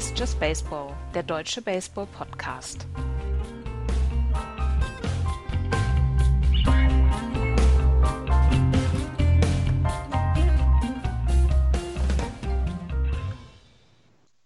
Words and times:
Hier 0.00 0.08
ist 0.08 0.18
Just 0.18 0.40
Baseball, 0.40 0.96
der 1.12 1.22
deutsche 1.22 1.60
Baseball-Podcast. 1.60 2.86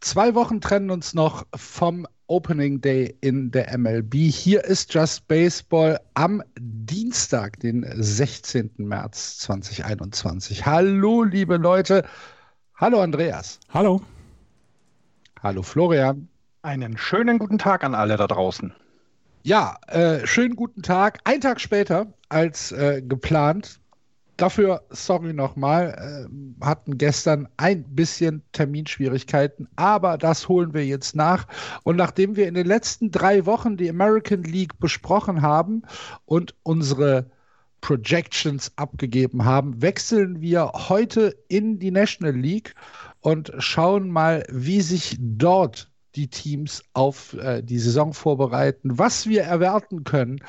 Zwei 0.00 0.34
Wochen 0.34 0.60
trennen 0.60 0.90
uns 0.90 1.14
noch 1.14 1.46
vom 1.54 2.08
Opening 2.26 2.80
Day 2.80 3.16
in 3.20 3.52
der 3.52 3.78
MLB. 3.78 4.14
Hier 4.32 4.64
ist 4.64 4.92
Just 4.92 5.28
Baseball 5.28 6.00
am 6.14 6.42
Dienstag, 6.58 7.60
den 7.60 7.86
16. 7.94 8.72
März 8.78 9.38
2021. 9.38 10.66
Hallo, 10.66 11.22
liebe 11.22 11.58
Leute. 11.58 12.04
Hallo, 12.74 13.00
Andreas. 13.00 13.60
Hallo. 13.72 14.02
Hallo 15.44 15.62
Florian. 15.62 16.26
Einen 16.62 16.96
schönen 16.96 17.38
guten 17.38 17.58
Tag 17.58 17.84
an 17.84 17.94
alle 17.94 18.16
da 18.16 18.26
draußen. 18.26 18.72
Ja, 19.42 19.76
äh, 19.88 20.26
schönen 20.26 20.56
guten 20.56 20.80
Tag. 20.80 21.18
Ein 21.24 21.42
Tag 21.42 21.60
später 21.60 22.06
als 22.30 22.72
äh, 22.72 23.02
geplant. 23.02 23.78
Dafür, 24.38 24.80
sorry 24.88 25.34
nochmal, 25.34 26.28
äh, 26.30 26.64
hatten 26.64 26.96
gestern 26.96 27.46
ein 27.58 27.84
bisschen 27.84 28.42
Terminschwierigkeiten, 28.52 29.68
aber 29.76 30.16
das 30.16 30.48
holen 30.48 30.72
wir 30.72 30.86
jetzt 30.86 31.14
nach. 31.14 31.46
Und 31.82 31.96
nachdem 31.96 32.36
wir 32.36 32.48
in 32.48 32.54
den 32.54 32.66
letzten 32.66 33.10
drei 33.10 33.44
Wochen 33.44 33.76
die 33.76 33.90
American 33.90 34.44
League 34.44 34.80
besprochen 34.80 35.42
haben 35.42 35.82
und 36.24 36.54
unsere 36.62 37.26
Projections 37.82 38.72
abgegeben 38.76 39.44
haben, 39.44 39.82
wechseln 39.82 40.40
wir 40.40 40.72
heute 40.72 41.36
in 41.48 41.78
die 41.78 41.90
National 41.90 42.32
League 42.32 42.74
und 43.24 43.52
schauen 43.56 44.10
mal, 44.10 44.44
wie 44.50 44.82
sich 44.82 45.16
dort 45.18 45.90
die 46.14 46.28
Teams 46.28 46.84
auf 46.92 47.32
äh, 47.32 47.62
die 47.62 47.78
Saison 47.78 48.12
vorbereiten, 48.12 48.98
was 48.98 49.26
wir 49.26 49.44
erwarten 49.44 50.04
können 50.04 50.40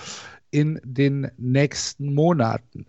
in 0.51 0.81
den 0.83 1.31
nächsten 1.37 2.13
Monaten. 2.13 2.85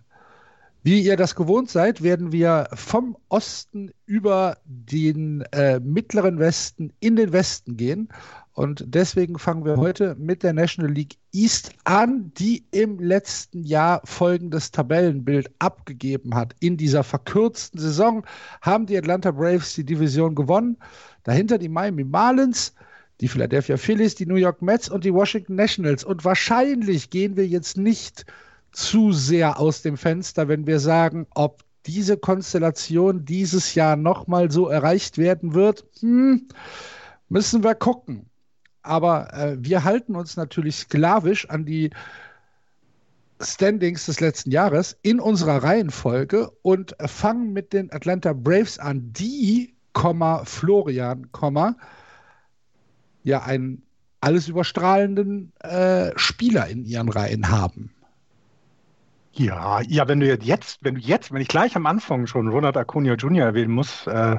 Wie 0.87 1.01
ihr 1.01 1.17
das 1.17 1.35
gewohnt 1.35 1.69
seid, 1.69 2.05
werden 2.05 2.31
wir 2.31 2.69
vom 2.73 3.17
Osten 3.29 3.91
über 4.07 4.59
den 4.65 5.41
äh, 5.51 5.81
mittleren 5.81 6.39
Westen 6.39 6.93
in 7.01 7.17
den 7.17 7.33
Westen 7.33 7.77
gehen 7.77 8.09
und 8.53 8.85
deswegen 8.87 9.37
fangen 9.37 9.65
wir 9.65 9.79
heute 9.79 10.15
mit 10.15 10.45
der 10.45 10.53
National 10.53 10.93
League 10.93 11.17
East 11.33 11.73
an, 11.83 12.31
die 12.39 12.67
im 12.71 13.01
letzten 13.01 13.65
Jahr 13.65 14.01
folgendes 14.05 14.71
Tabellenbild 14.71 15.51
abgegeben 15.59 16.37
hat. 16.37 16.55
In 16.61 16.77
dieser 16.77 17.03
verkürzten 17.03 17.81
Saison 17.81 18.25
haben 18.63 18.87
die 18.87 18.97
Atlanta 18.97 19.33
Braves 19.33 19.75
die 19.75 19.85
Division 19.85 20.37
gewonnen. 20.37 20.77
Dahinter 21.25 21.59
die 21.59 21.69
Miami 21.69 22.05
Marlins, 22.05 22.75
die 23.21 23.27
Philadelphia 23.27 23.77
Phillies, 23.77 24.15
die 24.15 24.27
New 24.27 24.37
York 24.37 24.63
Mets 24.63 24.89
und 24.89 25.03
die 25.03 25.13
Washington 25.13 25.57
Nationals. 25.57 26.05
Und 26.05 26.25
wahrscheinlich 26.25 27.11
gehen 27.11 27.37
wir 27.37 27.49
jetzt 27.49 27.77
nicht 27.77 28.25
zu 28.77 29.13
sehr 29.13 29.59
aus 29.59 29.83
dem 29.83 29.97
Fenster, 29.97 30.49
wenn 30.49 30.67
wir 30.67 30.81
sagen, 30.81 31.27
ob 31.35 31.65
diese 31.87 32.17
Konstellation 32.17 33.25
dieses 33.25 33.75
Jahr 33.75 33.97
nochmal 33.97 34.51
so 34.51 34.69
erreicht 34.69 35.19
werden 35.19 35.55
wird. 35.55 35.85
Hm, 36.01 36.49
müssen 37.29 37.65
wir 37.65 37.75
gucken 37.75 38.29
aber 38.87 39.33
äh, 39.35 39.57
wir 39.59 39.85
halten 39.85 40.17
uns 40.17 40.37
natürlich 40.37 40.77
sklavisch 40.77 41.49
an 41.51 41.65
die 41.65 41.91
Standings 43.41 44.07
des 44.07 44.21
letzten 44.21 44.51
Jahres 44.51 44.97
in 45.03 45.21
unserer 45.21 45.63
Reihenfolge 45.63 46.51
und 46.63 46.97
fangen 47.05 47.53
mit 47.53 47.73
den 47.73 47.93
Atlanta 47.93 48.33
Braves 48.33 48.79
an, 48.79 49.13
die, 49.13 49.75
Florian, 50.45 51.29
ja 53.25 53.43
einen 53.43 53.83
alles 54.21 54.49
überstrahlenden 54.49 55.53
äh, 55.61 56.13
Spieler 56.17 56.67
in 56.69 56.85
ihren 56.85 57.09
Reihen 57.09 57.51
haben. 57.51 57.93
Ja, 59.39 59.83
ja, 59.83 60.09
wenn 60.09 60.21
du 60.21 60.35
jetzt, 60.35 60.79
wenn 60.83 60.95
du 60.95 61.01
jetzt, 61.01 61.31
wenn 61.33 61.43
ich 61.43 61.49
gleich 61.49 61.77
am 61.77 61.87
Anfang 61.87 62.27
schon 62.27 62.49
Ronald 62.49 62.77
Acuna 62.77 63.15
Jr. 63.15 63.47
erwähnen 63.47 63.73
muss, 63.73 64.07
äh, 64.07 64.37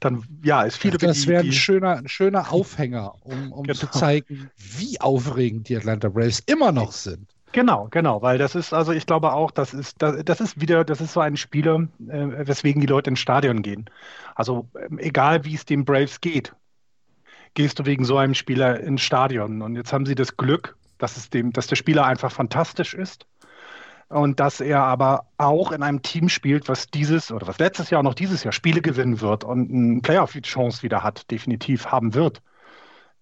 dann 0.00 0.24
ja, 0.42 0.62
ist 0.62 0.76
viele. 0.76 0.96
Das 0.96 1.26
wäre 1.26 1.44
ein 1.44 1.52
schöner, 1.52 1.98
ein 1.98 2.08
schöner 2.08 2.50
Aufhänger, 2.52 3.14
um, 3.20 3.52
um 3.52 3.64
genau. 3.64 3.78
zu 3.78 3.86
zeigen, 3.88 4.50
wie 4.56 5.00
aufregend 5.00 5.68
die 5.68 5.76
Atlanta 5.76 6.08
Braves 6.08 6.40
immer 6.40 6.72
noch 6.72 6.92
sind. 6.92 7.28
Genau, 7.52 7.86
genau, 7.90 8.20
weil 8.20 8.36
das 8.36 8.56
ist, 8.56 8.72
also 8.72 8.92
ich 8.92 9.06
glaube 9.06 9.32
auch, 9.32 9.52
das 9.52 9.74
ist, 9.74 10.02
das, 10.02 10.24
das 10.24 10.40
ist 10.40 10.60
wieder, 10.60 10.84
das 10.84 11.00
ist 11.00 11.12
so 11.12 11.20
ein 11.20 11.36
Spieler, 11.36 11.86
äh, 12.08 12.46
weswegen 12.48 12.80
die 12.80 12.88
Leute 12.88 13.10
ins 13.10 13.20
Stadion 13.20 13.62
gehen. 13.62 13.88
Also 14.34 14.68
ähm, 14.88 14.98
egal 14.98 15.44
wie 15.44 15.54
es 15.54 15.64
den 15.64 15.84
Braves 15.84 16.20
geht, 16.20 16.52
gehst 17.52 17.78
du 17.78 17.86
wegen 17.86 18.04
so 18.04 18.16
einem 18.16 18.34
Spieler 18.34 18.80
ins 18.80 19.02
Stadion. 19.02 19.62
Und 19.62 19.76
jetzt 19.76 19.92
haben 19.92 20.06
sie 20.06 20.16
das 20.16 20.36
Glück, 20.36 20.76
dass 20.98 21.16
es 21.16 21.30
dem, 21.30 21.52
dass 21.52 21.68
der 21.68 21.76
Spieler 21.76 22.04
einfach 22.06 22.32
fantastisch 22.32 22.94
ist 22.94 23.26
und 24.08 24.40
dass 24.40 24.60
er 24.60 24.82
aber 24.82 25.26
auch 25.38 25.72
in 25.72 25.82
einem 25.82 26.02
Team 26.02 26.28
spielt, 26.28 26.68
was 26.68 26.86
dieses 26.88 27.32
oder 27.32 27.46
was 27.46 27.58
letztes 27.58 27.90
Jahr 27.90 28.02
noch 28.02 28.14
dieses 28.14 28.44
Jahr 28.44 28.52
Spiele 28.52 28.82
gewinnen 28.82 29.20
wird 29.20 29.44
und 29.44 29.70
eine 29.70 30.00
Playoff-Chance 30.00 30.82
wieder 30.82 31.02
hat, 31.02 31.30
definitiv 31.30 31.86
haben 31.86 32.14
wird. 32.14 32.42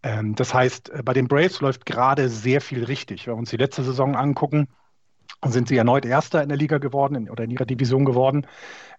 Ähm, 0.02 0.34
das 0.34 0.52
heißt, 0.52 0.90
äh, 0.90 1.02
bei 1.04 1.12
den 1.12 1.28
Braves 1.28 1.60
läuft 1.60 1.86
gerade 1.86 2.28
sehr 2.28 2.60
viel 2.60 2.84
richtig. 2.84 3.26
Wenn 3.26 3.34
wir 3.34 3.38
uns 3.38 3.50
die 3.50 3.56
letzte 3.56 3.84
Saison 3.84 4.16
angucken, 4.16 4.68
sind 5.44 5.68
sie 5.68 5.76
erneut 5.76 6.04
Erster 6.04 6.42
in 6.42 6.48
der 6.48 6.58
Liga 6.58 6.78
geworden 6.78 7.14
in, 7.14 7.30
oder 7.30 7.44
in 7.44 7.50
ihrer 7.50 7.64
Division 7.64 8.04
geworden. 8.04 8.46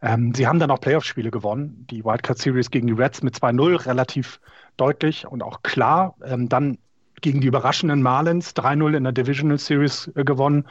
Ähm, 0.02 0.34
sie 0.34 0.48
haben 0.48 0.60
dann 0.60 0.72
auch 0.72 0.82
Playoff-Spiele 0.82 1.32
gewonnen. 1.32 1.86
Die 1.90 2.04
Wildcard 2.04 2.38
Series 2.38 2.70
gegen 2.72 2.88
die 2.88 2.94
Reds 2.94 3.24
mit 3.24 3.36
2-0 3.36 3.86
relativ 3.86 4.40
deutlich 4.78 5.28
und 5.28 5.44
auch 5.44 5.62
klar. 5.64 6.16
Ähm, 6.26 6.50
dann 6.50 6.78
gegen 7.22 7.40
die 7.40 7.48
überraschenden 7.48 8.02
Marlins 8.02 8.56
3-0 8.56 8.98
in 8.98 9.04
der 9.04 9.14
Divisional 9.14 9.58
Series 9.58 10.12
äh, 10.16 10.24
gewonnen 10.24 10.66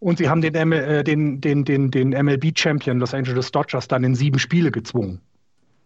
und 0.00 0.18
sie 0.18 0.28
haben 0.28 0.40
den, 0.40 0.54
äh, 0.72 1.04
den, 1.04 1.40
den, 1.40 1.64
den, 1.64 1.90
den 1.90 2.10
MLB-Champion 2.10 2.98
Los 2.98 3.14
Angeles 3.14 3.52
Dodgers 3.52 3.86
dann 3.86 4.02
in 4.02 4.14
sieben 4.14 4.38
Spiele 4.38 4.70
gezwungen. 4.70 5.20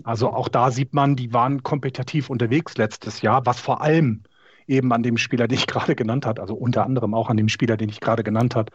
Also 0.03 0.31
auch 0.31 0.49
da 0.49 0.71
sieht 0.71 0.95
man, 0.95 1.17
die 1.17 1.33
waren 1.33 1.63
kompetitiv 1.63 2.31
unterwegs 2.31 2.77
letztes 2.77 3.23
Jahr, 3.23 3.45
was 3.47 3.61
vor 3.61 3.83
allem 3.83 4.23
eben 4.67 4.93
an 4.93 5.03
dem 5.03 5.19
Spieler, 5.19 5.47
den 5.47 5.59
ich 5.59 5.67
gerade 5.67 5.95
genannt 5.95 6.27
habe, 6.27 6.41
also 6.41 6.55
unter 6.55 6.85
anderem 6.85 7.15
auch 7.15 7.29
an 7.29 7.37
dem 7.37 7.49
Spieler, 7.49 7.77
den 7.77 7.89
ich 7.89 8.01
gerade 8.01 8.25
genannt 8.25 8.55
habe, 8.57 8.73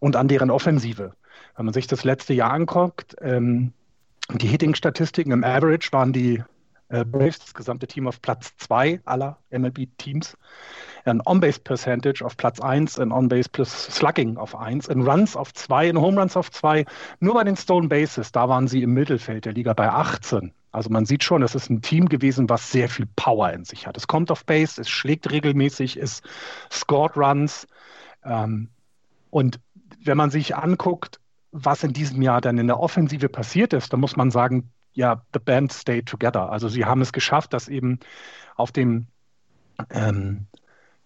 und 0.00 0.16
an 0.16 0.28
deren 0.28 0.50
Offensive. 0.50 1.14
Wenn 1.56 1.64
man 1.64 1.74
sich 1.74 1.86
das 1.86 2.04
letzte 2.04 2.34
Jahr 2.34 2.52
anguckt, 2.52 3.16
ähm, 3.20 3.72
die 4.32 4.48
Hitting-Statistiken 4.48 5.32
im 5.32 5.44
Average 5.44 5.92
waren 5.92 6.12
die 6.12 6.42
äh, 6.88 7.04
Braves, 7.04 7.38
das 7.38 7.54
gesamte 7.54 7.86
Team 7.86 8.06
auf 8.06 8.20
Platz 8.20 8.56
zwei 8.56 9.00
aller 9.04 9.38
MLB-Teams 9.50 10.36
ein 11.04 11.20
On-Base 11.24 11.60
Percentage 11.60 12.24
auf 12.24 12.36
Platz 12.36 12.60
1, 12.60 12.98
ein 12.98 13.12
On-Base 13.12 13.48
plus 13.50 13.70
Slugging 13.86 14.36
auf 14.36 14.56
1, 14.56 14.88
in 14.88 15.02
Runs 15.02 15.36
auf 15.36 15.52
2, 15.52 15.88
in 15.88 16.00
Home 16.00 16.20
Runs 16.20 16.36
auf 16.36 16.50
2. 16.50 16.84
Nur 17.20 17.34
bei 17.34 17.44
den 17.44 17.56
Stone 17.56 17.88
Bases, 17.88 18.32
da 18.32 18.48
waren 18.48 18.68
sie 18.68 18.82
im 18.82 18.94
Mittelfeld 18.94 19.44
der 19.44 19.52
Liga 19.52 19.72
bei 19.74 19.88
18. 19.88 20.52
Also 20.72 20.90
man 20.90 21.06
sieht 21.06 21.22
schon, 21.22 21.42
es 21.42 21.54
ist 21.54 21.70
ein 21.70 21.82
Team 21.82 22.08
gewesen, 22.08 22.48
was 22.48 22.72
sehr 22.72 22.88
viel 22.88 23.06
Power 23.14 23.52
in 23.52 23.64
sich 23.64 23.86
hat. 23.86 23.96
Es 23.96 24.08
kommt 24.08 24.30
auf 24.30 24.44
Base, 24.44 24.80
es 24.80 24.88
schlägt 24.88 25.30
regelmäßig, 25.30 25.96
es 25.96 26.20
scored 26.70 27.16
Runs. 27.16 27.66
Ähm, 28.24 28.70
und 29.30 29.60
wenn 30.02 30.16
man 30.16 30.30
sich 30.30 30.56
anguckt, 30.56 31.20
was 31.52 31.84
in 31.84 31.92
diesem 31.92 32.20
Jahr 32.22 32.40
dann 32.40 32.58
in 32.58 32.66
der 32.66 32.80
Offensive 32.80 33.28
passiert 33.28 33.72
ist, 33.72 33.92
dann 33.92 34.00
muss 34.00 34.16
man 34.16 34.30
sagen, 34.30 34.72
ja, 34.94 35.22
the 35.32 35.38
band 35.38 35.72
stayed 35.72 36.06
together. 36.06 36.50
Also 36.50 36.68
sie 36.68 36.84
haben 36.84 37.00
es 37.00 37.12
geschafft, 37.12 37.52
dass 37.52 37.68
eben 37.68 38.00
auf 38.56 38.72
dem 38.72 39.06
ähm, 39.90 40.46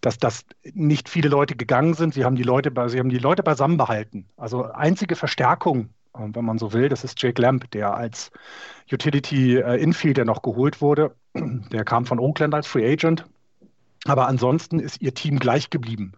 dass 0.00 0.18
das 0.18 0.44
nicht 0.62 1.08
viele 1.08 1.28
Leute 1.28 1.56
gegangen 1.56 1.94
sind. 1.94 2.14
Sie 2.14 2.24
haben 2.24 2.36
die 2.36 2.42
Leute, 2.42 2.72
sie 2.88 2.98
haben 2.98 3.08
die 3.08 3.18
Leute 3.18 3.42
beisammen 3.42 3.76
behalten. 3.76 4.26
Also 4.36 4.64
einzige 4.64 5.16
Verstärkung, 5.16 5.88
äh, 6.14 6.20
wenn 6.32 6.44
man 6.44 6.58
so 6.58 6.72
will, 6.72 6.88
das 6.88 7.04
ist 7.04 7.20
Jake 7.20 7.40
Lamb, 7.40 7.70
der 7.72 7.94
als 7.94 8.30
Utility 8.92 9.58
äh, 9.58 9.76
Infielder 9.82 10.24
noch 10.24 10.42
geholt 10.42 10.80
wurde. 10.80 11.14
Der 11.34 11.84
kam 11.84 12.06
von 12.06 12.18
Oakland 12.18 12.54
als 12.54 12.66
Free 12.66 12.90
Agent. 12.90 13.24
Aber 14.04 14.28
ansonsten 14.28 14.78
ist 14.78 15.02
ihr 15.02 15.12
Team 15.12 15.38
gleich 15.38 15.70
geblieben. 15.70 16.12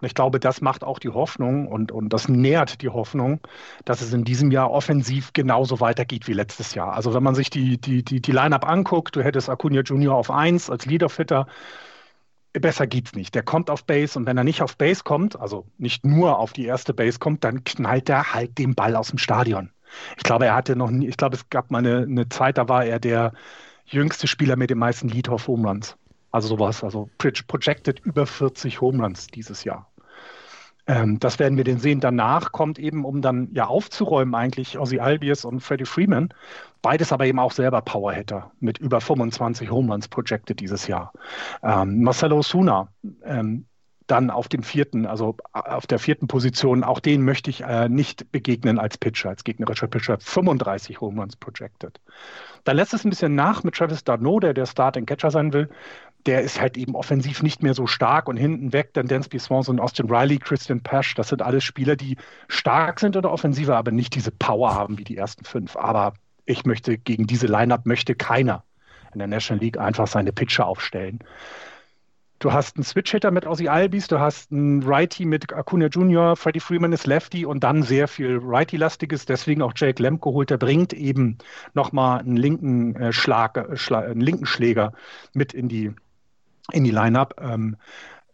Und 0.00 0.06
ich 0.06 0.14
glaube, 0.14 0.38
das 0.38 0.60
macht 0.60 0.84
auch 0.84 0.98
die 0.98 1.08
Hoffnung 1.08 1.68
und, 1.68 1.92
und 1.92 2.10
das 2.12 2.28
nährt 2.28 2.82
die 2.82 2.88
Hoffnung, 2.88 3.40
dass 3.84 4.00
es 4.00 4.12
in 4.12 4.24
diesem 4.24 4.50
Jahr 4.50 4.70
offensiv 4.70 5.32
genauso 5.32 5.80
weitergeht 5.80 6.26
wie 6.26 6.32
letztes 6.32 6.74
Jahr. 6.74 6.92
Also 6.92 7.14
wenn 7.14 7.22
man 7.22 7.34
sich 7.34 7.50
die, 7.50 7.78
die, 7.78 8.04
die, 8.04 8.20
die 8.20 8.32
Line-Up 8.32 8.68
anguckt, 8.68 9.16
du 9.16 9.22
hättest 9.22 9.48
Acuna 9.48 9.80
Junior 9.80 10.16
auf 10.16 10.30
1 10.30 10.70
als 10.70 10.86
Leaderfitter, 10.86 11.46
besser 12.52 12.86
geht's 12.86 13.14
nicht. 13.14 13.34
Der 13.34 13.42
kommt 13.42 13.70
auf 13.70 13.84
Base 13.84 14.18
und 14.18 14.26
wenn 14.26 14.36
er 14.36 14.44
nicht 14.44 14.62
auf 14.62 14.76
Base 14.76 15.02
kommt, 15.04 15.38
also 15.38 15.66
nicht 15.78 16.04
nur 16.04 16.38
auf 16.38 16.52
die 16.52 16.66
erste 16.66 16.92
Base 16.92 17.18
kommt, 17.18 17.44
dann 17.44 17.64
knallt 17.64 18.08
er 18.08 18.34
halt 18.34 18.58
den 18.58 18.74
Ball 18.74 18.96
aus 18.96 19.08
dem 19.08 19.18
Stadion. 19.18 19.70
Ich 20.16 20.22
glaube, 20.22 20.46
er 20.46 20.54
hatte 20.54 20.76
noch 20.76 20.90
nie, 20.90 21.08
ich 21.08 21.16
glaube, 21.16 21.36
es 21.36 21.48
gab 21.50 21.70
mal 21.70 21.78
eine, 21.78 22.02
eine 22.02 22.28
Zeit, 22.28 22.58
da 22.58 22.68
war 22.68 22.84
er 22.84 22.98
der 22.98 23.32
jüngste 23.86 24.26
Spieler 24.26 24.56
mit 24.56 24.70
den 24.70 24.78
meisten 24.78 25.08
Lead-Off 25.08 25.48
Home 25.48 25.68
Runs. 25.68 25.96
Also 26.30 26.48
sowas, 26.48 26.82
also 26.82 27.10
projected 27.18 28.00
über 28.00 28.26
40 28.26 28.80
Home 28.80 29.02
Runs 29.02 29.26
dieses 29.26 29.64
Jahr. 29.64 29.90
Ähm, 30.86 31.20
das 31.20 31.38
werden 31.38 31.56
wir 31.56 31.64
den 31.64 31.78
sehen. 31.78 32.00
Danach 32.00 32.52
kommt 32.52 32.78
eben, 32.78 33.04
um 33.04 33.22
dann 33.22 33.50
ja 33.52 33.66
aufzuräumen, 33.66 34.34
eigentlich 34.34 34.78
Ozzy 34.78 34.98
Albies 34.98 35.44
und 35.44 35.60
Freddie 35.60 35.84
Freeman. 35.84 36.32
Beides 36.82 37.12
aber 37.12 37.26
eben 37.26 37.38
auch 37.38 37.52
selber 37.52 37.80
Powerhitter 37.80 38.50
mit 38.58 38.78
über 38.78 39.00
25 39.00 39.70
Home 39.70 39.92
Runs 39.92 40.08
projected 40.08 40.58
dieses 40.60 40.88
Jahr. 40.88 41.12
Ähm, 41.62 42.02
Marcelo 42.02 42.42
Suna, 42.42 42.88
ähm, 43.24 43.66
dann 44.06 44.30
auf 44.30 44.48
dem 44.48 44.62
vierten, 44.62 45.06
also 45.06 45.36
auf 45.52 45.86
der 45.86 45.98
vierten 45.98 46.26
Position, 46.26 46.84
auch 46.84 47.00
den 47.00 47.22
möchte 47.22 47.50
ich 47.50 47.62
äh, 47.62 47.88
nicht 47.88 48.30
begegnen 48.32 48.78
als 48.78 48.98
Pitcher, 48.98 49.30
als 49.30 49.44
gegnerischer 49.44 49.86
Pitcher. 49.86 50.18
35 50.20 51.00
Home 51.00 51.20
Runs 51.20 51.36
projected. 51.36 52.00
Dann 52.64 52.76
lässt 52.76 52.94
es 52.94 53.04
ein 53.04 53.10
bisschen 53.10 53.34
nach 53.34 53.62
mit 53.62 53.74
Travis 53.74 54.04
Darno, 54.04 54.40
der 54.40 54.54
der 54.54 54.66
Starting 54.66 55.06
Catcher 55.06 55.30
sein 55.30 55.52
will. 55.52 55.68
Der 56.26 56.42
ist 56.42 56.60
halt 56.60 56.76
eben 56.76 56.94
offensiv 56.94 57.42
nicht 57.42 57.62
mehr 57.62 57.74
so 57.74 57.86
stark 57.86 58.28
und 58.28 58.36
hinten 58.36 58.72
weg 58.72 58.90
dann 58.92 59.08
Dansby 59.08 59.38
Swanson, 59.38 59.80
Austin 59.80 60.10
Riley, 60.10 60.38
Christian 60.38 60.80
Pash. 60.80 61.14
Das 61.14 61.28
sind 61.28 61.42
alles 61.42 61.64
Spieler, 61.64 61.96
die 61.96 62.16
stark 62.48 63.00
sind 63.00 63.16
in 63.16 63.22
der 63.22 63.32
Offensive, 63.32 63.76
aber 63.76 63.92
nicht 63.92 64.14
diese 64.14 64.30
Power 64.30 64.74
haben 64.74 64.98
wie 64.98 65.04
die 65.04 65.16
ersten 65.16 65.44
fünf. 65.44 65.76
Aber 65.76 66.14
ich 66.44 66.64
möchte 66.64 66.98
gegen 66.98 67.26
diese 67.26 67.46
Lineup 67.46 67.86
möchte 67.86 68.14
keiner 68.14 68.64
in 69.12 69.18
der 69.18 69.28
National 69.28 69.62
League 69.62 69.78
einfach 69.78 70.06
seine 70.06 70.32
Pitcher 70.32 70.66
aufstellen. 70.66 71.20
Du 72.38 72.52
hast 72.52 72.76
einen 72.76 72.82
Switch-Hitter 72.82 73.30
mit 73.30 73.46
Ozzy 73.46 73.68
Albies, 73.68 74.08
du 74.08 74.18
hast 74.18 74.50
einen 74.50 74.82
Righty 74.82 75.26
mit 75.26 75.52
Acuna 75.52 75.86
Jr., 75.86 76.34
Freddie 76.34 76.58
Freeman 76.58 76.92
ist 76.92 77.06
Lefty 77.06 77.46
und 77.46 77.62
dann 77.62 77.84
sehr 77.84 78.08
viel 78.08 78.40
Righty-lastiges, 78.42 79.26
deswegen 79.26 79.62
auch 79.62 79.74
Jake 79.76 80.02
Lamb 80.02 80.20
geholt. 80.20 80.50
Der 80.50 80.56
bringt 80.56 80.92
eben 80.92 81.38
nochmal 81.74 82.18
einen 82.18 82.36
linken 82.36 82.96
äh, 82.96 83.12
Schlag, 83.12 83.68
Schla 83.74 84.00
einen 84.00 84.20
linken 84.20 84.46
Schläger 84.46 84.92
mit 85.34 85.54
in 85.54 85.68
die, 85.68 85.92
in 86.72 86.82
die 86.82 86.90
Line-Up. 86.90 87.40
Ähm, 87.40 87.76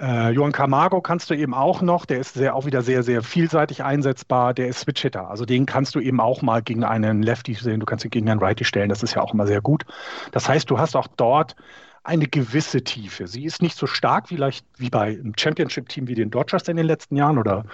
äh, 0.00 0.30
Johann 0.30 0.52
Camargo 0.52 1.00
kannst 1.00 1.30
du 1.30 1.34
eben 1.34 1.54
auch 1.54 1.82
noch, 1.82 2.06
der 2.06 2.20
ist 2.20 2.34
sehr, 2.34 2.54
auch 2.54 2.66
wieder 2.66 2.82
sehr, 2.82 3.02
sehr 3.02 3.22
vielseitig 3.22 3.82
einsetzbar, 3.82 4.54
der 4.54 4.68
ist 4.68 4.80
Switch-Hitter. 4.80 5.28
Also 5.28 5.44
den 5.44 5.66
kannst 5.66 5.94
du 5.94 6.00
eben 6.00 6.20
auch 6.20 6.42
mal 6.42 6.62
gegen 6.62 6.84
einen 6.84 7.22
Lefty 7.22 7.54
sehen, 7.54 7.80
du 7.80 7.86
kannst 7.86 8.04
ihn 8.04 8.10
gegen 8.10 8.28
einen 8.30 8.40
Righty 8.40 8.64
stellen, 8.64 8.88
das 8.88 9.02
ist 9.02 9.14
ja 9.14 9.22
auch 9.22 9.34
immer 9.34 9.46
sehr 9.46 9.60
gut. 9.60 9.84
Das 10.32 10.48
heißt, 10.48 10.70
du 10.70 10.78
hast 10.78 10.94
auch 10.94 11.08
dort 11.16 11.56
eine 12.04 12.26
gewisse 12.26 12.82
Tiefe. 12.82 13.26
Sie 13.26 13.44
ist 13.44 13.60
nicht 13.60 13.76
so 13.76 13.86
stark 13.86 14.28
vielleicht 14.28 14.64
wie 14.76 14.88
bei 14.88 15.08
einem 15.08 15.34
Championship-Team 15.36 16.08
wie 16.08 16.14
den 16.14 16.30
Dodgers 16.30 16.68
in 16.68 16.76
den 16.76 16.86
letzten 16.86 17.16
Jahren 17.16 17.38
oder 17.38 17.64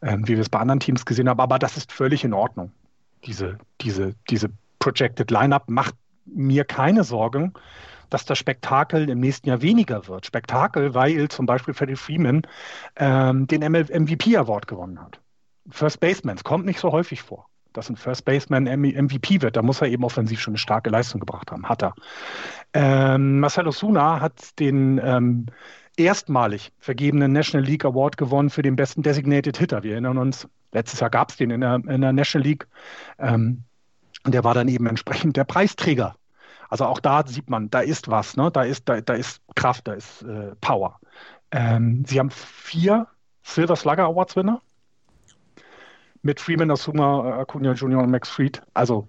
äh, 0.00 0.16
wie 0.18 0.34
wir 0.34 0.40
es 0.40 0.48
bei 0.48 0.60
anderen 0.60 0.80
Teams 0.80 1.04
gesehen 1.04 1.28
haben, 1.28 1.40
aber 1.40 1.58
das 1.58 1.76
ist 1.76 1.92
völlig 1.92 2.24
in 2.24 2.34
Ordnung. 2.34 2.72
Diese, 3.24 3.58
diese, 3.80 4.14
diese 4.28 4.48
Projected 4.78 5.30
Lineup 5.30 5.68
macht 5.68 5.94
mir 6.26 6.64
keine 6.64 7.04
Sorgen, 7.04 7.52
dass 8.10 8.24
das 8.24 8.38
Spektakel 8.38 9.08
im 9.08 9.20
nächsten 9.20 9.48
Jahr 9.48 9.62
weniger 9.62 10.06
wird. 10.08 10.26
Spektakel, 10.26 10.94
weil 10.94 11.28
zum 11.28 11.46
Beispiel 11.46 11.74
Freddie 11.74 11.96
Freeman 11.96 12.42
ähm, 12.96 13.46
den 13.46 13.62
MVP 13.62 14.36
Award 14.36 14.66
gewonnen 14.66 15.00
hat. 15.00 15.20
First 15.70 16.00
Basemans 16.00 16.44
kommt 16.44 16.66
nicht 16.66 16.80
so 16.80 16.92
häufig 16.92 17.22
vor 17.22 17.46
dass 17.72 17.88
ein 17.88 17.96
First 17.96 18.24
Baseman 18.24 18.64
MVP 18.64 19.42
wird. 19.42 19.56
Da 19.56 19.62
muss 19.62 19.80
er 19.80 19.88
eben 19.88 20.04
offensiv 20.04 20.40
schon 20.40 20.52
eine 20.52 20.58
starke 20.58 20.90
Leistung 20.90 21.20
gebracht 21.20 21.50
haben. 21.50 21.68
Hat 21.68 21.82
er. 21.82 21.94
Ähm, 22.72 23.40
Marcelo 23.40 23.70
Suna 23.70 24.20
hat 24.20 24.58
den 24.58 25.00
ähm, 25.02 25.46
erstmalig 25.96 26.72
vergebenen 26.78 27.32
National 27.32 27.66
League 27.66 27.84
Award 27.84 28.16
gewonnen 28.16 28.50
für 28.50 28.62
den 28.62 28.76
besten 28.76 29.02
Designated 29.02 29.56
Hitter. 29.56 29.82
Wir 29.82 29.92
erinnern 29.92 30.18
uns, 30.18 30.48
letztes 30.72 31.00
Jahr 31.00 31.10
gab 31.10 31.30
es 31.30 31.36
den 31.36 31.50
in 31.50 31.60
der, 31.60 31.76
in 31.76 32.00
der, 32.00 32.12
National 32.12 32.46
League. 32.46 32.66
Ähm, 33.18 33.64
und 34.24 34.34
der 34.34 34.44
war 34.44 34.54
dann 34.54 34.68
eben 34.68 34.86
entsprechend 34.86 35.36
der 35.36 35.44
Preisträger. 35.44 36.16
Also 36.70 36.86
auch 36.86 37.00
da 37.00 37.26
sieht 37.26 37.50
man, 37.50 37.68
da 37.68 37.80
ist 37.80 38.08
was, 38.08 38.36
ne? 38.36 38.50
da, 38.50 38.62
ist, 38.62 38.88
da, 38.88 39.00
da 39.00 39.14
ist 39.14 39.42
Kraft, 39.56 39.88
da 39.88 39.92
ist 39.92 40.22
äh, 40.22 40.54
Power. 40.60 41.00
Ähm, 41.50 42.04
sie 42.06 42.18
haben 42.18 42.30
vier 42.30 43.08
Silver 43.42 43.74
Slugger 43.74 44.04
Awards 44.04 44.36
Winner 44.36 44.62
mit 46.22 46.38
Freeman, 46.40 46.70
Asuma, 46.70 47.40
Acuna 47.40 47.72
Jr. 47.72 48.02
und 48.02 48.10
Max 48.10 48.28
Fried. 48.28 48.62
Also, 48.72 49.08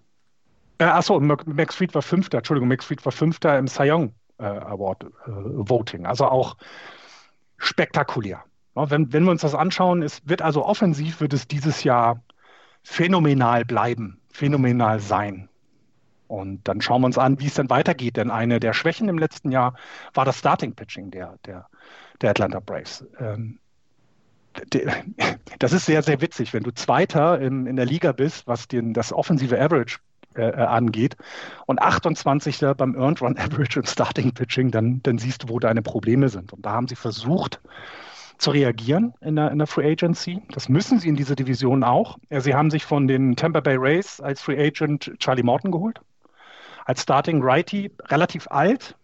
äh, 0.79 0.85
achso, 0.85 1.19
Max 1.19 1.75
Fried 1.75 1.93
war 1.93 2.01
Fünfter, 2.01 2.39
Entschuldigung, 2.39 2.67
Max 2.67 2.85
Fried 2.85 3.05
war 3.05 3.11
Fünfter 3.11 3.57
im 3.59 3.67
Cy 3.67 3.89
äh, 3.89 4.09
Award 4.39 5.03
äh, 5.03 5.09
Voting. 5.27 6.05
Also 6.05 6.25
auch 6.25 6.57
spektakulär. 7.57 8.43
Ja, 8.75 8.89
wenn, 8.89 9.13
wenn 9.13 9.23
wir 9.25 9.31
uns 9.31 9.41
das 9.41 9.53
anschauen, 9.53 10.01
es 10.01 10.27
wird 10.27 10.41
also 10.41 10.65
offensiv, 10.65 11.21
wird 11.21 11.33
es 11.33 11.47
dieses 11.47 11.83
Jahr 11.83 12.23
phänomenal 12.83 13.65
bleiben, 13.65 14.19
phänomenal 14.31 14.99
sein. 14.99 15.49
Und 16.31 16.65
dann 16.65 16.79
schauen 16.79 17.01
wir 17.01 17.07
uns 17.07 17.17
an, 17.17 17.41
wie 17.41 17.47
es 17.47 17.55
dann 17.55 17.69
weitergeht. 17.69 18.15
Denn 18.15 18.31
eine 18.31 18.61
der 18.61 18.71
Schwächen 18.71 19.09
im 19.09 19.17
letzten 19.17 19.51
Jahr 19.51 19.73
war 20.13 20.23
das 20.23 20.39
Starting 20.39 20.73
Pitching 20.73 21.11
der, 21.11 21.37
der, 21.45 21.67
der 22.21 22.29
Atlanta 22.29 22.61
Braves. 22.61 23.05
Ähm, 23.19 23.59
das 25.59 25.73
ist 25.73 25.85
sehr, 25.85 26.01
sehr 26.03 26.21
witzig, 26.21 26.53
wenn 26.53 26.63
du 26.63 26.71
Zweiter 26.71 27.37
in, 27.41 27.65
in 27.65 27.75
der 27.75 27.85
Liga 27.85 28.13
bist, 28.13 28.47
was 28.47 28.69
den, 28.69 28.93
das 28.93 29.11
offensive 29.11 29.59
Average 29.59 29.99
äh, 30.35 30.43
äh 30.43 30.53
angeht 30.53 31.17
und 31.65 31.81
28. 31.81 32.59
beim 32.77 32.95
Earned 32.95 33.21
Run 33.21 33.37
Average 33.37 33.79
und 33.79 33.89
Starting 33.89 34.31
Pitching, 34.33 34.71
dann, 34.71 35.03
dann 35.03 35.17
siehst 35.17 35.43
du, 35.43 35.49
wo 35.49 35.59
deine 35.59 35.81
Probleme 35.81 36.29
sind. 36.29 36.53
Und 36.53 36.65
da 36.65 36.71
haben 36.71 36.87
sie 36.87 36.95
versucht 36.95 37.59
zu 38.37 38.51
reagieren 38.51 39.15
in 39.19 39.35
der, 39.35 39.51
in 39.51 39.57
der 39.57 39.67
Free 39.67 39.91
Agency. 39.91 40.41
Das 40.53 40.69
müssen 40.69 40.97
sie 40.97 41.09
in 41.09 41.17
dieser 41.17 41.35
Division 41.35 41.83
auch. 41.83 42.17
Sie 42.29 42.55
haben 42.55 42.71
sich 42.71 42.85
von 42.85 43.09
den 43.09 43.35
Tampa 43.35 43.59
Bay 43.59 43.75
Rays 43.77 44.21
als 44.21 44.41
Free 44.41 44.65
Agent 44.65 45.11
Charlie 45.19 45.43
Morton 45.43 45.71
geholt. 45.71 45.99
Als 46.91 47.03
Starting 47.03 47.41
Righty, 47.41 47.89
relativ 48.09 48.49
alt, 48.49 48.97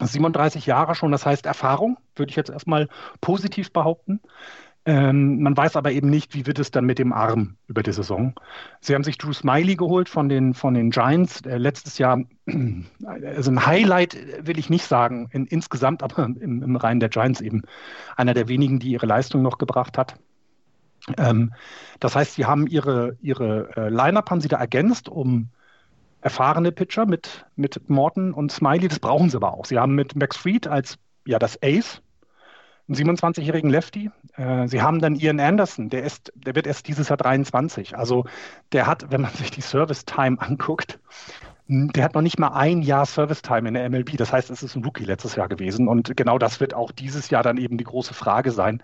37 0.00 0.64
Jahre 0.64 0.94
schon, 0.94 1.12
das 1.12 1.26
heißt 1.26 1.44
Erfahrung, 1.44 1.98
würde 2.16 2.30
ich 2.30 2.36
jetzt 2.36 2.48
erstmal 2.48 2.88
positiv 3.20 3.70
behaupten. 3.70 4.22
Ähm, 4.86 5.42
man 5.42 5.54
weiß 5.54 5.76
aber 5.76 5.92
eben 5.92 6.08
nicht, 6.08 6.34
wie 6.34 6.46
wird 6.46 6.58
es 6.58 6.70
dann 6.70 6.86
mit 6.86 6.98
dem 6.98 7.12
Arm 7.12 7.58
über 7.68 7.82
die 7.82 7.92
Saison. 7.92 8.32
Sie 8.80 8.94
haben 8.94 9.04
sich 9.04 9.18
Drew 9.18 9.34
Smiley 9.34 9.76
geholt 9.76 10.08
von 10.08 10.30
den, 10.30 10.54
von 10.54 10.72
den 10.72 10.90
Giants. 10.90 11.42
Äh, 11.42 11.58
letztes 11.58 11.98
Jahr, 11.98 12.22
also 12.46 13.50
ein 13.50 13.66
Highlight 13.66 14.16
will 14.46 14.58
ich 14.58 14.70
nicht 14.70 14.86
sagen, 14.86 15.28
in, 15.32 15.44
insgesamt, 15.44 16.02
aber 16.02 16.24
im, 16.24 16.62
im 16.62 16.76
Reihen 16.76 16.98
der 16.98 17.10
Giants 17.10 17.42
eben 17.42 17.60
einer 18.16 18.32
der 18.32 18.48
wenigen, 18.48 18.78
die 18.78 18.92
ihre 18.92 19.04
Leistung 19.04 19.42
noch 19.42 19.58
gebracht 19.58 19.98
hat. 19.98 20.14
Ähm, 21.18 21.52
das 22.00 22.16
heißt, 22.16 22.36
sie 22.36 22.46
haben 22.46 22.66
ihre, 22.66 23.18
ihre 23.20 23.68
äh, 23.76 23.90
Line-Up 23.90 24.30
haben 24.30 24.40
sie 24.40 24.48
da 24.48 24.56
ergänzt 24.56 25.10
um 25.10 25.50
erfahrene 26.22 26.72
Pitcher 26.72 27.04
mit, 27.04 27.44
mit 27.56 27.90
Morton 27.90 28.32
und 28.32 28.50
Smiley. 28.50 28.88
Das 28.88 29.00
brauchen 29.00 29.28
sie 29.28 29.36
aber 29.36 29.52
auch. 29.52 29.66
Sie 29.66 29.78
haben 29.78 29.94
mit 29.94 30.16
Max 30.16 30.36
Fried 30.36 30.66
als 30.66 30.98
ja 31.26 31.38
das 31.38 31.58
Ace 31.62 32.00
einen 32.88 32.96
27-jährigen 32.96 33.70
Lefty. 33.70 34.10
Äh, 34.36 34.66
sie 34.68 34.82
haben 34.82 35.00
dann 35.00 35.14
Ian 35.14 35.40
Anderson, 35.40 35.88
der 35.88 36.04
ist, 36.04 36.32
der 36.34 36.54
wird 36.54 36.66
erst 36.66 36.88
dieses 36.88 37.08
Jahr 37.08 37.16
23. 37.16 37.96
Also 37.96 38.24
der 38.72 38.86
hat, 38.86 39.10
wenn 39.10 39.20
man 39.20 39.32
sich 39.32 39.50
die 39.50 39.60
Service 39.60 40.04
Time 40.04 40.40
anguckt, 40.40 40.98
der 41.68 42.04
hat 42.04 42.14
noch 42.14 42.22
nicht 42.22 42.38
mal 42.38 42.48
ein 42.48 42.82
Jahr 42.82 43.06
Service 43.06 43.42
Time 43.42 43.68
in 43.68 43.74
der 43.74 43.88
MLB. 43.88 44.16
Das 44.16 44.32
heißt, 44.32 44.50
es 44.50 44.62
ist 44.62 44.76
ein 44.76 44.84
Rookie 44.84 45.04
letztes 45.04 45.36
Jahr 45.36 45.48
gewesen. 45.48 45.88
Und 45.88 46.16
genau 46.16 46.38
das 46.38 46.60
wird 46.60 46.74
auch 46.74 46.90
dieses 46.92 47.30
Jahr 47.30 47.42
dann 47.42 47.56
eben 47.56 47.78
die 47.78 47.84
große 47.84 48.14
Frage 48.14 48.50
sein. 48.50 48.82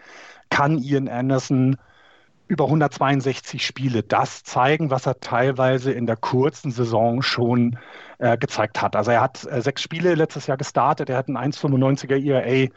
Kann 0.49 0.79
Ian 0.79 1.09
Anderson 1.09 1.77
über 2.49 2.65
162 2.65 3.65
Spiele 3.65 4.03
das 4.03 4.43
zeigen, 4.43 4.91
was 4.91 5.07
er 5.07 5.21
teilweise 5.21 5.93
in 5.93 6.07
der 6.07 6.17
kurzen 6.17 6.71
Saison 6.71 7.23
schon 7.23 7.79
äh, 8.19 8.37
gezeigt 8.39 8.83
hat. 8.83 8.97
Also 8.97 9.11
er 9.11 9.21
hat 9.21 9.47
äh, 9.47 9.61
sechs 9.61 9.83
Spiele 9.83 10.15
letztes 10.15 10.47
Jahr 10.47 10.57
gestartet, 10.57 11.11
er 11.11 11.19
hat 11.19 11.29
einen 11.29 11.37
1,95er 11.37 12.17
ERA. 12.17 12.71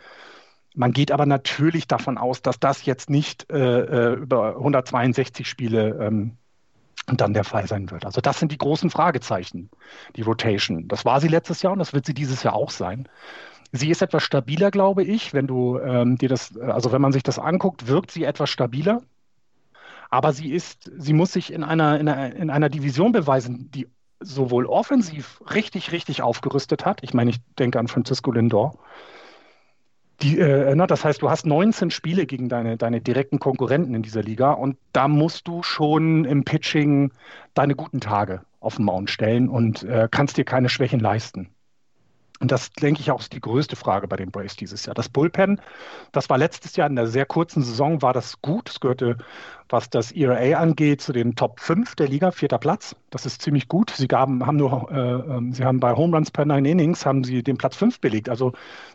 Man 0.76 0.92
geht 0.94 1.12
aber 1.12 1.26
natürlich 1.26 1.88
davon 1.88 2.18
aus, 2.18 2.42
dass 2.42 2.60
das 2.60 2.86
jetzt 2.86 3.10
nicht 3.10 3.52
äh, 3.52 3.58
äh 3.58 4.14
über 4.14 4.56
162 4.58 5.48
Spiele 5.48 5.98
ähm, 6.02 6.38
dann 7.08 7.34
der 7.34 7.44
Fall 7.44 7.68
sein 7.68 7.90
wird. 7.92 8.06
Also 8.06 8.22
das 8.22 8.40
sind 8.40 8.52
die 8.52 8.58
großen 8.58 8.90
Fragezeichen, 8.90 9.70
die 10.16 10.22
Rotation. 10.22 10.88
Das 10.88 11.06
war 11.06 11.20
sie 11.20 11.28
letztes 11.28 11.62
Jahr 11.62 11.74
und 11.74 11.80
das 11.80 11.94
wird 11.94 12.06
sie 12.06 12.14
dieses 12.14 12.44
Jahr 12.44 12.54
auch 12.54 12.70
sein. 12.70 13.08
Sie 13.74 13.90
ist 13.90 14.02
etwas 14.02 14.24
stabiler, 14.24 14.70
glaube 14.70 15.04
ich. 15.04 15.34
Wenn 15.34 15.48
du 15.48 15.80
ähm, 15.80 16.18
dir 16.18 16.30
das, 16.30 16.58
also 16.58 16.92
wenn 16.92 17.02
man 17.02 17.14
sich 17.14 17.24
das 17.24 17.40
anguckt, 17.40 17.88
wirkt 17.88 18.12
sie 18.12 18.26
etwas 18.26 18.50
stabiler. 18.50 19.02
Aber 20.12 20.34
sie 20.34 20.52
ist, 20.52 20.92
sie 20.98 21.14
muss 21.14 21.34
sich 21.34 21.52
in 21.52 21.64
einer, 21.64 22.00
in 22.00 22.08
einer, 22.08 22.36
in 22.36 22.50
einer 22.50 22.70
Division 22.70 23.14
beweisen, 23.14 23.72
die 23.72 23.88
sowohl 24.20 24.66
offensiv 24.68 25.42
richtig, 25.54 25.92
richtig 25.94 26.22
aufgerüstet 26.22 26.86
hat. 26.86 27.02
Ich 27.02 27.14
meine, 27.14 27.32
ich 27.32 27.38
denke 27.58 27.80
an 27.80 27.88
Francisco 27.88 28.32
Lindor. 28.32 28.78
Die, 30.22 30.38
äh, 30.38 30.76
na, 30.76 30.86
das 30.86 31.04
heißt, 31.04 31.22
du 31.22 31.30
hast 31.32 31.48
19 31.48 31.90
Spiele 31.90 32.28
gegen 32.28 32.50
deine, 32.50 32.78
deine 32.78 33.02
direkten 33.02 33.40
Konkurrenten 33.40 33.96
in 33.96 34.04
dieser 34.04 34.22
Liga 34.22 34.52
und 34.52 34.78
da 34.94 35.08
musst 35.08 35.48
du 35.48 35.64
schon 35.64 36.26
im 36.26 36.44
Pitching 36.44 37.12
deine 37.56 37.74
guten 37.74 38.02
Tage 38.02 38.42
auf 38.60 38.76
den 38.76 38.86
Mount 38.86 39.10
stellen 39.10 39.50
und 39.50 39.82
äh, 39.84 40.08
kannst 40.12 40.38
dir 40.38 40.46
keine 40.46 40.70
Schwächen 40.70 41.00
leisten. 41.00 41.50
Und 42.42 42.52
das, 42.52 42.72
denke 42.72 43.02
ich, 43.02 43.12
auch 43.12 43.20
ist 43.20 43.34
die 43.34 43.40
größte 43.40 43.76
Frage 43.76 44.08
bei 44.08 44.16
den 44.16 44.32
Braves 44.32 44.56
dieses 44.56 44.88
Jahr. 44.88 44.96
Das 44.96 45.10
Bullpen, 45.10 45.62
das 46.12 46.28
war 46.28 46.40
letztes 46.40 46.76
Jahr 46.76 46.90
in 46.90 46.96
der 46.96 47.06
sehr 47.06 47.28
kurzen 47.28 47.62
Saison, 47.62 48.02
war 48.02 48.14
das 48.14 48.42
gut. 48.42 48.68
Es 48.68 48.80
gehörte, 48.80 49.18
was 49.70 49.92
das 49.92 50.12
ERA 50.12 50.58
angeht, 50.60 51.02
zu 51.02 51.14
den 51.14 51.36
Top 51.36 51.60
5 51.60 51.96
der 51.96 52.08
Liga, 52.08 52.32
vierter 52.32 52.58
Platz. 52.58 52.96
Das 53.12 53.28
ist 53.28 53.44
ziemlich 53.44 53.68
gut. 53.68 53.92
Sie 53.92 54.08
gaben, 54.08 54.44
haben 54.48 54.58
nur, 54.58 54.92
äh, 54.92 55.36
ähm, 55.36 55.54
sie 55.54 55.64
haben 55.64 55.80
bei 55.80 55.94
Home 55.94 56.16
Runs 56.16 56.32
per 56.32 56.46
Nine 56.46 56.68
Innings, 56.68 57.06
haben 57.06 57.24
sie 57.24 57.44
den 57.44 57.58
Platz 57.58 57.76
5 57.76 58.00
belegt. 58.00 58.28
Also 58.28 58.54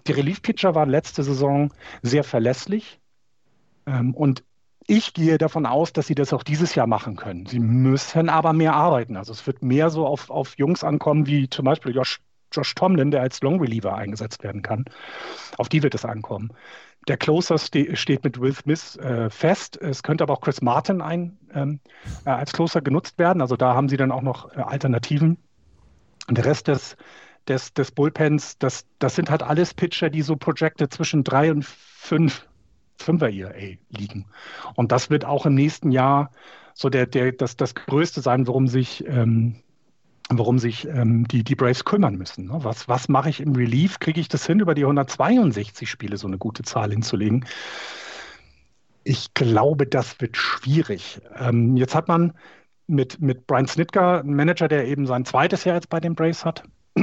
die 0.09 0.13
Relief-Pitcher 0.13 0.75
waren 0.75 0.91
letzte 0.91 1.23
Saison 1.23 1.73
sehr 2.03 2.25
verlässlich. 2.25 2.99
Ähm, 3.87 4.13
und 4.13 4.43
ich 4.89 5.15
gehe 5.15 5.39
davon 5.39 5.67
aus, 5.67 5.93
dass 5.93 6.09
sie 6.09 6.15
das 6.17 6.33
auch 6.33 6.43
dieses 6.43 6.75
Jahr 6.75 6.87
machen 6.89 7.15
können. 7.15 7.47
Sie 7.47 7.61
müssen 7.61 8.29
aber 8.29 8.53
mehr 8.53 8.75
arbeiten. 8.75 9.17
Also 9.17 9.33
es 9.33 9.47
wird 9.47 9.63
mehr 9.63 9.91
so 9.91 10.05
auf, 10.05 10.31
auf 10.31 10.59
Jungs 10.59 10.83
ankommen, 10.83 11.27
wie 11.27 11.49
zum 11.49 11.65
Beispiel 11.65 11.95
Josh, 11.95 12.21
Josh 12.57 12.75
Tomlin, 12.75 13.11
der 13.11 13.23
als 13.23 13.41
Long 13.43 13.61
Reliever 13.61 13.95
eingesetzt 13.95 14.43
werden 14.43 14.63
kann. 14.63 14.85
Auf 15.59 15.69
die 15.69 15.83
wird 15.83 15.95
es 15.95 16.05
ankommen. 16.05 16.53
Der 17.09 17.17
Closer 17.17 17.59
ste 17.59 17.95
steht 17.95 18.25
mit 18.25 18.41
Will 18.41 18.53
Smith 18.53 18.97
äh, 18.97 19.31
fest. 19.31 19.81
Es 19.81 20.03
könnte 20.03 20.25
aber 20.25 20.35
auch 20.35 20.41
Chris 20.41 20.61
Martin 20.61 21.01
ein, 21.01 21.39
ähm, 21.55 21.79
äh, 22.25 22.31
als 22.31 22.53
Closer 22.53 22.81
genutzt 22.81 23.19
werden. 23.19 23.41
Also 23.41 23.57
da 23.57 23.75
haben 23.75 23.89
sie 23.89 23.97
dann 23.97 24.11
auch 24.11 24.23
noch 24.23 24.53
äh, 24.57 24.61
Alternativen. 24.61 25.39
Und 26.27 26.39
der 26.39 26.47
Rest 26.47 26.67
des, 26.67 26.97
des, 27.47 27.73
des 27.75 27.93
Bullpens, 27.93 28.59
das, 28.59 28.87
das 28.99 29.15
sind 29.15 29.31
halt 29.31 29.45
alles 29.45 29.73
Pitcher, 29.73 30.11
die 30.11 30.23
so 30.23 30.35
projected 30.35 30.93
zwischen 30.93 31.23
drei 31.23 31.53
und 31.53 31.65
fünf 31.65 32.49
Fünfer 32.99 33.31
ERA 33.31 33.77
liegen. 33.91 34.27
Und 34.75 34.91
das 34.91 35.11
wird 35.11 35.25
auch 35.25 35.47
im 35.47 35.55
nächsten 35.55 35.93
Jahr 35.93 36.31
so 36.75 36.89
der, 36.89 37.07
der, 37.07 37.33
das, 37.33 37.57
das 37.57 37.75
Größte 37.75 38.21
sein, 38.21 38.47
worum 38.47 38.69
sich, 38.69 39.07
ähm, 39.07 39.57
worum 40.31 40.59
sich 40.59 40.87
ähm, 40.89 41.27
die, 41.29 41.45
die 41.45 41.55
Braves 41.55 41.85
kümmern 41.85 42.17
müssen. 42.17 42.47
Ne? 42.47 42.59
Was, 42.63 42.89
was 42.89 43.09
mache 43.09 43.31
ich 43.31 43.41
im 43.41 43.55
Relief? 43.55 44.01
Kriege 44.01 44.21
ich 44.21 44.29
das 44.29 44.47
hin, 44.47 44.61
über 44.61 44.75
die 44.75 44.83
162 44.83 45.89
Spiele 45.89 46.17
so 46.17 46.27
eine 46.27 46.39
gute 46.39 46.63
Zahl 46.63 46.91
hinzulegen? 46.91 47.45
Ich 49.05 49.35
glaube, 49.35 49.87
das 49.87 50.21
wird 50.21 50.37
schwierig. 50.37 51.21
Ähm, 51.39 51.77
jetzt 51.77 51.95
hat 51.95 52.09
man 52.09 52.33
mit, 52.89 53.21
mit 53.21 53.47
Brian 53.47 53.69
Snitker 53.69 54.21
einen 54.21 54.35
Manager, 54.35 54.69
der 54.69 54.87
eben 54.87 55.07
sein 55.07 55.25
zweites 55.25 55.65
Jahr 55.65 55.77
jetzt 55.77 55.89
bei 55.89 56.01
den 56.01 56.15
Braves 56.15 56.45
hat. 56.45 56.63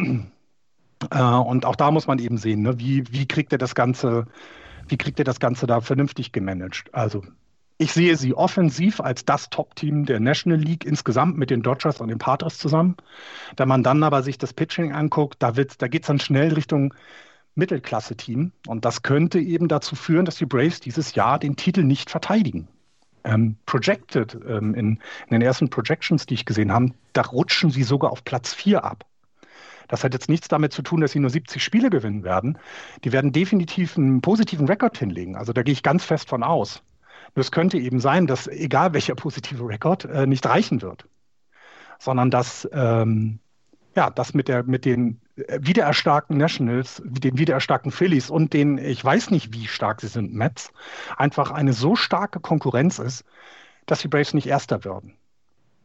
Äh, 1.11 1.21
und 1.21 1.65
auch 1.65 1.75
da 1.75 1.91
muss 1.91 2.07
man 2.07 2.17
eben 2.17 2.37
sehen, 2.37 2.61
ne? 2.61 2.79
wie, 2.79 3.03
wie 3.11 3.27
kriegt 3.27 3.51
er 3.51 3.57
das 3.57 3.75
Ganze 3.75 4.25
wie 4.87 4.97
kriegt 4.97 5.19
ihr 5.19 5.25
das 5.25 5.39
Ganze 5.39 5.67
da 5.67 5.81
vernünftig 5.81 6.31
gemanagt? 6.31 6.93
Also 6.93 7.23
ich 7.77 7.91
sehe 7.91 8.15
sie 8.15 8.33
offensiv 8.33 8.99
als 8.99 9.25
das 9.25 9.49
Top-Team 9.49 10.05
der 10.05 10.19
National 10.19 10.59
League 10.59 10.85
insgesamt 10.85 11.37
mit 11.37 11.49
den 11.49 11.63
Dodgers 11.63 11.99
und 12.01 12.09
den 12.09 12.19
Padres 12.19 12.57
zusammen. 12.57 12.95
Da 13.55 13.65
man 13.65 13.83
dann 13.83 14.03
aber 14.03 14.23
sich 14.23 14.37
das 14.37 14.53
Pitching 14.53 14.93
anguckt, 14.93 15.37
da, 15.39 15.51
da 15.51 15.87
geht 15.87 16.03
es 16.03 16.07
dann 16.07 16.19
schnell 16.19 16.53
Richtung 16.53 16.93
Mittelklasse-Team. 17.55 18.51
Und 18.67 18.85
das 18.85 19.01
könnte 19.01 19.39
eben 19.39 19.67
dazu 19.67 19.95
führen, 19.95 20.25
dass 20.25 20.35
die 20.35 20.45
Braves 20.45 20.79
dieses 20.79 21.15
Jahr 21.15 21.39
den 21.39 21.55
Titel 21.55 21.83
nicht 21.83 22.09
verteidigen. 22.09 22.67
Ähm, 23.25 23.57
projected 23.65 24.37
ähm, 24.47 24.75
in, 24.75 24.87
in, 25.27 25.31
den 25.31 25.41
ersten 25.41 25.69
Projections, 25.69 26.25
die 26.25 26.33
ich 26.33 26.45
gesehen 26.45 26.73
habe, 26.73 26.91
da 27.13 27.21
rutschen 27.21 27.71
sie 27.71 27.83
sogar 27.83 28.11
auf 28.11 28.23
Platz 28.25 28.53
4 28.53 28.83
ab. 28.83 29.05
Das 29.87 30.03
hat 30.03 30.13
jetzt 30.13 30.29
nichts 30.29 30.47
damit 30.47 30.73
zu 30.73 30.81
tun, 30.81 31.01
dass 31.01 31.11
sie 31.11 31.19
nur 31.19 31.29
70 31.29 31.63
Spiele 31.63 31.89
gewinnen 31.89 32.23
werden. 32.23 32.57
Die 33.03 33.11
werden 33.11 33.31
definitiv 33.31 33.97
einen 33.97 34.21
positiven 34.21 34.67
Rekord 34.67 34.97
hinlegen. 34.97 35.35
Also 35.35 35.53
da 35.53 35.63
gehe 35.63 35.73
ich 35.73 35.83
ganz 35.83 36.03
fest 36.03 36.29
von 36.29 36.43
aus. 36.43 36.83
Nur 37.35 37.41
es 37.41 37.51
könnte 37.51 37.77
eben 37.77 37.99
sein, 37.99 38.27
dass 38.27 38.47
egal 38.47 38.93
welcher 38.93 39.15
positive 39.15 39.67
Rekord 39.67 40.05
äh, 40.05 40.27
nicht 40.27 40.45
reichen 40.45 40.81
wird, 40.81 41.05
sondern 41.99 42.29
dass 42.29 42.67
ähm, 42.71 43.39
ja, 43.95 44.09
das 44.09 44.33
mit, 44.33 44.47
der, 44.47 44.63
mit 44.63 44.85
den 44.85 45.21
wiedererstarkten 45.35 46.37
Nationals, 46.37 47.01
den 47.05 47.37
wiedererstarkten 47.37 47.91
Phillies 47.91 48.29
und 48.29 48.53
den, 48.53 48.77
ich 48.77 49.03
weiß 49.03 49.31
nicht, 49.31 49.53
wie 49.53 49.67
stark 49.67 50.01
sie 50.01 50.07
sind, 50.07 50.33
Mets, 50.33 50.71
einfach 51.17 51.51
eine 51.51 51.73
so 51.73 51.95
starke 51.95 52.39
Konkurrenz 52.39 52.99
ist, 52.99 53.23
dass 53.85 54.01
die 54.01 54.07
Braves 54.07 54.33
nicht 54.33 54.47
Erster 54.47 54.83
würden. 54.83 55.15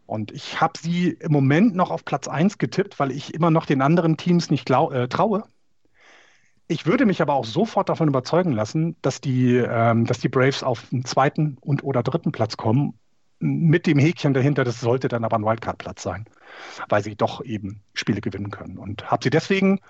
Und 0.07 0.33
ich 0.33 0.61
habe 0.61 0.78
sie 0.78 1.11
im 1.11 1.33
Moment 1.33 1.75
noch 1.75 1.90
auf 1.90 2.05
Platz 2.05 2.28
1 2.28 2.59
getippt, 2.59 2.99
weil 2.99 3.11
ich 3.11 3.35
immer 3.35 3.50
noch 3.50 3.67
den 3.67 3.83
anderen 3.83 4.17
Teams 4.17 4.50
nicht 4.50 4.71
äh, 4.71 5.09
traue. 5.09 5.45
Ich 6.69 6.85
würde 6.85 7.07
mich 7.07 7.23
aber 7.23 7.35
auch 7.35 7.47
sofort 7.47 7.89
davon 7.89 8.09
überzeugen 8.09 8.53
lassen, 8.53 8.97
dass 9.01 9.21
die, 9.21 9.57
ähm, 9.57 10.05
dass 10.05 10.19
die 10.19 10.29
Braves 10.29 10.63
auf 10.63 10.85
den 10.91 11.05
zweiten 11.05 11.57
und 11.63 11.83
oder 11.83 12.03
dritten 12.03 12.31
Platz 12.31 12.57
kommen, 12.59 12.95
mit 13.41 13.87
dem 13.87 13.99
Häkchen 13.99 14.35
dahinter, 14.35 14.65
das 14.65 14.81
sollte 14.81 15.09
dann 15.09 15.25
aber 15.25 15.39
ein 15.39 15.45
Wildcard-Platz 15.45 16.03
sein, 16.03 16.27
weil 16.89 17.03
sie 17.03 17.15
doch 17.15 17.45
eben 17.45 17.81
Spiele 17.95 18.21
gewinnen 18.21 18.51
können. 18.51 18.79
Und 18.79 19.11
habe 19.11 19.23
sie 19.23 19.31
deswegen 19.31 19.81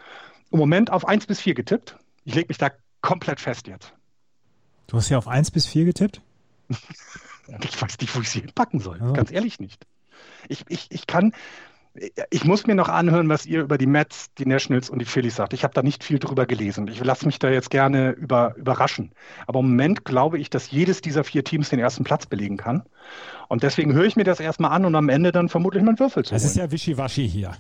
im 0.51 0.59
Moment 0.59 0.93
auf 0.93 1.07
1 1.07 1.27
bis 1.27 1.41
4 1.41 1.55
getippt. 1.55 1.97
Ich 2.25 2.35
lege 2.35 2.49
mich 2.49 2.59
da 2.59 2.71
komplett 3.01 3.41
fest 3.41 3.67
jetzt. 3.67 3.93
Du 4.87 4.97
hast 4.97 5.09
ja 5.09 5.19
auf 5.19 5.29
1 5.29 5.51
bis 5.51 5.67
4 5.67 5.87
getippt? 5.87 6.21
ich 6.69 7.83
weiß 7.83 7.99
nicht, 8.01 8.15
wo 8.15 8.21
ich 8.21 8.31
sie 8.31 8.41
hinpacken 8.41 8.81
soll. 8.81 9.01
Oh. 9.03 9.13
Ganz 9.13 9.31
ehrlich 9.31 9.61
nicht. 9.61 9.87
Ich, 10.49 10.65
ich, 10.69 10.89
ich 10.91 11.07
kann, 11.07 11.33
ich 12.31 12.45
muss 12.45 12.67
mir 12.67 12.75
noch 12.75 12.89
anhören, 12.89 13.29
was 13.29 13.47
ihr 13.47 13.63
über 13.63 13.79
die 13.79 13.87
Mets, 13.87 14.33
die 14.35 14.47
Nationals 14.47 14.91
und 14.91 14.99
die 14.99 15.05
Phillies 15.05 15.37
sagt. 15.37 15.53
Ich 15.53 15.65
habe 15.65 15.75
da 15.75 15.83
nicht 15.83 16.05
viel 16.05 16.19
drüber 16.19 16.47
gelesen. 16.47 16.89
Ich 16.89 17.03
lasse 17.03 17.27
mich 17.27 17.39
da 17.39 17.51
jetzt 17.51 17.71
gerne 17.71 18.11
über, 18.11 18.55
überraschen. 18.57 19.13
Aber 19.47 19.61
im 19.61 19.71
Moment 19.71 20.05
glaube 20.05 20.39
ich, 20.39 20.51
dass 20.51 20.71
jedes 20.71 21.01
dieser 21.01 21.25
vier 21.25 21.45
Teams 21.45 21.71
den 21.71 21.79
ersten 21.79 22.05
Platz 22.05 22.27
belegen 22.27 22.57
kann. 22.57 22.83
Und 23.49 23.63
deswegen 23.63 23.93
höre 23.93 24.05
ich 24.05 24.17
mir 24.17 24.25
das 24.25 24.41
erstmal 24.41 24.73
an 24.73 24.85
und 24.85 24.95
am 24.95 25.09
Ende 25.09 25.33
dann 25.33 25.49
vermutlich 25.49 25.83
meinen 25.83 25.99
Würfel 25.99 26.25
zu. 26.25 26.35
Das 26.35 26.45
ist 26.45 26.57
ja 26.57 26.71
wischiwaschi 26.71 27.29
hier. 27.29 27.53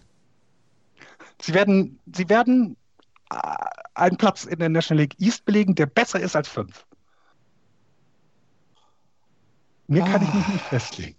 Sie 1.40 1.54
werden, 1.54 1.98
sie 2.12 2.28
werden 2.28 2.76
äh, 3.30 3.36
einen 3.94 4.16
Platz 4.16 4.44
in 4.44 4.58
der 4.58 4.68
National 4.68 5.02
League 5.02 5.20
East 5.20 5.44
belegen, 5.44 5.74
der 5.74 5.86
besser 5.86 6.20
ist 6.20 6.36
als 6.36 6.48
fünf. 6.48 6.86
Mir 9.86 10.04
ah. 10.04 10.08
kann 10.08 10.22
ich 10.22 10.34
mich 10.34 10.48
nicht 10.48 10.64
festlegen. 10.64 11.16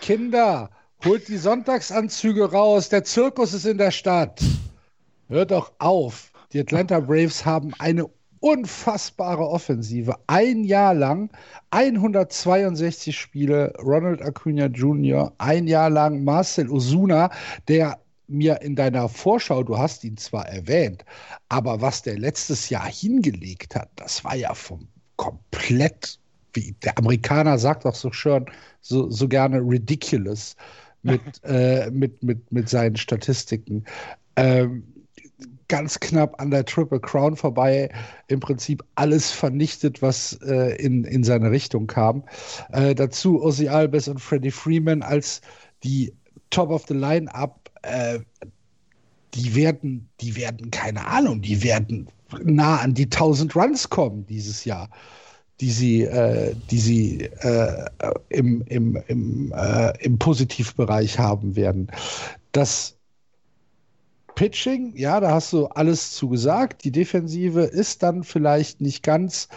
Kinder, 0.00 0.70
holt 1.04 1.28
die 1.28 1.36
Sonntagsanzüge 1.36 2.50
raus. 2.50 2.88
Der 2.88 3.04
Zirkus 3.04 3.52
ist 3.52 3.66
in 3.66 3.78
der 3.78 3.90
Stadt. 3.90 4.42
Hört 5.28 5.50
doch 5.50 5.72
auf. 5.78 6.32
Die 6.52 6.60
Atlanta 6.60 7.00
Braves 7.00 7.44
haben 7.44 7.74
eine 7.78 8.06
unfassbare 8.40 9.46
Offensive. 9.46 10.14
Ein 10.26 10.64
Jahr 10.64 10.94
lang 10.94 11.30
162 11.70 13.18
Spiele. 13.18 13.72
Ronald 13.78 14.22
Acuna 14.22 14.66
Jr., 14.66 15.32
ein 15.38 15.66
Jahr 15.66 15.90
lang 15.90 16.24
Marcel 16.24 16.70
Osuna, 16.70 17.30
der 17.68 17.98
mir 18.26 18.62
in 18.62 18.74
deiner 18.74 19.08
Vorschau, 19.08 19.62
du 19.62 19.76
hast 19.76 20.04
ihn 20.04 20.16
zwar 20.16 20.48
erwähnt, 20.48 21.04
aber 21.50 21.82
was 21.82 22.02
der 22.02 22.18
letztes 22.18 22.70
Jahr 22.70 22.86
hingelegt 22.86 23.74
hat, 23.74 23.90
das 23.96 24.24
war 24.24 24.34
ja 24.34 24.54
vom 24.54 24.88
komplett 25.16 26.18
wie 26.54 26.74
der 26.84 26.96
Amerikaner 26.98 27.58
sagt 27.58 27.84
auch 27.84 27.94
so 27.94 28.12
schön, 28.12 28.46
so, 28.80 29.10
so 29.10 29.28
gerne 29.28 29.58
ridiculous 29.58 30.56
mit, 31.04 31.20
äh, 31.44 31.90
mit, 31.90 32.22
mit, 32.22 32.50
mit 32.50 32.68
seinen 32.68 32.96
Statistiken. 32.96 33.84
Ähm, 34.36 34.84
ganz 35.68 35.98
knapp 36.00 36.40
an 36.40 36.50
der 36.50 36.64
Triple 36.64 37.00
Crown 37.00 37.36
vorbei, 37.36 37.90
im 38.28 38.40
Prinzip 38.40 38.84
alles 38.94 39.30
vernichtet, 39.30 40.02
was 40.02 40.38
äh, 40.42 40.76
in, 40.76 41.04
in 41.04 41.24
seine 41.24 41.50
Richtung 41.50 41.86
kam. 41.86 42.24
Äh, 42.72 42.94
dazu 42.94 43.42
Ozzy 43.42 43.68
Albes 43.68 44.08
und 44.08 44.20
Freddie 44.20 44.50
Freeman 44.50 45.02
als 45.02 45.40
die 45.82 46.12
Top 46.50 46.70
of 46.70 46.84
the 46.88 46.94
Line-Up. 46.94 47.70
Äh, 47.82 48.20
die 49.34 49.54
werden, 49.54 50.08
die 50.20 50.36
werden, 50.36 50.70
keine 50.70 51.06
Ahnung, 51.06 51.42
die 51.42 51.62
werden 51.62 52.08
nah 52.42 52.78
an 52.78 52.94
die 52.94 53.04
1000 53.04 53.54
Runs 53.56 53.90
kommen 53.90 54.26
dieses 54.26 54.64
Jahr 54.64 54.88
die 55.60 55.70
sie, 55.70 56.02
äh, 56.02 56.54
die 56.70 56.78
sie 56.78 57.20
äh, 57.24 57.86
im, 58.28 58.62
im, 58.66 58.96
im, 59.06 59.52
äh, 59.56 60.04
im 60.04 60.18
Positivbereich 60.18 61.18
haben 61.18 61.56
werden. 61.56 61.90
Das 62.52 62.96
Pitching, 64.34 64.96
ja, 64.96 65.20
da 65.20 65.30
hast 65.30 65.52
du 65.52 65.66
alles 65.66 66.12
zugesagt. 66.12 66.84
Die 66.84 66.90
Defensive 66.90 67.60
ist 67.62 68.02
dann 68.02 68.24
vielleicht 68.24 68.80
nicht 68.80 69.02
ganz 69.02 69.48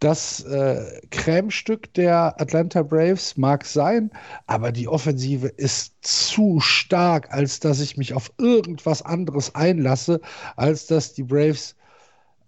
das 0.00 0.44
äh, 0.44 1.00
Cremestück 1.10 1.92
der 1.94 2.40
Atlanta 2.40 2.82
Braves, 2.82 3.36
mag 3.36 3.64
sein, 3.64 4.10
aber 4.46 4.70
die 4.70 4.86
Offensive 4.86 5.48
ist 5.48 5.94
zu 6.02 6.60
stark, 6.60 7.32
als 7.32 7.58
dass 7.58 7.80
ich 7.80 7.96
mich 7.96 8.14
auf 8.14 8.32
irgendwas 8.38 9.02
anderes 9.02 9.54
einlasse, 9.56 10.20
als 10.54 10.86
dass 10.86 11.14
die 11.14 11.24
Braves 11.24 11.74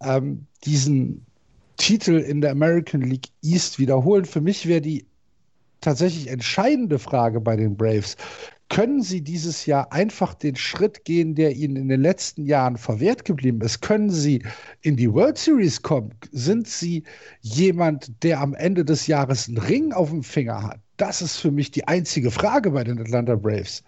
ähm, 0.01 0.47
diesen 0.65 1.27
Titel 1.81 2.19
in 2.19 2.43
der 2.43 2.51
American 2.51 3.01
League 3.01 3.29
East 3.43 3.79
wiederholen. 3.79 4.27
Für 4.27 4.43
mich 4.43 4.69
wäre 4.69 4.83
die 4.83 5.07
tatsächlich 5.81 6.29
entscheidende 6.29 6.99
Frage 6.99 7.41
bei 7.41 7.57
den 7.57 7.75
Braves. 7.75 8.19
Können 8.69 9.03
sie 9.03 9.23
dieses 9.23 9.65
Jahr 9.65 9.91
einfach 9.91 10.35
den 10.35 10.57
Schritt 10.57 11.07
gehen, 11.07 11.35
der 11.35 11.57
ihnen 11.57 11.77
in 11.77 11.89
den 11.89 12.03
letzten 12.03 12.45
Jahren 12.45 12.77
verwehrt 12.77 13.25
geblieben 13.25 13.63
ist? 13.63 13.81
Können 13.81 14.11
sie 14.11 14.43
in 14.83 14.97
die 14.97 15.11
World 15.11 15.39
Series 15.39 15.81
kommen? 15.81 16.15
Sind 16.33 16.69
sie 16.69 17.03
jemand, 17.41 18.23
der 18.23 18.41
am 18.41 18.53
Ende 18.55 18.85
des 18.85 19.07
Jahres 19.07 19.49
einen 19.49 19.57
Ring 19.57 19.93
auf 19.93 20.11
dem 20.11 20.23
Finger 20.23 20.63
hat? 20.63 20.81
Das 20.99 21.23
ist 21.23 21.39
für 21.39 21.51
mich 21.51 21.71
die 21.71 21.89
einzige 21.89 22.31
Frage 22.31 22.73
bei 22.73 22.85
den 22.85 23.01
Atlanta 23.01 23.37
Braves. 23.37 23.83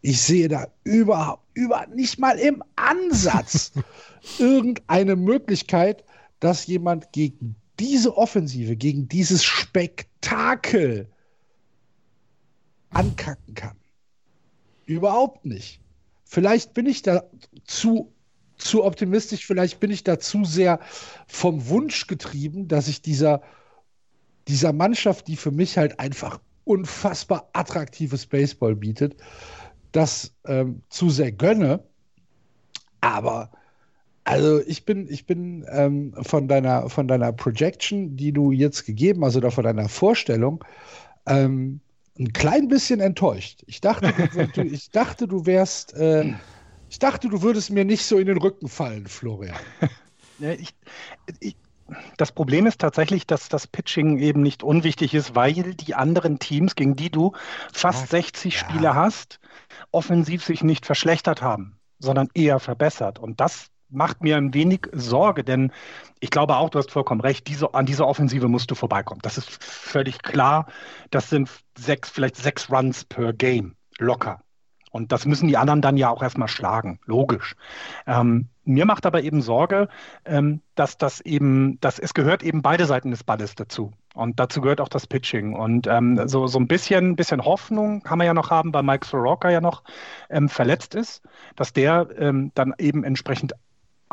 Ich 0.00 0.22
sehe 0.22 0.48
da 0.48 0.66
überhaupt 0.82 1.44
über 1.52 1.86
nicht 1.94 2.18
mal 2.18 2.38
im 2.38 2.62
Ansatz 2.76 3.72
irgendeine 4.38 5.14
Möglichkeit, 5.14 6.04
dass 6.40 6.66
jemand 6.66 7.12
gegen 7.12 7.56
diese 7.78 8.16
Offensive, 8.16 8.76
gegen 8.76 9.08
dieses 9.08 9.44
Spektakel 9.44 11.08
ankacken 12.90 13.54
kann. 13.54 13.76
Überhaupt 14.86 15.44
nicht. 15.44 15.80
Vielleicht 16.24 16.74
bin 16.74 16.86
ich 16.86 17.02
da 17.02 17.24
zu, 17.64 18.12
zu 18.56 18.84
optimistisch, 18.84 19.46
vielleicht 19.46 19.80
bin 19.80 19.90
ich 19.90 20.04
da 20.04 20.18
zu 20.18 20.44
sehr 20.44 20.80
vom 21.26 21.68
Wunsch 21.68 22.06
getrieben, 22.06 22.68
dass 22.68 22.88
ich 22.88 23.02
dieser 23.02 23.42
dieser 24.48 24.72
Mannschaft, 24.72 25.28
die 25.28 25.36
für 25.36 25.50
mich 25.50 25.78
halt 25.78 25.98
einfach 25.98 26.40
unfassbar 26.64 27.48
attraktives 27.52 28.26
Baseball 28.26 28.74
bietet, 28.74 29.16
das 29.92 30.34
ähm, 30.46 30.82
zu 30.88 31.10
sehr 31.10 31.32
gönne. 31.32 31.84
Aber 33.00 33.50
also 34.24 34.60
ich 34.66 34.84
bin, 34.84 35.06
ich 35.10 35.26
bin 35.26 35.66
ähm, 35.70 36.14
von 36.22 36.48
deiner, 36.48 36.88
von 36.88 37.06
deiner 37.06 37.32
Projection, 37.32 38.16
die 38.16 38.32
du 38.32 38.52
jetzt 38.52 38.86
gegeben 38.86 39.24
hast, 39.24 39.36
oder 39.36 39.50
von 39.50 39.64
deiner 39.64 39.88
Vorstellung, 39.88 40.64
ähm, 41.26 41.80
ein 42.18 42.32
klein 42.32 42.68
bisschen 42.68 43.00
enttäuscht. 43.00 43.62
Ich 43.66 43.80
dachte, 43.80 44.12
du, 44.54 44.62
ich 44.62 44.90
dachte, 44.90 45.28
du 45.28 45.46
wärst, 45.46 45.94
äh, 45.94 46.32
ich 46.88 46.98
dachte, 46.98 47.28
du 47.28 47.42
würdest 47.42 47.70
mir 47.70 47.84
nicht 47.84 48.04
so 48.04 48.18
in 48.18 48.26
den 48.26 48.38
Rücken 48.38 48.68
fallen, 48.68 49.06
Florian. 49.06 49.56
Ja, 50.40 50.50
ich, 50.50 50.74
ich, 51.38 51.54
das 52.16 52.32
Problem 52.32 52.66
ist 52.66 52.80
tatsächlich, 52.80 53.24
dass 53.24 53.48
das 53.48 53.68
Pitching 53.68 54.18
eben 54.18 54.42
nicht 54.42 54.64
unwichtig 54.64 55.14
ist, 55.14 55.36
weil 55.36 55.74
die 55.74 55.94
anderen 55.94 56.40
Teams, 56.40 56.74
gegen 56.74 56.96
die 56.96 57.08
du 57.08 57.34
fast 57.72 58.00
ja, 58.00 58.18
60 58.18 58.52
ja. 58.52 58.58
Spiele 58.58 58.94
hast, 58.96 59.38
offensiv 59.92 60.44
sich 60.44 60.64
nicht 60.64 60.86
verschlechtert 60.86 61.40
haben, 61.40 61.78
sondern 62.00 62.30
eher 62.34 62.58
verbessert. 62.58 63.20
Und 63.20 63.38
das 63.38 63.70
macht 63.94 64.22
mir 64.22 64.36
ein 64.36 64.54
wenig 64.54 64.88
Sorge, 64.92 65.44
denn 65.44 65.72
ich 66.20 66.30
glaube 66.30 66.56
auch, 66.56 66.70
du 66.70 66.78
hast 66.78 66.90
vollkommen 66.90 67.20
recht, 67.20 67.46
diese, 67.48 67.74
an 67.74 67.86
dieser 67.86 68.06
Offensive 68.06 68.48
musst 68.48 68.70
du 68.70 68.74
vorbeikommen. 68.74 69.20
Das 69.22 69.38
ist 69.38 69.50
völlig 69.62 70.22
klar. 70.22 70.66
Das 71.10 71.30
sind 71.30 71.50
sechs, 71.76 72.10
vielleicht 72.10 72.36
sechs 72.36 72.70
Runs 72.70 73.04
per 73.04 73.32
Game, 73.32 73.76
locker. 73.98 74.40
Und 74.94 75.10
das 75.10 75.26
müssen 75.26 75.48
die 75.48 75.56
anderen 75.56 75.82
dann 75.82 75.96
ja 75.96 76.08
auch 76.08 76.22
erstmal 76.22 76.46
schlagen, 76.46 77.00
logisch. 77.04 77.56
Ähm, 78.06 78.48
mir 78.64 78.86
macht 78.86 79.06
aber 79.06 79.22
eben 79.24 79.42
Sorge, 79.42 79.88
ähm, 80.24 80.62
dass 80.76 80.96
das 80.98 81.20
eben, 81.20 81.80
dass 81.80 81.98
es 81.98 82.14
gehört 82.14 82.44
eben 82.44 82.62
beide 82.62 82.86
Seiten 82.86 83.10
des 83.10 83.24
Balles 83.24 83.56
dazu. 83.56 83.92
Und 84.14 84.38
dazu 84.38 84.60
gehört 84.60 84.80
auch 84.80 84.88
das 84.88 85.08
Pitching. 85.08 85.54
Und 85.54 85.88
ähm, 85.88 86.28
so, 86.28 86.46
so 86.46 86.60
ein 86.60 86.68
bisschen, 86.68 87.16
bisschen 87.16 87.44
Hoffnung 87.44 88.04
kann 88.04 88.18
man 88.18 88.28
ja 88.28 88.34
noch 88.34 88.50
haben, 88.50 88.72
weil 88.72 88.84
Mike 88.84 89.04
Soroka 89.04 89.50
ja 89.50 89.60
noch 89.60 89.82
ähm, 90.30 90.48
verletzt 90.48 90.94
ist, 90.94 91.22
dass 91.56 91.72
der 91.72 92.08
ähm, 92.16 92.52
dann 92.54 92.72
eben 92.78 93.02
entsprechend 93.02 93.54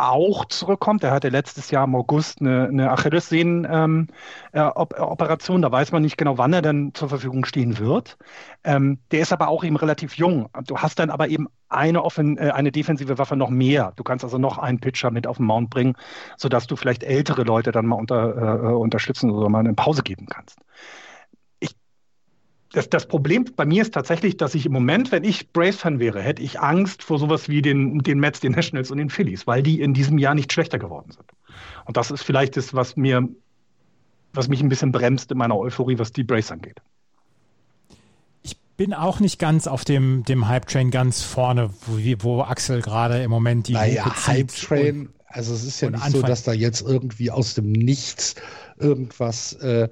auch 0.01 0.46
zurückkommt. 0.46 1.03
Er 1.03 1.12
hatte 1.12 1.29
letztes 1.29 1.72
Jahr 1.72 1.86
im 1.86 1.96
August 1.96 2.41
eine, 2.41 2.67
eine 2.67 2.91
Achillessehnen-Operation. 2.91 5.58
Ähm, 5.58 5.63
äh, 5.63 5.67
da 5.67 5.72
weiß 5.72 5.91
man 5.91 6.01
nicht 6.01 6.17
genau, 6.17 6.38
wann 6.38 6.53
er 6.53 6.62
dann 6.62 6.93
zur 6.93 7.10
Verfügung 7.10 7.46
stehen 7.46 7.77
wird. 7.77 8.17
Ähm, 8.63 9.00
der 9.12 9.22
ist 9.22 9.34
aber 9.34 9.48
auch 9.48 9.63
eben 9.63 9.75
relativ 9.75 10.15
jung. 10.15 10.50
Du 10.65 10.77
hast 10.77 11.00
dann 11.00 11.10
aber 11.10 11.29
eben 11.29 11.48
eine, 11.70 12.03
offen, 12.03 12.38
äh, 12.38 12.51
eine 12.51 12.72
defensive 12.72 13.17
Waffe 13.17 13.36
noch 13.36 13.50
mehr. 13.50 13.93
Du 13.96 14.03
kannst 14.03 14.24
also 14.24 14.38
noch 14.38 14.58
einen 14.58 14.79
Pitcher 14.79 15.12
mit 15.12 15.27
auf 15.27 15.38
den 15.38 15.46
Mount 15.46 15.70
bringen, 15.70 15.96
sodass 16.38 16.67
du 16.67 16.75
vielleicht 16.75 17.03
ältere 17.03 17.43
Leute 17.43 17.72
dann 17.72 17.86
mal 17.86 17.96
unter, 17.96 18.36
äh, 18.36 18.70
äh 18.70 18.74
unterstützen 18.74 19.31
oder 19.31 19.50
mal 19.50 19.60
eine 19.60 19.74
Pause 19.74 20.03
geben 20.03 20.27
kannst 20.27 20.60
das, 22.74 22.90
das 22.90 23.08
Problem 23.08 23.46
bei 23.56 23.66
mir 23.66 23.82
ist 23.82 23.94
tatsächlich, 23.94 24.38
dass 24.38 24.56
ich 24.56 24.66
im 24.66 24.72
Moment, 24.72 25.12
wenn 25.12 25.24
ich 25.24 25.51
Braves-Fan 25.51 26.00
wäre, 26.00 26.22
hätte 26.22 26.42
ich 26.42 26.60
Angst 26.60 27.04
vor 27.04 27.20
sowas 27.20 27.50
wie 27.50 27.62
den, 27.62 28.00
den 28.00 28.20
Mets, 28.20 28.40
den 28.40 28.54
Nationals 28.54 28.92
und 28.92 28.98
den 28.98 29.10
Phillies, 29.10 29.46
weil 29.46 29.62
die 29.62 29.82
in 29.82 29.94
diesem 29.94 30.18
Jahr 30.18 30.36
nicht 30.36 30.54
schlechter 30.54 30.80
geworden 30.80 31.12
sind. 31.12 31.25
Und 31.86 31.98
das 31.98 32.12
ist 32.12 32.24
vielleicht 32.24 32.56
das, 32.56 32.74
was 32.74 32.96
mir, 32.96 33.28
was 34.34 34.48
mich 34.48 34.62
ein 34.62 34.70
bisschen 34.70 34.92
bremst 34.92 35.32
in 35.32 35.38
meiner 35.38 35.58
Euphorie, 35.58 36.00
was 36.00 36.13
die 36.13 36.24
Braves 36.24 36.51
angeht. 36.51 36.78
Ich 38.44 38.58
bin 38.78 38.94
auch 38.94 39.20
nicht 39.20 39.38
ganz 39.38 39.68
auf 39.68 39.84
dem, 39.84 40.24
dem 40.24 40.48
Hype-Train 40.48 40.92
ganz 40.92 41.24
vorne, 41.24 41.72
wo, 41.86 41.98
wo 42.24 42.42
Axel 42.42 42.82
gerade 42.82 43.22
im 43.22 43.32
Moment 43.32 43.68
die 43.68 43.74
naja, 43.74 44.28
Hype-Train, 44.28 45.10
also 45.28 45.54
es 45.54 45.66
ist 45.66 45.82
ja 45.82 45.90
nicht 45.90 46.04
Anfang 46.04 46.22
so, 46.22 46.28
dass 46.28 46.44
da 46.44 46.54
jetzt 46.54 46.82
irgendwie 46.82 47.32
aus 47.32 47.54
dem 47.54 47.74
Nichts 47.74 48.36
irgendwas 48.80 49.54
äh, 49.54 49.89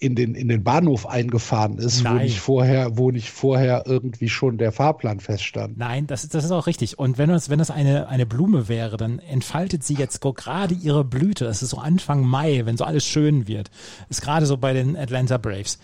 in 0.00 0.14
den, 0.14 0.34
in 0.34 0.48
den 0.48 0.62
Bahnhof 0.62 1.06
eingefahren 1.06 1.78
ist, 1.78 2.04
wo 2.04 2.14
nicht, 2.14 2.38
vorher, 2.38 2.96
wo 2.96 3.10
nicht 3.10 3.30
vorher 3.30 3.84
irgendwie 3.86 4.28
schon 4.28 4.58
der 4.58 4.72
Fahrplan 4.72 5.20
feststand. 5.20 5.76
Nein, 5.76 6.06
das, 6.06 6.24
ist, 6.24 6.34
das 6.34 6.44
ist 6.44 6.50
auch 6.50 6.66
richtig. 6.66 6.98
Und 6.98 7.18
wenn 7.18 7.28
das, 7.28 7.50
wenn 7.50 7.58
das 7.58 7.70
eine, 7.70 8.08
eine 8.08 8.26
Blume 8.26 8.68
wäre, 8.68 8.96
dann 8.96 9.18
entfaltet 9.18 9.82
sie 9.82 9.94
jetzt 9.94 10.20
gerade 10.20 10.74
ihre 10.74 11.04
Blüte. 11.04 11.44
Das 11.44 11.62
ist 11.62 11.70
so 11.70 11.78
Anfang 11.78 12.22
Mai, 12.22 12.62
wenn 12.64 12.76
so 12.76 12.84
alles 12.84 13.04
schön 13.04 13.48
wird. 13.48 13.70
Ist 14.08 14.22
gerade 14.22 14.46
so 14.46 14.56
bei 14.56 14.72
den 14.72 14.96
Atlanta 14.96 15.36
Braves. 15.36 15.78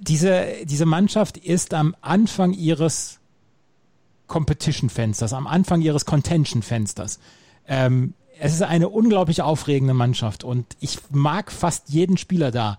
Diese, 0.00 0.46
diese 0.64 0.86
Mannschaft 0.86 1.36
ist 1.36 1.74
am 1.74 1.94
Anfang 2.00 2.52
ihres 2.52 3.18
Competition-Fensters, 4.28 5.32
am 5.32 5.46
Anfang 5.46 5.82
ihres 5.82 6.06
Contention-Fensters. 6.06 7.18
Ähm, 7.66 8.14
es 8.38 8.54
ist 8.54 8.62
eine 8.62 8.88
unglaublich 8.88 9.42
aufregende 9.42 9.94
Mannschaft 9.94 10.42
und 10.42 10.76
ich 10.80 10.98
mag 11.10 11.52
fast 11.52 11.90
jeden 11.90 12.16
Spieler 12.16 12.50
da 12.50 12.78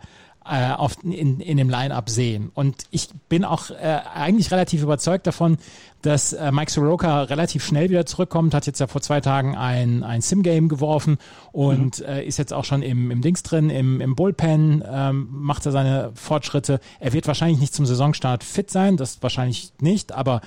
äh, 0.50 0.72
auf, 0.72 0.98
in, 1.04 1.40
in 1.40 1.58
dem 1.58 1.70
Line-Up 1.70 2.10
sehen. 2.10 2.52
Und 2.54 2.84
ich 2.92 3.10
bin 3.30 3.46
auch 3.46 3.70
äh, 3.70 4.00
eigentlich 4.14 4.52
relativ 4.52 4.84
überzeugt 4.84 5.28
davon, 5.28 5.58
dass 6.02 6.34
äh, 6.34 6.52
Mike 6.52 6.72
Soroka 6.72 7.24
relativ 7.24 7.66
schnell 7.66 7.90
wieder 7.90 8.06
zurückkommt, 8.06 8.54
hat 8.54 8.68
jetzt 8.68 8.80
ja 8.80 8.88
vor 8.88 9.02
zwei 9.02 9.22
Tagen 9.22 9.56
ein, 9.56 10.04
ein 10.04 10.22
Sim-Game 10.22 10.68
geworfen 10.68 11.18
und 11.52 12.00
mhm. 12.00 12.06
äh, 12.06 12.26
ist 12.26 12.38
jetzt 12.38 12.54
auch 12.54 12.66
schon 12.66 12.82
im, 12.82 13.10
im 13.10 13.22
Dings 13.22 13.44
drin, 13.44 13.70
im, 13.70 14.02
im 14.02 14.16
Bullpen, 14.16 14.84
ähm, 14.86 15.28
macht 15.32 15.66
er 15.66 15.72
seine 15.72 16.12
Fortschritte. 16.16 16.80
Er 17.00 17.14
wird 17.14 17.28
wahrscheinlich 17.28 17.60
nicht 17.60 17.74
zum 17.74 17.86
Saisonstart 17.86 18.44
fit 18.44 18.70
sein, 18.70 18.98
das 18.98 19.24
wahrscheinlich 19.24 19.72
nicht, 19.80 20.12
aber 20.12 20.42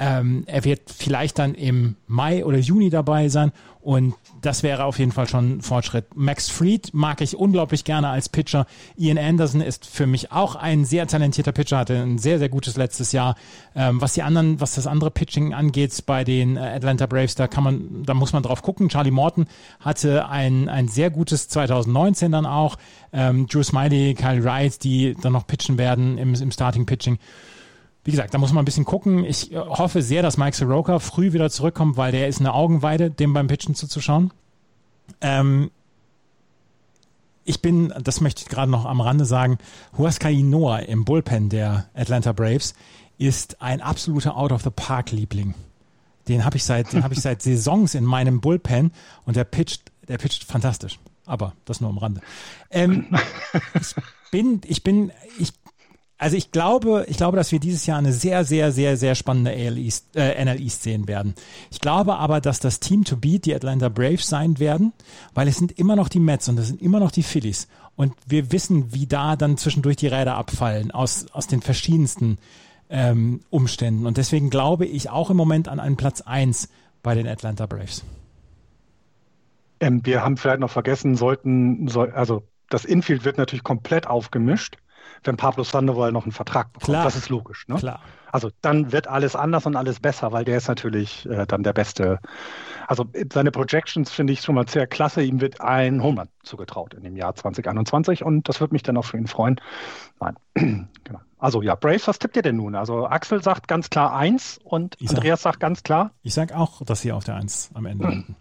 ähm, 0.00 0.44
er 0.46 0.64
wird 0.64 0.90
vielleicht 0.90 1.38
dann 1.38 1.54
im 1.54 1.96
Mai 2.06 2.42
oder 2.46 2.56
Juni 2.56 2.88
dabei 2.88 3.28
sein 3.28 3.52
und 3.82 4.14
das 4.40 4.62
wäre 4.62 4.84
auf 4.84 4.98
jeden 4.98 5.12
Fall 5.12 5.28
schon 5.28 5.58
ein 5.58 5.60
Fortschritt. 5.60 6.06
Max 6.14 6.48
Fried 6.48 6.94
mag 6.94 7.20
ich 7.20 7.36
unglaublich 7.36 7.84
gerne 7.84 8.08
als 8.08 8.30
Pitcher. 8.30 8.66
Ian 8.96 9.18
Anderson 9.18 9.60
ist 9.60 9.86
für 9.86 10.06
mich 10.06 10.32
auch 10.32 10.54
ein 10.54 10.86
sehr 10.86 11.06
talentierter 11.06 11.52
Pitcher, 11.52 11.78
hatte 11.78 11.96
ein 12.00 12.16
sehr, 12.16 12.38
sehr 12.38 12.48
gutes 12.48 12.78
letztes 12.78 13.12
Jahr. 13.12 13.36
Ähm, 13.76 14.00
was 14.00 14.14
die 14.14 14.22
anderen, 14.22 14.58
was 14.58 14.74
das 14.74 14.86
andere 14.86 15.10
Pitching 15.10 15.52
angeht 15.52 16.06
bei 16.06 16.24
den 16.24 16.56
äh, 16.56 16.60
Atlanta 16.60 17.04
Braves, 17.04 17.34
da 17.34 17.46
kann 17.46 17.64
man, 17.64 18.02
da 18.04 18.14
muss 18.14 18.32
man 18.32 18.42
drauf 18.42 18.62
gucken. 18.62 18.88
Charlie 18.88 19.10
Morton 19.10 19.46
hatte 19.80 20.30
ein, 20.30 20.70
ein 20.70 20.88
sehr 20.88 21.10
gutes 21.10 21.48
2019 21.48 22.32
dann 22.32 22.46
auch. 22.46 22.76
Ähm, 23.12 23.46
Drew 23.48 23.62
Smiley, 23.62 24.14
Kyle 24.14 24.42
Wright, 24.42 24.82
die 24.82 25.14
dann 25.20 25.34
noch 25.34 25.46
pitchen 25.46 25.76
werden 25.76 26.16
im, 26.16 26.34
im 26.34 26.50
Starting 26.50 26.86
Pitching 26.86 27.18
wie 28.04 28.10
gesagt, 28.10 28.32
da 28.32 28.38
muss 28.38 28.52
man 28.52 28.62
ein 28.62 28.64
bisschen 28.64 28.84
gucken. 28.84 29.24
Ich 29.24 29.52
äh, 29.52 29.58
hoffe 29.58 30.02
sehr, 30.02 30.22
dass 30.22 30.36
Mike 30.36 30.56
Soroka 30.56 30.98
früh 30.98 31.32
wieder 31.32 31.50
zurückkommt, 31.50 31.96
weil 31.96 32.12
der 32.12 32.28
ist 32.28 32.40
eine 32.40 32.54
Augenweide, 32.54 33.10
dem 33.10 33.32
beim 33.32 33.46
Pitchen 33.46 33.74
zuzuschauen. 33.74 34.32
Ähm, 35.20 35.70
ich 37.44 37.60
bin, 37.62 37.92
das 38.00 38.20
möchte 38.20 38.42
ich 38.42 38.48
gerade 38.48 38.70
noch 38.70 38.84
am 38.84 39.00
Rande 39.00 39.24
sagen, 39.24 39.58
Huaskai 39.98 40.42
Noah 40.42 40.80
im 40.80 41.04
Bullpen 41.04 41.48
der 41.48 41.88
Atlanta 41.94 42.32
Braves 42.32 42.74
ist 43.18 43.60
ein 43.60 43.80
absoluter 43.80 44.36
Out-of-the-Park-Liebling. 44.36 45.54
Den 46.28 46.44
habe 46.44 46.56
ich 46.56 46.64
seit, 46.64 46.92
den 46.92 47.02
habe 47.02 47.14
ich 47.14 47.20
seit 47.20 47.42
Saisons 47.42 47.94
in 47.94 48.04
meinem 48.04 48.40
Bullpen 48.40 48.92
und 49.24 49.36
der 49.36 49.44
pitcht, 49.44 49.90
der 50.08 50.18
pitcht 50.18 50.44
fantastisch. 50.44 50.98
Aber 51.26 51.54
das 51.64 51.80
nur 51.80 51.90
am 51.90 51.98
Rande. 51.98 52.20
Ähm, 52.70 53.06
ich 53.74 53.94
bin, 54.30 54.60
ich 54.64 54.82
bin, 54.82 55.12
ich 55.38 55.52
also 56.20 56.36
ich 56.36 56.52
glaube, 56.52 57.06
ich 57.08 57.16
glaube, 57.16 57.38
dass 57.38 57.50
wir 57.50 57.60
dieses 57.60 57.86
Jahr 57.86 57.96
eine 57.96 58.12
sehr, 58.12 58.44
sehr, 58.44 58.72
sehr, 58.72 58.98
sehr 58.98 59.14
spannende 59.14 59.52
AL 59.52 59.78
East, 59.78 60.14
äh, 60.14 60.44
NL 60.44 60.60
East 60.60 60.82
sehen 60.82 61.08
werden. 61.08 61.34
Ich 61.70 61.80
glaube 61.80 62.16
aber, 62.16 62.42
dass 62.42 62.60
das 62.60 62.78
Team 62.78 63.04
to 63.04 63.16
beat 63.16 63.46
die 63.46 63.54
Atlanta 63.54 63.88
Braves 63.88 64.26
sein 64.26 64.58
werden, 64.58 64.92
weil 65.32 65.48
es 65.48 65.56
sind 65.56 65.72
immer 65.78 65.96
noch 65.96 66.10
die 66.10 66.20
Mets 66.20 66.46
und 66.50 66.58
es 66.58 66.68
sind 66.68 66.82
immer 66.82 67.00
noch 67.00 67.10
die 67.10 67.22
Phillies. 67.22 67.68
Und 67.96 68.12
wir 68.26 68.52
wissen, 68.52 68.92
wie 68.92 69.06
da 69.06 69.34
dann 69.34 69.56
zwischendurch 69.56 69.96
die 69.96 70.08
Räder 70.08 70.34
abfallen 70.36 70.90
aus, 70.90 71.24
aus 71.32 71.46
den 71.46 71.62
verschiedensten 71.62 72.36
ähm, 72.90 73.40
Umständen. 73.48 74.04
Und 74.04 74.18
deswegen 74.18 74.50
glaube 74.50 74.84
ich 74.84 75.08
auch 75.08 75.30
im 75.30 75.38
Moment 75.38 75.68
an 75.68 75.80
einen 75.80 75.96
Platz 75.96 76.20
eins 76.20 76.68
bei 77.02 77.14
den 77.14 77.26
Atlanta 77.26 77.64
Braves. 77.64 78.04
Ähm, 79.80 80.04
wir 80.04 80.22
haben 80.22 80.36
vielleicht 80.36 80.60
noch 80.60 80.70
vergessen, 80.70 81.16
sollten, 81.16 81.88
soll, 81.88 82.10
also 82.10 82.42
das 82.68 82.84
Infield 82.84 83.24
wird 83.24 83.38
natürlich 83.38 83.64
komplett 83.64 84.06
aufgemischt 84.06 84.76
wenn 85.24 85.36
Pablo 85.36 85.64
Sandoval 85.64 86.12
noch 86.12 86.24
einen 86.24 86.32
Vertrag 86.32 86.72
bekommt. 86.72 86.84
Klar. 86.84 87.04
Das 87.04 87.16
ist 87.16 87.28
logisch. 87.28 87.66
Ne? 87.68 87.76
Klar. 87.76 88.00
Also 88.32 88.50
dann 88.60 88.92
wird 88.92 89.08
alles 89.08 89.34
anders 89.34 89.66
und 89.66 89.76
alles 89.76 90.00
besser, 90.00 90.32
weil 90.32 90.44
der 90.44 90.56
ist 90.58 90.68
natürlich 90.68 91.28
äh, 91.28 91.46
dann 91.46 91.62
der 91.62 91.72
beste. 91.72 92.20
Also 92.86 93.06
seine 93.32 93.50
Projections 93.50 94.10
finde 94.10 94.32
ich 94.32 94.40
schon 94.40 94.54
mal 94.54 94.68
sehr 94.68 94.86
klasse. 94.86 95.22
Ihm 95.22 95.40
wird 95.40 95.60
ein 95.60 96.02
Home 96.02 96.28
zugetraut 96.42 96.94
in 96.94 97.02
dem 97.02 97.16
Jahr 97.16 97.34
2021 97.34 98.24
und 98.24 98.48
das 98.48 98.60
würde 98.60 98.74
mich 98.74 98.82
dann 98.82 98.96
auch 98.96 99.04
für 99.04 99.18
ihn 99.18 99.26
freuen. 99.26 99.60
Nein, 100.20 100.36
genau. 101.04 101.20
Also 101.38 101.62
ja, 101.62 101.74
Braves, 101.74 102.06
was 102.06 102.18
tippt 102.18 102.36
ihr 102.36 102.42
denn 102.42 102.56
nun? 102.56 102.74
Also 102.74 103.06
Axel 103.06 103.42
sagt 103.42 103.66
ganz 103.66 103.90
klar 103.90 104.14
eins 104.14 104.58
und 104.62 104.94
ich 105.00 105.08
Andreas 105.08 105.42
sag, 105.42 105.54
sagt 105.54 105.60
ganz 105.60 105.82
klar. 105.82 106.12
Ich 106.22 106.34
sage 106.34 106.56
auch, 106.56 106.84
dass 106.84 107.00
sie 107.00 107.12
auf 107.12 107.24
der 107.24 107.36
Eins 107.36 107.70
am 107.74 107.86
Ende 107.86 108.04
landen. 108.04 108.36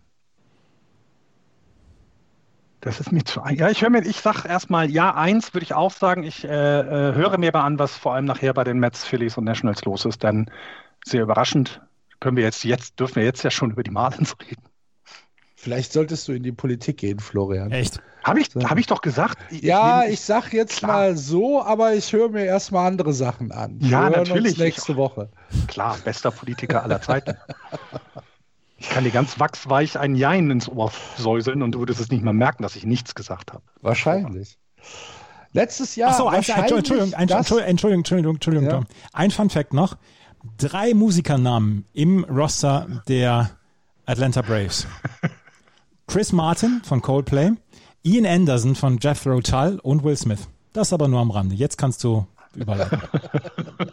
Das 2.81 2.99
ist 2.99 3.11
mir 3.11 3.23
zu. 3.25 3.41
Ja, 3.49 3.69
ich 3.69 3.81
höre 3.81 3.89
mir, 3.89 4.05
ich 4.05 4.21
sage 4.21 4.47
erstmal 4.47 4.89
ja, 4.89 5.13
eins 5.13 5.53
würde 5.53 5.63
ich 5.63 5.73
auch 5.73 5.91
sagen. 5.91 6.23
Ich 6.23 6.45
äh, 6.45 6.47
äh, 6.47 7.13
höre 7.13 7.37
mir 7.37 7.51
mal 7.51 7.63
an, 7.63 7.77
was 7.77 7.95
vor 7.95 8.13
allem 8.13 8.25
nachher 8.25 8.53
bei 8.53 8.63
den 8.63 8.79
Mets, 8.79 9.03
Phillies 9.03 9.37
und 9.37 9.43
Nationals 9.43 9.83
los 9.83 10.05
ist, 10.05 10.23
denn 10.23 10.49
sehr 11.05 11.23
überraschend 11.23 11.81
können 12.19 12.37
wir 12.37 12.43
jetzt, 12.43 12.63
jetzt 12.63 12.99
dürfen 12.99 13.17
wir 13.17 13.23
jetzt 13.23 13.43
ja 13.43 13.51
schon 13.51 13.71
über 13.71 13.83
die 13.83 13.91
Marlins 13.91 14.35
reden. 14.41 14.63
Vielleicht 15.55 15.91
solltest 15.91 16.25
du 16.27 16.31
in 16.31 16.43
die 16.43 16.53
Politik 16.53 16.97
gehen, 16.97 17.19
Florian. 17.19 17.71
Echt? 17.71 18.01
Habe 18.23 18.39
ich, 18.39 18.47
hab 18.55 18.77
ich 18.77 18.87
doch 18.87 19.01
gesagt. 19.01 19.37
Ich, 19.49 19.61
ja, 19.61 20.03
ich, 20.05 20.13
ich 20.13 20.21
sag 20.21 20.53
jetzt 20.53 20.77
klar. 20.77 20.91
mal 20.91 21.17
so, 21.17 21.61
aber 21.61 21.93
ich 21.93 22.13
höre 22.13 22.29
mir 22.29 22.45
erstmal 22.45 22.87
andere 22.87 23.11
Sachen 23.11 23.51
an. 23.51 23.75
Wir 23.79 23.89
ja, 23.89 24.09
natürlich. 24.09 24.57
nächste 24.57 24.95
Woche. 24.95 25.29
Klar, 25.67 25.97
bester 26.03 26.31
Politiker 26.31 26.83
aller 26.83 27.01
Zeiten. 27.01 27.35
Ich 28.79 28.89
kann 28.89 29.03
dir 29.03 29.11
ganz 29.11 29.39
wachsweich 29.39 29.99
ein 29.99 30.15
Jein 30.15 30.49
ins 30.49 30.69
Ohr 30.69 30.91
säuseln 31.17 31.61
und 31.61 31.73
du 31.73 31.79
würdest 31.79 31.99
es 31.99 32.09
nicht 32.09 32.23
mal 32.23 32.33
merken, 32.33 32.63
dass 32.63 32.75
ich 32.75 32.85
nichts 32.85 33.13
gesagt 33.13 33.51
habe. 33.51 33.63
Wahrscheinlich. 33.81 34.57
Letztes 35.51 35.95
Jahr. 35.95 36.11
Achso, 36.11 36.29
Entschuldigung, 36.29 36.77
Entschuldigung, 36.77 37.13
Entschuldigung, 37.13 37.99
Entschuldigung, 37.99 38.35
Entschuldigung, 38.35 38.69
ja. 38.69 38.83
Ein 39.13 39.31
Fun 39.31 39.49
Fact 39.49 39.73
noch. 39.73 39.97
Drei 40.57 40.93
Musikernamen 40.93 41.85
im 41.93 42.23
Roster 42.23 43.03
der 43.07 43.51
Atlanta 44.05 44.41
Braves. 44.41 44.87
Chris 46.07 46.31
Martin 46.31 46.81
von 46.83 47.01
Coldplay, 47.01 47.51
Ian 48.03 48.25
Anderson 48.25 48.75
von 48.75 48.97
Jethro 48.99 49.41
Tull 49.41 49.79
und 49.83 50.03
Will 50.03 50.15
Smith. 50.15 50.47
Das 50.71 50.93
aber 50.93 51.07
nur 51.07 51.19
am 51.19 51.31
Rande. 51.31 51.55
Jetzt 51.55 51.77
kannst 51.77 52.03
du 52.03 52.25
überleiten. 52.55 53.01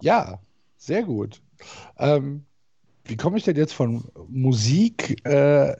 ja, 0.00 0.38
sehr 0.76 1.04
gut. 1.04 1.40
Ähm, 1.98 2.44
wie 3.04 3.16
komme 3.16 3.38
ich 3.38 3.44
denn 3.44 3.56
jetzt 3.56 3.74
von 3.74 4.04
Musik 4.28 5.24
äh, 5.26 5.74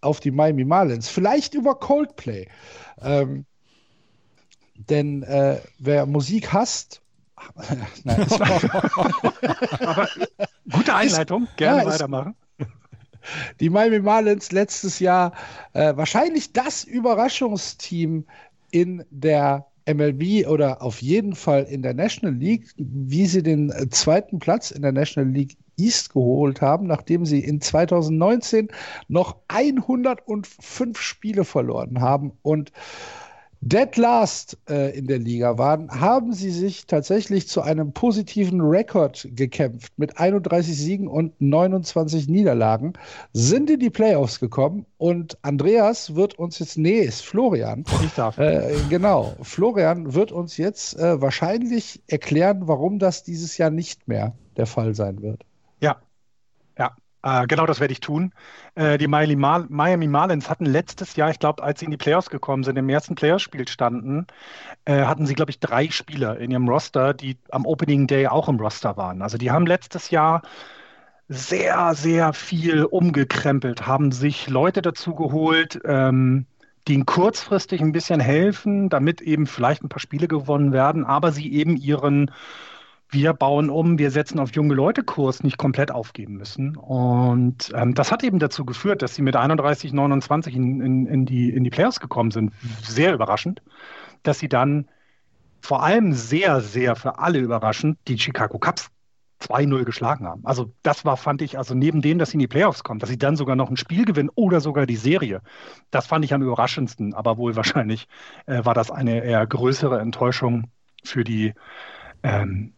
auf 0.00 0.20
die 0.20 0.30
Miami 0.30 0.64
Marlins? 0.64 1.08
Vielleicht 1.08 1.54
über 1.54 1.74
Coldplay. 1.74 2.48
Ähm, 3.00 3.46
denn 4.74 5.22
äh, 5.22 5.60
wer 5.78 6.06
Musik 6.06 6.52
hasst, 6.52 7.02
Nein, 8.04 8.26
Aber 9.80 10.08
gute 10.70 10.94
Einleitung, 10.94 11.48
gerne 11.56 11.82
ja, 11.82 11.86
weitermachen. 11.86 12.34
Die 13.60 13.70
Miami 13.70 14.00
Marlins 14.00 14.52
letztes 14.52 15.00
Jahr 15.00 15.32
äh, 15.72 15.96
wahrscheinlich 15.96 16.52
das 16.52 16.84
Überraschungsteam 16.84 18.26
in 18.70 19.04
der 19.10 19.66
MLB 19.86 20.46
oder 20.48 20.82
auf 20.82 21.00
jeden 21.00 21.34
Fall 21.34 21.64
in 21.64 21.82
der 21.82 21.94
National 21.94 22.34
League, 22.34 22.68
wie 22.76 23.26
sie 23.26 23.42
den 23.42 23.70
äh, 23.70 23.88
zweiten 23.88 24.38
Platz 24.38 24.70
in 24.70 24.82
der 24.82 24.92
National 24.92 25.30
League 25.30 25.56
East 25.78 26.12
geholt 26.12 26.60
haben, 26.60 26.86
nachdem 26.86 27.26
sie 27.26 27.40
in 27.40 27.60
2019 27.60 28.68
noch 29.08 29.36
105 29.48 30.98
Spiele 30.98 31.44
verloren 31.44 32.00
haben 32.00 32.32
und 32.42 32.72
Dead 33.60 33.96
Last 33.96 34.58
äh, 34.68 34.96
in 34.96 35.06
der 35.06 35.18
Liga 35.18 35.58
waren, 35.58 35.90
haben 35.90 36.32
sie 36.32 36.50
sich 36.50 36.86
tatsächlich 36.86 37.48
zu 37.48 37.62
einem 37.62 37.92
positiven 37.92 38.60
Rekord 38.60 39.28
gekämpft 39.32 39.92
mit 39.96 40.18
31 40.18 40.76
Siegen 40.76 41.08
und 41.08 41.32
29 41.40 42.28
Niederlagen, 42.28 42.92
sind 43.32 43.70
in 43.70 43.80
die 43.80 43.90
Playoffs 43.90 44.40
gekommen 44.40 44.86
und 44.98 45.38
Andreas 45.42 46.14
wird 46.14 46.38
uns 46.38 46.58
jetzt, 46.58 46.78
nee, 46.78 47.00
ist 47.00 47.24
Florian. 47.24 47.84
Ich 48.04 48.12
darf. 48.14 48.38
Äh, 48.38 48.74
genau, 48.88 49.34
Florian 49.42 50.14
wird 50.14 50.32
uns 50.32 50.56
jetzt 50.56 50.98
äh, 50.98 51.20
wahrscheinlich 51.20 52.02
erklären, 52.06 52.68
warum 52.68 52.98
das 52.98 53.24
dieses 53.24 53.58
Jahr 53.58 53.70
nicht 53.70 54.06
mehr 54.06 54.34
der 54.56 54.66
Fall 54.66 54.94
sein 54.94 55.22
wird. 55.22 55.44
Ja, 55.80 55.96
äh, 57.26 57.46
genau 57.48 57.66
das 57.66 57.80
werde 57.80 57.92
ich 57.92 57.98
tun. 57.98 58.32
Äh, 58.76 58.98
die 58.98 59.08
Miami, 59.08 59.34
Mar 59.34 59.66
Miami, 59.68 60.06
Marlins 60.06 60.48
hatten 60.48 60.64
letztes 60.64 61.16
Jahr, 61.16 61.28
ich 61.30 61.40
glaube, 61.40 61.62
als 61.62 61.80
sie 61.80 61.86
in 61.86 61.90
die 61.90 61.96
Playoffs 61.96 62.30
gekommen 62.30 62.62
sind, 62.62 62.76
im 62.76 62.88
ersten 62.88 63.16
Playoffspiel 63.16 63.66
standen, 63.66 64.28
äh, 64.84 65.04
hatten 65.04 65.26
sie, 65.26 65.34
glaube 65.34 65.50
ich, 65.50 65.58
drei 65.58 65.90
Spieler 65.90 66.38
in 66.38 66.52
ihrem 66.52 66.68
Roster, 66.68 67.14
die 67.14 67.36
am 67.50 67.66
Opening 67.66 68.06
Day 68.06 68.28
auch 68.28 68.48
im 68.48 68.60
Roster 68.60 68.96
waren. 68.96 69.22
Also 69.22 69.38
die 69.38 69.50
haben 69.50 69.66
letztes 69.66 70.10
Jahr 70.10 70.42
sehr, 71.28 71.94
sehr 71.94 72.32
viel 72.32 72.84
umgekrempelt, 72.84 73.88
haben 73.88 74.12
sich 74.12 74.48
Leute 74.48 74.80
dazu 74.80 75.16
geholt, 75.16 75.80
ähm, 75.84 76.46
die 76.86 76.94
ihnen 76.94 77.06
kurzfristig 77.06 77.80
ein 77.80 77.90
bisschen 77.90 78.20
helfen, 78.20 78.88
damit 78.88 79.20
eben 79.20 79.46
vielleicht 79.48 79.82
ein 79.82 79.88
paar 79.88 79.98
Spiele 79.98 80.28
gewonnen 80.28 80.72
werden, 80.72 81.04
aber 81.04 81.32
sie 81.32 81.52
eben 81.52 81.76
ihren 81.76 82.30
wir 83.10 83.32
bauen 83.32 83.70
um, 83.70 83.98
wir 83.98 84.10
setzen 84.10 84.40
auf 84.40 84.54
junge 84.54 84.74
Leute 84.74 85.02
Kurs 85.02 85.42
nicht 85.42 85.58
komplett 85.58 85.90
aufgeben 85.90 86.34
müssen. 86.34 86.76
Und 86.76 87.72
ähm, 87.74 87.94
das 87.94 88.10
hat 88.10 88.24
eben 88.24 88.38
dazu 88.38 88.64
geführt, 88.64 89.02
dass 89.02 89.14
sie 89.14 89.22
mit 89.22 89.36
31, 89.36 89.92
29 89.92 90.54
in, 90.54 90.80
in, 90.80 91.06
in, 91.06 91.26
die, 91.26 91.50
in 91.50 91.64
die 91.64 91.70
Playoffs 91.70 92.00
gekommen 92.00 92.30
sind. 92.30 92.52
Sehr 92.82 93.14
überraschend, 93.14 93.62
dass 94.22 94.38
sie 94.38 94.48
dann 94.48 94.88
vor 95.60 95.82
allem 95.82 96.12
sehr, 96.12 96.60
sehr 96.60 96.96
für 96.96 97.18
alle 97.18 97.38
überraschend 97.38 97.98
die 98.08 98.18
Chicago 98.18 98.58
Cubs 98.58 98.90
2-0 99.42 99.84
geschlagen 99.84 100.26
haben. 100.26 100.44
Also 100.44 100.72
das 100.82 101.04
war, 101.04 101.16
fand 101.16 101.42
ich, 101.42 101.58
also 101.58 101.74
neben 101.74 102.00
dem, 102.00 102.18
dass 102.18 102.30
sie 102.30 102.36
in 102.36 102.40
die 102.40 102.48
Playoffs 102.48 102.82
kommen, 102.82 103.00
dass 103.00 103.10
sie 103.10 103.18
dann 103.18 103.36
sogar 103.36 103.54
noch 103.54 103.70
ein 103.70 103.76
Spiel 103.76 104.04
gewinnen 104.04 104.30
oder 104.34 104.60
sogar 104.60 104.86
die 104.86 104.96
Serie, 104.96 105.42
das 105.90 106.06
fand 106.06 106.24
ich 106.24 106.32
am 106.32 106.42
überraschendsten. 106.42 107.14
Aber 107.14 107.36
wohl 107.36 107.54
wahrscheinlich 107.56 108.08
äh, 108.46 108.64
war 108.64 108.74
das 108.74 108.90
eine 108.90 109.24
eher 109.24 109.46
größere 109.46 110.00
Enttäuschung 110.00 110.70
für 111.04 111.22
die 111.22 111.54
ähm, 112.22 112.72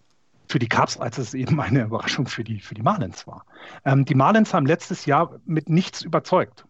für 0.48 0.58
die 0.58 0.68
Cubs, 0.68 0.96
als 0.96 1.18
es 1.18 1.34
eben 1.34 1.60
eine 1.60 1.82
Überraschung 1.82 2.26
für 2.26 2.42
die, 2.42 2.60
für 2.60 2.74
die 2.74 2.82
Marlins 2.82 3.26
war. 3.26 3.44
Ähm, 3.84 4.04
die 4.04 4.14
Marlins 4.14 4.54
haben 4.54 4.66
letztes 4.66 5.06
Jahr 5.06 5.38
mit 5.44 5.68
nichts 5.68 6.02
überzeugt. 6.02 6.64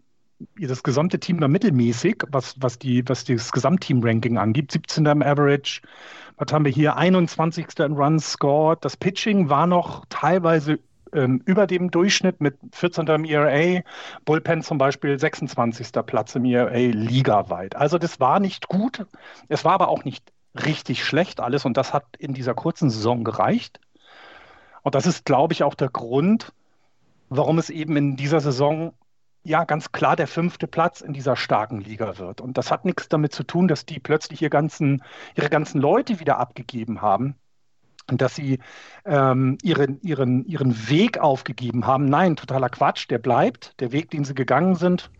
Das 0.60 0.82
gesamte 0.82 1.18
Team 1.18 1.40
war 1.40 1.48
mittelmäßig, 1.48 2.22
was, 2.30 2.54
was, 2.60 2.78
die, 2.78 3.08
was 3.08 3.24
das 3.24 3.50
Gesamtteam-Ranking 3.50 4.38
angibt. 4.38 4.70
17. 4.70 5.06
im 5.06 5.22
Average. 5.22 5.80
Was 6.36 6.52
haben 6.52 6.64
wir 6.64 6.70
hier? 6.70 6.96
21. 6.96 7.66
in 7.80 7.94
Runs 7.94 8.32
scored. 8.32 8.84
Das 8.84 8.96
Pitching 8.96 9.48
war 9.48 9.66
noch 9.66 10.04
teilweise 10.08 10.78
ähm, 11.12 11.42
über 11.44 11.66
dem 11.66 11.90
Durchschnitt 11.90 12.40
mit 12.40 12.56
14. 12.72 13.06
im 13.08 13.24
ERA. 13.24 13.82
Bullpen 14.24 14.62
zum 14.62 14.78
Beispiel 14.78 15.18
26. 15.18 15.90
Platz 16.06 16.36
im 16.36 16.44
ERA 16.44 16.76
ligaweit. 16.76 17.74
Also 17.74 17.98
das 17.98 18.20
war 18.20 18.38
nicht 18.38 18.68
gut. 18.68 19.06
Es 19.48 19.64
war 19.64 19.72
aber 19.72 19.88
auch 19.88 20.04
nicht 20.04 20.32
richtig 20.54 21.04
schlecht 21.04 21.40
alles 21.40 21.64
und 21.64 21.76
das 21.76 21.92
hat 21.92 22.04
in 22.18 22.34
dieser 22.34 22.54
kurzen 22.54 22.90
Saison 22.90 23.24
gereicht. 23.24 23.80
Und 24.82 24.94
das 24.94 25.06
ist, 25.06 25.24
glaube 25.24 25.52
ich, 25.52 25.62
auch 25.62 25.74
der 25.74 25.88
Grund, 25.88 26.52
warum 27.28 27.58
es 27.58 27.70
eben 27.70 27.96
in 27.96 28.16
dieser 28.16 28.40
Saison 28.40 28.94
ja 29.42 29.64
ganz 29.64 29.92
klar 29.92 30.16
der 30.16 30.26
fünfte 30.26 30.66
Platz 30.66 31.00
in 31.00 31.12
dieser 31.12 31.36
starken 31.36 31.80
Liga 31.80 32.18
wird. 32.18 32.40
Und 32.40 32.58
das 32.58 32.70
hat 32.70 32.84
nichts 32.84 33.08
damit 33.08 33.32
zu 33.32 33.44
tun, 33.44 33.68
dass 33.68 33.86
die 33.86 34.00
plötzlich 34.00 34.42
ihr 34.42 34.50
ganzen, 34.50 35.02
ihre 35.36 35.48
ganzen 35.48 35.80
Leute 35.80 36.20
wieder 36.20 36.38
abgegeben 36.38 37.00
haben 37.02 37.34
und 38.10 38.20
dass 38.20 38.34
sie 38.34 38.58
ähm, 39.04 39.58
ihren, 39.62 40.00
ihren, 40.02 40.44
ihren 40.46 40.88
Weg 40.88 41.18
aufgegeben 41.18 41.86
haben. 41.86 42.06
Nein, 42.06 42.36
totaler 42.36 42.68
Quatsch, 42.68 43.08
der 43.10 43.18
bleibt. 43.18 43.78
Der 43.80 43.92
Weg, 43.92 44.10
den 44.10 44.24
sie 44.24 44.34
gegangen 44.34 44.74
sind, 44.74 45.10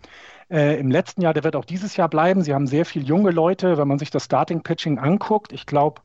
äh, 0.51 0.79
im 0.79 0.91
letzten 0.91 1.23
Jahr, 1.23 1.35
der 1.35 1.45
wird 1.45 1.57
auch 1.57 1.65
dieses 1.65 1.97
Jahr 1.97 2.09
bleiben. 2.09 2.43
Sie 2.43 2.55
haben 2.55 2.67
sehr 2.67 2.85
viele 2.85 3.05
junge 3.05 3.31
Leute, 3.31 3.79
wenn 3.79 3.89
man 3.89 3.99
sich 3.99 4.11
das 4.11 4.25
Starting 4.25 4.63
Pitching 4.63 4.99
anguckt. 4.99 5.53
Ich 5.53 5.67
glaube, 5.67 6.01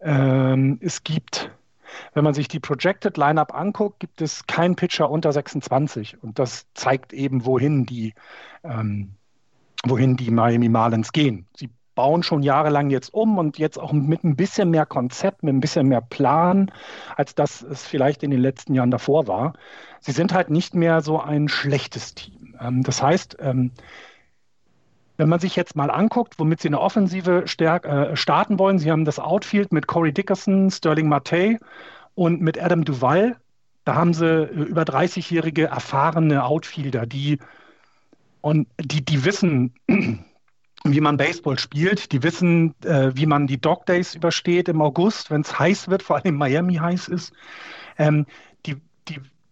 ähm, 0.00 0.78
es 0.80 1.02
gibt, 1.04 1.50
wenn 2.14 2.24
man 2.24 2.34
sich 2.34 2.48
die 2.48 2.60
Projected 2.60 3.16
Lineup 3.16 3.54
anguckt, 3.54 4.00
gibt 4.00 4.22
es 4.22 4.46
keinen 4.46 4.76
Pitcher 4.76 5.10
unter 5.10 5.32
26. 5.32 6.22
Und 6.22 6.38
das 6.38 6.66
zeigt 6.74 7.12
eben, 7.12 7.44
wohin 7.44 7.84
die, 7.84 8.14
ähm, 8.62 9.14
wohin 9.84 10.16
die 10.16 10.30
Miami 10.30 10.68
Marlins 10.68 11.12
gehen. 11.12 11.46
Sie 11.56 11.70
bauen 11.96 12.22
schon 12.22 12.42
jahrelang 12.42 12.88
jetzt 12.88 13.12
um 13.12 13.36
und 13.36 13.58
jetzt 13.58 13.78
auch 13.78 13.92
mit 13.92 14.24
ein 14.24 14.36
bisschen 14.36 14.70
mehr 14.70 14.86
Konzept, 14.86 15.42
mit 15.42 15.54
ein 15.54 15.60
bisschen 15.60 15.86
mehr 15.86 16.00
Plan, 16.00 16.70
als 17.16 17.34
das 17.34 17.62
es 17.62 17.86
vielleicht 17.86 18.22
in 18.22 18.30
den 18.30 18.40
letzten 18.40 18.74
Jahren 18.74 18.90
davor 18.90 19.26
war. 19.26 19.52
Sie 20.00 20.12
sind 20.12 20.32
halt 20.32 20.48
nicht 20.48 20.74
mehr 20.74 21.02
so 21.02 21.20
ein 21.20 21.48
schlechtes 21.48 22.14
Team. 22.14 22.39
Ähm, 22.60 22.82
das 22.82 23.02
heißt, 23.02 23.38
ähm, 23.40 23.72
wenn 25.16 25.28
man 25.28 25.40
sich 25.40 25.54
jetzt 25.54 25.76
mal 25.76 25.90
anguckt, 25.90 26.38
womit 26.38 26.60
sie 26.60 26.68
eine 26.68 26.80
Offensive 26.80 27.44
äh, 27.44 28.16
starten 28.16 28.58
wollen, 28.58 28.78
sie 28.78 28.90
haben 28.90 29.04
das 29.04 29.18
Outfield 29.18 29.70
mit 29.72 29.86
Corey 29.86 30.12
Dickerson, 30.12 30.70
Sterling 30.70 31.08
Mate 31.08 31.58
und 32.14 32.40
mit 32.40 32.60
Adam 32.60 32.84
Duval. 32.84 33.36
Da 33.84 33.94
haben 33.96 34.14
sie 34.14 34.26
äh, 34.26 34.46
über 34.46 34.82
30-jährige 34.82 35.66
erfahrene 35.66 36.44
Outfielder, 36.44 37.06
die 37.06 37.38
und 38.40 38.68
die, 38.80 39.04
die 39.04 39.24
wissen, 39.24 39.74
wie 40.84 41.00
man 41.00 41.18
Baseball 41.18 41.58
spielt, 41.58 42.12
die 42.12 42.22
wissen, 42.22 42.74
äh, 42.84 43.10
wie 43.14 43.26
man 43.26 43.46
die 43.46 43.60
Dog 43.60 43.84
Days 43.84 44.14
übersteht 44.14 44.68
im 44.70 44.80
August, 44.80 45.30
wenn 45.30 45.42
es 45.42 45.58
heiß 45.58 45.88
wird, 45.88 46.02
vor 46.02 46.16
allem 46.16 46.36
Miami 46.36 46.76
heiß 46.76 47.08
ist. 47.08 47.32
Ähm, 47.98 48.24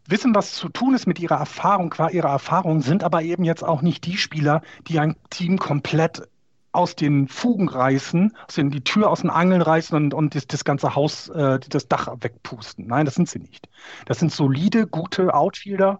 wissen, 0.08 0.34
was 0.34 0.54
zu 0.54 0.68
tun 0.68 0.94
ist 0.94 1.06
mit 1.06 1.20
ihrer 1.20 1.36
Erfahrung, 1.36 1.90
qua 1.90 2.08
ihrer 2.08 2.30
Erfahrung, 2.30 2.80
sind 2.80 3.04
aber 3.04 3.22
eben 3.22 3.44
jetzt 3.44 3.62
auch 3.62 3.82
nicht 3.82 4.04
die 4.06 4.16
Spieler, 4.16 4.62
die 4.88 4.98
ein 4.98 5.16
Team 5.30 5.58
komplett 5.58 6.28
aus 6.72 6.96
den 6.96 7.28
Fugen 7.28 7.68
reißen, 7.68 8.36
aus 8.46 8.54
die 8.54 8.84
Tür 8.84 9.10
aus 9.10 9.22
den 9.22 9.30
Angeln 9.30 9.62
reißen 9.62 9.96
und, 9.96 10.14
und 10.14 10.34
das, 10.34 10.46
das 10.46 10.64
ganze 10.64 10.94
Haus, 10.94 11.28
äh, 11.28 11.58
das 11.68 11.88
Dach 11.88 12.14
wegpusten. 12.20 12.86
Nein, 12.86 13.04
das 13.04 13.14
sind 13.14 13.28
sie 13.28 13.38
nicht. 13.38 13.68
Das 14.06 14.18
sind 14.18 14.32
solide, 14.32 14.86
gute 14.86 15.34
Outfielder, 15.34 15.98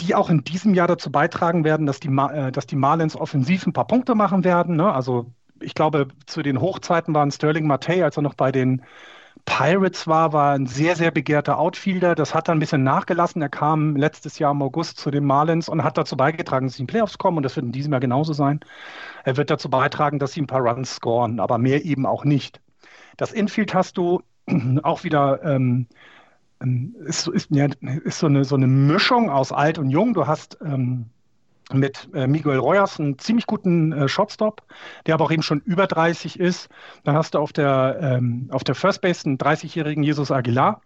die 0.00 0.14
auch 0.14 0.30
in 0.30 0.44
diesem 0.44 0.74
Jahr 0.74 0.88
dazu 0.88 1.10
beitragen 1.10 1.64
werden, 1.64 1.86
dass 1.86 2.00
die, 2.00 2.08
äh, 2.08 2.52
dass 2.52 2.66
die 2.66 2.76
Marlins 2.76 3.16
offensiv 3.16 3.66
ein 3.66 3.72
paar 3.72 3.86
Punkte 3.86 4.14
machen 4.14 4.44
werden. 4.44 4.76
Ne? 4.76 4.92
Also 4.92 5.32
ich 5.60 5.74
glaube, 5.74 6.08
zu 6.26 6.42
den 6.42 6.60
Hochzeiten 6.60 7.14
waren 7.14 7.30
Sterling 7.30 7.66
Mate, 7.66 8.04
als 8.04 8.16
er 8.16 8.22
noch 8.22 8.34
bei 8.34 8.52
den 8.52 8.82
Pirates 9.44 10.06
war, 10.06 10.32
war 10.32 10.54
ein 10.54 10.66
sehr, 10.66 10.96
sehr 10.96 11.10
begehrter 11.10 11.58
Outfielder. 11.58 12.14
Das 12.14 12.34
hat 12.34 12.48
dann 12.48 12.58
ein 12.58 12.60
bisschen 12.60 12.84
nachgelassen. 12.84 13.42
Er 13.42 13.48
kam 13.48 13.96
letztes 13.96 14.38
Jahr 14.38 14.52
im 14.52 14.62
August 14.62 14.98
zu 14.98 15.10
den 15.10 15.24
Marlins 15.24 15.68
und 15.68 15.82
hat 15.82 15.98
dazu 15.98 16.16
beigetragen, 16.16 16.66
dass 16.66 16.76
sie 16.76 16.82
in 16.82 16.86
die 16.86 16.92
Playoffs 16.92 17.18
kommen. 17.18 17.38
Und 17.38 17.42
das 17.42 17.56
wird 17.56 17.66
in 17.66 17.72
diesem 17.72 17.92
Jahr 17.92 18.00
genauso 18.00 18.32
sein. 18.32 18.60
Er 19.24 19.36
wird 19.36 19.50
dazu 19.50 19.68
beitragen, 19.68 20.18
dass 20.18 20.32
sie 20.32 20.42
ein 20.42 20.46
paar 20.46 20.60
Runs 20.60 20.94
scoren, 20.96 21.40
aber 21.40 21.58
mehr 21.58 21.84
eben 21.84 22.06
auch 22.06 22.24
nicht. 22.24 22.60
Das 23.16 23.32
Infield 23.32 23.74
hast 23.74 23.96
du 23.96 24.22
auch 24.82 25.04
wieder. 25.04 25.42
Ähm, 25.44 25.86
ähm 26.62 26.94
ist, 27.04 27.26
ist, 27.28 27.50
ja, 27.50 27.66
ist 28.04 28.20
so, 28.20 28.26
eine, 28.26 28.44
so 28.44 28.54
eine 28.54 28.68
Mischung 28.68 29.30
aus 29.30 29.52
alt 29.52 29.78
und 29.78 29.90
jung. 29.90 30.14
Du 30.14 30.26
hast 30.26 30.58
ähm, 30.64 31.10
mit 31.74 32.08
äh, 32.14 32.26
Miguel 32.26 32.58
Royas 32.58 32.98
einen 32.98 33.18
ziemlich 33.18 33.46
guten 33.46 33.92
äh, 33.92 34.08
Shotstop, 34.08 34.62
der 35.06 35.14
aber 35.14 35.24
auch 35.24 35.30
eben 35.30 35.42
schon 35.42 35.60
über 35.60 35.86
30 35.86 36.38
ist. 36.38 36.68
Dann 37.04 37.16
hast 37.16 37.34
du 37.34 37.38
auf 37.38 37.52
der, 37.52 37.98
ähm, 38.00 38.48
auf 38.50 38.64
der 38.64 38.74
First 38.74 39.00
Base 39.00 39.26
einen 39.26 39.38
30-jährigen 39.38 40.02
Jesus 40.02 40.30
Aguilar. 40.30 40.82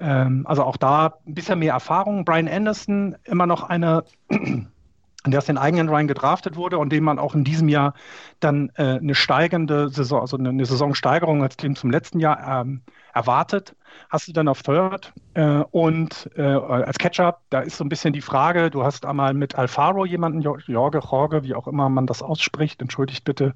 Ähm, 0.00 0.46
also 0.46 0.64
auch 0.64 0.76
da 0.76 1.18
ein 1.26 1.34
bisschen 1.34 1.58
mehr 1.58 1.74
Erfahrung. 1.74 2.24
Brian 2.24 2.48
Anderson, 2.48 3.16
immer 3.24 3.46
noch 3.46 3.62
einer, 3.62 4.04
der 5.26 5.38
aus 5.38 5.46
den 5.46 5.58
eigenen 5.58 5.88
Reihen 5.88 6.08
gedraftet 6.08 6.56
wurde 6.56 6.78
und 6.78 6.90
dem 6.90 7.04
man 7.04 7.18
auch 7.18 7.34
in 7.34 7.44
diesem 7.44 7.68
Jahr 7.68 7.94
dann 8.40 8.70
äh, 8.74 8.98
eine 8.98 9.14
steigende 9.14 9.88
Saison, 9.88 10.20
also 10.20 10.36
eine, 10.36 10.48
eine 10.48 10.64
Saisonsteigerung 10.64 11.42
als 11.42 11.56
Team 11.56 11.76
zum 11.76 11.90
letzten 11.90 12.18
Jahr 12.18 12.62
ähm, 12.62 12.82
erwartet. 13.14 13.76
Hast 14.10 14.28
du 14.28 14.32
dann 14.32 14.48
auf 14.48 14.62
Third 14.62 15.12
äh, 15.34 15.62
und 15.70 16.30
äh, 16.36 16.42
als 16.42 16.98
Catcher, 16.98 17.38
da 17.50 17.60
ist 17.60 17.76
so 17.76 17.84
ein 17.84 17.88
bisschen 17.88 18.12
die 18.12 18.20
Frage, 18.20 18.70
du 18.70 18.84
hast 18.84 19.06
einmal 19.06 19.34
mit 19.34 19.54
Alfaro 19.54 20.04
jemanden, 20.04 20.40
Jorge, 20.40 20.64
Jorge, 20.66 21.42
wie 21.44 21.54
auch 21.54 21.66
immer 21.66 21.88
man 21.88 22.06
das 22.06 22.22
ausspricht, 22.22 22.80
entschuldigt 22.80 23.24
bitte, 23.24 23.52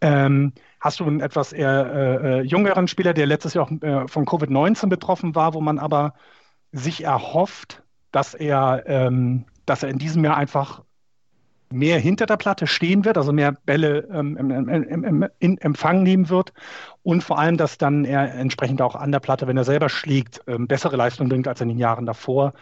ähm, 0.00 0.52
hast 0.80 1.00
du 1.00 1.04
einen 1.04 1.20
etwas 1.20 1.52
eher 1.52 1.92
äh, 1.94 2.40
äh 2.40 2.42
jüngeren 2.42 2.88
Spieler, 2.88 3.14
der 3.14 3.26
letztes 3.26 3.54
Jahr 3.54 3.66
auch 3.66 3.70
äh, 3.82 4.08
von 4.08 4.26
Covid-19 4.26 4.88
betroffen 4.88 5.34
war, 5.34 5.54
wo 5.54 5.60
man 5.60 5.78
aber 5.78 6.14
sich 6.72 7.04
erhofft, 7.04 7.82
dass 8.10 8.34
er, 8.34 8.84
ähm, 8.86 9.44
dass 9.66 9.82
er 9.82 9.90
in 9.90 9.98
diesem 9.98 10.24
Jahr 10.24 10.36
einfach 10.36 10.82
mehr 11.72 11.98
hinter 11.98 12.26
der 12.26 12.36
Platte 12.36 12.66
stehen 12.66 13.04
wird, 13.04 13.16
also 13.16 13.32
mehr 13.32 13.52
Bälle 13.52 14.08
ähm, 14.12 14.36
im, 14.36 14.68
im, 14.68 15.04
im, 15.04 15.28
in 15.38 15.58
Empfang 15.58 16.02
nehmen 16.02 16.28
wird 16.28 16.52
und 17.02 17.22
vor 17.22 17.38
allem, 17.38 17.56
dass 17.56 17.78
dann 17.78 18.04
er 18.04 18.34
entsprechend 18.34 18.82
auch 18.82 18.94
an 18.94 19.12
der 19.12 19.20
Platte, 19.20 19.46
wenn 19.46 19.56
er 19.56 19.64
selber 19.64 19.88
schlägt, 19.88 20.42
ähm, 20.46 20.66
bessere 20.66 20.96
Leistung 20.96 21.28
bringt 21.28 21.48
als 21.48 21.60
in 21.60 21.68
den 21.68 21.78
Jahren 21.78 22.06
davor. 22.06 22.52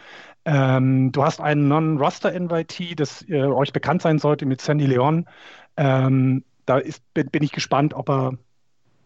Ähm, 0.45 1.11
du 1.11 1.23
hast 1.23 1.39
einen 1.39 1.67
Non-Roster-Invitee, 1.67 2.95
das 2.95 3.27
äh, 3.29 3.43
euch 3.43 3.73
bekannt 3.73 4.01
sein 4.01 4.19
sollte 4.19 4.45
mit 4.45 4.61
Sandy 4.61 4.85
Leon. 4.85 5.27
Ähm, 5.77 6.43
da 6.65 6.77
ist, 6.77 7.03
bin, 7.13 7.43
ich 7.43 7.51
gespannt, 7.51 7.93
ob 7.93 8.09
er 8.09 8.33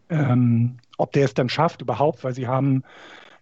ähm, 0.08 0.78
ob 0.98 1.12
der 1.12 1.24
es 1.24 1.34
dann 1.34 1.48
schafft 1.48 1.82
überhaupt, 1.82 2.24
weil 2.24 2.34
sie 2.34 2.46
haben 2.46 2.84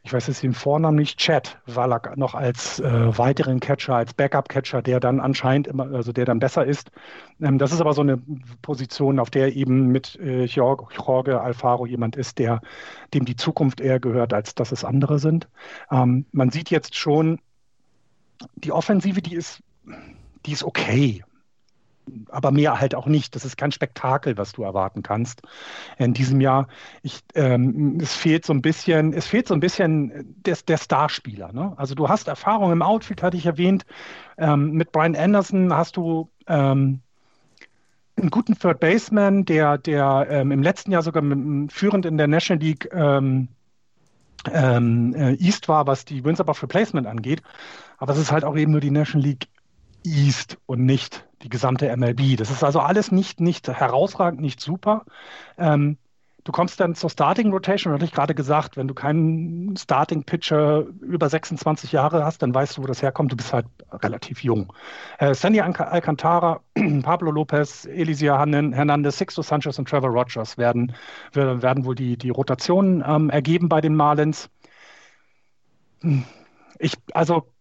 ich 0.05 0.13
weiß 0.13 0.27
jetzt 0.27 0.43
den 0.43 0.53
Vornamen 0.53 0.99
nicht, 0.99 1.19
Chad 1.19 1.59
Wallach 1.65 2.15
noch 2.17 2.35
als 2.35 2.79
äh, 2.79 3.19
weiteren 3.19 3.59
Catcher, 3.59 3.97
als 3.97 4.13
Backup-Catcher, 4.13 4.83
der 4.83 5.01
dann 5.01 5.19
anscheinend 5.19 5.67
immer, 5.67 5.91
also 5.95 6.13
der 6.13 6.27
dann 6.27 6.39
besser 6.39 6.67
ist. 6.67 6.91
Ähm, 7.41 7.57
das 7.57 7.73
ist 7.73 7.81
aber 7.81 7.95
so 7.95 8.03
eine 8.03 8.19
Position, 8.61 9.19
auf 9.19 9.31
der 9.31 9.57
eben 9.57 9.89
mit 9.89 10.17
äh, 10.21 10.45
Jorge 10.45 11.41
Alfaro 11.41 11.87
jemand 11.87 12.17
ist, 12.17 12.39
der 12.39 12.61
dem 13.15 13.25
die 13.25 13.37
Zukunft 13.37 13.81
eher 13.81 13.99
gehört, 13.99 14.35
als 14.35 14.55
dass 14.55 14.73
es 14.73 14.85
andere 14.85 15.19
sind. 15.19 15.49
Ähm, 15.91 16.27
man 16.33 16.51
sieht 16.51 16.69
jetzt 16.69 16.95
schon, 16.95 17.41
die 18.57 18.73
Offensive, 18.73 19.23
die 19.23 19.35
ist, 19.35 19.63
die 20.45 20.53
ist 20.53 20.65
okay 20.65 21.25
aber 22.29 22.51
mehr 22.51 22.81
halt 22.81 22.95
auch 22.95 23.07
nicht. 23.07 23.35
Das 23.35 23.45
ist 23.45 23.57
kein 23.57 23.73
Spektakel, 23.73 24.37
was 24.37 24.53
du 24.53 24.63
erwarten 24.63 25.03
kannst 25.03 25.43
in 25.99 26.15
diesem 26.15 26.41
Jahr. 26.41 26.69
Ich, 27.03 27.21
ähm, 27.35 27.99
es 28.01 28.15
fehlt 28.15 28.45
so 28.45 28.53
ein 28.53 28.63
bisschen, 28.63 29.13
es 29.13 29.27
fehlt 29.27 29.49
so 29.49 29.55
ein 29.55 29.61
bisschen 29.61 30.35
des, 30.45 30.65
der 30.65 30.79
Starspieler. 30.79 31.53
Ne? 31.53 31.73
Also 31.77 31.95
du 31.95 32.09
hast 32.09 32.29
Erfahrung 32.29 32.73
im 32.73 32.83
Outfield, 32.83 33.23
hatte 33.23 33.37
ich 33.37 33.47
erwähnt. 33.47 33.85
Ähm, 34.37 34.73
mit 34.73 34.93
Brian 34.93 35.17
Anderson 35.17 35.73
hast 35.73 35.97
du 35.97 36.29
ähm, 36.47 37.01
einen 38.17 38.31
guten 38.31 38.59
Third 38.59 38.81
Baseman, 38.81 39.45
der, 39.45 39.79
der 39.79 40.27
ähm, 40.31 40.53
im 40.53 40.63
letzten 40.63 40.93
Jahr 40.93 41.03
sogar 41.03 41.23
mit, 41.23 41.73
führend 41.73 42.07
in 42.07 42.19
der 42.19 42.29
National 42.29 42.63
League 42.63 42.89
ähm, 42.93 43.49
ähm, 44.53 45.15
äh, 45.15 45.35
East 45.35 45.69
war, 45.69 45.87
was 45.87 46.05
die 46.05 46.25
Wins 46.25 46.41
above 46.41 46.63
Replacement 46.63 47.07
angeht. 47.07 47.43
Aber 47.99 48.13
es 48.13 48.19
ist 48.19 48.31
halt 48.31 48.45
auch 48.45 48.57
eben 48.57 48.73
nur 48.73 48.81
die 48.81 48.91
National 48.91 49.27
League 49.27 49.49
East 50.05 50.59
und 50.67 50.85
nicht 50.85 51.27
die 51.45 51.51
gesamte 51.51 51.95
MLB. 51.95 52.37
Das 52.37 52.51
ist 52.51 52.65
also 52.65 52.81
alles 52.81 53.13
nicht, 53.13 53.41
nicht 53.41 53.69
herausragend, 53.69 54.41
nicht 54.41 54.61
super. 54.61 55.05
Ähm, 55.59 55.99
du 56.45 56.53
kommst 56.53 56.81
dann 56.81 56.95
zur 56.95 57.11
Starting 57.11 57.53
Rotation, 57.53 57.93
hatte 57.93 58.07
ich 58.07 58.13
gerade 58.13 58.35
gesagt, 58.35 58.77
wenn 58.77 58.89
du 58.89 58.95
keinen 58.95 59.77
Starting 59.77 60.25
Pitcher 60.25 60.85
über 61.03 61.29
26 61.29 61.93
Jahre 61.93 62.25
hast, 62.25 62.43
dann 62.43 62.55
weißt 62.55 62.79
du, 62.79 62.83
wo 62.83 62.87
das 62.87 63.03
herkommt. 63.03 63.31
Du 63.31 63.37
bist 63.37 63.53
halt 63.53 63.67
relativ 63.93 64.43
jung. 64.43 64.73
Äh, 65.19 65.35
Sandy 65.35 65.61
Alcantara, 65.61 66.61
Pablo 67.03 67.31
Lopez, 67.31 67.85
Elisia 67.85 68.39
Hernandez, 68.39 69.19
Sixto 69.19 69.43
Sanchez 69.43 69.79
und 69.79 69.89
Trevor 69.89 70.11
Rogers 70.11 70.57
werden, 70.57 70.95
werden 71.33 71.85
wohl 71.85 71.95
die, 71.95 72.17
die 72.17 72.31
Rotationen 72.31 73.05
ähm, 73.07 73.29
ergeben 73.29 73.69
bei 73.69 73.83
den 73.83 73.95
Marlins. 73.95 74.49
Hm. 76.01 76.25
Ich, 76.79 76.95
also 77.13 77.54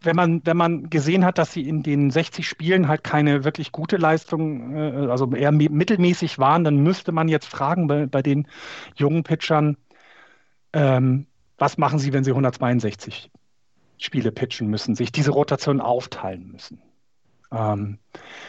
wenn 0.00 0.16
man, 0.16 0.42
wenn 0.44 0.56
man 0.56 0.90
gesehen 0.90 1.24
hat, 1.24 1.38
dass 1.38 1.52
sie 1.52 1.68
in 1.68 1.82
den 1.82 2.10
60 2.10 2.46
Spielen 2.48 2.88
halt 2.88 3.04
keine 3.04 3.44
wirklich 3.44 3.72
gute 3.72 3.96
Leistung, 3.96 4.76
äh, 4.76 5.08
also 5.10 5.30
eher 5.34 5.52
mittelmäßig 5.52 6.38
waren, 6.38 6.64
dann 6.64 6.78
müsste 6.78 7.12
man 7.12 7.28
jetzt 7.28 7.46
fragen 7.46 7.86
bei, 7.88 8.06
bei 8.06 8.22
den 8.22 8.46
jungen 8.96 9.22
Pitchern, 9.24 9.76
ähm, 10.72 11.26
was 11.56 11.78
machen 11.78 11.98
sie, 11.98 12.12
wenn 12.12 12.24
sie 12.24 12.30
162 12.30 13.30
Spiele 13.98 14.30
pitchen 14.30 14.68
müssen, 14.68 14.94
sich 14.94 15.10
diese 15.10 15.32
Rotation 15.32 15.80
aufteilen 15.80 16.52
müssen. 16.52 16.80
Ähm, 17.50 17.98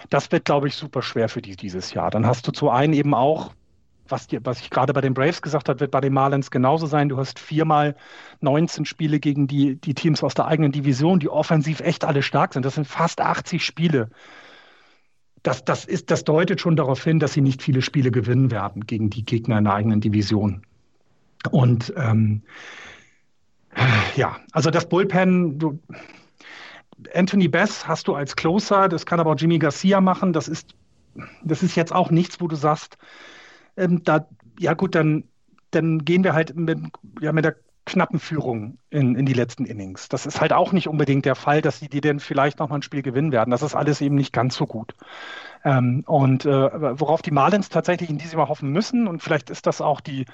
das 0.10 0.32
wird, 0.32 0.46
glaube 0.46 0.68
ich, 0.68 0.76
super 0.76 1.02
schwer 1.02 1.30
für 1.30 1.42
die 1.42 1.56
dieses 1.56 1.94
Jahr. 1.94 2.12
Dann 2.12 2.26
hast 2.26 2.48
du 2.48 2.52
zu 2.52 2.70
einen 2.70 2.94
eben 2.94 3.14
auch 3.14 3.54
was, 4.12 4.28
die, 4.28 4.44
was 4.46 4.60
ich 4.60 4.70
gerade 4.70 4.94
bei 4.94 5.02
den 5.02 5.14
Braves 5.14 5.42
gesagt 5.42 5.70
habe, 5.70 5.80
wird 5.80 5.92
bei 5.92 6.02
den 6.02 6.14
Marlins 6.14 6.52
genauso 6.52 6.86
sein. 6.88 7.10
Du 7.10 7.18
hast 7.18 7.40
viermal 7.40 7.96
19 8.42 8.86
Spiele 8.86 9.20
gegen 9.20 9.48
die, 9.48 9.76
die 9.76 9.94
Teams 9.94 10.24
aus 10.24 10.34
der 10.34 10.48
eigenen 10.48 10.72
Division, 10.72 11.20
die 11.20 11.30
offensiv 11.30 11.80
echt 11.82 12.06
alle 12.06 12.24
stark 12.24 12.54
sind. 12.54 12.66
Das 12.66 12.76
sind 12.76 12.86
fast 12.86 13.22
80 13.22 13.66
Spiele. 13.66 14.10
Das, 15.44 15.64
das, 15.64 15.86
ist, 15.86 16.12
das 16.12 16.24
deutet 16.24 16.60
schon 16.60 16.76
darauf 16.76 17.04
hin, 17.04 17.20
dass 17.20 17.34
sie 17.34 17.42
nicht 17.42 17.62
viele 17.62 17.82
Spiele 17.82 18.12
gewinnen 18.12 18.52
werden 18.52 18.86
gegen 18.86 19.10
die 19.10 19.24
Gegner 19.24 19.58
in 19.58 19.64
der 19.64 19.74
eigenen 19.74 20.02
Division. 20.02 20.64
Und 21.52 21.94
ähm, 21.96 22.42
ja, 24.16 24.38
also 24.52 24.70
das 24.72 24.90
Bullpen, 24.90 25.58
du, 25.60 25.80
Anthony 27.14 27.48
Bess 27.48 27.88
hast 27.88 28.08
du 28.08 28.16
als 28.16 28.36
Closer, 28.36 28.90
das 28.90 29.06
kann 29.06 29.20
aber 29.20 29.32
auch 29.32 29.40
Jimmy 29.40 29.60
Garcia 29.60 30.02
machen. 30.02 30.34
Das 30.34 30.48
ist, 30.48 30.76
das 31.44 31.64
ist 31.64 31.76
jetzt 31.76 31.94
auch 31.94 32.12
nichts, 32.12 32.42
wo 32.42 32.48
du 32.48 32.56
sagst, 32.56 32.98
ähm, 33.80 34.04
da, 34.04 34.28
ja 34.60 34.74
gut, 34.74 34.96
dann, 34.96 35.24
dann 35.72 36.06
gehen 36.06 36.24
wir 36.24 36.34
halt 36.34 36.56
mit, 36.56 36.80
ja, 37.22 37.32
mit 37.32 37.46
der 37.46 37.56
knappen 37.86 38.20
Führung 38.20 38.78
in, 38.92 39.16
in 39.16 39.26
die 39.26 39.34
letzten 39.34 39.66
Innings. 39.66 40.10
Das 40.10 40.26
ist 40.26 40.40
halt 40.42 40.54
auch 40.54 40.72
nicht 40.74 40.88
unbedingt 40.88 41.26
der 41.26 41.36
Fall, 41.36 41.62
dass 41.62 41.80
die 41.80 42.02
denn 42.02 42.20
vielleicht 42.20 42.60
nochmal 42.60 42.80
ein 42.80 42.84
Spiel 42.84 43.02
gewinnen 43.02 43.32
werden. 43.32 43.52
Das 43.52 43.64
ist 43.64 43.76
alles 43.76 44.00
eben 44.02 44.16
nicht 44.16 44.32
ganz 44.32 44.56
so 44.56 44.68
gut. 44.68 44.94
Ähm, 45.66 46.04
und 46.06 46.46
äh, 46.46 47.00
worauf 47.00 47.22
die 47.22 47.32
Marlins 47.32 47.70
tatsächlich 47.70 48.10
in 48.10 48.20
diesem 48.20 48.40
Jahr 48.40 48.50
hoffen 48.50 48.70
müssen, 48.72 49.08
und 49.08 49.24
vielleicht 49.24 49.50
ist 49.50 49.66
das 49.66 49.82
auch 49.82 50.02
die 50.02 50.26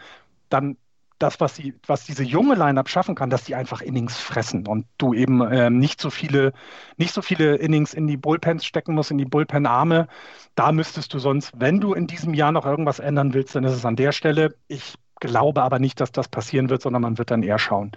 dann 0.49 0.77
das, 1.19 1.39
was, 1.39 1.55
sie, 1.55 1.73
was 1.87 2.05
diese 2.05 2.23
junge 2.23 2.55
Line-Up 2.55 2.89
schaffen 2.89 3.15
kann, 3.15 3.29
dass 3.29 3.45
die 3.45 3.55
einfach 3.55 3.81
Innings 3.81 4.17
fressen 4.17 4.67
und 4.67 4.85
du 4.97 5.13
eben 5.13 5.41
ähm, 5.51 5.77
nicht 5.77 6.01
so 6.01 6.09
viele, 6.09 6.53
nicht 6.97 7.13
so 7.13 7.21
viele 7.21 7.55
Innings 7.55 7.93
in 7.93 8.07
die 8.07 8.17
Bullpens 8.17 8.65
stecken 8.65 8.95
musst, 8.95 9.11
in 9.11 9.17
die 9.17 9.25
Bullpen-Arme. 9.25 10.07
Da 10.55 10.71
müsstest 10.71 11.13
du 11.13 11.19
sonst, 11.19 11.53
wenn 11.55 11.79
du 11.79 11.93
in 11.93 12.07
diesem 12.07 12.33
Jahr 12.33 12.51
noch 12.51 12.65
irgendwas 12.65 12.99
ändern 12.99 13.33
willst, 13.33 13.55
dann 13.55 13.63
ist 13.63 13.73
es 13.73 13.85
an 13.85 13.95
der 13.95 14.11
Stelle. 14.11 14.55
Ich 14.67 14.95
glaube 15.19 15.63
aber 15.63 15.79
nicht, 15.79 16.01
dass 16.01 16.11
das 16.11 16.27
passieren 16.27 16.69
wird, 16.69 16.81
sondern 16.81 17.01
man 17.01 17.17
wird 17.17 17.31
dann 17.31 17.43
eher 17.43 17.59
schauen, 17.59 17.91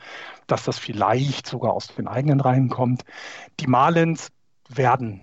dass 0.47 0.65
das 0.65 0.79
vielleicht 0.79 1.47
sogar 1.47 1.73
aus 1.73 1.89
den 1.89 2.07
eigenen 2.07 2.41
Reihen 2.41 2.69
kommt. 2.69 3.05
Die 3.61 3.67
Marlins 3.67 4.29
werden 4.69 5.21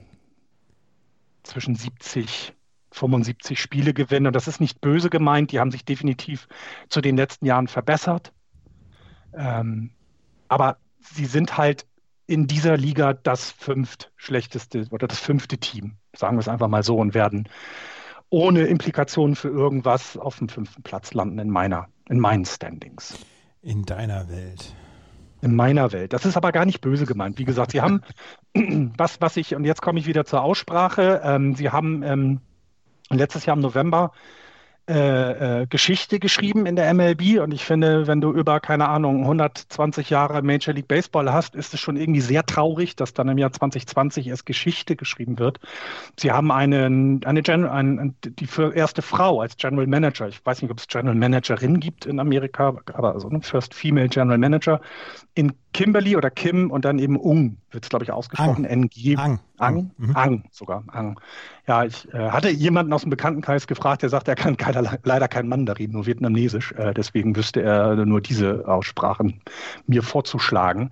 zwischen 1.44 1.76
70 1.76 2.55
75 2.96 3.60
Spiele 3.60 3.94
gewinnen. 3.94 4.28
Und 4.28 4.36
das 4.36 4.48
ist 4.48 4.60
nicht 4.60 4.82
böse 4.82 5.10
gemeint. 5.10 5.52
Die 5.52 5.60
haben 5.60 5.72
sich 5.72 5.86
definitiv 5.86 6.48
zu 6.90 7.02
den 7.02 7.18
letzten 7.18 7.46
Jahren 7.46 7.68
verbessert. 7.68 8.34
Ähm, 9.34 9.92
aber 10.48 10.78
sie 11.00 11.26
sind 11.26 11.58
halt 11.58 11.86
in 12.28 12.48
dieser 12.48 12.78
Liga 12.78 13.14
das 13.14 13.52
fünft 13.52 14.12
schlechteste 14.16 14.88
oder 14.90 15.08
das 15.08 15.20
fünfte 15.20 15.58
Team, 15.58 15.98
sagen 16.16 16.38
wir 16.38 16.40
es 16.40 16.48
einfach 16.48 16.68
mal 16.68 16.84
so, 16.84 16.98
und 16.98 17.14
werden 17.14 17.48
ohne 18.30 18.64
Implikationen 18.64 19.36
für 19.36 19.50
irgendwas 19.50 20.18
auf 20.18 20.40
dem 20.40 20.50
fünften 20.50 20.82
Platz 20.82 21.14
landen 21.14 21.38
in 21.38 21.50
meiner, 21.50 21.88
in 22.10 22.20
meinen 22.20 22.46
Standings. 22.46 23.18
In 23.62 23.84
deiner 23.84 24.28
Welt. 24.30 24.74
In 25.42 25.56
meiner 25.56 25.92
Welt. 25.92 26.14
Das 26.14 26.26
ist 26.26 26.38
aber 26.38 26.52
gar 26.52 26.66
nicht 26.66 26.82
böse 26.82 27.06
gemeint. 27.06 27.38
Wie 27.38 27.46
gesagt, 27.46 27.72
sie 27.72 27.82
haben 27.82 28.02
was, 28.98 29.22
was 29.22 29.38
ich, 29.38 29.54
und 29.54 29.66
jetzt 29.66 29.82
komme 29.82 30.00
ich 30.00 30.08
wieder 30.08 30.26
zur 30.26 30.42
Aussprache, 30.42 31.22
ähm, 31.24 31.56
sie 31.56 31.70
haben 31.70 32.02
ähm, 32.02 32.42
letztes 33.10 33.46
Jahr 33.46 33.56
im 33.56 33.62
November 33.62 34.12
äh, 34.88 35.62
äh, 35.62 35.66
Geschichte 35.66 36.20
geschrieben 36.20 36.68
in 36.68 36.76
der 36.76 36.94
MLB 36.94 37.40
und 37.42 37.52
ich 37.56 37.66
finde, 37.66 38.06
wenn 38.06 38.22
du 38.22 38.32
über, 38.32 38.60
keine 38.60 38.88
Ahnung, 38.88 39.22
120 39.22 40.12
Jahre 40.12 40.44
Major 40.44 40.76
League 40.76 40.88
Baseball 40.88 41.34
hast, 41.34 41.56
ist 41.56 41.74
es 41.74 41.80
schon 41.80 41.98
irgendwie 41.98 42.22
sehr 42.22 42.46
traurig, 42.46 42.96
dass 42.96 43.12
dann 43.12 43.28
im 43.28 43.40
Jahr 43.40 43.52
2020 43.52 44.28
erst 44.28 44.46
Geschichte 44.46 44.96
geschrieben 44.96 45.40
wird. 45.40 45.60
Sie 46.20 46.32
haben 46.32 46.52
einen, 46.52 47.26
eine 47.26 47.42
Gen 47.42 47.66
ein, 47.66 48.16
die 48.24 48.48
erste 48.76 49.02
Frau 49.02 49.42
als 49.42 49.58
General 49.58 49.88
Manager, 49.88 50.28
ich 50.28 50.46
weiß 50.46 50.62
nicht, 50.62 50.70
ob 50.70 50.78
es 50.78 50.88
General 50.88 51.16
Managerin 51.16 51.80
gibt 51.80 52.06
in 52.06 52.20
Amerika, 52.20 52.78
aber 52.94 53.16
also 53.16 53.28
ne, 53.30 53.42
First 53.42 53.74
Female 53.74 54.10
General 54.10 54.38
Manager 54.38 54.82
in 55.34 55.52
Kimberly 55.76 56.16
oder 56.16 56.32
Kim 56.32 56.72
und 56.72 56.86
dann 56.86 57.00
eben 57.00 57.18
Ung 57.18 57.58
wird 57.70 57.84
es, 57.84 57.90
glaube 57.90 58.06
ich, 58.06 58.12
ausgesprochen. 58.14 58.66
Ang. 58.66 58.84
NG. 58.84 59.18
Ang. 59.18 59.40
Ang. 59.58 59.92
Mhm. 59.98 60.16
Ang 60.16 60.44
sogar. 60.50 60.86
Ang. 60.88 61.20
Ja, 61.68 61.84
ich 61.84 62.08
äh, 62.14 62.30
hatte 62.30 62.50
jemanden 62.50 62.94
aus 62.94 63.02
dem 63.02 63.10
Bekanntenkreis 63.10 63.68
gefragt, 63.68 64.02
der 64.02 64.08
sagt, 64.08 64.30
er 64.30 64.36
kann 64.36 64.56
keiner, 64.56 64.98
leider 65.04 65.28
kein 65.28 65.50
Mandarin, 65.50 65.92
nur 65.92 66.06
Vietnamesisch. 66.06 66.72
Äh, 66.72 66.94
deswegen 66.94 67.36
wüsste 67.36 67.62
er 67.62 68.06
nur 68.06 68.22
diese 68.22 68.66
Aussprachen 68.66 69.42
mir 69.86 70.02
vorzuschlagen. 70.02 70.92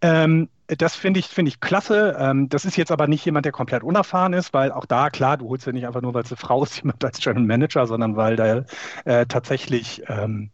Ähm, 0.00 0.48
das 0.68 0.94
finde 0.94 1.18
ich, 1.18 1.26
finde 1.26 1.48
ich 1.48 1.58
klasse. 1.58 2.16
Ähm, 2.16 2.48
das 2.48 2.64
ist 2.64 2.76
jetzt 2.76 2.92
aber 2.92 3.08
nicht 3.08 3.24
jemand, 3.24 3.46
der 3.46 3.52
komplett 3.52 3.82
unerfahren 3.82 4.32
ist, 4.32 4.54
weil 4.54 4.70
auch 4.70 4.86
da, 4.86 5.10
klar, 5.10 5.38
du 5.38 5.48
holst 5.48 5.66
ja 5.66 5.72
nicht 5.72 5.88
einfach 5.88 6.02
nur, 6.02 6.14
weil 6.14 6.22
es 6.22 6.30
eine 6.30 6.36
Frau 6.36 6.62
ist, 6.62 6.76
jemand 6.84 7.04
als 7.04 7.18
General 7.18 7.44
Manager, 7.44 7.84
sondern 7.88 8.14
weil 8.14 8.36
da 8.36 8.64
äh, 9.06 9.26
tatsächlich 9.26 10.04
ähm, 10.06 10.52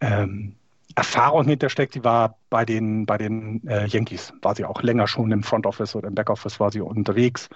ähm, 0.00 0.56
Erfahrung 0.96 1.44
hintersteckt. 1.44 1.92
Sie 1.92 2.04
war 2.04 2.38
bei 2.50 2.64
den, 2.64 3.06
bei 3.06 3.18
den 3.18 3.66
äh, 3.68 3.86
Yankees, 3.86 4.32
war 4.42 4.54
sie 4.54 4.64
auch 4.64 4.82
länger 4.82 5.06
schon 5.06 5.30
im 5.30 5.42
Front 5.42 5.66
Office 5.66 5.94
oder 5.94 6.08
im 6.08 6.14
Back 6.14 6.30
Office 6.30 6.58
war 6.58 6.72
sie 6.72 6.80
unterwegs. 6.80 7.48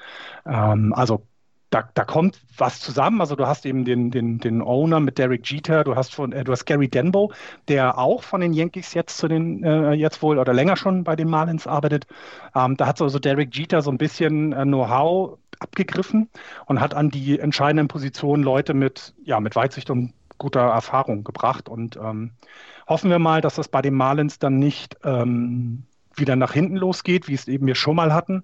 Ähm, 0.46 0.92
also 0.94 1.26
da, 1.70 1.88
da 1.94 2.04
kommt 2.04 2.42
was 2.58 2.80
zusammen. 2.80 3.20
Also 3.20 3.36
du 3.36 3.46
hast 3.46 3.64
eben 3.64 3.84
den, 3.84 4.10
den, 4.10 4.38
den 4.40 4.60
Owner 4.60 5.00
mit 5.00 5.18
Derek 5.18 5.50
Jeter, 5.50 5.84
du 5.84 5.96
hast 5.96 6.14
von, 6.14 6.32
äh, 6.32 6.44
du 6.44 6.52
hast 6.52 6.66
Gary 6.66 6.88
Denbo, 6.88 7.32
der 7.68 7.96
auch 7.96 8.22
von 8.22 8.42
den 8.42 8.52
Yankees 8.52 8.92
jetzt 8.92 9.16
zu 9.16 9.26
den, 9.26 9.64
äh, 9.64 9.92
jetzt 9.92 10.20
wohl 10.22 10.38
oder 10.38 10.52
länger 10.52 10.76
schon 10.76 11.04
bei 11.04 11.16
den 11.16 11.28
Marlins 11.30 11.66
arbeitet. 11.66 12.06
Ähm, 12.54 12.76
da 12.76 12.86
hat 12.86 13.00
also 13.00 13.18
Derek 13.18 13.56
Jeter 13.56 13.80
so 13.80 13.90
ein 13.90 13.98
bisschen 13.98 14.52
äh, 14.52 14.64
Know-how 14.64 15.38
abgegriffen 15.60 16.28
und 16.66 16.80
hat 16.80 16.94
an 16.94 17.10
die 17.10 17.38
entscheidenden 17.38 17.88
Positionen 17.88 18.42
Leute 18.42 18.74
mit, 18.74 19.14
ja, 19.24 19.40
mit 19.40 19.56
Weitsicht 19.56 19.90
und 19.90 20.12
guter 20.38 20.60
Erfahrung 20.60 21.22
gebracht. 21.24 21.68
Und 21.68 21.96
ähm, 21.96 22.32
hoffen 22.90 23.08
wir 23.08 23.20
mal, 23.20 23.40
dass 23.40 23.54
das 23.54 23.68
bei 23.68 23.80
den 23.80 23.94
Marlins 23.94 24.38
dann 24.38 24.58
nicht 24.58 24.98
ähm, 25.04 25.84
wieder 26.16 26.36
nach 26.36 26.52
hinten 26.52 26.76
losgeht, 26.76 27.28
wie 27.28 27.34
es 27.34 27.48
eben 27.48 27.66
wir 27.66 27.76
schon 27.76 27.96
mal 27.96 28.12
hatten. 28.12 28.42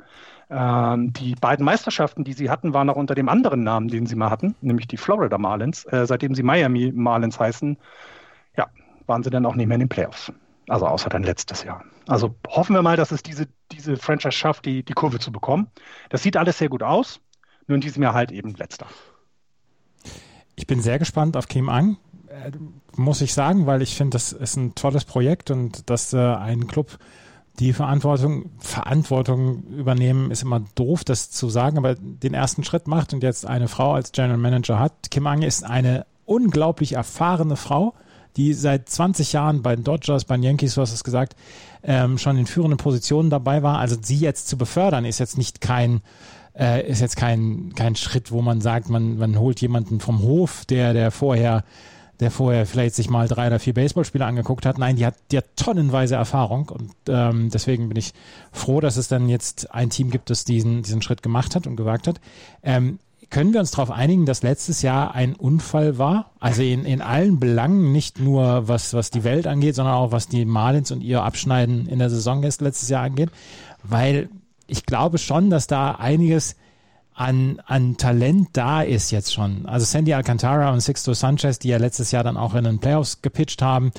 Ähm, 0.49 1.13
die 1.13 1.35
beiden 1.35 1.65
Meisterschaften, 1.65 2.23
die 2.23 2.33
sie 2.33 2.49
hatten, 2.49 2.73
waren 2.73 2.89
auch 2.89 2.97
unter 2.97 3.17
dem 3.17 3.29
anderen 3.29 3.65
Namen, 3.65 3.89
den 3.89 4.07
sie 4.07 4.15
mal 4.15 4.31
hatten, 4.31 4.55
nämlich 4.61 4.87
die 4.87 4.97
Florida 4.97 5.37
Marlins. 5.37 5.85
Äh, 5.87 6.07
seitdem 6.07 6.35
sie 6.35 6.45
Miami 6.45 6.93
Marlins 6.95 7.39
heißen, 7.41 7.77
ja, 8.57 8.69
waren 9.07 9.25
sie 9.25 9.31
dann 9.31 9.45
auch 9.45 9.57
nicht 9.57 9.67
mehr 9.67 9.75
in 9.75 9.81
den 9.81 9.89
Playoffs. 9.89 10.33
Also 10.69 10.87
außer 10.87 11.09
dann 11.09 11.25
letztes 11.25 11.65
Jahr. 11.65 11.85
Also 12.07 12.35
hoffen 12.49 12.75
wir 12.75 12.83
mal, 12.83 12.97
dass 12.97 13.11
es 13.11 13.23
diese, 13.23 13.49
diese 13.73 13.97
Franchise 13.97 14.33
schafft, 14.33 14.65
die, 14.65 14.85
die 14.85 14.95
Kurve 14.95 15.19
zu 15.19 15.33
bekommen. 15.33 15.67
Das 16.09 16.23
sieht 16.23 16.37
alles 16.37 16.59
sehr 16.59 16.69
gut 16.69 16.85
aus, 16.85 17.21
nur 17.67 17.75
in 17.75 17.81
diesem 17.81 18.03
Jahr 18.03 18.15
halt 18.15 18.31
eben 18.31 18.55
letzter. 18.55 18.87
Ich 20.55 20.67
bin 20.67 20.81
sehr 20.81 21.01
gespannt 21.01 21.37
auf 21.37 21.49
Kim 21.49 21.69
Ang. 21.69 21.99
Äh, 22.45 22.53
muss 22.97 23.21
ich 23.21 23.35
sagen, 23.35 23.67
weil 23.67 23.83
ich 23.83 23.95
finde, 23.95 24.15
das 24.15 24.33
ist 24.33 24.57
ein 24.57 24.75
tolles 24.75 25.05
Projekt 25.05 25.51
und 25.51 25.89
dass 25.91 26.13
äh, 26.13 26.19
ein 26.19 26.67
Club 26.67 26.99
die 27.59 27.73
Verantwortung, 27.73 28.51
Verantwortung 28.59 29.63
übernehmen, 29.65 30.31
ist 30.31 30.43
immer 30.43 30.63
doof, 30.75 31.05
das 31.05 31.31
zu 31.31 31.49
sagen, 31.49 31.79
aber 31.79 31.95
den 31.95 32.35
ersten 32.35 32.65
Schritt 32.65 32.87
macht 32.87 33.15
und 33.15 33.23
jetzt 33.23 33.47
eine 33.47 33.69
Frau 33.69 33.95
als 33.95 34.13
General 34.13 34.39
Manager 34.39 34.79
hat. 34.79 35.11
Kim 35.11 35.27
Ang 35.27 35.43
ist 35.43 35.65
eine 35.65 36.05
unglaublich 36.27 36.95
erfahrene 36.95 37.57
Frau, 37.57 37.95
die 38.37 38.53
seit 38.53 38.91
20 38.91 39.33
Jahren 39.33 39.63
bei 39.63 39.75
den 39.75 39.85
Dodgers, 39.85 40.27
bei 40.27 40.37
den 40.37 40.43
Yankees, 40.43 40.75
du 40.75 40.83
hast 40.83 40.93
es 40.93 41.05
gesagt, 41.05 41.35
ähm, 41.83 42.19
schon 42.19 42.37
in 42.37 42.47
führenden 42.47 42.77
Positionen 42.77 43.31
dabei 43.31 43.63
war. 43.63 43.79
Also 43.79 43.97
sie 44.01 44.19
jetzt 44.19 44.49
zu 44.49 44.59
befördern, 44.59 45.07
ist 45.07 45.19
jetzt 45.19 45.39
nicht 45.39 45.63
kein 45.63 46.03
äh, 46.59 46.89
ist 46.89 47.01
jetzt 47.01 47.17
kein, 47.17 47.73
kein 47.75 47.97
Schritt, 47.97 48.33
wo 48.33 48.43
man 48.43 48.61
sagt, 48.61 48.89
man, 48.89 49.19
man 49.19 49.39
holt 49.39 49.61
jemanden 49.61 50.01
vom 50.01 50.23
Hof, 50.23 50.65
der, 50.65 50.95
der 50.95 51.11
vorher 51.11 51.65
der 52.21 52.31
vorher 52.31 52.67
vielleicht 52.67 52.95
sich 52.95 53.11
mal 53.11 53.29
drei 53.29 53.49
oder 53.49 53.59
vier 53.59 53.75
Baseballspiele 53.75 54.25
angeguckt 54.25 54.67
hat. 54.67 54.79
Nein, 54.79 54.97
die 54.97 55.07
hat, 55.07 55.15
die 55.31 55.39
hat 55.39 55.57
tonnenweise 55.57 56.15
Erfahrung 56.15 56.69
und 56.69 56.93
ähm, 57.09 57.51
deswegen 57.51 57.89
bin 57.89 57.99
ich 57.99 58.13
froh, 58.53 58.81
dass 58.81 58.97
es 58.97 59.09
dann 59.09 59.29
jetzt 59.29 59.75
ein 59.75 59.91
Team 59.91 60.11
gibt, 60.11 60.31
das 60.31 60.45
diesen, 60.45 60.83
diesen 60.83 61.03
Schritt 61.03 61.23
gemacht 61.23 61.55
hat 61.55 61.67
und 61.67 61.77
gewagt 61.77 62.07
hat. 62.07 62.21
Ähm, 62.63 62.99
können 63.29 63.53
wir 63.53 63.61
uns 63.61 63.73
darauf 63.73 63.91
einigen, 63.91 64.25
dass 64.25 64.43
letztes 64.43 64.83
Jahr 64.83 65.15
ein 65.15 65.35
Unfall 65.35 65.99
war? 65.99 66.31
Also 66.39 66.63
in, 66.63 66.85
in 66.85 67.03
allen 67.03 67.41
Belangen, 67.41 67.91
nicht 67.91 68.21
nur 68.21 68.69
was, 68.69 68.95
was 68.95 69.11
die 69.11 69.25
Welt 69.25 69.47
angeht, 69.47 69.75
sondern 69.75 69.95
auch 69.95 70.13
was 70.13 70.29
die 70.29 70.45
Marlins 70.45 70.93
und 70.93 71.03
ihr 71.03 71.23
Abschneiden 71.23 71.89
in 71.89 71.99
der 71.99 72.09
Saison 72.09 72.43
letztes 72.43 72.89
Jahr 72.89 73.03
angeht. 73.03 73.31
Weil 73.83 74.29
ich 74.69 74.87
glaube 74.87 75.19
schon, 75.19 75.51
dass 75.51 75.67
da 75.67 75.93
einiges 75.93 76.57
an, 77.17 77.63
an 77.65 77.97
Talent 77.97 78.51
da 78.53 78.83
ist 78.83 79.11
jetzt 79.11 79.33
schon. 79.33 79.65
Also 79.65 79.87
Sandy 79.87 80.13
Alcantara 80.13 80.71
und 80.71 80.81
Sixto 80.83 81.15
Sanchez, 81.15 81.59
die 81.59 81.69
ja 81.69 81.79
letztes 81.79 82.11
Jahr 82.11 82.23
dann 82.23 82.37
auch 82.37 82.55
in 82.55 82.65
den 82.65 82.79
Playoffs 82.79 83.23
gepitcht 83.23 83.63
haben, 83.63 83.91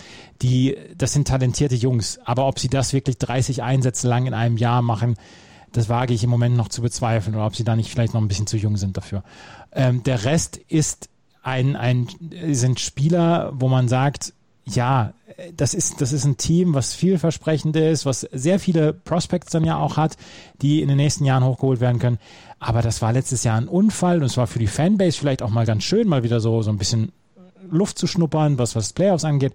die, 0.44 0.78
das 0.96 1.14
sind 1.14 1.28
talentierte 1.28 1.74
Jungs. 1.74 2.20
Aber 2.26 2.48
ob 2.48 2.60
sie 2.60 2.70
das 2.70 2.94
wirklich 2.94 3.18
30 3.18 3.64
Einsätze 3.64 4.08
lang 4.08 4.28
in 4.28 4.36
einem 4.36 4.58
Jahr 4.58 4.84
machen, 4.84 5.16
das 5.74 5.90
wage 5.90 6.14
ich 6.14 6.24
im 6.24 6.30
Moment 6.30 6.56
noch 6.56 6.70
zu 6.70 6.84
bezweifeln 6.84 7.36
oder 7.36 7.48
ob 7.48 7.56
sie 7.56 7.64
da 7.64 7.76
nicht 7.76 7.90
vielleicht 7.90 8.14
noch 8.14 8.22
ein 8.22 8.28
bisschen 8.28 8.46
zu 8.46 8.56
jung 8.56 8.78
sind 8.78 8.96
dafür. 8.98 9.24
Ähm, 9.72 10.04
der 10.04 10.24
Rest 10.24 10.58
ist 10.58 11.10
ein, 11.42 11.76
ein, 11.76 12.08
sind 12.52 12.80
Spieler, 12.80 13.52
wo 13.56 13.68
man 13.68 13.88
sagt, 13.88 14.34
ja, 14.74 15.14
das 15.56 15.74
ist, 15.74 16.02
das 16.02 16.12
ist 16.12 16.26
ein 16.26 16.38
Team, 16.38 16.74
was 16.74 16.94
vielversprechend 16.94 17.76
ist, 17.76 18.06
was 18.06 18.22
sehr 18.32 18.60
viele 18.60 18.94
Prospects 18.94 19.52
dann 19.52 19.64
ja 19.64 19.78
auch 19.78 19.98
hat, 19.98 20.18
die 20.62 20.82
in 20.82 20.88
den 20.88 20.98
nächsten 20.98 21.26
Jahren 21.26 21.44
hochgeholt 21.44 21.80
werden 21.80 22.00
können. 22.00 22.18
Aber 22.60 22.82
das 22.82 23.02
war 23.02 23.14
letztes 23.14 23.44
Jahr 23.44 23.58
ein 23.58 23.68
Unfall 23.68 24.18
und 24.18 24.26
es 24.26 24.38
war 24.38 24.48
für 24.48 24.60
die 24.60 24.68
Fanbase 24.68 25.18
vielleicht 25.18 25.42
auch 25.42 25.50
mal 25.50 25.66
ganz 25.66 25.84
schön, 25.84 26.08
mal 26.08 26.24
wieder 26.24 26.40
so, 26.40 26.62
so 26.62 26.72
ein 26.72 26.78
bisschen 26.78 27.12
Luft 27.70 28.00
zu 28.00 28.08
schnuppern, 28.08 28.58
was, 28.58 28.76
was 28.76 28.94
Playoffs 28.94 29.26
angeht. 29.26 29.54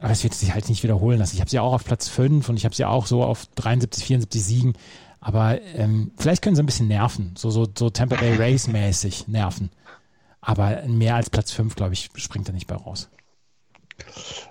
Aber 0.00 0.10
es 0.10 0.24
wird 0.24 0.34
sich 0.34 0.52
halt 0.52 0.68
nicht 0.68 0.82
wiederholen 0.82 1.18
lassen. 1.18 1.36
Ich 1.36 1.40
habe 1.40 1.50
sie 1.50 1.60
auch 1.60 1.72
auf 1.72 1.84
Platz 1.84 2.08
5 2.08 2.48
und 2.48 2.56
ich 2.56 2.64
habe 2.64 2.74
sie 2.74 2.84
auch 2.84 3.06
so 3.06 3.22
auf 3.22 3.46
73, 3.54 4.04
74 4.04 4.44
Siegen. 4.44 4.72
Aber 5.20 5.60
ähm, 5.74 6.10
vielleicht 6.16 6.42
können 6.42 6.56
sie 6.56 6.62
ein 6.62 6.66
bisschen 6.66 6.88
nerven, 6.88 7.32
so, 7.38 7.50
so, 7.50 7.66
so 7.78 7.88
Tampa 7.88 8.16
Bay 8.16 8.36
Race 8.36 8.68
mäßig 8.68 9.28
nerven. 9.28 9.70
Aber 10.42 10.82
mehr 10.86 11.14
als 11.14 11.30
Platz 11.30 11.52
5, 11.52 11.76
glaube 11.76 11.94
ich, 11.94 12.10
springt 12.16 12.48
er 12.48 12.52
nicht 12.52 12.66
bei 12.66 12.74
raus. 12.74 13.08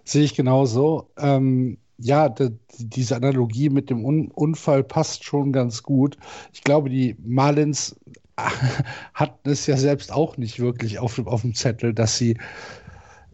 Sehe 0.04 0.24
ich 0.24 0.36
genauso. 0.36 1.10
Ähm, 1.18 1.78
ja, 1.98 2.30
de, 2.30 2.52
diese 2.78 3.16
Analogie 3.16 3.70
mit 3.70 3.90
dem 3.90 4.06
Un 4.06 4.30
Unfall 4.32 4.84
passt 4.84 5.24
schon 5.24 5.54
ganz 5.54 5.84
gut. 5.84 6.18
Ich 6.52 6.64
glaube, 6.64 6.90
die 6.90 7.16
Marlins 7.24 7.96
hatten 9.14 9.50
es 9.50 9.68
ja 9.68 9.78
selbst 9.78 10.12
auch 10.12 10.38
nicht 10.38 10.60
wirklich 10.60 11.00
auf, 11.00 11.20
auf 11.26 11.42
dem 11.42 11.54
Zettel, 11.54 11.94
dass 11.94 12.18
sie 12.18 12.38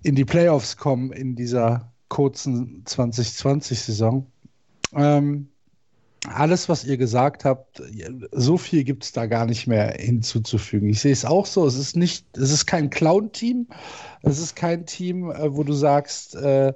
in 0.04 0.16
die 0.16 0.26
Playoffs 0.26 0.78
kommen 0.78 1.12
in 1.12 1.36
dieser 1.36 1.92
kurzen 2.10 2.84
2020-Saison. 2.86 4.26
Ähm, 4.94 5.50
alles, 6.28 6.68
was 6.68 6.84
ihr 6.84 6.98
gesagt 6.98 7.46
habt, 7.46 7.82
so 8.32 8.58
viel 8.58 8.84
gibt 8.84 9.04
es 9.06 9.12
da 9.12 9.26
gar 9.26 9.46
nicht 9.46 9.68
mehr 9.68 9.94
hinzuzufügen. 9.98 10.90
Ich 10.90 11.02
sehe 11.02 11.14
es 11.14 11.26
auch 11.26 11.46
so. 11.46 11.66
Es 11.66 11.76
ist 11.76 11.96
nicht, 11.96 12.26
es 12.38 12.52
ist 12.52 12.66
kein 12.66 12.90
Clown-Team. 12.90 13.68
Es 14.22 14.40
ist 14.40 14.56
kein 14.56 14.86
Team, 14.86 15.32
äh, 15.32 15.56
wo 15.56 15.64
du 15.64 15.74
sagst, 15.74 16.36
äh, 16.36 16.74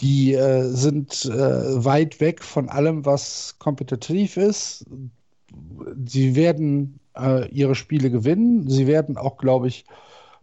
die 0.00 0.34
äh, 0.34 0.68
sind 0.68 1.24
äh, 1.24 1.84
weit 1.84 2.20
weg 2.20 2.42
von 2.42 2.68
allem, 2.68 3.06
was 3.06 3.56
kompetitiv 3.58 4.36
ist. 4.36 4.84
Sie 6.06 6.34
werden 6.34 6.98
äh, 7.16 7.48
ihre 7.48 7.74
Spiele 7.74 8.10
gewinnen. 8.10 8.68
Sie 8.68 8.86
werden 8.86 9.16
auch, 9.16 9.38
glaube 9.38 9.68
ich, 9.68 9.84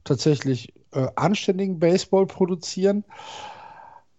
tatsächlich 0.04 0.74
äh, 0.94 1.08
anständigen 1.16 1.80
Baseball 1.80 2.26
produzieren. 2.26 3.04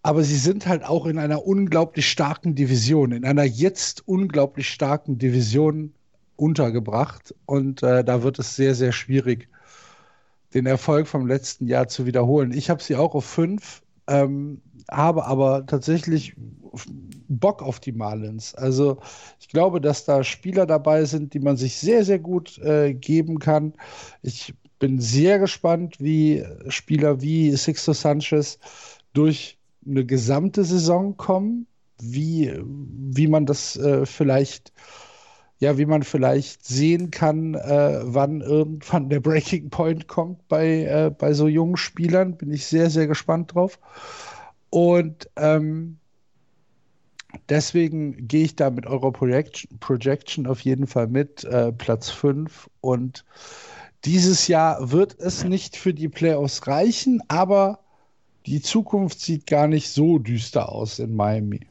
Aber 0.03 0.23
sie 0.23 0.37
sind 0.37 0.65
halt 0.65 0.83
auch 0.83 1.05
in 1.05 1.19
einer 1.19 1.45
unglaublich 1.45 2.09
starken 2.09 2.55
Division, 2.55 3.11
in 3.11 3.25
einer 3.25 3.43
jetzt 3.43 4.07
unglaublich 4.07 4.69
starken 4.69 5.17
Division 5.17 5.93
untergebracht. 6.35 7.35
Und 7.45 7.83
äh, 7.83 8.03
da 8.03 8.23
wird 8.23 8.39
es 8.39 8.55
sehr, 8.55 8.73
sehr 8.73 8.91
schwierig, 8.91 9.47
den 10.53 10.65
Erfolg 10.65 11.07
vom 11.07 11.27
letzten 11.27 11.67
Jahr 11.67 11.87
zu 11.87 12.05
wiederholen. 12.05 12.51
Ich 12.51 12.69
habe 12.69 12.81
sie 12.81 12.95
auch 12.95 13.13
auf 13.13 13.25
fünf. 13.25 13.83
Ähm, 14.07 14.61
habe 14.89 15.25
aber 15.25 15.65
tatsächlich 15.65 16.35
Bock 17.27 17.61
auf 17.61 17.79
die 17.79 17.91
Marlins. 17.91 18.55
Also 18.55 18.97
ich 19.39 19.47
glaube, 19.47 19.81
dass 19.81 20.05
da 20.05 20.23
Spieler 20.23 20.65
dabei 20.65 21.05
sind, 21.05 21.33
die 21.33 21.39
man 21.39 21.57
sich 21.57 21.77
sehr, 21.77 22.03
sehr 22.03 22.19
gut 22.19 22.57
äh, 22.59 22.93
geben 22.93 23.39
kann. 23.39 23.73
Ich 24.21 24.53
bin 24.79 24.99
sehr 24.99 25.39
gespannt, 25.39 25.97
wie 25.99 26.43
Spieler 26.67 27.21
wie 27.21 27.55
Sixto 27.55 27.93
Sanchez 27.93 28.59
durch 29.13 29.59
eine 29.85 30.05
gesamte 30.05 30.63
Saison 30.63 31.17
kommen, 31.17 31.67
wie, 32.01 32.53
wie 32.63 33.27
man 33.27 33.45
das 33.45 33.77
äh, 33.77 34.05
vielleicht 34.05 34.73
ja, 35.61 35.77
wie 35.77 35.85
man 35.85 36.01
vielleicht 36.01 36.65
sehen 36.65 37.11
kann, 37.11 37.53
äh, 37.53 37.99
wann 38.01 38.41
irgendwann 38.41 39.09
der 39.09 39.19
Breaking 39.19 39.69
Point 39.69 40.07
kommt 40.07 40.47
bei, 40.47 40.85
äh, 40.85 41.11
bei 41.15 41.33
so 41.33 41.47
jungen 41.47 41.77
Spielern. 41.77 42.35
Bin 42.35 42.51
ich 42.51 42.65
sehr, 42.65 42.89
sehr 42.89 43.05
gespannt 43.05 43.53
drauf. 43.53 43.77
Und 44.71 45.29
ähm, 45.35 45.99
deswegen 47.47 48.27
gehe 48.27 48.45
ich 48.45 48.55
da 48.55 48.71
mit 48.71 48.87
eurer 48.87 49.11
Projection, 49.11 49.77
Projection 49.79 50.47
auf 50.47 50.61
jeden 50.61 50.87
Fall 50.87 51.05
mit, 51.05 51.43
äh, 51.43 51.71
Platz 51.71 52.09
5. 52.09 52.67
Und 52.81 53.23
dieses 54.03 54.47
Jahr 54.47 54.91
wird 54.91 55.19
es 55.19 55.43
nicht 55.43 55.77
für 55.77 55.93
die 55.93 56.09
Playoffs 56.09 56.65
reichen, 56.65 57.21
aber 57.27 57.81
die 58.45 58.61
Zukunft 58.61 59.19
sieht 59.19 59.47
gar 59.47 59.67
nicht 59.67 59.89
so 59.89 60.17
düster 60.19 60.69
aus 60.69 60.99
in 60.99 61.15
Miami. 61.15 61.61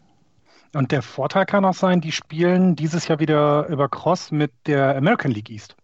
Und 0.73 0.93
der 0.93 1.03
Vorteil 1.03 1.47
kann 1.47 1.65
auch 1.65 1.75
sein, 1.75 2.01
die 2.01 2.13
spielen 2.13 2.77
dieses 2.77 3.09
Jahr 3.09 3.19
wieder 3.19 3.67
über 3.67 3.89
Cross 3.89 4.31
mit 4.31 4.53
der 4.67 4.97
American 4.97 5.33
League 5.33 5.51
East. 5.51 5.77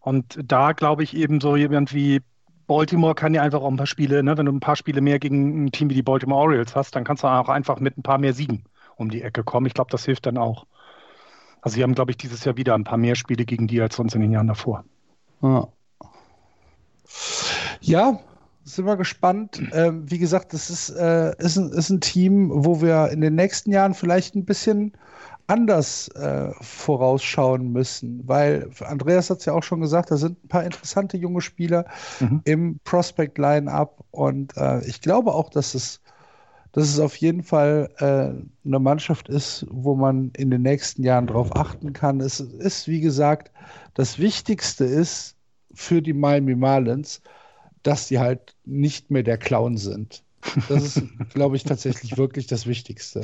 Und 0.00 0.38
da 0.44 0.72
glaube 0.72 1.02
ich 1.02 1.16
eben 1.16 1.40
so 1.40 1.56
jemand 1.56 1.92
wie 1.94 2.20
Baltimore 2.66 3.14
kann 3.14 3.34
ja 3.34 3.42
einfach 3.42 3.60
auch 3.60 3.70
ein 3.70 3.76
paar 3.76 3.86
Spiele, 3.86 4.22
ne, 4.22 4.38
wenn 4.38 4.46
du 4.46 4.52
ein 4.52 4.60
paar 4.60 4.76
Spiele 4.76 5.00
mehr 5.00 5.18
gegen 5.18 5.64
ein 5.64 5.72
Team 5.72 5.90
wie 5.90 5.94
die 5.94 6.02
Baltimore 6.02 6.40
Orioles 6.40 6.74
hast, 6.76 6.94
dann 6.94 7.04
kannst 7.04 7.22
du 7.22 7.26
auch 7.26 7.48
einfach 7.48 7.80
mit 7.80 7.98
ein 7.98 8.02
paar 8.02 8.18
mehr 8.18 8.32
Siegen 8.32 8.64
um 8.96 9.10
die 9.10 9.22
Ecke 9.22 9.42
kommen. 9.42 9.66
Ich 9.66 9.74
glaube, 9.74 9.90
das 9.90 10.04
hilft 10.04 10.26
dann 10.26 10.38
auch. 10.38 10.66
Also 11.60 11.76
sie 11.76 11.82
haben, 11.82 11.94
glaube 11.94 12.12
ich, 12.12 12.16
dieses 12.16 12.44
Jahr 12.44 12.56
wieder 12.56 12.74
ein 12.74 12.84
paar 12.84 12.98
mehr 12.98 13.16
Spiele 13.16 13.44
gegen 13.44 13.66
die 13.66 13.80
als 13.80 13.96
sonst 13.96 14.14
in 14.14 14.20
den 14.20 14.30
Jahren 14.30 14.46
davor. 14.46 14.84
Ja, 15.42 15.68
ja 17.80 18.20
sind 18.64 18.86
wir 18.86 18.96
gespannt. 18.96 19.62
Ähm, 19.72 20.10
wie 20.10 20.18
gesagt, 20.18 20.52
das 20.52 20.70
ist, 20.70 20.90
äh, 20.90 21.36
ist, 21.38 21.56
ein, 21.56 21.70
ist 21.70 21.90
ein 21.90 22.00
Team, 22.00 22.50
wo 22.52 22.80
wir 22.80 23.10
in 23.10 23.20
den 23.20 23.34
nächsten 23.34 23.70
Jahren 23.70 23.94
vielleicht 23.94 24.34
ein 24.34 24.44
bisschen 24.44 24.92
anders 25.46 26.08
äh, 26.08 26.52
vorausschauen 26.60 27.70
müssen, 27.72 28.26
weil 28.26 28.70
Andreas 28.80 29.28
hat 29.28 29.40
es 29.40 29.44
ja 29.44 29.52
auch 29.52 29.62
schon 29.62 29.80
gesagt, 29.80 30.10
da 30.10 30.16
sind 30.16 30.42
ein 30.42 30.48
paar 30.48 30.64
interessante 30.64 31.16
junge 31.16 31.42
Spieler 31.42 31.84
mhm. 32.20 32.40
im 32.44 32.80
Prospect 32.84 33.36
Line-up 33.36 34.02
und 34.10 34.56
äh, 34.56 34.82
ich 34.86 35.02
glaube 35.02 35.34
auch, 35.34 35.50
dass 35.50 35.74
es, 35.74 36.00
dass 36.72 36.84
es 36.84 36.98
auf 36.98 37.16
jeden 37.16 37.42
Fall 37.42 37.90
äh, 37.98 38.66
eine 38.66 38.78
Mannschaft 38.78 39.28
ist, 39.28 39.66
wo 39.70 39.94
man 39.94 40.30
in 40.36 40.50
den 40.50 40.62
nächsten 40.62 41.02
Jahren 41.02 41.26
drauf 41.26 41.54
achten 41.54 41.92
kann. 41.92 42.20
Es 42.20 42.40
ist, 42.40 42.88
wie 42.88 43.00
gesagt, 43.00 43.50
das 43.92 44.18
Wichtigste 44.18 44.86
ist 44.86 45.36
für 45.74 46.00
die 46.00 46.14
Miami 46.14 46.54
Marlins, 46.54 47.20
dass 47.84 48.08
die 48.08 48.18
halt 48.18 48.54
nicht 48.64 49.10
mehr 49.10 49.22
der 49.22 49.38
Clown 49.38 49.76
sind. 49.76 50.22
Das 50.68 50.82
ist, 50.82 51.02
glaube 51.34 51.56
ich, 51.56 51.64
tatsächlich 51.64 52.16
wirklich 52.16 52.46
das 52.46 52.66
Wichtigste. 52.66 53.22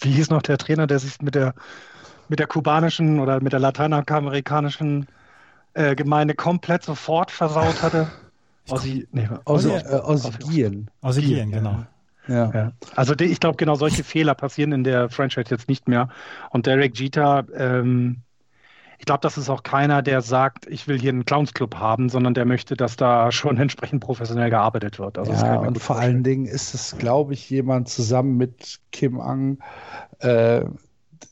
Wie 0.00 0.12
hieß 0.12 0.30
noch 0.30 0.42
der 0.42 0.58
Trainer, 0.58 0.86
der 0.86 0.98
sich 0.98 1.20
mit 1.22 1.34
der, 1.34 1.54
mit 2.28 2.38
der 2.38 2.46
kubanischen 2.46 3.20
oder 3.20 3.40
mit 3.40 3.52
der 3.52 3.60
lateinamerikanischen 3.60 5.06
äh, 5.74 5.94
Gemeinde 5.94 6.34
komplett 6.34 6.84
sofort 6.84 7.30
versaut 7.30 7.82
hatte? 7.82 8.08
Aussie, 8.68 9.06
nee, 9.12 9.28
Aussie, 9.44 9.70
äh, 9.70 9.94
Aussie 10.00 10.86
Aussie 11.00 11.46
genau. 11.50 11.84
Ja. 12.28 12.50
ja. 12.52 12.72
Also 12.96 13.14
die, 13.14 13.26
ich 13.26 13.38
glaube, 13.38 13.56
genau 13.56 13.76
solche 13.76 14.02
Fehler 14.02 14.34
passieren 14.34 14.72
in 14.72 14.84
der 14.84 15.08
Franchise 15.10 15.50
jetzt 15.50 15.68
nicht 15.68 15.86
mehr. 15.86 16.08
Und 16.50 16.66
Derek 16.66 16.98
Jeter, 16.98 17.46
ähm, 17.54 18.22
ich 18.98 19.04
glaube, 19.04 19.20
das 19.20 19.38
ist 19.38 19.48
auch 19.50 19.62
keiner, 19.62 20.02
der 20.02 20.22
sagt, 20.22 20.66
ich 20.66 20.88
will 20.88 20.98
hier 20.98 21.10
einen 21.10 21.24
Clowns-Club 21.24 21.76
haben, 21.76 22.08
sondern 22.08 22.34
der 22.34 22.44
möchte, 22.44 22.76
dass 22.76 22.96
da 22.96 23.30
schon 23.32 23.56
entsprechend 23.58 24.00
professionell 24.00 24.50
gearbeitet 24.50 24.98
wird. 24.98 25.18
Also 25.18 25.32
ja, 25.32 25.58
und 25.58 25.78
vor 25.78 25.96
allen 25.96 26.22
Dingen 26.22 26.46
ist 26.46 26.74
es, 26.74 26.96
glaube 26.98 27.34
ich, 27.34 27.48
jemand 27.50 27.88
zusammen 27.88 28.36
mit 28.36 28.80
Kim 28.92 29.20
Ang, 29.20 29.58
äh, 30.20 30.64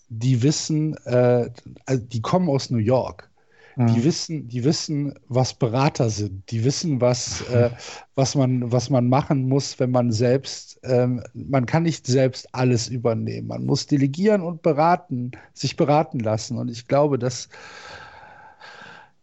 die 0.09 0.43
wissen, 0.43 0.97
äh, 1.05 1.51
also 1.87 2.05
die 2.05 2.23
kommen 2.23 2.49
aus 2.49 2.71
New 2.71 2.79
York. 2.79 3.31
Die 3.77 3.83
mhm. 3.83 4.05
wissen, 4.05 4.49
die 4.49 4.65
wissen, 4.65 5.15
was 5.29 5.55
Berater 5.55 6.09
sind. 6.09 6.49
Die 6.51 6.65
wissen, 6.65 7.01
was, 7.01 7.41
äh, 7.49 7.71
was, 8.15 8.35
man, 8.37 8.71
was 8.71 8.89
man 8.89 9.09
machen 9.09 9.49
muss, 9.49 9.81
wenn 9.81 9.91
man 9.91 10.13
selbst, 10.13 10.79
ähm, 10.85 11.23
man 11.35 11.67
kann 11.67 11.83
nicht 11.83 12.07
selbst 12.07 12.47
alles 12.55 12.89
übernehmen. 12.89 13.49
Man 13.49 13.67
muss 13.67 13.87
delegieren 13.87 14.43
und 14.43 14.63
beraten, 14.63 15.33
sich 15.55 15.77
beraten 15.77 16.21
lassen. 16.21 16.57
Und 16.57 16.71
ich 16.71 16.87
glaube, 16.87 17.19
dass 17.19 17.49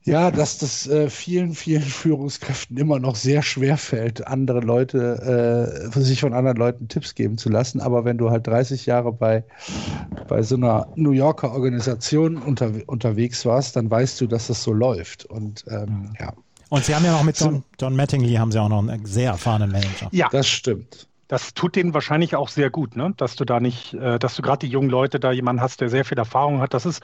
ja, 0.04 0.32
dass 0.32 0.58
das 0.58 0.88
äh, 0.88 1.10
vielen, 1.10 1.54
vielen 1.54 1.82
Führungskräften 2.02 2.78
immer 2.78 3.00
noch 3.00 3.16
sehr 3.16 3.44
schwer 3.44 3.78
fällt, 3.78 4.28
andere 4.28 4.60
Leute, 4.60 5.92
äh, 5.94 6.00
sich 6.02 6.22
von 6.22 6.34
anderen 6.34 6.58
Leuten 6.58 6.88
Tipps 6.88 7.16
geben 7.16 7.38
zu 7.38 7.50
lassen. 7.50 7.80
Aber 7.80 8.06
wenn 8.06 8.18
du 8.18 8.32
halt 8.32 8.48
30 8.48 8.86
Jahre 8.86 9.12
bei, 9.12 9.44
bei 10.28 10.42
so 10.42 10.56
einer 10.56 10.88
New 10.96 11.12
Yorker 11.12 11.52
Organisation 11.52 12.38
unter, 12.38 12.72
unterwegs 12.88 13.46
warst, 13.46 13.76
dann 13.76 13.90
weißt 13.90 14.20
du, 14.22 14.28
dass 14.28 14.48
das 14.48 14.64
so 14.64 14.74
läuft. 14.74 15.26
Und 15.26 15.66
ähm, 15.68 16.14
ja. 16.20 16.34
Und 16.70 16.86
sie 16.86 16.96
haben 16.96 17.04
ja 17.06 17.12
noch 17.12 17.24
mit 17.24 17.40
John, 17.40 17.64
John 17.80 17.96
Mattingly 17.96 18.36
haben 18.36 18.52
sie 18.52 18.60
auch 18.60 18.70
noch 18.70 18.88
einen 18.88 19.06
sehr 19.06 19.32
erfahrenen 19.32 19.72
Manager. 19.72 20.08
Ja, 20.12 20.30
das 20.32 20.48
stimmt 20.48 21.08
das 21.32 21.54
tut 21.54 21.78
denen 21.78 21.94
wahrscheinlich 21.94 22.36
auch 22.36 22.50
sehr 22.50 22.70
gut, 22.70 22.98
ne? 22.98 23.14
dass 23.16 23.38
du 23.38 23.46
da 23.46 23.62
nicht, 23.62 23.94
äh, 23.94 24.20
dass 24.20 24.36
du 24.36 24.42
gerade 24.42 24.68
die 24.68 24.68
jungen 24.68 24.90
Leute 24.90 25.18
da 25.18 25.32
jemanden 25.32 25.62
hast, 25.62 25.80
der 25.80 25.88
sehr 25.88 26.04
viel 26.04 26.18
Erfahrung 26.18 26.60
hat. 26.60 26.74
Das 26.74 26.86
ist, 26.86 27.02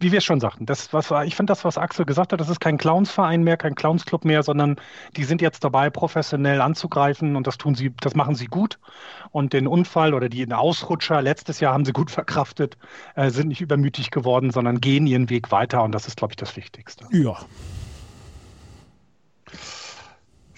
wie 0.00 0.10
wir 0.10 0.22
schon 0.22 0.40
sagten, 0.40 0.64
das, 0.64 0.94
was 0.94 1.10
ich 1.26 1.36
finde 1.36 1.50
das, 1.50 1.66
was 1.66 1.76
Axel 1.76 2.06
gesagt 2.06 2.32
hat, 2.32 2.40
das 2.40 2.48
ist 2.48 2.60
kein 2.60 2.78
Clownsverein 2.78 3.42
mehr, 3.42 3.58
kein 3.58 3.74
Clownsclub 3.74 4.24
mehr, 4.24 4.42
sondern 4.42 4.76
die 5.18 5.24
sind 5.24 5.42
jetzt 5.42 5.64
dabei, 5.64 5.90
professionell 5.90 6.62
anzugreifen 6.62 7.36
und 7.36 7.46
das 7.46 7.58
tun 7.58 7.74
sie, 7.74 7.92
das 8.00 8.14
machen 8.14 8.36
sie 8.36 8.46
gut. 8.46 8.78
Und 9.32 9.52
den 9.52 9.66
Unfall 9.66 10.14
oder 10.14 10.30
die 10.30 10.50
Ausrutscher 10.50 11.20
letztes 11.20 11.60
Jahr 11.60 11.74
haben 11.74 11.84
sie 11.84 11.92
gut 11.92 12.10
verkraftet, 12.18 12.78
äh, 13.16 13.28
sind 13.28 13.48
nicht 13.48 13.60
übermütig 13.60 14.10
geworden, 14.10 14.50
sondern 14.50 14.80
gehen 14.80 15.06
ihren 15.06 15.28
Weg 15.28 15.52
weiter 15.52 15.82
und 15.82 15.92
das 15.92 16.06
ist, 16.06 16.16
glaube 16.16 16.32
ich, 16.32 16.36
das 16.36 16.56
Wichtigste. 16.56 17.04
Ja, 17.10 17.36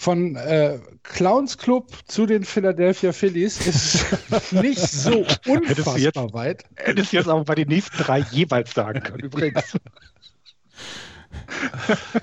von 0.00 0.34
äh, 0.34 0.78
Clowns 1.02 1.58
Club 1.58 1.92
zu 2.06 2.24
den 2.24 2.42
Philadelphia 2.42 3.12
Phillies 3.12 3.66
ist 3.66 4.06
nicht 4.52 4.80
so 4.80 5.26
unfassbar 5.46 5.98
jetzt, 5.98 6.16
weit. 6.32 6.64
Hättest 6.76 7.12
du 7.12 7.18
jetzt 7.18 7.28
auch 7.28 7.44
bei 7.44 7.54
den 7.54 7.68
nächsten 7.68 7.98
drei 7.98 8.20
jeweils 8.30 8.72
sagen 8.72 9.02
können, 9.02 9.24
übrigens. 9.24 9.78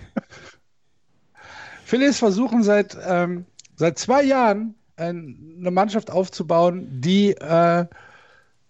Phillies 1.85 2.17
versuchen 2.17 2.63
seit, 2.63 2.97
ähm, 3.07 3.45
seit 3.75 3.99
zwei 3.99 4.23
Jahren 4.23 4.73
eine 4.95 5.69
Mannschaft 5.69 6.09
aufzubauen, 6.09 6.87
die, 6.99 7.33
äh, 7.33 7.85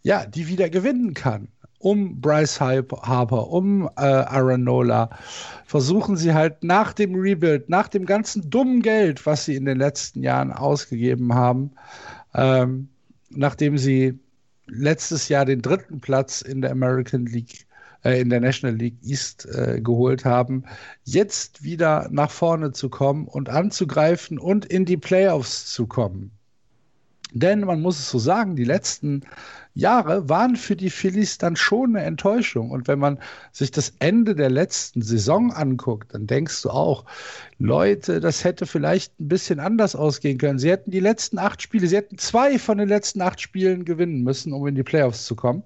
ja, 0.03 0.25
die 0.25 0.49
wieder 0.49 0.69
gewinnen 0.69 1.13
kann 1.13 1.47
um 1.79 2.19
Bryce 2.19 2.59
Harper, 2.59 3.49
um 3.49 3.87
äh, 3.97 4.01
Aaron 4.01 4.63
Nola, 4.63 5.09
versuchen 5.65 6.17
sie 6.17 6.33
halt 6.33 6.63
nach 6.63 6.93
dem 6.93 7.15
Rebuild, 7.15 7.69
nach 7.69 7.87
dem 7.87 8.05
ganzen 8.05 8.49
dummen 8.49 8.81
Geld, 8.81 9.25
was 9.25 9.45
sie 9.45 9.55
in 9.55 9.65
den 9.65 9.77
letzten 9.77 10.23
Jahren 10.23 10.51
ausgegeben 10.51 11.33
haben, 11.33 11.71
ähm, 12.33 12.89
nachdem 13.29 13.77
sie 13.77 14.19
letztes 14.67 15.29
Jahr 15.29 15.45
den 15.45 15.61
dritten 15.61 15.99
Platz 15.99 16.41
in 16.41 16.61
der 16.61 16.71
American 16.71 17.25
League, 17.25 17.65
äh, 18.03 18.19
in 18.19 18.29
der 18.29 18.41
National 18.41 18.75
League 18.75 18.97
East 19.03 19.47
äh, 19.53 19.79
geholt 19.81 20.25
haben, 20.25 20.63
jetzt 21.03 21.63
wieder 21.63 22.07
nach 22.11 22.31
vorne 22.31 22.71
zu 22.71 22.89
kommen 22.89 23.27
und 23.27 23.49
anzugreifen 23.49 24.39
und 24.39 24.65
in 24.65 24.85
die 24.85 24.97
Playoffs 24.97 25.71
zu 25.71 25.87
kommen. 25.87 26.36
Denn 27.33 27.61
man 27.61 27.81
muss 27.81 27.99
es 27.99 28.09
so 28.09 28.19
sagen, 28.19 28.55
die 28.55 28.63
letzten 28.63 29.23
Jahre 29.77 30.27
waren 30.27 30.55
für 30.55 30.75
die 30.75 30.89
Phillies 30.89 31.37
dann 31.37 31.55
schon 31.55 31.95
eine 31.95 32.03
Enttäuschung. 32.03 32.71
Und 32.71 32.87
wenn 32.87 32.97
man 32.97 33.19
sich 33.51 33.69
das 33.69 33.93
Ende 33.99 34.33
der 34.33 34.49
letzten 34.49 35.03
Saison 35.03 35.51
anguckt, 35.53 36.15
dann 36.15 36.25
denkst 36.25 36.63
du 36.63 36.71
auch, 36.71 37.05
Leute, 37.59 38.19
das 38.19 38.43
hätte 38.43 38.65
vielleicht 38.65 39.19
ein 39.19 39.27
bisschen 39.27 39.59
anders 39.59 39.95
ausgehen 39.95 40.39
können. 40.39 40.57
Sie 40.57 40.71
hätten 40.71 40.89
die 40.89 40.99
letzten 40.99 41.37
acht 41.37 41.61
Spiele, 41.61 41.85
sie 41.85 41.97
hätten 41.97 42.17
zwei 42.17 42.57
von 42.57 42.79
den 42.79 42.89
letzten 42.89 43.21
acht 43.21 43.39
Spielen 43.39 43.85
gewinnen 43.85 44.23
müssen, 44.23 44.51
um 44.51 44.65
in 44.65 44.73
die 44.73 44.83
Playoffs 44.83 45.25
zu 45.25 45.35
kommen. 45.35 45.63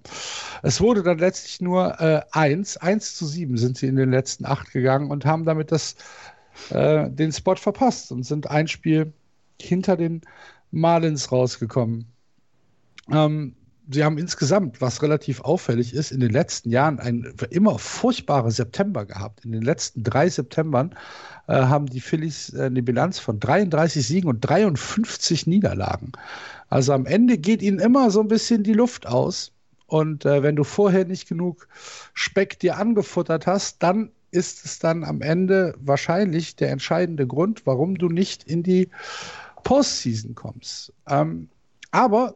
Es 0.63 0.81
wurde 0.81 1.03
dann 1.03 1.19
letztlich 1.19 1.61
nur 1.61 2.01
äh, 2.01 2.21
eins, 2.31 2.75
eins 2.75 3.15
zu 3.15 3.25
sieben 3.25 3.57
sind 3.57 3.77
sie 3.77 3.87
in 3.87 3.95
den 3.95 4.11
letzten 4.11 4.45
acht 4.45 4.73
gegangen 4.73 5.09
und 5.09 5.25
haben 5.25 5.45
damit 5.45 5.71
das, 5.71 5.95
äh, 6.71 7.09
den 7.09 7.31
Spot 7.31 7.55
verpasst 7.55 8.11
und 8.11 8.23
sind 8.23 8.49
ein 8.49 8.67
Spiel 8.67 9.13
hinter 9.61 9.95
den 9.95 10.21
Marlins 10.71 11.31
rausgekommen. 11.31 12.05
Ähm, 13.11 13.55
sie 13.89 14.03
haben 14.03 14.17
insgesamt, 14.17 14.81
was 14.81 15.01
relativ 15.01 15.41
auffällig 15.41 15.93
ist, 15.93 16.11
in 16.11 16.19
den 16.19 16.31
letzten 16.31 16.69
Jahren 16.69 16.99
ein 16.99 17.33
immer 17.49 17.77
furchtbarer 17.77 18.51
September 18.51 19.05
gehabt. 19.05 19.45
In 19.45 19.51
den 19.51 19.61
letzten 19.61 20.03
drei 20.03 20.29
Septembern 20.29 20.95
äh, 21.47 21.53
haben 21.53 21.87
die 21.87 21.99
Phillies 21.99 22.53
äh, 22.53 22.63
eine 22.63 22.83
Bilanz 22.83 23.19
von 23.19 23.39
33 23.39 24.05
Siegen 24.05 24.29
und 24.29 24.41
53 24.41 25.47
Niederlagen. 25.47 26.13
Also 26.69 26.93
am 26.93 27.05
Ende 27.05 27.37
geht 27.37 27.61
ihnen 27.61 27.79
immer 27.79 28.11
so 28.11 28.21
ein 28.21 28.27
bisschen 28.27 28.63
die 28.63 28.73
Luft 28.73 29.07
aus. 29.07 29.51
Und 29.87 30.25
äh, 30.25 30.41
wenn 30.41 30.55
du 30.55 30.63
vorher 30.63 31.05
nicht 31.05 31.27
genug 31.27 31.67
Speck 32.13 32.59
dir 32.59 32.77
angefuttert 32.77 33.45
hast, 33.45 33.83
dann 33.83 34.11
ist 34.31 34.63
es 34.63 34.79
dann 34.79 35.03
am 35.03 35.21
Ende 35.21 35.75
wahrscheinlich 35.77 36.55
der 36.55 36.71
entscheidende 36.71 37.27
Grund, 37.27 37.65
warum 37.65 37.97
du 37.97 38.07
nicht 38.07 38.45
in 38.45 38.63
die 38.63 38.89
Postseason 39.63 40.35
kommst. 40.35 40.93
Ähm, 41.07 41.49
aber 41.91 42.35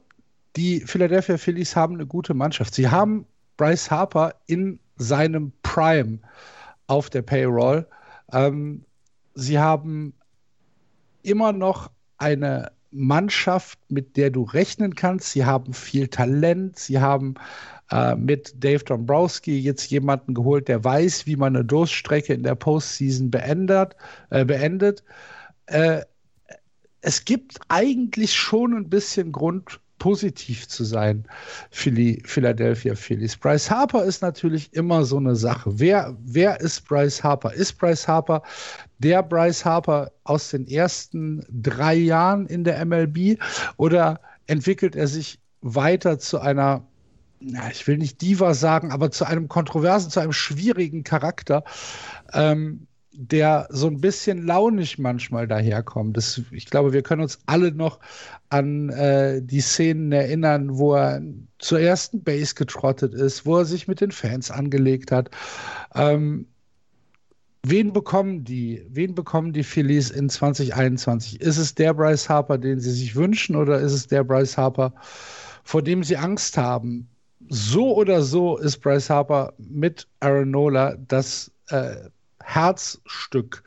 die 0.56 0.82
Philadelphia 0.82 1.38
Phillies 1.38 1.76
haben 1.76 1.96
eine 1.96 2.06
gute 2.06 2.34
Mannschaft. 2.34 2.74
Sie 2.76 2.90
haben 2.90 3.26
Bryce 3.58 3.92
Harper 3.92 4.36
in 4.48 4.80
seinem 4.98 5.52
Prime 5.64 6.20
auf 6.88 7.10
der 7.10 7.22
Payroll. 7.22 7.88
Ähm, 8.32 8.84
sie 9.34 9.60
haben 9.60 10.14
immer 11.24 11.52
noch 11.52 11.92
eine 12.18 12.72
Mannschaft, 12.92 13.80
mit 13.90 14.16
der 14.16 14.30
du 14.30 14.44
rechnen 14.44 14.96
kannst. 14.96 15.32
Sie 15.32 15.46
haben 15.46 15.74
viel 15.74 16.08
Talent. 16.08 16.80
Sie 16.80 17.00
haben 17.00 17.36
äh, 17.92 18.16
mit 18.16 18.64
Dave 18.64 18.84
Dombrowski 18.84 19.60
jetzt 19.60 19.90
jemanden 19.92 20.34
geholt, 20.34 20.70
der 20.70 20.84
weiß, 20.84 21.26
wie 21.26 21.36
man 21.36 21.56
eine 21.56 21.66
Durststrecke 21.66 22.34
in 22.34 22.44
der 22.44 22.56
Postseason 22.56 23.30
beendet. 23.32 23.96
Äh, 24.30 24.46
beendet. 24.46 25.04
Äh, 25.66 26.02
es 27.06 27.24
gibt 27.24 27.60
eigentlich 27.68 28.34
schon 28.34 28.74
ein 28.74 28.90
bisschen 28.90 29.32
Grund, 29.32 29.80
positiv 30.00 30.68
zu 30.68 30.84
sein 30.84 31.24
für 31.72 31.92
die 31.92 32.22
Philadelphia 32.26 32.96
Phillies. 32.96 33.38
Bryce 33.38 33.70
Harper 33.70 34.04
ist 34.04 34.22
natürlich 34.22 34.74
immer 34.74 35.06
so 35.06 35.18
eine 35.18 35.36
Sache. 35.36 35.80
Wer, 35.80 36.18
wer 36.20 36.60
ist 36.60 36.86
Bryce 36.88 37.24
Harper? 37.24 37.54
Ist 37.54 37.78
Bryce 37.78 38.08
Harper 38.08 38.42
der 39.00 39.24
Bryce 39.24 39.64
Harper 39.64 40.12
aus 40.24 40.50
den 40.50 40.68
ersten 40.68 41.46
drei 41.50 41.96
Jahren 41.96 42.48
in 42.48 42.64
der 42.64 42.84
MLB 42.84 43.40
oder 43.78 44.20
entwickelt 44.48 44.96
er 44.96 45.08
sich 45.08 45.40
weiter 45.62 46.20
zu 46.20 46.40
einer 46.40 46.86
ich 47.72 47.86
will 47.86 47.98
nicht 47.98 48.22
Diva 48.22 48.54
sagen, 48.56 48.92
aber 48.92 49.12
zu 49.12 49.26
einem 49.26 49.48
kontroversen, 49.48 50.10
zu 50.10 50.20
einem 50.20 50.34
schwierigen 50.34 51.04
Charakter, 51.04 51.64
ähm, 52.34 52.88
der 53.18 53.68
so 53.70 53.88
ein 53.88 54.02
bisschen 54.02 54.46
launisch 54.46 54.98
manchmal 54.98 55.48
daherkommt. 55.48 56.18
Das, 56.18 56.42
ich 56.52 56.66
glaube, 56.66 56.94
wir 56.94 57.02
können 57.02 57.22
uns 57.22 57.40
alle 57.46 57.72
noch 57.72 58.00
an 58.50 58.90
äh, 58.90 59.42
die 59.42 59.62
Szenen 59.62 60.12
erinnern, 60.12 60.78
wo 60.78 60.96
er 60.96 61.22
zur 61.60 61.80
ersten 61.80 62.24
Base 62.24 62.56
getrottet 62.56 63.14
ist, 63.14 63.46
wo 63.46 63.58
er 63.58 63.66
sich 63.66 63.88
mit 63.88 64.02
den 64.02 64.12
Fans 64.12 64.52
angelegt 64.52 65.12
hat. 65.12 65.30
Ähm, 65.94 66.48
wen 67.64 67.94
bekommen 67.94 68.44
die? 68.44 68.86
Wen 68.90 69.16
bekommen 69.16 69.54
die 69.54 69.64
Phillies 69.64 70.12
in 70.12 70.30
2021? 70.30 71.42
Ist 71.42 71.58
es 71.58 71.74
der 71.74 71.94
Bryce 71.94 72.30
Harper, 72.30 72.58
den 72.58 72.80
sie 72.80 72.92
sich 72.92 73.16
wünschen, 73.16 73.56
oder 73.56 73.80
ist 73.80 73.94
es 73.94 74.08
der 74.08 74.24
Bryce 74.24 74.58
Harper, 74.58 74.94
vor 75.64 75.82
dem 75.82 76.04
sie 76.04 76.18
Angst 76.18 76.58
haben? 76.58 77.08
So 77.50 77.96
oder 77.96 78.22
so 78.22 78.58
ist 78.58 78.80
Bryce 78.80 79.10
Harper 79.10 79.54
mit 79.58 80.08
Aaron 80.20 80.52
Nola 80.52 80.96
das 81.08 81.52
äh, 81.70 81.96
Herzstück 82.46 83.64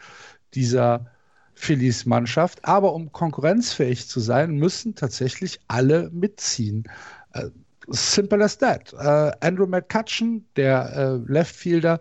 dieser 0.55 1.07
Phillies-Mannschaft. 1.55 2.65
Aber 2.65 2.95
um 2.95 3.13
konkurrenzfähig 3.13 4.09
zu 4.09 4.21
sein, 4.21 4.53
müssen 4.57 4.95
tatsächlich 4.95 5.61
alle 5.69 6.11
mitziehen. 6.11 6.85
Äh, 7.33 7.51
simple 7.89 8.45
as 8.45 8.59
that. 8.59 8.93
Uh, 8.95 9.31
Andrew 9.41 9.67
McCutcheon, 9.67 10.45
der 10.57 11.21
uh, 11.27 11.33
Left 11.33 11.55
Fielder, 11.55 12.01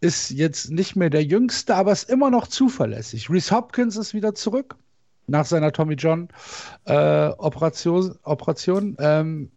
ist 0.00 0.30
jetzt 0.30 0.70
nicht 0.70 0.96
mehr 0.96 1.10
der 1.10 1.24
Jüngste, 1.24 1.74
aber 1.74 1.92
ist 1.92 2.10
immer 2.10 2.30
noch 2.30 2.48
zuverlässig. 2.48 3.30
Reese 3.30 3.54
Hopkins 3.54 3.96
ist 3.96 4.14
wieder 4.14 4.34
zurück 4.34 4.76
nach 5.26 5.44
seiner 5.44 5.72
Tommy 5.72 5.94
John 5.94 6.28
uh, 6.88 7.32
Operation. 7.38 8.16
Operation. 8.22 8.96
Ähm, 8.98 9.50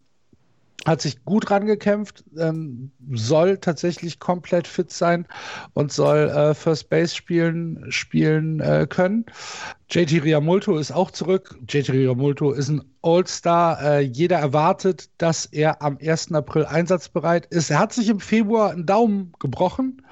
hat 0.86 1.02
sich 1.02 1.24
gut 1.24 1.50
rangekämpft, 1.50 2.24
ähm, 2.38 2.90
soll 3.12 3.58
tatsächlich 3.58 4.18
komplett 4.18 4.66
fit 4.66 4.90
sein 4.90 5.26
und 5.74 5.92
soll 5.92 6.28
äh, 6.30 6.54
First 6.54 6.88
Base 6.88 7.14
spielen, 7.14 7.84
spielen 7.90 8.60
äh, 8.60 8.86
können. 8.88 9.26
JT 9.90 10.24
Riamulto 10.24 10.78
ist 10.78 10.92
auch 10.92 11.10
zurück. 11.10 11.58
JT 11.68 11.90
Riamulto 11.90 12.52
ist 12.52 12.68
ein 12.68 12.82
All-Star. 13.02 13.82
Äh, 13.82 14.00
jeder 14.00 14.38
erwartet, 14.38 15.10
dass 15.18 15.46
er 15.46 15.82
am 15.82 15.98
1. 16.00 16.32
April 16.32 16.64
einsatzbereit 16.64 17.46
ist. 17.46 17.70
Er 17.70 17.78
hat 17.78 17.92
sich 17.92 18.08
im 18.08 18.20
Februar 18.20 18.70
einen 18.70 18.86
Daumen 18.86 19.32
gebrochen. 19.38 20.02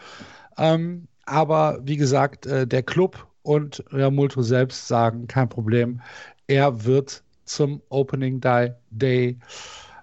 Ähm, 0.59 1.09
aber 1.25 1.79
wie 1.83 1.97
gesagt, 1.97 2.47
äh, 2.47 2.67
der 2.67 2.83
Club 2.83 3.27
und 3.43 3.83
Riamulto 3.93 4.43
selbst 4.43 4.89
sagen, 4.89 5.29
kein 5.29 5.49
Problem. 5.49 6.03
Er 6.47 6.85
wird 6.85 7.23
zum 7.45 7.81
Opening 7.89 8.41
Day, 8.41 8.73
Day 8.91 9.39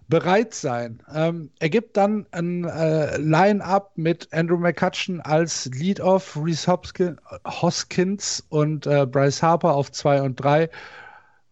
bereit 0.08 0.53
sein. 0.53 1.01
Ähm, 1.14 1.49
er 1.60 1.70
gibt 1.70 1.97
dann 1.97 2.26
ein 2.32 2.66
äh, 2.66 3.18
Line-Up 3.18 3.93
mit 3.95 4.28
Andrew 4.32 4.58
McCutcheon 4.58 5.22
als 5.22 5.66
Lead-Off, 5.66 6.38
Reese 6.41 6.78
Hoskins 7.45 8.43
und 8.49 8.86
äh, 8.86 9.06
Bryce 9.06 9.41
Harper 9.41 9.74
auf 9.76 9.91
2 9.91 10.22
und 10.22 10.36
3. 10.36 10.70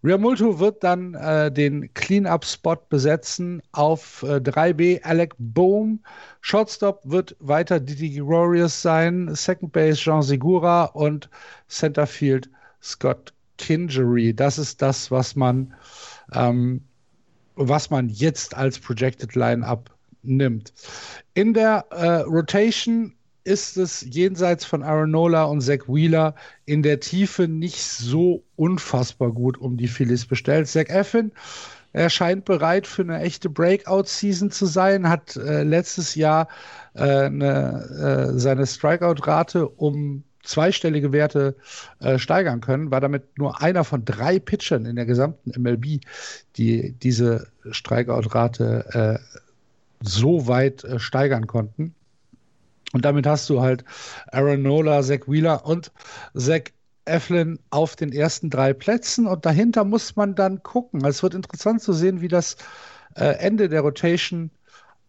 Riamulto 0.03 0.59
wird 0.59 0.83
dann 0.83 1.13
äh, 1.13 1.49
den 1.49 1.93
Clean-Up-Spot 1.93 2.75
besetzen 2.89 3.61
auf 3.71 4.21
3B 4.23 4.97
äh, 4.97 5.01
Alec 5.03 5.33
Bohm. 5.37 6.03
Shortstop 6.41 6.99
wird 7.05 7.37
weiter 7.39 7.79
Didi 7.79 8.09
Glorious 8.09 8.81
sein, 8.81 9.33
Second 9.33 9.71
Base 9.71 9.95
Jean 9.95 10.21
Segura 10.21 10.85
und 10.85 11.29
Centerfield 11.69 12.49
Scott 12.81 13.33
Kingery. 13.57 14.33
Das 14.33 14.57
ist 14.57 14.81
das, 14.81 15.09
was 15.09 15.37
man 15.37 15.73
ähm, 16.33 16.83
was 17.55 17.89
man 17.89 18.09
jetzt 18.09 18.55
als 18.55 18.79
Projected 18.79 19.35
Line-Up 19.35 19.89
nimmt. 20.23 20.73
In 21.33 21.53
der 21.53 21.85
äh, 21.91 22.21
Rotation 22.21 23.13
ist 23.43 23.77
es 23.77 24.05
jenseits 24.09 24.63
von 24.63 24.83
Aaron 24.83 25.13
und 25.15 25.61
Zach 25.61 25.87
Wheeler 25.87 26.33
in 26.65 26.81
der 26.81 26.99
Tiefe 26.99 27.47
nicht 27.47 27.83
so 27.83 28.43
unfassbar 28.55 29.31
gut 29.31 29.57
um 29.57 29.75
die 29.75 29.87
Phillies 29.87 30.25
bestellt. 30.25 30.67
Zach 30.67 30.87
Effin, 30.87 31.31
er 31.91 32.09
scheint 32.09 32.45
bereit 32.45 32.87
für 32.87 33.01
eine 33.01 33.19
echte 33.19 33.49
Breakout-Season 33.49 34.49
zu 34.49 34.65
sein, 34.65 35.09
hat 35.09 35.35
äh, 35.35 35.63
letztes 35.63 36.15
Jahr 36.15 36.47
äh, 36.93 37.01
eine, 37.01 38.31
äh, 38.33 38.39
seine 38.39 38.65
Strikeout-Rate 38.65 39.67
um 39.67 40.23
zweistellige 40.43 41.11
Werte 41.11 41.55
äh, 41.99 42.19
steigern 42.19 42.61
können, 42.61 42.91
war 42.91 43.01
damit 43.01 43.37
nur 43.37 43.61
einer 43.61 43.83
von 43.83 44.05
drei 44.05 44.39
Pitchern 44.39 44.85
in 44.85 44.95
der 44.95 45.05
gesamten 45.05 45.51
MLB, 45.59 46.01
die 46.57 46.91
diese 46.91 47.47
Strikeout-Rate 47.71 49.19
äh, 49.21 49.39
so 50.01 50.47
weit 50.47 50.83
äh, 50.83 50.99
steigern 50.99 51.47
konnten. 51.47 51.95
Und 52.91 53.05
damit 53.05 53.25
hast 53.25 53.49
du 53.49 53.61
halt 53.61 53.83
Aaron 54.31 54.61
Nola, 54.61 55.01
Zach 55.01 55.21
Wheeler 55.27 55.65
und 55.65 55.91
Zach 56.35 56.61
Eflin 57.05 57.59
auf 57.69 57.95
den 57.95 58.11
ersten 58.11 58.49
drei 58.49 58.73
Plätzen. 58.73 59.25
Und 59.25 59.45
dahinter 59.45 59.83
muss 59.83 60.15
man 60.15 60.35
dann 60.35 60.61
gucken. 60.61 61.03
Es 61.05 61.23
wird 61.23 61.33
interessant 61.33 61.81
zu 61.81 61.93
sehen, 61.93 62.21
wie 62.21 62.27
das 62.27 62.55
äh, 63.15 63.25
Ende 63.39 63.67
der 63.67 63.81
Rotation 63.81 64.51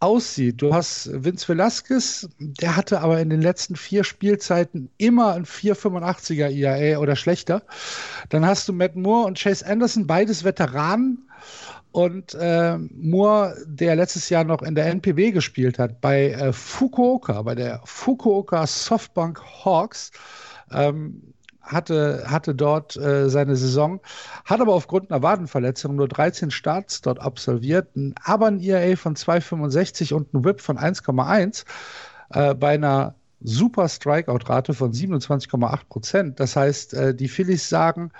aussieht. 0.04 0.60
Du 0.60 0.74
hast 0.74 1.10
Vince 1.12 1.48
Velasquez, 1.48 2.28
der 2.38 2.76
hatte 2.76 3.00
aber 3.00 3.20
in 3.20 3.30
den 3.30 3.40
letzten 3.40 3.74
vier 3.74 4.04
Spielzeiten 4.04 4.90
immer 4.98 5.32
ein 5.32 5.46
4,85er 5.46 6.50
IAA 6.50 6.98
oder 6.98 7.16
schlechter. 7.16 7.62
Dann 8.28 8.46
hast 8.46 8.68
du 8.68 8.72
Matt 8.72 8.96
Moore 8.96 9.26
und 9.26 9.38
Chase 9.38 9.66
Anderson, 9.66 10.06
beides 10.06 10.44
Veteranen. 10.44 11.28
Und 11.90 12.34
äh, 12.34 12.76
Moore, 12.76 13.56
der 13.66 13.96
letztes 13.96 14.28
Jahr 14.28 14.44
noch 14.44 14.62
in 14.62 14.74
der 14.74 14.86
NPB 14.86 15.30
gespielt 15.32 15.78
hat, 15.78 16.00
bei 16.00 16.30
äh, 16.30 16.52
Fukuoka, 16.52 17.40
bei 17.42 17.54
der 17.54 17.80
Fukuoka 17.84 18.66
Softbank 18.66 19.40
Hawks, 19.64 20.10
ähm, 20.72 21.33
hatte, 21.64 22.24
hatte 22.26 22.54
dort 22.54 22.96
äh, 22.96 23.28
seine 23.28 23.56
Saison, 23.56 24.00
hat 24.44 24.60
aber 24.60 24.74
aufgrund 24.74 25.10
einer 25.10 25.22
Wadenverletzung 25.22 25.96
nur 25.96 26.08
13 26.08 26.50
Starts 26.50 27.00
dort 27.00 27.20
absolviert, 27.20 27.88
aber 28.22 28.46
ein 28.46 28.60
ERA 28.60 28.96
von 28.96 29.16
2,65 29.16 30.14
und 30.14 30.32
ein 30.34 30.44
Whip 30.44 30.60
von 30.60 30.78
1,1 30.78 31.64
äh, 32.30 32.54
bei 32.54 32.74
einer 32.74 33.14
super 33.40 33.88
Strikeout-Rate 33.88 34.74
von 34.74 34.92
27,8 34.92 35.78
Prozent. 35.88 36.40
Das 36.40 36.56
heißt, 36.56 36.94
äh, 36.94 37.14
die 37.14 37.28
Phillies 37.28 37.68
sagen, 37.68 38.10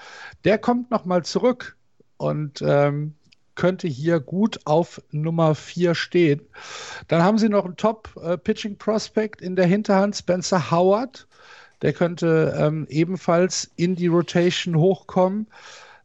der 0.44 0.58
kommt 0.58 0.90
nochmal 0.90 1.24
zurück 1.24 1.76
und 2.18 2.62
ähm, 2.62 3.14
könnte 3.54 3.88
hier 3.88 4.20
gut 4.20 4.60
auf 4.64 5.00
Nummer 5.10 5.54
4 5.54 5.94
stehen. 5.94 6.42
Dann 7.08 7.22
haben 7.22 7.38
sie 7.38 7.48
noch 7.48 7.64
einen 7.64 7.76
Top-Pitching-Prospect 7.76 9.40
äh, 9.40 9.46
in 9.46 9.56
der 9.56 9.66
Hinterhand, 9.66 10.16
Spencer 10.16 10.70
Howard 10.70 11.26
der 11.84 11.92
könnte 11.92 12.56
ähm, 12.58 12.86
ebenfalls 12.88 13.70
in 13.76 13.94
die 13.94 14.06
Rotation 14.06 14.76
hochkommen. 14.76 15.46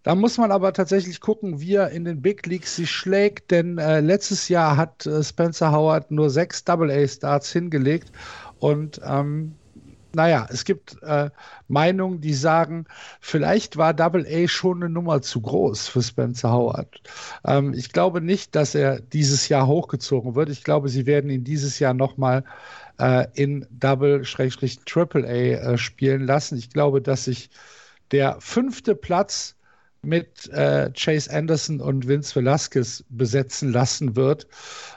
Da 0.03 0.13
muss 0.13 0.38
man 0.38 0.51
aber 0.51 0.73
tatsächlich 0.73 1.21
gucken, 1.21 1.61
wie 1.61 1.75
er 1.75 1.91
in 1.91 2.03
den 2.03 2.21
Big 2.21 2.45
Leagues 2.45 2.75
sich 2.75 2.91
schlägt, 2.91 3.49
denn 3.49 3.77
äh, 3.77 4.01
letztes 4.01 4.49
Jahr 4.49 4.75
hat 4.75 5.05
äh, 5.05 5.23
Spencer 5.23 5.71
Howard 5.71 6.11
nur 6.11 6.30
sechs 6.30 6.65
Double-A-Starts 6.65 7.53
hingelegt 7.53 8.11
und 8.59 8.99
ähm, 9.05 9.55
naja, 10.13 10.47
es 10.49 10.65
gibt 10.65 11.01
äh, 11.03 11.30
Meinungen, 11.69 12.19
die 12.19 12.34
sagen, 12.34 12.86
vielleicht 13.21 13.77
war 13.77 13.93
Double 13.93 14.25
A 14.27 14.47
schon 14.49 14.84
eine 14.84 14.91
Nummer 14.91 15.21
zu 15.21 15.39
groß 15.39 15.88
für 15.88 16.01
Spencer 16.01 16.51
Howard. 16.51 17.01
Ähm, 17.45 17.73
ich 17.73 17.93
glaube 17.93 18.19
nicht, 18.19 18.55
dass 18.55 18.75
er 18.75 18.99
dieses 18.99 19.47
Jahr 19.47 19.67
hochgezogen 19.67 20.36
wird. 20.36 20.49
Ich 20.49 20.65
glaube, 20.65 20.89
sie 20.89 21.05
werden 21.05 21.30
ihn 21.30 21.45
dieses 21.45 21.80
Jahr 21.80 21.93
nochmal 21.93 22.43
äh, 23.00 23.28
in 23.34 23.66
Double-Triple 23.72 25.26
A 25.26 25.74
äh, 25.74 25.78
spielen 25.78 26.26
lassen. 26.26 26.58
Ich 26.58 26.70
glaube, 26.70 27.02
dass 27.02 27.26
sich 27.26 27.50
der 28.12 28.38
fünfte 28.39 28.95
Platz 28.95 29.56
mit 30.02 30.47
äh, 30.50 30.91
Chase 30.95 31.32
Anderson 31.32 31.82
und 31.82 32.08
Vince 32.08 32.36
Velasquez 32.36 33.04
besetzen 33.10 33.72
lassen 33.72 34.16
wird. 34.16 34.47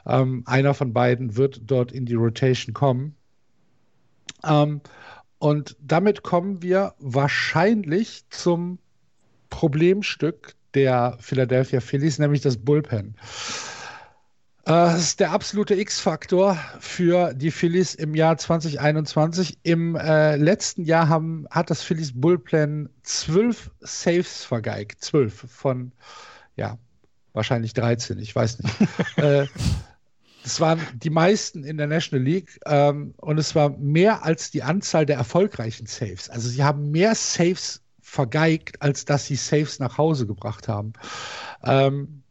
Ähm, 0.07 0.43
einer 0.47 0.75
von 0.75 0.93
beiden 0.93 1.37
wird 1.37 1.61
dort 1.65 1.93
in 1.93 2.07
die 2.07 2.15
Rotation 2.15 2.73
kommen. 2.73 3.17
Ähm, 4.45 4.81
und 5.39 5.77
damit 5.81 6.23
kommen 6.23 6.63
wir 6.63 6.95
wahrscheinlich 7.01 8.25
zum 8.31 8.79
Problemstück 9.51 10.55
der 10.75 11.17
Philadelphia 11.21 11.81
Phillies, 11.81 12.19
nämlich 12.19 12.43
das 12.43 12.57
Bullpen. 12.57 13.17
Äh, 14.65 14.71
das 14.71 15.03
ist 15.03 15.21
der 15.21 15.33
absolute 15.33 15.75
X-Faktor 15.75 16.57
für 16.79 17.35
die 17.35 17.51
Phillies 17.51 17.95
im 17.95 18.15
Jahr 18.15 18.37
2021. 18.39 19.59
Im 19.63 19.97
äh, 19.97 20.37
letzten 20.37 20.85
Jahr 20.85 21.09
haben, 21.09 21.47
hat 21.51 21.71
das 21.71 21.83
Phillies 21.83 22.13
Bullpen 22.21 22.89
zwölf 23.03 23.71
Saves 23.81 24.45
vergeigt. 24.45 25.03
Zwölf 25.03 25.45
von, 25.49 25.93
ja, 26.57 26.79
wahrscheinlich 27.33 27.75
13, 27.75 28.19
ich 28.19 28.35
weiß 28.35 28.61
nicht. 28.61 28.75
äh, 29.17 29.47
das 30.45 30.61
waren 30.61 30.81
die 30.95 31.11
meisten 31.11 31.65
in 31.65 31.77
der 31.77 31.87
National 31.87 32.25
League 32.25 32.59
ähm, 32.67 33.15
und 33.19 33.39
es 33.39 33.55
war 33.55 33.71
mehr 33.71 34.25
als 34.25 34.51
die 34.51 34.63
Anzahl 34.63 35.07
der 35.07 35.17
erfolgreichen 35.17 35.87
Saves. 35.87 36.31
Also 36.31 36.49
sie 36.49 36.65
haben 36.65 36.91
mehr 36.91 37.15
Saves 37.15 37.81
vergeigt, 38.01 38.83
als 38.83 39.05
dass 39.05 39.27
sie 39.27 39.37
Saves 39.37 39.79
nach 39.79 39.99
Hause 39.99 40.27
gebracht 40.27 40.69
haben. 40.69 40.93
Ähm, 41.63 42.23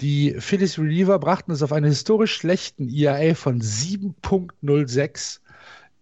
die 0.00 0.34
Phillies 0.38 0.78
Reliever 0.78 1.18
brachten 1.18 1.52
es 1.52 1.62
auf 1.62 1.72
einen 1.72 1.86
historisch 1.86 2.34
schlechten 2.34 2.88
ERA 2.88 3.34
von 3.34 3.60
7.06 3.60 5.40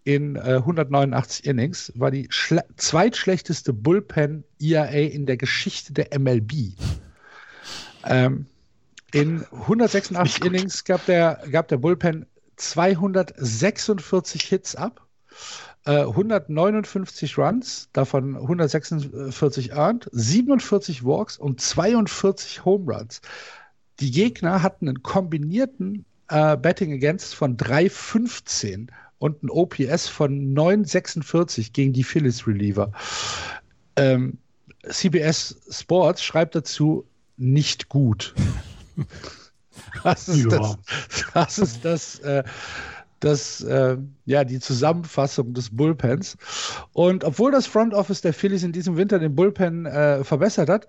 in 0.04 0.36
äh, 0.36 0.54
189 0.56 1.44
Innings, 1.44 1.92
war 1.94 2.10
die 2.10 2.28
zweitschlechteste 2.76 3.72
Bullpen 3.72 4.44
ERA 4.60 4.88
in 4.88 5.26
der 5.26 5.36
Geschichte 5.36 5.92
der 5.92 6.18
MLB. 6.18 6.72
Ähm, 8.04 8.46
in 9.12 9.44
186 9.52 10.44
Innings 10.44 10.84
gab 10.84 11.04
der, 11.06 11.42
gab 11.50 11.68
der 11.68 11.78
Bullpen 11.78 12.26
246 12.56 14.42
Hits 14.42 14.76
ab 14.76 15.08
159 15.84 17.36
äh, 17.36 17.40
Runs, 17.40 17.88
davon 17.92 18.36
146 18.36 19.72
earned, 19.72 20.08
47 20.12 21.04
Walks 21.04 21.38
und 21.38 21.60
42 21.60 22.64
Home 22.64 22.92
Runs. 22.92 23.22
Die 24.00 24.10
Gegner 24.10 24.62
hatten 24.62 24.88
einen 24.88 25.02
kombinierten 25.02 26.04
äh, 26.28 26.56
Betting 26.56 26.92
Against 26.92 27.34
von 27.34 27.56
3,15 27.56 28.88
und 29.18 29.42
ein 29.42 29.50
OPS 29.50 30.08
von 30.08 30.54
9,46 30.54 31.72
gegen 31.72 31.92
die 31.92 32.04
Phillies 32.04 32.46
Reliever. 32.46 32.92
Ähm, 33.96 34.38
CBS 34.88 35.56
Sports 35.70 36.22
schreibt 36.22 36.54
dazu 36.54 37.04
nicht 37.36 37.88
gut. 37.88 38.34
Das 40.02 40.28
ist 40.28 40.50
ja. 40.50 40.58
das, 40.58 40.78
das, 41.32 41.58
ist 41.58 41.84
das 41.84 42.18
äh, 42.18 42.42
das, 43.20 43.60
äh, 43.62 43.96
ja, 44.26 44.44
die 44.44 44.60
Zusammenfassung 44.60 45.54
des 45.54 45.74
Bullpens. 45.74 46.36
Und 46.92 47.24
obwohl 47.24 47.50
das 47.50 47.66
Front 47.66 47.94
Office 47.94 48.20
der 48.20 48.32
Phillies 48.32 48.62
in 48.62 48.72
diesem 48.72 48.96
Winter 48.96 49.18
den 49.18 49.34
Bullpen 49.34 49.86
äh, 49.86 50.22
verbessert 50.24 50.68
hat, 50.68 50.86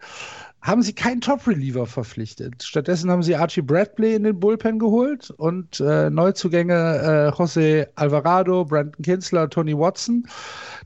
haben 0.62 0.82
sie 0.82 0.94
keinen 0.94 1.22
Top-Reliever 1.22 1.86
verpflichtet. 1.86 2.64
Stattdessen 2.64 3.10
haben 3.10 3.24
sie 3.24 3.36
Archie 3.36 3.62
Bradley 3.62 4.16
in 4.16 4.24
den 4.24 4.40
Bullpen 4.40 4.78
geholt 4.78 5.30
und 5.32 5.80
äh, 5.80 6.10
Neuzugänge 6.10 6.74
äh, 6.74 7.36
José 7.36 7.88
Alvarado, 7.96 8.66
Brandon 8.66 9.02
Kinsler, 9.02 9.50
Tony 9.50 9.78
Watson. 9.78 10.28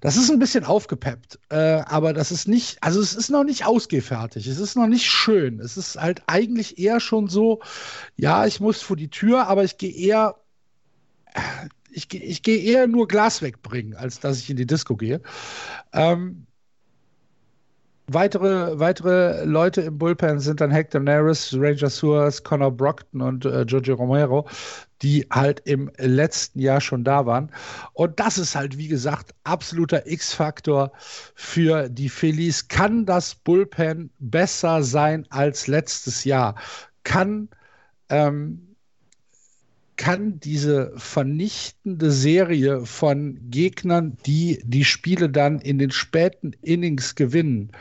Das 0.01 0.15
ist 0.15 0.29
ein 0.29 0.39
bisschen 0.39 0.63
aufgepeppt, 0.63 1.39
äh, 1.49 1.81
aber 1.85 2.13
das 2.13 2.31
ist 2.31 2.47
nicht, 2.47 2.77
also 2.81 3.01
es 3.01 3.15
ist 3.15 3.29
noch 3.29 3.43
nicht 3.43 3.65
ausgefertigt, 3.65 4.47
es 4.47 4.59
ist 4.59 4.75
noch 4.75 4.87
nicht 4.87 5.09
schön. 5.09 5.59
Es 5.59 5.75
ist 5.75 5.95
halt 5.95 6.21
eigentlich 6.27 6.77
eher 6.77 6.99
schon 6.99 7.27
so, 7.27 7.61
ja, 8.15 8.45
ich 8.45 8.59
muss 8.59 8.81
vor 8.81 8.95
die 8.95 9.09
Tür, 9.09 9.47
aber 9.47 9.63
ich 9.63 9.77
gehe 9.77 9.91
eher 9.91 10.35
ich, 11.93 12.13
ich 12.13 12.43
gehe 12.43 12.57
eher 12.57 12.87
nur 12.87 13.07
Glas 13.07 13.41
wegbringen, 13.41 13.95
als 13.95 14.19
dass 14.19 14.39
ich 14.39 14.49
in 14.49 14.57
die 14.57 14.65
Disco 14.65 14.95
gehe. 14.95 15.21
Ähm, 15.93 16.47
weitere, 18.13 18.79
weitere 18.79 19.43
Leute 19.45 19.81
im 19.81 19.97
Bullpen 19.97 20.39
sind 20.39 20.61
dann 20.61 20.71
Hector 20.71 21.01
Neris, 21.01 21.53
Ranger 21.57 21.89
Suarez, 21.89 22.43
Connor 22.43 22.71
Brockton 22.71 23.21
und 23.21 23.45
äh, 23.45 23.65
Giorgio 23.65 23.95
Romero, 23.95 24.47
die 25.01 25.27
halt 25.31 25.61
im 25.65 25.91
letzten 25.97 26.59
Jahr 26.59 26.81
schon 26.81 27.03
da 27.03 27.25
waren. 27.25 27.51
Und 27.93 28.19
das 28.19 28.37
ist 28.37 28.55
halt, 28.55 28.77
wie 28.77 28.87
gesagt, 28.87 29.33
absoluter 29.43 30.07
X-Faktor 30.07 30.91
für 31.35 31.89
die 31.89 32.09
Phillies. 32.09 32.67
Kann 32.67 33.05
das 33.05 33.35
Bullpen 33.35 34.09
besser 34.19 34.83
sein 34.83 35.25
als 35.29 35.67
letztes 35.67 36.23
Jahr? 36.23 36.55
Kann 37.03 37.49
ähm, 38.09 38.72
kann 39.95 40.39
diese 40.39 40.93
vernichtende 40.97 42.11
Serie 42.11 42.85
von 42.85 43.39
Gegnern, 43.49 44.17
die 44.25 44.61
die 44.63 44.85
Spiele 44.85 45.29
dann 45.29 45.59
in 45.59 45.77
den 45.77 45.91
späten 45.91 46.53
Innings 46.61 47.15
gewinnen, 47.15 47.71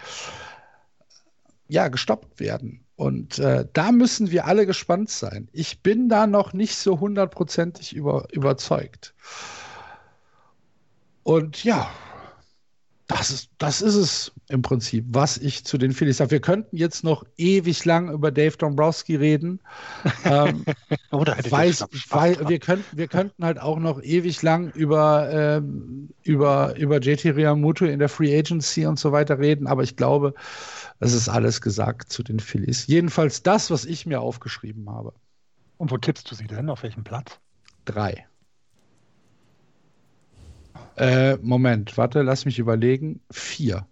ja, 1.69 1.89
gestoppt 1.89 2.39
werden. 2.41 2.85
Und 2.97 3.39
äh, 3.39 3.67
da 3.73 3.91
müssen 3.91 4.31
wir 4.31 4.47
alle 4.47 4.67
gespannt 4.67 5.11
sein. 5.11 5.49
Ich 5.53 5.81
bin 5.81 6.09
da 6.09 6.27
noch 6.27 6.53
nicht 6.53 6.77
so 6.77 7.01
hundertprozentig 7.01 7.95
über, 7.95 8.29
überzeugt. 8.33 9.15
Und 11.23 11.65
ja, 11.65 11.91
das 13.13 13.31
ist, 13.31 13.51
das 13.59 13.83
ist 13.83 13.95
es 13.95 14.33
im 14.49 14.63
Prinzip, 14.63 15.05
was 15.09 15.39
ich 15.39 15.65
zu 15.65 15.79
den 15.79 15.93
Phillies 15.93 16.19
sage. 16.19 16.31
Wir 16.31 16.41
könnten 16.41 16.77
jetzt 16.77 17.05
noch 17.05 17.25
ewig 17.37 17.85
lang 17.85 18.11
über 18.11 18.31
Dave 18.31 18.57
Dombrowski 18.57 19.17
reden. 19.17 19.61
ähm, 20.25 20.65
Oder 21.11 21.37
hätte 21.37 21.51
weiß, 21.51 21.87
weil, 22.11 22.49
wir, 22.49 22.59
könnten, 22.59 22.97
wir 22.97 23.09
könnten 23.09 23.45
halt 23.45 23.61
auch 23.61 23.79
noch 23.79 24.03
ewig 24.03 24.43
lang 24.43 24.71
über, 24.73 25.31
ähm, 25.33 26.11
über, 26.23 26.77
über 26.77 26.99
JT 27.01 27.37
Riamuto 27.37 27.85
in 27.85 27.99
der 27.99 28.09
Free 28.09 28.37
Agency 28.37 28.87
und 28.87 28.99
so 28.99 29.13
weiter 29.13 29.39
reden, 29.39 29.67
aber 29.67 29.83
ich 29.83 29.97
glaube, 29.97 30.35
es 31.01 31.13
ist 31.13 31.29
alles 31.29 31.61
gesagt 31.61 32.13
zu 32.13 32.23
den 32.23 32.41
Phillies. 32.41 32.87
Jedenfalls 32.87 33.43
das, 33.43 33.71
was 33.71 33.85
ich 33.85 34.07
mir 34.07 34.21
aufgeschrieben 34.21 34.89
habe. 34.91 35.13
Und 35.79 35.91
wo 35.91 35.99
tippst 35.99 36.31
du 36.31 36.35
sie 36.35 36.47
denn? 36.47 36.71
Auf 36.71 36.83
welchem 36.83 37.05
Platz? 37.05 37.39
Drei. 37.85 38.27
Äh, 40.97 41.37
Moment, 41.39 41.97
warte, 41.97 42.23
lass 42.23 42.45
mich 42.45 42.59
überlegen. 42.59 43.21
Vier. 43.31 43.87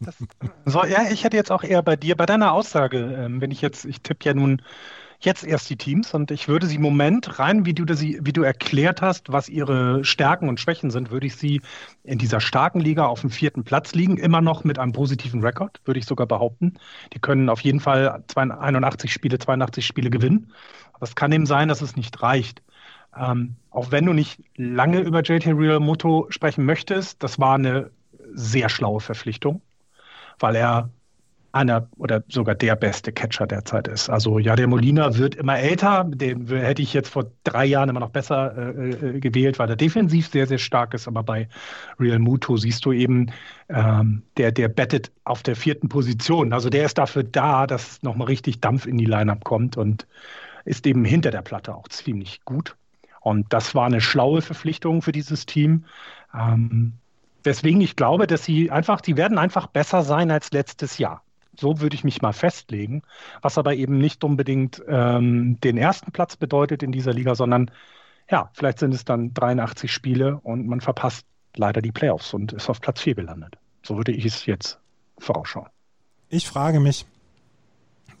Das, 0.00 0.16
so, 0.64 0.84
ja, 0.84 1.10
ich 1.10 1.24
hätte 1.24 1.36
jetzt 1.36 1.50
auch 1.50 1.64
eher 1.64 1.82
bei 1.82 1.96
dir, 1.96 2.16
bei 2.16 2.26
deiner 2.26 2.52
Aussage, 2.52 2.98
ähm, 2.98 3.40
wenn 3.40 3.50
ich 3.50 3.60
jetzt, 3.60 3.84
ich 3.84 4.00
tippe 4.00 4.24
ja 4.24 4.34
nun 4.34 4.62
jetzt 5.20 5.44
erst 5.44 5.70
die 5.70 5.76
Teams 5.76 6.12
und 6.14 6.30
ich 6.30 6.48
würde 6.48 6.66
sie 6.66 6.78
Moment 6.78 7.38
rein, 7.38 7.64
wie 7.64 7.74
du, 7.74 7.84
das, 7.84 8.02
wie 8.02 8.32
du 8.32 8.42
erklärt 8.42 9.00
hast, 9.00 9.32
was 9.32 9.48
ihre 9.48 10.04
Stärken 10.04 10.48
und 10.48 10.60
Schwächen 10.60 10.90
sind, 10.90 11.10
würde 11.10 11.26
ich 11.26 11.36
sie 11.36 11.62
in 12.02 12.18
dieser 12.18 12.40
starken 12.40 12.80
Liga 12.80 13.06
auf 13.06 13.22
dem 13.22 13.30
vierten 13.30 13.64
Platz 13.64 13.94
liegen, 13.94 14.18
immer 14.18 14.40
noch 14.40 14.64
mit 14.64 14.78
einem 14.78 14.92
positiven 14.92 15.42
Rekord, 15.42 15.80
würde 15.84 15.98
ich 15.98 16.06
sogar 16.06 16.26
behaupten. 16.26 16.74
Die 17.14 17.20
können 17.20 17.48
auf 17.48 17.60
jeden 17.60 17.80
Fall 17.80 18.22
81 18.36 19.12
Spiele, 19.12 19.38
82 19.38 19.86
Spiele 19.86 20.10
gewinnen. 20.10 20.52
Aber 20.92 21.04
es 21.04 21.14
kann 21.14 21.32
eben 21.32 21.46
sein, 21.46 21.68
dass 21.68 21.82
es 21.82 21.96
nicht 21.96 22.22
reicht. 22.22 22.62
Ähm, 23.18 23.56
auch 23.70 23.90
wenn 23.90 24.06
du 24.06 24.12
nicht 24.12 24.40
lange 24.56 25.00
über 25.00 25.22
JT 25.22 25.46
Real 25.46 25.80
Moto 25.80 26.26
sprechen 26.30 26.64
möchtest, 26.64 27.22
das 27.22 27.38
war 27.38 27.54
eine 27.54 27.90
sehr 28.32 28.68
schlaue 28.68 29.00
Verpflichtung, 29.00 29.62
weil 30.38 30.56
er 30.56 30.90
einer 31.54 31.88
oder 31.96 32.24
sogar 32.28 32.56
der 32.56 32.74
beste 32.74 33.12
Catcher 33.12 33.46
derzeit 33.46 33.86
ist. 33.86 34.10
Also 34.10 34.40
ja, 34.40 34.56
der 34.56 34.66
Molina 34.66 35.16
wird 35.16 35.36
immer 35.36 35.56
älter, 35.56 36.04
den 36.04 36.48
hätte 36.48 36.82
ich 36.82 36.92
jetzt 36.92 37.08
vor 37.08 37.30
drei 37.44 37.64
Jahren 37.64 37.88
immer 37.88 38.00
noch 38.00 38.10
besser 38.10 38.56
äh, 38.56 38.90
äh, 38.90 39.20
gewählt, 39.20 39.58
weil 39.60 39.70
er 39.70 39.76
defensiv 39.76 40.28
sehr, 40.28 40.48
sehr 40.48 40.58
stark 40.58 40.94
ist, 40.94 41.06
aber 41.06 41.22
bei 41.22 41.48
Real 42.00 42.18
Muto 42.18 42.56
siehst 42.56 42.84
du 42.84 42.92
eben, 42.92 43.30
ähm, 43.68 44.22
der, 44.36 44.50
der 44.50 44.68
bettet 44.68 45.12
auf 45.22 45.44
der 45.44 45.54
vierten 45.54 45.88
Position. 45.88 46.52
Also 46.52 46.70
der 46.70 46.86
ist 46.86 46.98
dafür 46.98 47.22
da, 47.22 47.68
dass 47.68 48.02
nochmal 48.02 48.26
richtig 48.26 48.60
Dampf 48.60 48.86
in 48.86 48.98
die 48.98 49.06
Lineup 49.06 49.44
kommt 49.44 49.76
und 49.76 50.08
ist 50.64 50.86
eben 50.86 51.04
hinter 51.04 51.30
der 51.30 51.42
Platte 51.42 51.74
auch 51.74 51.86
ziemlich 51.88 52.44
gut. 52.44 52.76
Und 53.24 53.54
das 53.54 53.74
war 53.74 53.86
eine 53.86 54.02
schlaue 54.02 54.42
Verpflichtung 54.42 55.00
für 55.00 55.10
dieses 55.10 55.46
Team. 55.46 55.86
Ähm, 56.34 56.92
deswegen, 57.42 57.80
ich 57.80 57.96
glaube, 57.96 58.26
dass 58.26 58.44
sie 58.44 58.70
einfach, 58.70 59.00
die 59.00 59.16
werden 59.16 59.38
einfach 59.38 59.66
besser 59.66 60.02
sein 60.02 60.30
als 60.30 60.52
letztes 60.52 60.98
Jahr. 60.98 61.22
So 61.58 61.80
würde 61.80 61.96
ich 61.96 62.04
mich 62.04 62.20
mal 62.20 62.34
festlegen, 62.34 63.02
was 63.40 63.56
aber 63.56 63.76
eben 63.76 63.96
nicht 63.96 64.24
unbedingt 64.24 64.82
ähm, 64.88 65.58
den 65.60 65.78
ersten 65.78 66.12
Platz 66.12 66.36
bedeutet 66.36 66.82
in 66.82 66.92
dieser 66.92 67.14
Liga, 67.14 67.34
sondern 67.34 67.70
ja, 68.30 68.50
vielleicht 68.52 68.80
sind 68.80 68.92
es 68.92 69.06
dann 69.06 69.32
83 69.32 69.90
Spiele 69.90 70.38
und 70.42 70.66
man 70.66 70.82
verpasst 70.82 71.24
leider 71.56 71.80
die 71.80 71.92
Playoffs 71.92 72.34
und 72.34 72.52
ist 72.52 72.68
auf 72.68 72.82
Platz 72.82 73.00
4 73.00 73.14
gelandet. 73.14 73.56
So 73.82 73.96
würde 73.96 74.12
ich 74.12 74.26
es 74.26 74.44
jetzt 74.44 74.78
vorausschauen. 75.16 75.68
Ich 76.28 76.46
frage 76.46 76.78
mich, 76.78 77.06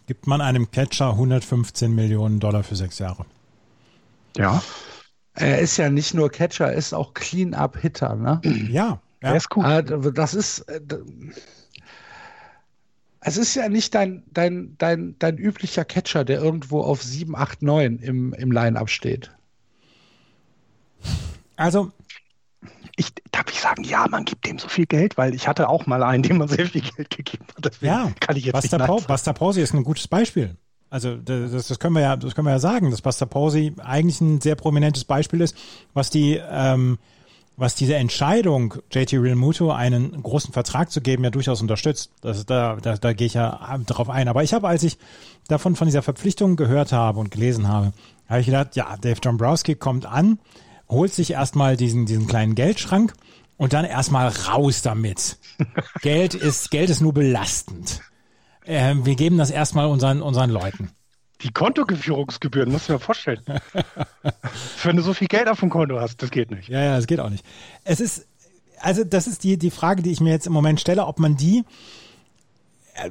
gibt 0.06 0.26
man 0.26 0.40
einem 0.40 0.70
Catcher 0.70 1.10
115 1.10 1.94
Millionen 1.94 2.40
Dollar 2.40 2.62
für 2.62 2.76
sechs 2.76 2.98
Jahre? 2.98 3.26
Ja. 4.36 4.62
Er 5.34 5.58
ist 5.58 5.76
ja 5.76 5.90
nicht 5.90 6.14
nur 6.14 6.30
Catcher, 6.30 6.66
er 6.66 6.74
ist 6.74 6.94
auch 6.94 7.12
Clean-Up-Hitter, 7.14 8.14
ne? 8.14 8.40
Ja, 8.70 9.00
er 9.20 9.36
ist 9.36 9.54
cool. 9.56 9.64
Ah, 9.64 9.82
das 9.82 10.34
ist. 10.34 10.60
Äh, 10.60 10.80
Es 13.26 13.38
ist 13.38 13.54
ja 13.54 13.68
nicht 13.70 13.94
dein, 13.94 14.22
dein, 14.32 14.76
dein, 14.76 15.16
dein 15.18 15.38
üblicher 15.38 15.84
Catcher, 15.86 16.24
der 16.24 16.40
irgendwo 16.40 16.82
auf 16.82 17.02
7, 17.02 17.34
8, 17.34 17.62
9 17.62 17.98
im, 17.98 18.34
im 18.34 18.52
Line-Up 18.52 18.90
steht. 18.90 19.32
Also, 21.56 21.90
ich, 22.96 23.12
darf 23.32 23.46
ich 23.50 23.60
sagen, 23.60 23.82
ja, 23.84 24.06
man 24.08 24.24
gibt 24.24 24.46
dem 24.46 24.58
so 24.58 24.68
viel 24.68 24.86
Geld, 24.86 25.16
weil 25.16 25.34
ich 25.34 25.48
hatte 25.48 25.68
auch 25.68 25.86
mal 25.86 26.02
einen, 26.02 26.22
dem 26.22 26.38
man 26.38 26.48
sehr 26.48 26.66
viel 26.66 26.82
Geld 26.82 27.10
gegeben 27.10 27.46
hat. 27.56 27.64
Deswegen 27.64 27.92
ja, 27.92 28.12
kann 28.20 28.36
ich 28.36 28.44
jetzt 28.44 28.52
Buster, 28.52 28.78
nicht 28.78 28.86
po 28.86 29.00
Buster 29.00 29.32
Posey 29.32 29.62
ist 29.62 29.74
ein 29.74 29.84
gutes 29.84 30.06
Beispiel. 30.06 30.56
Also 30.94 31.16
das, 31.16 31.66
das, 31.66 31.80
können 31.80 31.96
wir 31.96 32.02
ja, 32.02 32.14
das 32.14 32.36
können 32.36 32.46
wir 32.46 32.52
ja 32.52 32.60
sagen, 32.60 32.92
dass 32.92 33.02
Buster 33.02 33.26
Posey 33.26 33.72
eigentlich 33.82 34.20
ein 34.20 34.40
sehr 34.40 34.54
prominentes 34.54 35.04
Beispiel 35.04 35.40
ist, 35.40 35.56
was 35.92 36.08
die, 36.08 36.40
ähm, 36.48 36.98
was 37.56 37.74
diese 37.74 37.96
Entscheidung, 37.96 38.76
JT 38.92 39.14
Realmuto 39.14 39.72
einen 39.72 40.22
großen 40.22 40.52
Vertrag 40.52 40.92
zu 40.92 41.00
geben, 41.00 41.24
ja 41.24 41.30
durchaus 41.30 41.60
unterstützt. 41.60 42.12
Das, 42.20 42.46
da, 42.46 42.76
da, 42.80 42.96
da 42.96 43.12
gehe 43.12 43.26
ich 43.26 43.34
ja 43.34 43.76
drauf 43.86 44.08
ein. 44.08 44.28
Aber 44.28 44.44
ich 44.44 44.54
habe, 44.54 44.68
als 44.68 44.84
ich 44.84 44.96
davon 45.48 45.74
von 45.74 45.88
dieser 45.88 46.02
Verpflichtung 46.02 46.54
gehört 46.54 46.92
habe 46.92 47.18
und 47.18 47.32
gelesen 47.32 47.66
habe, 47.66 47.92
habe 48.28 48.38
ich 48.38 48.46
gedacht, 48.46 48.76
ja, 48.76 48.96
Dave 48.96 49.20
Dombrowski 49.20 49.74
kommt 49.74 50.06
an, 50.06 50.38
holt 50.88 51.12
sich 51.12 51.32
erstmal 51.32 51.76
diesen, 51.76 52.06
diesen 52.06 52.28
kleinen 52.28 52.54
Geldschrank 52.54 53.14
und 53.56 53.72
dann 53.72 53.84
erstmal 53.84 54.28
raus 54.28 54.82
damit. 54.82 55.38
Geld 56.02 56.34
ist, 56.34 56.70
Geld 56.70 56.88
ist 56.88 57.00
nur 57.00 57.14
belastend. 57.14 58.00
Äh, 58.64 58.94
wir 59.02 59.14
geben 59.14 59.38
das 59.38 59.50
erstmal 59.50 59.86
unseren, 59.86 60.22
unseren 60.22 60.50
Leuten. 60.50 60.90
Die 61.42 61.50
Kontogeführungsgebühren, 61.50 62.70
musst 62.70 62.88
du 62.88 62.94
dir 62.94 62.98
vorstellen. 62.98 63.42
Wenn 64.82 64.96
du 64.96 65.02
so 65.02 65.12
viel 65.12 65.28
Geld 65.28 65.48
auf 65.48 65.60
dem 65.60 65.70
Konto 65.70 66.00
hast, 66.00 66.22
das 66.22 66.30
geht 66.30 66.50
nicht. 66.50 66.68
Ja, 66.68 66.82
ja, 66.82 66.96
das 66.96 67.06
geht 67.06 67.20
auch 67.20 67.30
nicht. 67.30 67.44
Es 67.84 68.00
ist, 68.00 68.26
also 68.80 69.04
das 69.04 69.26
ist 69.26 69.44
die, 69.44 69.58
die 69.58 69.70
Frage, 69.70 70.02
die 70.02 70.12
ich 70.12 70.20
mir 70.20 70.30
jetzt 70.30 70.46
im 70.46 70.52
Moment 70.52 70.80
stelle, 70.80 71.06
ob 71.06 71.18
man 71.18 71.36
die 71.36 71.64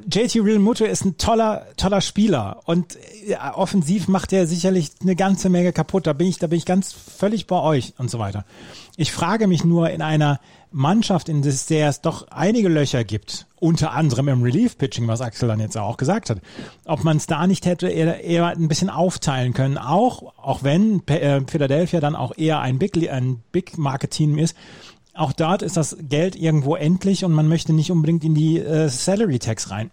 JT 0.10 0.36
Real 0.38 0.60
Muto 0.60 0.86
ist 0.86 1.04
ein 1.04 1.18
toller, 1.18 1.68
toller 1.76 2.00
Spieler 2.00 2.62
und 2.66 2.98
ja, 3.26 3.56
offensiv 3.56 4.08
macht 4.08 4.32
er 4.32 4.48
sicherlich 4.48 4.92
eine 5.02 5.16
ganze 5.16 5.50
Menge 5.50 5.74
kaputt. 5.74 6.08
Da 6.08 6.14
bin 6.14 6.28
ich, 6.28 6.40
da 6.40 6.48
bin 6.48 6.58
ich 6.58 6.66
ganz 6.66 6.94
völlig 6.94 7.48
bei 7.48 7.60
euch 7.60 7.94
und 7.98 8.10
so 8.10 8.18
weiter. 8.18 8.46
Ich 8.96 9.12
frage 9.12 9.48
mich 9.48 9.66
nur 9.66 9.90
in 9.90 10.02
einer 10.02 10.40
Mannschaft, 10.74 11.30
in 11.30 11.42
der 11.42 11.90
es 11.90 12.02
doch 12.02 12.28
einige 12.30 12.68
Löcher 12.68 13.04
gibt, 13.04 13.46
unter 13.60 13.92
anderem 13.92 14.28
im 14.28 14.42
Relief-Pitching, 14.42 15.08
was 15.08 15.22
Axel 15.22 15.48
dann 15.48 15.60
jetzt 15.60 15.78
auch 15.78 15.98
gesagt 15.98 16.30
hat, 16.30 16.40
ob 16.86 17.04
man 17.04 17.18
es 17.18 17.28
da 17.28 17.48
nicht 17.48 17.66
hätte 17.66 17.88
eher, 17.88 18.24
eher 18.24 18.48
ein 18.48 18.68
bisschen 18.68 18.90
aufteilen 18.90 19.54
können, 19.54 19.78
auch, 19.78 20.34
auch 20.38 20.64
wenn 20.64 21.08
äh, 21.08 21.42
Philadelphia 21.48 22.00
dann 22.00 22.16
auch 22.16 22.38
eher 22.38 22.60
ein 22.60 22.80
Big, 22.80 22.98
ein 23.10 23.42
Big 23.52 23.78
Market 23.78 24.12
Team 24.12 24.38
ist, 24.38 24.58
auch 25.14 25.32
dort 25.32 25.62
ist 25.62 25.78
das 25.78 25.96
Geld 26.02 26.36
irgendwo 26.36 26.76
endlich 26.76 27.24
und 27.24 27.34
man 27.34 27.48
möchte 27.48 27.72
nicht 27.72 27.92
unbedingt 27.92 28.24
in 28.24 28.34
die 28.34 28.58
äh, 28.60 28.90
Salary 28.90 29.40
Tax 29.40 29.70
rein. 29.70 29.92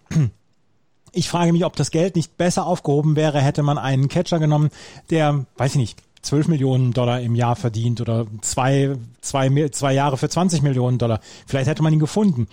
Ich 1.13 1.27
frage 1.27 1.51
mich, 1.51 1.65
ob 1.65 1.75
das 1.75 1.91
Geld 1.91 2.15
nicht 2.15 2.37
besser 2.37 2.65
aufgehoben 2.65 3.17
wäre, 3.17 3.41
hätte 3.41 3.63
man 3.63 3.77
einen 3.77 4.07
Catcher 4.07 4.39
genommen, 4.39 4.69
der, 5.09 5.45
weiß 5.57 5.71
ich 5.71 5.77
nicht, 5.77 5.97
12 6.21 6.47
Millionen 6.47 6.93
Dollar 6.93 7.21
im 7.21 7.35
Jahr 7.35 7.55
verdient 7.55 8.01
oder 8.01 8.27
zwei, 8.41 8.95
zwei, 9.21 9.69
zwei 9.69 9.93
Jahre 9.93 10.17
für 10.17 10.29
20 10.29 10.61
Millionen 10.61 10.97
Dollar. 10.97 11.19
Vielleicht 11.47 11.69
hätte 11.69 11.83
man 11.83 11.93
ihn 11.93 11.99
gefunden 11.99 12.47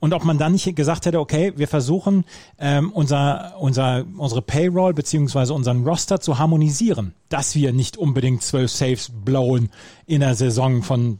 und 0.00 0.14
ob 0.14 0.24
man 0.24 0.38
dann 0.38 0.52
nicht 0.52 0.76
gesagt 0.76 1.06
hätte, 1.06 1.18
okay, 1.18 1.52
wir 1.56 1.66
versuchen 1.66 2.24
ähm, 2.58 2.92
unser, 2.92 3.54
unser, 3.58 4.04
unsere 4.16 4.42
Payroll 4.42 4.94
beziehungsweise 4.94 5.54
unseren 5.54 5.84
Roster 5.84 6.20
zu 6.20 6.38
harmonisieren, 6.38 7.14
dass 7.28 7.56
wir 7.56 7.72
nicht 7.72 7.96
unbedingt 7.96 8.42
zwölf 8.42 8.70
Saves 8.70 9.10
blowen 9.24 9.70
in 10.06 10.20
der 10.20 10.34
Saison 10.34 10.82
von 10.82 11.18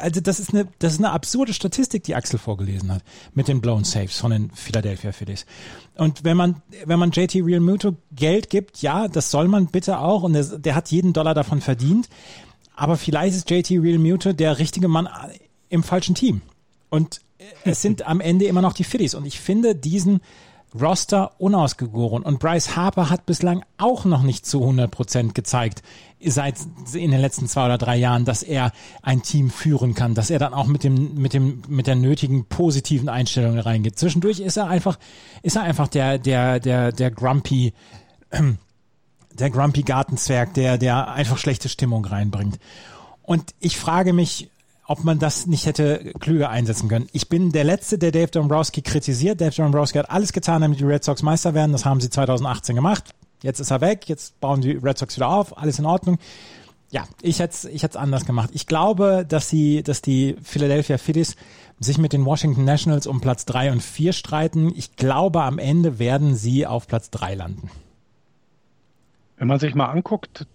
also 0.00 0.20
das 0.20 0.38
ist 0.40 0.52
eine 0.52 0.68
das 0.78 0.94
ist 0.94 0.98
eine 0.98 1.10
absurde 1.10 1.52
Statistik, 1.52 2.04
die 2.04 2.14
Axel 2.14 2.38
vorgelesen 2.38 2.92
hat 2.92 3.02
mit 3.34 3.48
den 3.48 3.60
blown 3.60 3.84
Saves 3.84 4.18
von 4.18 4.30
den 4.30 4.50
Philadelphia 4.50 5.12
Phillies. 5.12 5.46
Und 5.96 6.24
wenn 6.24 6.36
man 6.36 6.62
wenn 6.84 6.98
man 6.98 7.12
JT 7.12 7.36
Real 7.36 7.60
Muto 7.60 7.94
Geld 8.12 8.50
gibt, 8.50 8.82
ja, 8.82 9.08
das 9.08 9.30
soll 9.30 9.48
man 9.48 9.66
bitte 9.66 9.98
auch 9.98 10.22
und 10.22 10.32
der, 10.32 10.44
der 10.44 10.74
hat 10.74 10.90
jeden 10.90 11.12
Dollar 11.12 11.34
davon 11.34 11.60
verdient. 11.60 12.08
Aber 12.74 12.96
vielleicht 12.96 13.36
ist 13.36 13.50
JT 13.50 13.70
Real 13.80 13.98
Muto 13.98 14.32
der 14.32 14.58
richtige 14.58 14.88
Mann 14.88 15.08
im 15.68 15.82
falschen 15.82 16.14
Team. 16.14 16.42
Und 16.90 17.20
es 17.64 17.82
sind 17.82 18.06
am 18.06 18.20
Ende 18.20 18.46
immer 18.46 18.62
noch 18.62 18.72
die 18.72 18.84
Phillies. 18.84 19.14
Und 19.14 19.26
ich 19.26 19.40
finde 19.40 19.74
diesen 19.74 20.20
Roster 20.80 21.32
unausgegoren. 21.38 22.22
Und 22.22 22.38
Bryce 22.38 22.76
Harper 22.76 23.10
hat 23.10 23.26
bislang 23.26 23.64
auch 23.78 24.04
noch 24.04 24.22
nicht 24.22 24.46
zu 24.46 24.60
100 24.60 24.90
Prozent 24.90 25.34
gezeigt, 25.34 25.82
seit 26.24 26.56
in 26.92 27.10
den 27.10 27.20
letzten 27.20 27.46
zwei 27.46 27.66
oder 27.66 27.78
drei 27.78 27.96
Jahren, 27.96 28.24
dass 28.24 28.42
er 28.42 28.72
ein 29.02 29.22
Team 29.22 29.50
führen 29.50 29.94
kann, 29.94 30.14
dass 30.14 30.30
er 30.30 30.38
dann 30.38 30.54
auch 30.54 30.66
mit 30.66 30.84
dem, 30.84 31.14
mit 31.14 31.32
dem, 31.34 31.62
mit 31.68 31.86
der 31.86 31.96
nötigen 31.96 32.46
positiven 32.46 33.08
Einstellung 33.08 33.58
reingeht. 33.58 33.98
Zwischendurch 33.98 34.40
ist 34.40 34.56
er 34.56 34.68
einfach, 34.68 34.98
ist 35.42 35.56
er 35.56 35.62
einfach 35.62 35.88
der, 35.88 36.18
der, 36.18 36.60
der, 36.60 36.92
der 36.92 37.10
grumpy, 37.10 37.72
der 39.32 39.50
grumpy 39.50 39.82
Gartenzwerg, 39.82 40.54
der, 40.54 40.78
der 40.78 41.12
einfach 41.12 41.38
schlechte 41.38 41.68
Stimmung 41.68 42.04
reinbringt. 42.04 42.58
Und 43.22 43.54
ich 43.60 43.76
frage 43.76 44.12
mich, 44.12 44.50
ob 44.86 45.04
man 45.04 45.18
das 45.18 45.46
nicht 45.46 45.66
hätte 45.66 46.12
klüger 46.20 46.50
einsetzen 46.50 46.88
können. 46.88 47.08
Ich 47.12 47.28
bin 47.28 47.52
der 47.52 47.64
Letzte, 47.64 47.98
der 47.98 48.12
Dave 48.12 48.30
Dombrowski 48.30 48.82
kritisiert. 48.82 49.40
Dave 49.40 49.54
Dombrowski 49.54 49.98
hat 49.98 50.10
alles 50.10 50.32
getan, 50.32 50.62
damit 50.62 50.80
die 50.80 50.84
Red 50.84 51.04
Sox 51.04 51.22
Meister 51.22 51.54
werden. 51.54 51.72
Das 51.72 51.84
haben 51.84 52.00
sie 52.00 52.10
2018 52.10 52.76
gemacht. 52.76 53.14
Jetzt 53.42 53.60
ist 53.60 53.70
er 53.70 53.80
weg. 53.80 54.08
Jetzt 54.08 54.40
bauen 54.40 54.60
die 54.60 54.72
Red 54.72 54.98
Sox 54.98 55.16
wieder 55.16 55.28
auf. 55.28 55.58
Alles 55.58 55.78
in 55.78 55.86
Ordnung. 55.86 56.18
Ja, 56.90 57.04
ich 57.20 57.40
hätte 57.40 57.68
ich 57.68 57.82
hätte 57.82 57.98
es 57.98 58.02
anders 58.02 58.26
gemacht. 58.26 58.50
Ich 58.52 58.66
glaube, 58.66 59.26
dass 59.28 59.50
sie, 59.50 59.82
dass 59.82 60.02
die 60.02 60.36
Philadelphia 60.42 60.98
Phillies 60.98 61.36
sich 61.80 61.98
mit 61.98 62.12
den 62.12 62.24
Washington 62.24 62.64
Nationals 62.64 63.06
um 63.06 63.20
Platz 63.20 63.44
drei 63.44 63.72
und 63.72 63.82
vier 63.82 64.12
streiten. 64.12 64.72
Ich 64.74 64.96
glaube, 64.96 65.42
am 65.42 65.58
Ende 65.58 65.98
werden 65.98 66.36
sie 66.36 66.66
auf 66.66 66.86
Platz 66.86 67.10
drei 67.10 67.34
landen. 67.34 67.70
Wenn 69.36 69.48
man 69.48 69.58
sich 69.58 69.74
mal 69.74 69.86
anguckt, 69.86 70.46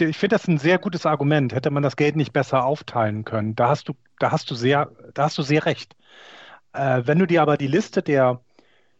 ich 0.00 0.18
finde 0.18 0.36
das 0.36 0.48
ein 0.48 0.58
sehr 0.58 0.78
gutes 0.78 1.06
Argument. 1.06 1.54
Hätte 1.54 1.70
man 1.70 1.82
das 1.82 1.96
Geld 1.96 2.16
nicht 2.16 2.32
besser 2.32 2.64
aufteilen 2.64 3.24
können, 3.24 3.54
da 3.54 3.68
hast 3.68 3.88
du, 3.88 3.94
da 4.18 4.32
hast 4.32 4.50
du 4.50 4.54
sehr, 4.54 4.90
da 5.14 5.24
hast 5.24 5.38
du 5.38 5.42
sehr 5.42 5.66
recht. 5.66 5.96
Äh, 6.72 7.02
wenn 7.04 7.18
du 7.18 7.26
dir 7.26 7.42
aber 7.42 7.56
die 7.56 7.66
Liste 7.66 8.02
der 8.02 8.40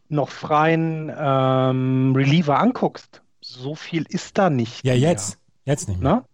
noch 0.09 0.31
freien 0.31 1.13
ähm, 1.17 2.15
Reliever 2.15 2.59
anguckst, 2.61 3.23
so 3.41 3.75
viel 3.75 4.05
ist 4.09 4.39
da 4.39 4.51
nicht. 4.51 4.85
Ja, 4.85 4.95
jetzt, 4.95 5.39
mehr. 5.65 5.75
jetzt 5.75 5.89
nicht 5.89 6.01
mehr. 6.01 6.23
Na? 6.23 6.25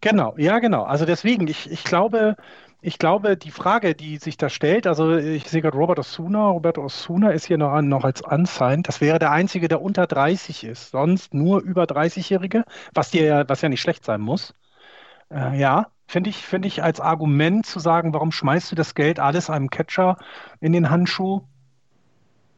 Genau, 0.00 0.34
ja, 0.36 0.58
genau. 0.60 0.84
Also 0.84 1.04
deswegen, 1.04 1.48
ich, 1.48 1.70
ich 1.70 1.84
glaube, 1.84 2.36
ich 2.80 2.98
glaube, 2.98 3.36
die 3.36 3.50
Frage, 3.50 3.94
die 3.94 4.18
sich 4.18 4.36
da 4.36 4.48
stellt, 4.48 4.86
also 4.86 5.16
ich 5.16 5.48
sehe 5.48 5.62
gerade 5.62 5.76
Robert 5.76 5.98
Osuna, 5.98 6.48
Roberto 6.48 6.84
Osuna 6.84 7.30
ist 7.30 7.46
hier 7.46 7.58
noch, 7.58 7.80
noch 7.82 8.04
als 8.04 8.20
unsigned. 8.20 8.86
Das 8.86 9.00
wäre 9.00 9.18
der 9.18 9.32
Einzige, 9.32 9.66
der 9.66 9.82
unter 9.82 10.06
30 10.06 10.64
ist. 10.64 10.90
Sonst 10.90 11.34
nur 11.34 11.60
über 11.60 11.84
30-Jährige, 11.84 12.64
was 12.94 13.12
was 13.12 13.62
ja 13.62 13.68
nicht 13.68 13.80
schlecht 13.80 14.04
sein 14.04 14.20
muss. 14.20 14.54
Äh, 15.30 15.58
ja, 15.58 15.88
finde 16.06 16.30
ich, 16.30 16.36
finde 16.36 16.68
ich 16.68 16.82
als 16.82 17.00
Argument 17.00 17.66
zu 17.66 17.80
sagen, 17.80 18.14
warum 18.14 18.30
schmeißt 18.30 18.70
du 18.70 18.76
das 18.76 18.94
Geld 18.94 19.18
alles 19.18 19.50
einem 19.50 19.70
Catcher 19.70 20.16
in 20.60 20.72
den 20.72 20.88
Handschuh, 20.88 21.42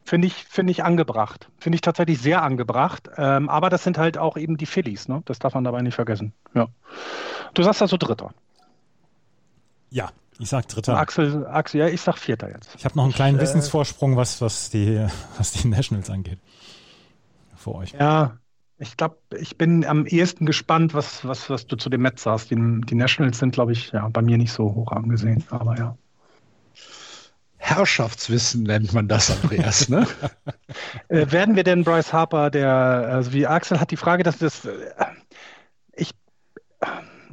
finde 0.05 0.27
ich, 0.27 0.45
finde 0.45 0.71
ich 0.73 0.85
angebracht. 0.85 1.49
Finde 1.59 1.77
ich 1.77 1.83
tatsächlich 1.83 2.21
sehr 2.21 2.43
angebracht. 2.43 3.09
Ähm, 3.17 3.49
aber 3.49 3.71
das 3.71 3.85
sind 3.85 3.97
halt 3.97 4.19
auch 4.19 4.37
eben 4.37 4.57
die 4.57 4.67
Phillies, 4.67 5.09
ne? 5.09 5.23
Das 5.25 5.39
darf 5.39 5.55
man 5.55 5.65
dabei 5.65 5.81
nicht 5.83 5.95
vergessen. 5.95 6.35
Ja. 6.55 6.69
Du 7.55 7.63
sagst 7.63 7.81
also 7.81 7.97
Dritter. 7.97 8.35
Ja, 9.91 10.11
ich 10.39 10.49
sag 10.49 10.69
Dritter. 10.69 10.97
Axel, 10.97 11.47
Axel, 11.47 11.81
ja, 11.81 11.89
ich 11.89 12.01
sag 12.01 12.17
Vierter 12.17 12.49
jetzt. 12.49 12.75
Ich 12.77 12.85
habe 12.85 12.97
noch 12.97 13.05
einen 13.05 13.13
kleinen 13.13 13.37
ich, 13.37 13.43
äh, 13.43 13.45
Wissensvorsprung, 13.45 14.17
was, 14.17 14.41
was, 14.41 14.71
die, 14.71 15.07
was 15.37 15.53
die 15.53 15.69
Nationals 15.69 16.09
angeht. 16.09 16.39
Für 17.57 17.75
euch. 17.75 17.93
Ja, 17.93 18.39
ich 18.79 18.97
glaube, 18.97 19.19
ich 19.39 19.59
bin 19.59 19.85
am 19.85 20.07
ehesten 20.07 20.47
gespannt, 20.47 20.95
was, 20.95 21.27
was, 21.27 21.51
was 21.51 21.67
du 21.67 21.77
zu 21.77 21.91
den 21.91 22.01
Mets 22.01 22.23
sagst. 22.23 22.51
Die, 22.51 22.57
die 22.57 22.95
Nationals 22.95 23.39
sind, 23.39 23.53
glaube 23.53 23.73
ich, 23.73 23.93
ja, 23.93 24.09
bei 24.09 24.23
mir 24.23 24.39
nicht 24.39 24.53
so 24.53 24.75
hoch 24.75 24.93
angesehen, 24.93 25.45
aber 25.51 25.77
ja. 25.77 25.97
Herrschaftswissen 27.59 28.63
nennt 28.63 28.95
man 28.95 29.07
das, 29.07 29.31
Andreas, 29.31 29.91
ne? 29.91 30.07
äh, 31.09 31.31
werden 31.31 31.57
wir 31.57 31.63
denn 31.63 31.85
Bryce 31.85 32.15
Harper, 32.15 32.51
der, 32.51 32.73
also 32.73 33.35
wie 33.35 33.47
Axel 33.47 33.79
hat 33.79 33.91
die 33.91 33.99
Frage, 33.99 34.23
dass 34.23 34.39
das, 34.39 34.65
äh, 34.65 34.71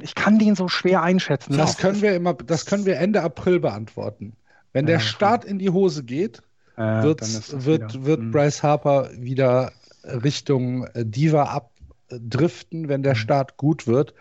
ich 0.00 0.14
kann 0.14 0.38
den 0.38 0.54
so 0.54 0.68
schwer 0.68 1.02
einschätzen. 1.02 1.56
Das 1.56 1.76
ne? 1.76 1.82
können 1.82 2.02
wir 2.02 2.14
immer, 2.14 2.34
das 2.34 2.66
können 2.66 2.86
wir 2.86 2.98
Ende 2.98 3.22
April 3.22 3.60
beantworten. 3.60 4.34
Wenn 4.72 4.86
der 4.86 4.96
ja, 4.96 5.00
Start 5.00 5.44
in 5.44 5.58
die 5.58 5.70
Hose 5.70 6.04
geht, 6.04 6.42
äh, 6.76 7.02
wird, 7.02 7.22
wird, 7.64 8.04
wird 8.04 8.20
hm. 8.20 8.30
Bryce 8.30 8.62
Harper 8.62 9.10
wieder 9.14 9.72
Richtung 10.04 10.84
äh, 10.94 11.04
Diva 11.04 11.64
abdriften. 12.10 12.88
Wenn 12.88 13.02
der 13.02 13.14
hm. 13.14 13.20
Start 13.20 13.56
gut 13.56 13.86
wird, 13.86 14.14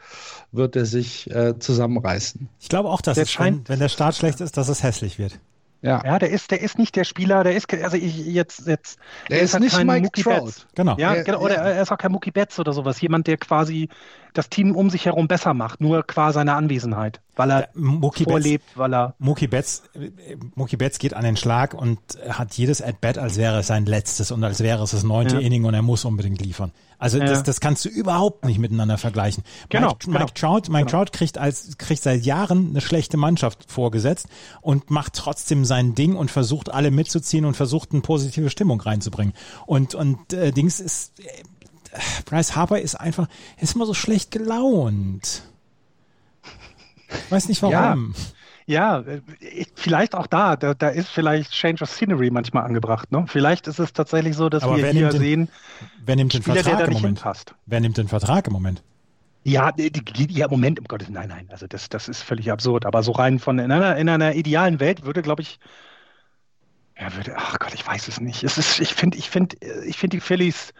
wird 0.51 0.75
er 0.75 0.85
sich 0.85 1.29
äh, 1.29 1.59
zusammenreißen. 1.59 2.49
Ich 2.59 2.69
glaube 2.69 2.89
auch, 2.89 3.01
dass 3.01 3.15
der 3.15 3.23
es, 3.23 3.31
scheint, 3.31 3.69
wenn 3.69 3.79
der 3.79 3.89
Start 3.89 4.15
schlecht 4.15 4.41
ist, 4.41 4.57
dass 4.57 4.69
es 4.69 4.83
hässlich 4.83 5.19
wird. 5.19 5.39
Ja. 5.87 6.01
ja, 6.03 6.19
der 6.19 6.29
ist, 6.29 6.51
der 6.51 6.61
ist 6.61 6.77
nicht 6.77 6.95
der 6.95 7.05
Spieler, 7.05 7.43
der 7.43 7.55
ist, 7.55 7.73
also 7.73 7.95
ich 7.95 8.17
jetzt, 8.25 8.67
jetzt, 8.67 8.99
der, 9.29 9.37
der 9.37 9.39
ist, 9.39 9.45
ist 9.45 9.53
halt 9.53 9.63
nicht 9.63 9.77
Mike 9.77 10.01
Mookie 10.01 10.23
Trout. 10.23 10.51
Genau. 10.75 10.97
Ja, 10.97 11.13
der, 11.13 11.23
genau. 11.23 11.39
Oder 11.39 11.55
er 11.55 11.81
ist 11.81 11.91
auch 11.91 11.97
kein 11.97 12.11
Mookie 12.11 12.31
Betts 12.31 12.59
oder 12.59 12.73
sowas. 12.73 12.99
Jemand, 12.99 13.27
der 13.27 13.37
quasi, 13.37 13.87
das 14.33 14.49
Team 14.49 14.75
um 14.75 14.89
sich 14.89 15.05
herum 15.05 15.27
besser 15.27 15.53
macht, 15.53 15.79
nur 15.79 16.03
qua 16.05 16.33
seiner 16.33 16.57
Anwesenheit, 16.57 17.21
weil 17.37 17.51
er 17.51 17.69
Mookie 17.73 18.25
vorlebt, 18.25 18.65
Betts, 18.65 18.77
weil 18.77 18.93
er. 18.93 19.15
Mookie 19.17 19.47
Betts, 19.47 19.83
Mookie 20.55 20.77
Betts 20.77 20.99
geht 20.99 21.13
an 21.13 21.23
den 21.23 21.37
Schlag 21.37 21.73
und 21.73 21.99
hat 22.27 22.53
jedes 22.53 22.81
At-Bat, 22.81 23.17
als 23.17 23.37
wäre 23.37 23.59
es 23.59 23.67
sein 23.67 23.85
letztes 23.85 24.31
und 24.31 24.43
als 24.43 24.61
wäre 24.61 24.83
es 24.83 24.91
das 24.91 25.03
neunte 25.03 25.35
Ja. 25.35 25.41
Inning 25.41 25.63
und 25.63 25.73
er 25.73 25.81
muss 25.81 26.03
unbedingt 26.03 26.41
liefern. 26.41 26.73
Also 26.99 27.19
Ja. 27.19 27.25
das, 27.25 27.43
das 27.43 27.59
kannst 27.59 27.85
du 27.85 27.89
überhaupt 27.89 28.45
nicht 28.45 28.57
miteinander 28.57 28.97
vergleichen. 28.97 29.43
Genau, 29.69 29.89
Mike, 29.89 30.05
genau. 30.05 30.19
Mike 30.19 30.33
Trout, 30.33 30.71
Mike 30.71 30.85
Genau. 30.87 31.03
Trout 31.05 31.11
kriegt 31.11 31.37
als 31.37 31.77
kriegt 31.77 32.01
seit 32.01 32.23
Jahren 32.25 32.69
eine 32.71 32.81
schlechte 32.81 33.17
Mannschaft 33.17 33.71
vorgesetzt 33.71 34.27
und 34.61 34.89
macht 34.89 35.13
trotzdem 35.13 35.63
sein 35.65 35.93
Ding 35.93 36.15
und 36.15 36.31
versucht 36.31 36.71
alle 36.71 36.89
mitzuziehen 36.89 37.45
und 37.45 37.55
versucht 37.55 37.91
eine 37.91 38.01
positive 38.01 38.49
Stimmung 38.49 38.81
reinzubringen. 38.81 39.33
Und 39.67 39.93
und 39.93 40.33
äh, 40.33 40.51
Dings 40.51 40.79
ist 40.79 41.19
äh, 41.19 41.23
Bryce 42.25 42.55
Harper 42.55 42.79
ist 42.79 42.95
einfach 42.95 43.27
ist 43.59 43.75
immer 43.75 43.85
so 43.85 43.93
schlecht 43.93 44.31
gelaunt. 44.31 45.43
Ich 47.25 47.31
weiß 47.31 47.47
nicht 47.47 47.61
warum. 47.61 47.73
Ja, 47.73 47.95
äh, 48.67 49.21
ich- 49.39 49.71
vielleicht 49.75 50.13
auch 50.13 50.27
da, 50.27 50.55
da, 50.57 50.73
da 50.73 50.89
ist 50.89 51.09
vielleicht 51.09 51.51
Change 51.51 51.83
of 51.83 51.89
Scenery 51.89 52.29
manchmal 52.31 52.63
angebracht. 52.65 53.11
Ne? 53.11 53.25
Vielleicht 53.27 53.67
ist 53.67 53.79
es 53.79 53.93
tatsächlich 53.93 54.35
so, 54.35 54.49
dass 54.49 54.63
Aber 54.63 54.75
wir 54.77 54.87
hier 54.91 55.09
den 55.09 55.19
sehen, 55.19 55.49
Wer 56.05 56.15
nimmt 56.17 56.33
den 56.33 56.41
Spieler, 56.41 56.63
der 56.63 56.63
Vertrag 56.63 56.79
da 56.79 56.85
im 56.85 56.89
nicht 56.89 57.01
Moment? 57.01 57.19
hinpasst. 57.19 57.55
Wer 57.65 57.79
nimmt 57.79 57.97
den 57.97 58.07
Vertrag 58.07 58.47
im 58.47 58.53
Moment? 58.53 58.83
Ja, 59.43 59.71
ja, 59.77 60.47
Moment, 60.49 60.79
um 60.79 60.85
Gottes 60.87 61.09
Nein, 61.09 61.29
nein. 61.29 61.47
Also 61.49 61.67
das, 61.67 61.87
das 61.89 62.09
ist 62.09 62.21
völlig 62.21 62.51
absurd. 62.51 62.85
Aber 62.85 63.01
so 63.03 63.13
rein 63.13 63.39
von 63.39 63.59
in 63.59 63.71
einer, 63.71 63.95
in 63.95 64.09
einer 64.09 64.35
idealen 64.35 64.79
Welt 64.81 65.05
würde, 65.05 65.21
glaube 65.21 65.41
ich, 65.41 65.59
ja, 66.99 67.13
würde, 67.15 67.35
ach 67.37 67.59
Gott, 67.59 67.73
ich 67.73 67.85
weiß 67.85 68.07
es 68.07 68.19
nicht. 68.19 68.43
Es 68.43 68.57
ist, 68.57 68.79
ich 68.79 68.93
finde, 68.93 69.17
ich 69.17 69.29
finde, 69.29 69.55
ich 69.85 69.97
finde 69.97 70.17
die 70.17 70.21
Phillies, 70.21 70.73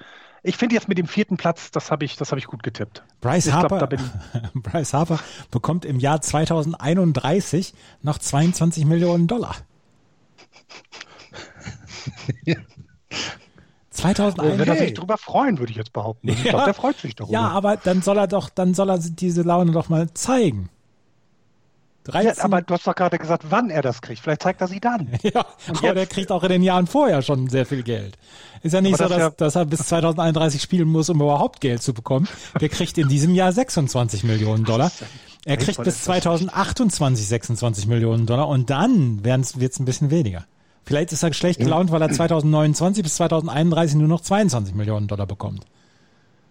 ich 0.47 0.57
finde 0.57 0.75
jetzt 0.75 0.87
mit 0.87 0.97
dem 0.97 1.07
vierten 1.07 1.37
Platz, 1.37 1.71
das 1.71 1.91
habe 1.91 2.05
ich, 2.05 2.15
das 2.15 2.31
habe 2.31 2.39
ich 2.39 2.45
gut 2.47 2.63
getippt. 2.63 3.03
Bryce 3.21 3.47
Ich 3.47 3.51
glaub, 3.51 3.71
Harper, 3.71 3.87
bin 3.87 3.99
Bryce 4.55 4.93
Harper 4.93 5.19
bekommt 5.51 5.85
im 5.85 5.99
Jahr 5.99 6.21
2031 6.21 7.73
noch 8.01 8.17
22 8.17 8.85
Millionen 8.85 9.27
Dollar. 9.27 9.55
Ich 12.45 12.55
würde 12.55 12.65
2031. 13.91 14.79
sich 14.79 14.93
drüber 14.93 15.17
freuen, 15.17 15.57
würde 15.59 15.71
ich 15.71 15.77
jetzt 15.77 15.91
behaupten. 15.93 16.29
Ich 16.29 16.43
Ja. 16.43 16.51
glaube, 16.51 16.65
der 16.65 16.73
freut 16.73 16.97
sich 16.97 17.15
darüber. 17.15 17.33
Ja, 17.33 17.47
aber 17.49 17.77
dann 17.77 18.01
soll 18.01 18.17
er 18.17 18.27
doch, 18.27 18.49
dann 18.49 18.73
soll 18.73 18.89
er 18.89 18.99
diese 18.99 19.41
Laune 19.41 19.71
doch 19.71 19.89
mal 19.89 20.13
zeigen. 20.13 20.69
13, 22.07 22.33
Ja, 22.37 22.43
aber 22.43 22.61
du 22.61 22.73
hast 22.73 22.85
doch 22.87 22.95
gerade 22.95 23.17
gesagt, 23.17 23.45
wann 23.49 23.69
er 23.69 23.81
das 23.81 24.01
kriegt. 24.01 24.21
Vielleicht 24.21 24.41
zeigt 24.43 24.61
er 24.61 24.67
sie 24.67 24.79
dann. 24.79 25.07
Ja, 25.23 25.45
Und 25.67 25.77
aber 25.77 25.87
jetzt- 25.87 25.95
der 25.95 26.05
kriegt 26.07 26.31
auch 26.31 26.43
in 26.43 26.49
den 26.49 26.63
Jahren 26.63 26.87
vorher 26.87 27.21
schon 27.21 27.47
sehr 27.49 27.65
viel 27.65 27.83
Geld. 27.83 28.17
Ist 28.63 28.73
ja 28.73 28.81
nicht 28.81 28.95
Aber 28.99 29.03
so, 29.03 29.09
das 29.09 29.17
dass, 29.19 29.31
ja- 29.33 29.35
dass 29.37 29.55
er 29.55 29.65
bis 29.65 29.79
2031 29.87 30.61
spielen 30.61 30.87
muss, 30.87 31.09
um 31.09 31.17
überhaupt 31.21 31.61
Geld 31.61 31.81
zu 31.83 31.93
bekommen. 31.93 32.27
Der 32.59 32.69
kriegt 32.69 32.97
in 32.97 33.07
diesem 33.07 33.35
Jahr 33.35 33.51
26 33.51 34.23
Millionen 34.23 34.63
Dollar. 34.63 34.91
Er 35.45 35.57
kriegt 35.57 35.77
bis 35.77 35.87
ist 35.95 35.97
das 35.99 36.03
2028 36.05 37.27
26 37.27 37.87
Millionen 37.87 38.25
Dollar 38.25 38.47
und 38.47 38.69
dann 38.69 39.23
wird 39.23 39.45
es 39.45 39.79
ein 39.79 39.85
bisschen 39.85 40.09
weniger. 40.11 40.45
Vielleicht 40.85 41.11
ist 41.11 41.23
er 41.23 41.33
schlecht 41.33 41.59
gelaunt, 41.59 41.91
weil 41.91 42.01
er 42.01 42.09
2029 42.11 43.03
bis 43.03 43.15
2031 43.15 43.97
nur 43.97 44.07
noch 44.07 44.21
22 44.21 44.73
Millionen 44.73 45.07
Dollar 45.07 45.25
bekommt. 45.27 45.65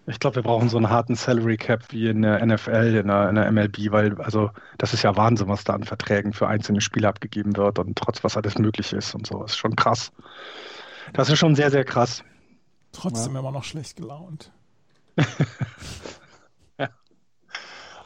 Ich 0.09 0.19
glaube, 0.19 0.37
wir 0.37 0.43
brauchen 0.43 0.69
so 0.69 0.77
einen 0.77 0.89
harten 0.89 1.15
Salary 1.15 1.57
Cap 1.57 1.83
wie 1.89 2.07
in 2.07 2.21
der 2.21 2.43
NFL, 2.45 2.95
in 2.95 3.07
der, 3.07 3.29
in 3.29 3.35
der 3.35 3.51
MLB, 3.51 3.91
weil 3.91 4.19
also 4.21 4.51
das 4.77 4.93
ist 4.93 5.03
ja 5.03 5.17
Wahnsinn, 5.17 5.49
was 5.49 5.65
da 5.65 5.73
an 5.73 5.83
Verträgen 5.83 6.31
für 6.31 6.47
einzelne 6.47 6.79
Spieler 6.79 7.09
abgegeben 7.09 7.57
wird 7.57 7.77
und 7.77 7.97
trotz 7.97 8.23
was 8.23 8.37
alles 8.37 8.57
möglich 8.57 8.93
ist 8.93 9.13
und 9.13 9.27
so. 9.27 9.41
Das 9.41 9.51
ist 9.51 9.57
schon 9.57 9.75
krass. 9.75 10.13
Das 11.13 11.29
ist 11.29 11.37
schon 11.39 11.55
sehr, 11.55 11.71
sehr 11.71 11.83
krass. 11.83 12.23
Trotzdem 12.93 13.35
immer 13.35 13.51
noch 13.51 13.65
schlecht 13.65 13.97
gelaunt. 13.97 14.51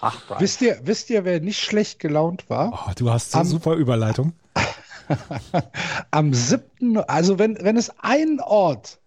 Ach, 0.02 0.20
Brian. 0.28 0.42
Wisst 0.42 0.62
ihr, 0.62 0.80
wisst 0.84 1.12
ihr, 1.12 1.24
wer 1.26 1.40
nicht 1.40 1.62
schlecht 1.62 2.00
gelaunt 2.00 2.50
war? 2.50 2.88
Oh, 2.88 2.92
du 2.96 3.12
hast 3.12 3.32
so 3.32 3.40
Am- 3.40 3.46
super 3.46 3.76
Überleitung. 3.76 4.34
Am 6.12 6.34
7., 6.34 6.98
also 7.08 7.38
wenn, 7.38 7.58
wenn 7.62 7.78
es 7.78 7.92
einen 8.00 8.40
Ort 8.40 9.01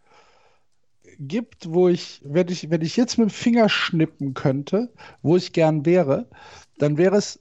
gibt, 1.18 1.72
wo 1.72 1.88
ich, 1.88 2.20
wenn 2.24 2.48
ich, 2.48 2.70
wenn 2.70 2.82
ich 2.82 2.96
jetzt 2.96 3.18
mit 3.18 3.28
dem 3.28 3.30
Finger 3.30 3.68
schnippen 3.68 4.34
könnte, 4.34 4.92
wo 5.22 5.36
ich 5.36 5.52
gern 5.52 5.86
wäre, 5.86 6.28
dann 6.78 6.98
wäre 6.98 7.16
es 7.16 7.40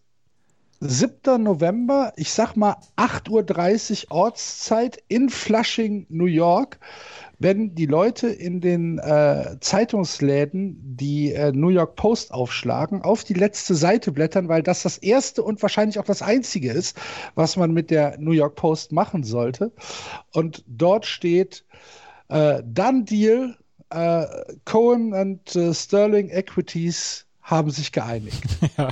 7. 0.86 1.42
November, 1.42 2.12
ich 2.18 2.32
sag 2.34 2.56
mal 2.58 2.76
8.30 2.98 4.06
Uhr 4.06 4.12
Ortszeit 4.12 5.02
in 5.08 5.30
Flushing, 5.30 6.06
New 6.10 6.26
York, 6.26 6.78
wenn 7.40 7.74
die 7.74 7.86
Leute 7.86 8.28
in 8.28 8.60
den 8.60 9.00
äh, 9.00 9.58
Zeitungsläden 9.62 10.78
die 10.98 11.32
äh, 11.32 11.54
New 11.54 11.70
York 11.70 11.96
Post 11.96 12.34
aufschlagen, 12.34 13.02
auf 13.02 13.24
die 13.24 13.34
letzte 13.34 13.76
Seite 13.76 14.12
blättern, 14.12 14.50
weil 14.50 14.62
das 14.62 14.84
das 14.84 14.98
erste 14.98 15.42
und 15.44 15.62
wahrscheinlich 15.62 16.00
auch 16.00 16.06
das 16.06 16.22
einzige 16.22 16.74
ist, 16.74 17.00
was 17.36 17.56
man 17.56 17.72
mit 17.72 17.90
der 17.90 18.18
New 18.20 18.32
York 18.32 18.56
Post 18.56 18.92
machen 18.92 19.24
sollte. 19.24 19.72
Und 20.34 20.66
dort 20.68 21.06
steht 21.06 21.66
äh, 22.28 22.62
Done 22.66 23.06
Deal, 23.06 23.56
äh, 23.94 24.56
Cohen 24.66 25.14
und 25.14 25.56
äh, 25.56 25.74
Sterling 25.74 26.30
Equities 26.30 27.26
haben 27.42 27.72
sich 27.72 27.92
geeinigt. 27.92 28.44
Ja. 28.78 28.90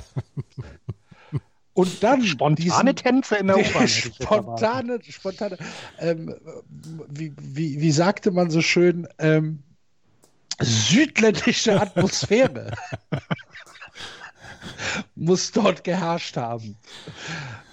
Und 1.73 2.03
dann 2.03 2.21
Spontane 2.23 2.55
diesen- 2.55 2.95
Tänze 2.97 3.37
in 3.37 3.47
der 3.47 3.57
U-Bahn. 3.59 3.87
spontane, 3.87 4.99
spontane, 5.07 5.57
ähm, 5.99 6.35
wie, 7.07 7.33
wie, 7.39 7.79
wie 7.79 7.91
sagte 7.93 8.31
man 8.31 8.51
so 8.51 8.61
schön, 8.61 9.07
ähm, 9.19 9.63
südländische 10.59 11.79
Atmosphäre 11.81 12.71
muss 15.15 15.51
dort 15.53 15.83
geherrscht 15.85 16.35
haben. 16.37 16.75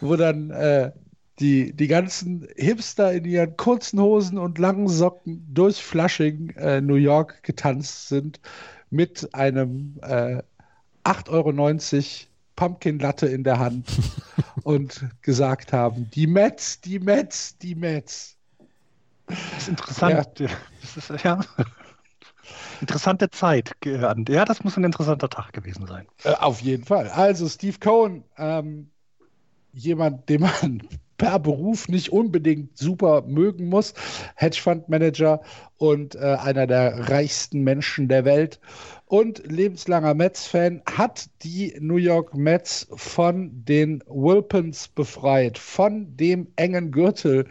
Wo 0.00 0.14
dann 0.16 0.50
äh, 0.52 0.92
die, 1.40 1.72
die 1.72 1.86
ganzen 1.86 2.48
Hipster 2.56 3.12
in 3.12 3.24
ihren 3.24 3.56
kurzen 3.56 4.00
Hosen 4.00 4.38
und 4.38 4.58
langen 4.58 4.88
Socken 4.88 5.46
durch 5.52 5.82
Flushing, 5.82 6.50
äh, 6.50 6.80
New 6.80 6.96
York 6.96 7.42
getanzt 7.42 8.08
sind 8.08 8.40
mit 8.90 9.34
einem 9.34 9.98
äh, 10.02 10.42
8,90 11.04 11.28
Euro 11.30 12.28
Pumpkin 12.56 12.98
Latte 12.98 13.26
in 13.26 13.44
der 13.44 13.58
Hand 13.60 13.88
und 14.64 15.06
gesagt 15.22 15.72
haben, 15.72 16.10
die 16.10 16.26
Mets, 16.26 16.80
die 16.80 16.98
Mets, 16.98 17.56
die 17.58 17.74
Mets. 17.76 18.36
Das 19.28 19.38
ist 19.58 19.68
interessant. 19.68 20.40
Das 20.40 20.96
ist, 20.96 21.24
ja. 21.24 21.40
Interessante 22.80 23.30
Zeit. 23.30 23.72
Ja, 23.84 24.44
das 24.44 24.64
muss 24.64 24.76
ein 24.76 24.84
interessanter 24.84 25.28
Tag 25.28 25.52
gewesen 25.52 25.86
sein. 25.86 26.06
Äh, 26.24 26.32
auf 26.34 26.60
jeden 26.60 26.84
Fall. 26.84 27.08
Also 27.08 27.48
Steve 27.48 27.78
Cohen, 27.78 28.24
ähm, 28.36 28.90
jemand, 29.72 30.28
den 30.28 30.40
man 30.40 30.88
per 31.18 31.38
Beruf 31.40 31.88
nicht 31.88 32.10
unbedingt 32.12 32.78
super 32.78 33.22
mögen 33.26 33.66
muss, 33.66 33.92
Hedgefondsmanager 34.36 35.42
und 35.76 36.14
äh, 36.14 36.36
einer 36.40 36.66
der 36.66 37.10
reichsten 37.10 37.62
Menschen 37.62 38.08
der 38.08 38.24
Welt. 38.24 38.60
Und 39.06 39.42
lebenslanger 39.50 40.14
Mets-Fan, 40.14 40.82
hat 40.86 41.28
die 41.42 41.74
New 41.80 41.96
York 41.96 42.34
Mets 42.34 42.86
von 42.94 43.50
den 43.64 44.02
Wilpons 44.06 44.88
befreit, 44.88 45.58
von 45.58 46.16
dem 46.16 46.48
engen 46.56 46.90
Gürtel 46.92 47.46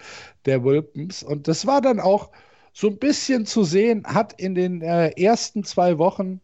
der 0.46 0.64
Wilpons. 0.64 1.24
Und 1.24 1.48
das 1.48 1.66
war 1.66 1.82
dann 1.82 2.00
auch 2.00 2.32
so 2.74 2.88
ein 2.88 2.98
bisschen 2.98 3.46
zu 3.46 3.64
sehen, 3.64 4.06
hat 4.06 4.40
in 4.40 4.56
den 4.56 4.82
äh, 4.82 5.10
ersten 5.20 5.64
zwei 5.64 5.98
Wochen 5.98 6.40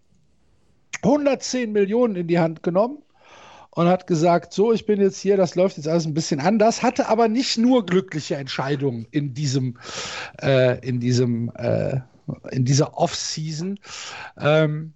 110 1.03 1.71
Millionen 1.71 2.15
in 2.15 2.28
die 2.28 2.39
Hand 2.39 2.63
genommen 2.63 3.03
und 3.76 3.88
hat 3.88 4.07
gesagt, 4.07 4.53
so, 4.53 4.71
ich 4.71 4.86
bin 4.86 5.01
jetzt 5.01 5.19
hier, 5.19 5.38
das 5.38 5.55
läuft 5.55 5.78
jetzt 5.78 5.88
alles 5.88 6.05
ein 6.05 6.13
bisschen 6.13 6.39
anders, 6.39 6.84
hatte 6.84 7.09
aber 7.09 7.28
nicht 7.28 7.57
nur 7.57 7.86
glückliche 7.86 8.36
Entscheidungen 8.36 9.07
in 9.11 9.34
diesem, 9.34 9.78
äh, 10.41 10.80
in 10.88 10.99
diesem, 10.99 11.51
äh, 11.55 11.99
in 12.51 12.65
dieser 12.65 12.97
Off-Season. 12.97 13.80
Ähm, 14.38 14.93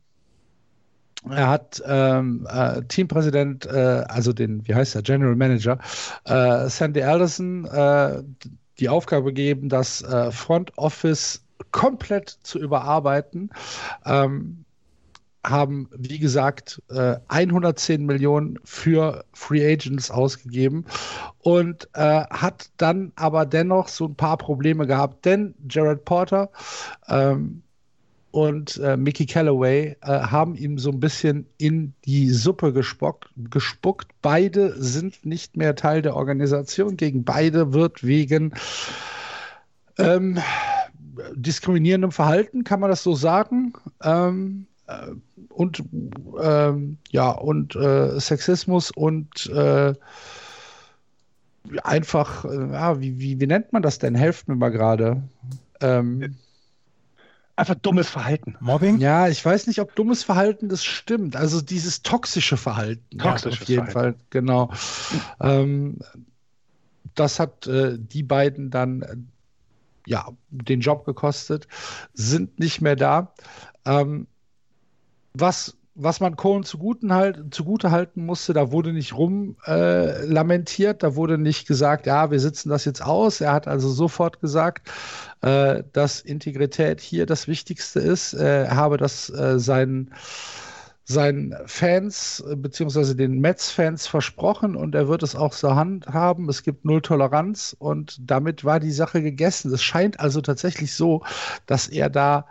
er 1.29 1.49
hat 1.49 1.81
ähm, 1.85 2.47
äh, 2.49 2.83
Teampräsident, 2.83 3.65
äh, 3.65 4.03
also 4.07 4.31
den, 4.31 4.65
wie 4.67 4.75
heißt 4.75 4.95
der, 4.95 5.01
General 5.01 5.35
Manager, 5.35 5.79
äh, 6.25 6.69
Sandy 6.69 7.01
Alderson, 7.01 7.65
äh, 7.65 8.23
die 8.79 8.89
Aufgabe 8.89 9.25
gegeben, 9.25 9.69
das 9.69 10.03
äh, 10.03 10.31
Front 10.31 10.77
Office 10.77 11.43
komplett 11.71 12.29
zu 12.43 12.59
überarbeiten. 12.59 13.49
Ähm, 14.05 14.65
haben, 15.49 15.89
wie 15.95 16.19
gesagt, 16.19 16.81
äh, 16.89 17.17
110 17.27 18.05
Millionen 18.05 18.59
für 18.63 19.25
Free 19.33 19.65
Agents 19.65 20.11
ausgegeben 20.11 20.85
und 21.39 21.89
äh, 21.93 22.23
hat 22.29 22.69
dann 22.77 23.11
aber 23.15 23.45
dennoch 23.45 23.87
so 23.87 24.05
ein 24.05 24.15
paar 24.15 24.37
Probleme 24.37 24.87
gehabt, 24.87 25.25
denn 25.25 25.55
Jared 25.69 26.05
Porter 26.05 26.49
ähm, 27.07 27.61
und 28.31 28.77
äh, 28.77 28.97
Mickey 28.97 29.25
Callaway 29.25 29.95
äh, 30.01 30.07
haben 30.07 30.55
ihm 30.55 30.77
so 30.77 30.91
ein 30.91 30.99
bisschen 30.99 31.47
in 31.57 31.93
die 32.05 32.29
Suppe 32.29 32.73
gespuckt, 32.73 33.29
gespuckt. 33.35 34.09
Beide 34.21 34.75
sind 34.79 35.25
nicht 35.25 35.57
mehr 35.57 35.75
Teil 35.75 36.01
der 36.01 36.15
Organisation. 36.15 36.97
Gegen 36.97 37.23
beide 37.23 37.73
wird 37.73 38.05
wegen 38.05 38.53
ähm, 39.97 40.37
diskriminierendem 41.33 42.11
Verhalten, 42.11 42.63
kann 42.63 42.79
man 42.79 42.89
das 42.89 43.01
so 43.01 43.15
sagen, 43.15 43.73
ähm, 44.03 44.66
äh, 44.66 44.66
und 45.49 45.83
ähm, 46.41 46.97
ja 47.09 47.31
und 47.31 47.75
äh, 47.75 48.19
Sexismus 48.19 48.91
und 48.91 49.47
äh, 49.47 49.93
einfach, 51.83 52.45
äh, 52.45 52.71
ja, 52.71 52.99
wie, 52.99 53.19
wie, 53.19 53.39
wie 53.39 53.47
nennt 53.47 53.73
man 53.73 53.81
das 53.81 53.99
denn? 53.99 54.15
Helft 54.15 54.47
mir 54.47 54.55
mal 54.55 54.69
gerade. 54.69 55.21
Ähm, 55.81 56.35
einfach 57.55 57.75
dummes 57.75 58.09
Verhalten. 58.09 58.55
Mobbing? 58.59 58.99
Ja, 58.99 59.27
ich 59.27 59.43
weiß 59.43 59.67
nicht, 59.67 59.81
ob 59.81 59.95
dummes 59.95 60.23
Verhalten 60.23 60.69
das 60.69 60.83
stimmt. 60.83 61.35
Also 61.35 61.61
dieses 61.61 62.01
toxische 62.03 62.57
Verhalten. 62.57 63.17
Toxisches 63.17 63.59
ja, 63.59 63.63
auf 63.63 63.69
jeden 63.69 63.87
Verhalten. 63.87 64.19
Fall, 64.19 64.25
genau. 64.29 64.71
Ähm, 65.39 65.99
das 67.15 67.39
hat 67.39 67.67
äh, 67.67 67.97
die 67.97 68.23
beiden 68.23 68.69
dann 68.69 69.01
äh, 69.01 69.15
ja 70.05 70.29
den 70.49 70.79
Job 70.81 71.05
gekostet, 71.05 71.67
sind 72.13 72.59
nicht 72.59 72.81
mehr 72.81 72.95
da. 72.95 73.33
Ähm, 73.85 74.27
was 75.39 75.77
was 75.99 76.19
man 76.19 76.35
Cohen 76.35 76.63
halt, 77.09 77.53
zugute 77.53 77.89
halten 77.91 78.25
musste, 78.25 78.53
da 78.53 78.71
wurde 78.71 78.93
nicht 78.93 79.17
rum 79.17 79.57
äh, 79.65 80.23
lamentiert, 80.25 81.01
da 81.01 81.15
wurde 81.15 81.39
nicht 81.39 81.67
gesagt, 81.67 82.05
ja, 82.05 82.29
wir 82.29 82.39
sitzen 82.39 82.69
das 82.69 82.85
jetzt 82.85 83.01
aus. 83.03 83.41
Er 83.41 83.51
hat 83.51 83.67
also 83.67 83.89
sofort 83.89 84.39
gesagt, 84.39 84.91
äh, 85.41 85.83
dass 85.93 86.21
Integrität 86.21 87.01
hier 87.01 87.25
das 87.25 87.47
Wichtigste 87.47 87.99
ist. 87.99 88.33
Er 88.33 88.75
habe 88.75 88.97
das 88.97 89.31
äh, 89.31 89.59
seinen, 89.59 90.13
seinen 91.03 91.55
Fans 91.65 92.43
äh, 92.47 92.55
beziehungsweise 92.55 93.15
den 93.15 93.39
Mets-Fans 93.39 94.05
versprochen 94.05 94.75
und 94.75 94.93
er 94.93 95.07
wird 95.07 95.23
es 95.23 95.35
auch 95.35 95.53
zur 95.53 95.75
Hand 95.75 96.05
haben. 96.07 96.47
Es 96.47 96.61
gibt 96.61 96.85
null 96.85 97.01
Toleranz 97.01 97.75
und 97.77 98.17
damit 98.21 98.63
war 98.63 98.79
die 98.79 98.91
Sache 98.91 99.23
gegessen. 99.23 99.73
Es 99.73 99.81
scheint 99.81 100.19
also 100.19 100.41
tatsächlich 100.41 100.93
so, 100.93 101.23
dass 101.65 101.87
er 101.87 102.11
da 102.11 102.45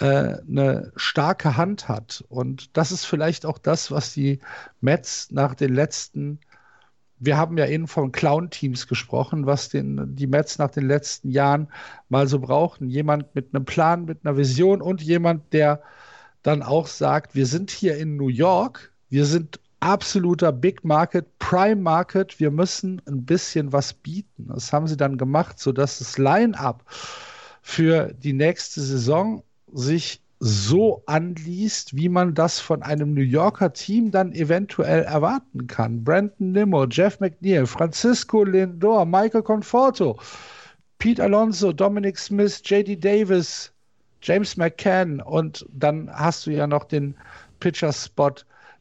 eine 0.00 0.92
starke 0.96 1.56
Hand 1.56 1.88
hat. 1.88 2.24
Und 2.28 2.76
das 2.76 2.92
ist 2.92 3.04
vielleicht 3.04 3.44
auch 3.44 3.58
das, 3.58 3.90
was 3.90 4.12
die 4.12 4.38
Mets 4.80 5.30
nach 5.32 5.54
den 5.54 5.74
letzten, 5.74 6.38
wir 7.18 7.36
haben 7.36 7.58
ja 7.58 7.66
eben 7.66 7.88
von 7.88 8.12
Clown-Teams 8.12 8.86
gesprochen, 8.86 9.46
was 9.46 9.70
den, 9.70 10.14
die 10.14 10.28
Mets 10.28 10.58
nach 10.58 10.70
den 10.70 10.86
letzten 10.86 11.30
Jahren 11.30 11.68
mal 12.08 12.28
so 12.28 12.38
brauchten. 12.38 12.88
Jemand 12.88 13.34
mit 13.34 13.52
einem 13.52 13.64
Plan, 13.64 14.04
mit 14.04 14.24
einer 14.24 14.36
Vision 14.36 14.80
und 14.80 15.02
jemand, 15.02 15.52
der 15.52 15.82
dann 16.42 16.62
auch 16.62 16.86
sagt, 16.86 17.34
wir 17.34 17.46
sind 17.46 17.70
hier 17.70 17.96
in 17.96 18.16
New 18.16 18.28
York, 18.28 18.92
wir 19.08 19.26
sind 19.26 19.58
absoluter 19.80 20.52
Big 20.52 20.84
Market, 20.84 21.38
Prime 21.38 21.82
Market, 21.82 22.38
wir 22.38 22.50
müssen 22.50 23.02
ein 23.06 23.24
bisschen 23.24 23.72
was 23.72 23.92
bieten. 23.94 24.48
Das 24.48 24.72
haben 24.72 24.86
sie 24.86 24.96
dann 24.96 25.18
gemacht, 25.18 25.58
sodass 25.58 25.98
das 25.98 26.18
Line-up 26.18 26.84
für 27.62 28.12
die 28.14 28.32
nächste 28.32 28.80
Saison 28.80 29.42
sich 29.72 30.20
so 30.40 31.02
anliest, 31.06 31.96
wie 31.96 32.08
man 32.08 32.34
das 32.34 32.60
von 32.60 32.82
einem 32.82 33.12
New 33.12 33.22
Yorker 33.22 33.72
Team 33.72 34.10
dann 34.10 34.32
eventuell 34.32 35.02
erwarten 35.02 35.66
kann. 35.66 36.04
Brandon 36.04 36.52
Nimmo, 36.52 36.86
Jeff 36.86 37.18
McNeil, 37.18 37.66
Francisco 37.66 38.44
Lindor, 38.44 39.04
Michael 39.04 39.42
Conforto, 39.42 40.18
Pete 40.98 41.22
Alonso, 41.22 41.72
Dominic 41.72 42.18
Smith, 42.18 42.62
JD 42.64 43.04
Davis, 43.04 43.72
James 44.22 44.56
McCann 44.56 45.20
und 45.20 45.66
dann 45.72 46.08
hast 46.12 46.46
du 46.46 46.50
ja 46.50 46.66
noch 46.66 46.84
den 46.84 47.14
Pitcher-Spot, 47.60 48.34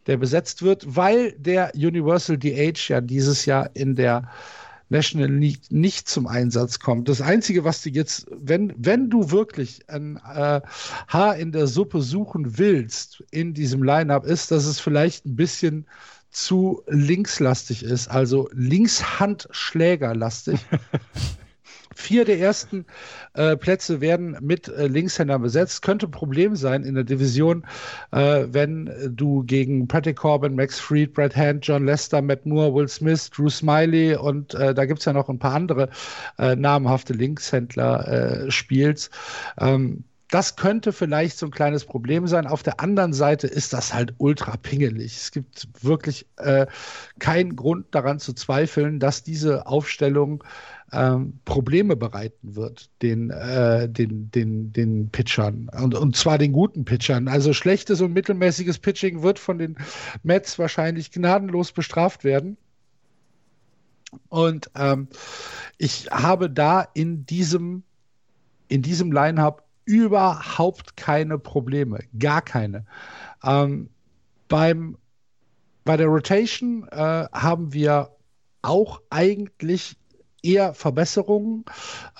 der 0.06 0.18
besetzt 0.18 0.62
wird, 0.62 0.96
weil 0.96 1.34
der 1.34 1.72
Universal 1.76 2.38
DH 2.38 2.88
ja 2.88 3.02
dieses 3.02 3.46
Jahr 3.46 3.70
in 3.74 3.96
der 3.96 4.30
National 4.90 5.32
League 5.32 5.72
nicht 5.72 6.08
zum 6.08 6.28
Einsatz 6.28 6.80
kommt. 6.80 7.10
Das 7.10 7.22
Einzige, 7.22 7.64
was 7.64 7.82
du 7.82 7.90
jetzt, 7.90 8.28
wenn, 8.32 8.74
wenn 8.78 9.10
du 9.10 9.32
wirklich 9.32 9.90
ein 9.90 10.18
äh, 10.18 10.62
Haar 11.08 11.38
in 11.38 11.52
der 11.52 11.66
Suppe 11.68 12.02
suchen 12.02 12.58
willst 12.58 13.24
in 13.32 13.54
diesem 13.54 13.84
Lineup, 13.84 14.26
ist, 14.26 14.52
dass 14.52 14.66
es 14.66 14.80
vielleicht 14.80 15.26
ein 15.26 15.36
bisschen 15.36 15.88
zu 16.30 16.84
linkslastig 16.88 17.84
ist, 17.84 18.10
also 18.10 18.50
linkshandschlägerlastig. 18.54 20.60
Vier 21.98 22.26
der 22.26 22.40
ersten 22.40 22.86
äh, 23.34 23.58
Plätze 23.58 24.02
werden 24.02 24.38
mit 24.40 24.68
äh, 24.68 24.86
Linkshändern 24.86 25.42
besetzt. 25.42 25.82
Könnte 25.82 26.06
ein 26.06 26.12
Problem 26.12 26.56
sein 26.56 26.84
in 26.84 26.94
der 26.94 27.04
Division, 27.04 27.66
äh, 28.12 28.46
wenn 28.52 28.92
du 29.16 29.44
gegen 29.44 29.88
Patrick 29.88 30.18
Corbin, 30.18 30.56
Max 30.56 30.80
Fried, 30.80 31.16
Brad 31.16 31.36
Hand, 31.36 31.66
John 31.66 31.86
Lester, 31.86 32.22
Matt 32.22 32.46
Moore, 32.46 32.72
Will 32.76 32.88
Smith, 32.88 33.32
Drew 33.32 33.50
Smiley 33.50 34.16
und 34.16 34.54
äh, 34.54 34.76
da 34.76 34.86
gibt 34.86 35.00
es 35.00 35.06
ja 35.06 35.14
noch 35.14 35.28
ein 35.28 35.40
paar 35.40 35.56
andere 35.56 35.90
äh, 36.38 36.56
namhafte 36.56 37.14
Linkshändler 37.14 38.08
äh, 38.46 38.52
spielst. 38.52 39.12
Ähm, 39.60 40.04
das 40.30 40.58
könnte 40.58 40.92
vielleicht 40.92 41.38
so 41.38 41.46
ein 41.46 41.52
kleines 41.52 41.86
Problem 41.86 42.28
sein. 42.28 42.48
Auf 42.48 42.62
der 42.62 42.80
anderen 42.82 43.14
Seite 43.14 43.48
ist 43.48 43.72
das 43.72 43.94
halt 43.94 44.14
ultra 44.18 44.58
pingelig. 44.58 45.16
Es 45.16 45.32
gibt 45.32 45.68
wirklich 45.82 46.28
äh, 46.38 46.68
keinen 47.20 47.56
Grund 47.56 47.88
daran 47.92 48.20
zu 48.20 48.34
zweifeln, 48.34 49.00
dass 49.00 49.24
diese 49.24 49.68
Aufstellung 49.68 50.44
ähm, 50.92 51.40
Probleme 51.46 51.96
bereiten 51.96 52.56
wird, 52.56 52.90
den, 53.02 53.30
äh, 53.30 53.88
den, 53.88 54.30
den, 54.32 54.74
den 54.74 55.10
Pitchern. 55.10 55.70
Und, 55.70 55.96
und 55.96 56.16
zwar 56.16 56.38
den 56.38 56.52
guten 56.52 56.84
Pitchern. 56.84 57.30
Also 57.30 57.54
schlechtes 57.54 58.02
und 58.02 58.12
mittelmäßiges 58.14 58.80
Pitching 58.80 59.22
wird 59.22 59.40
von 59.40 59.58
den 59.58 59.78
Mets 60.24 60.60
wahrscheinlich 60.60 61.12
gnadenlos 61.12 61.72
bestraft 61.72 62.26
werden. 62.26 62.58
Und 64.30 64.72
ähm, 64.76 65.08
ich 65.78 66.10
habe 66.12 66.50
da 66.50 66.86
in 66.94 67.26
diesem, 67.26 67.84
in 68.68 68.82
diesem 68.82 69.12
Line-Up 69.12 69.67
überhaupt 69.88 70.98
keine 70.98 71.40
Probleme. 71.40 72.00
Gar 72.20 72.42
keine. 72.42 72.86
Ähm, 73.44 73.90
beim, 74.50 74.98
bei 75.86 75.96
der 75.96 76.08
Rotation 76.08 76.88
äh, 76.92 77.26
haben 77.32 77.74
wir 77.74 78.12
auch 78.62 79.02
eigentlich 79.10 79.96
eher 80.44 80.74
Verbesserungen. 80.74 81.64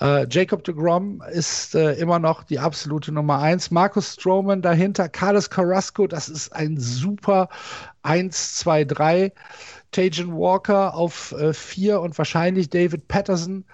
Äh, 0.00 0.26
Jacob 0.30 0.64
de 0.64 0.74
Grom 0.74 1.22
ist 1.30 1.74
äh, 1.74 1.92
immer 1.94 2.18
noch 2.18 2.42
die 2.42 2.58
absolute 2.58 3.12
Nummer 3.12 3.38
eins. 3.38 3.70
Markus 3.70 4.14
Stroman 4.14 4.62
dahinter, 4.62 5.08
Carlos 5.10 5.50
Carrasco, 5.50 6.06
das 6.06 6.28
ist 6.28 6.52
ein 6.54 6.78
super 6.78 7.48
1, 8.02 8.56
2, 8.56 8.84
3. 8.84 9.32
Tajan 9.90 10.36
Walker 10.36 10.94
auf 10.94 11.34
4 11.52 11.92
äh, 11.92 11.96
und 11.96 12.18
wahrscheinlich 12.18 12.68
David 12.68 13.08
Patterson, 13.08 13.64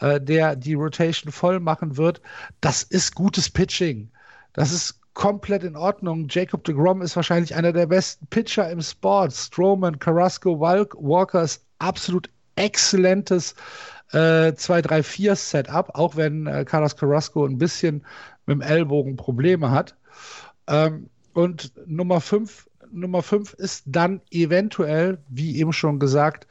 äh, 0.00 0.20
der 0.20 0.56
die 0.56 0.74
Rotation 0.74 1.32
voll 1.32 1.60
machen 1.60 1.96
wird. 1.96 2.20
Das 2.60 2.82
ist 2.82 3.14
gutes 3.14 3.50
Pitching. 3.50 4.10
Das 4.52 4.72
ist 4.72 5.00
komplett 5.14 5.62
in 5.62 5.76
Ordnung. 5.76 6.26
Jacob 6.28 6.64
de 6.64 6.74
Grom 6.74 7.00
ist 7.02 7.16
wahrscheinlich 7.16 7.54
einer 7.54 7.72
der 7.72 7.86
besten 7.86 8.26
Pitcher 8.26 8.70
im 8.70 8.80
Sport. 8.82 9.32
Stroman, 9.32 9.98
Carrasco, 9.98 10.58
Walker 10.60 11.42
ist 11.42 11.64
absolut 11.78 12.28
exzellentes 12.56 13.54
äh, 14.12 14.52
2-3-4 14.52 15.34
Setup, 15.34 15.90
auch 15.94 16.16
wenn 16.16 16.46
äh, 16.46 16.64
Carlos 16.64 16.96
Carrasco 16.96 17.44
ein 17.46 17.58
bisschen 17.58 18.04
mit 18.46 18.56
dem 18.56 18.60
Ellbogen 18.60 19.16
Probleme 19.16 19.70
hat. 19.70 19.96
Ähm, 20.66 21.08
und 21.32 21.72
Nummer 21.86 22.20
5 22.20 22.68
Nummer 22.94 23.22
5 23.22 23.54
ist 23.54 23.82
dann 23.86 24.20
eventuell, 24.30 25.18
wie 25.28 25.58
eben 25.58 25.72
schon 25.72 25.98
gesagt, 25.98 26.46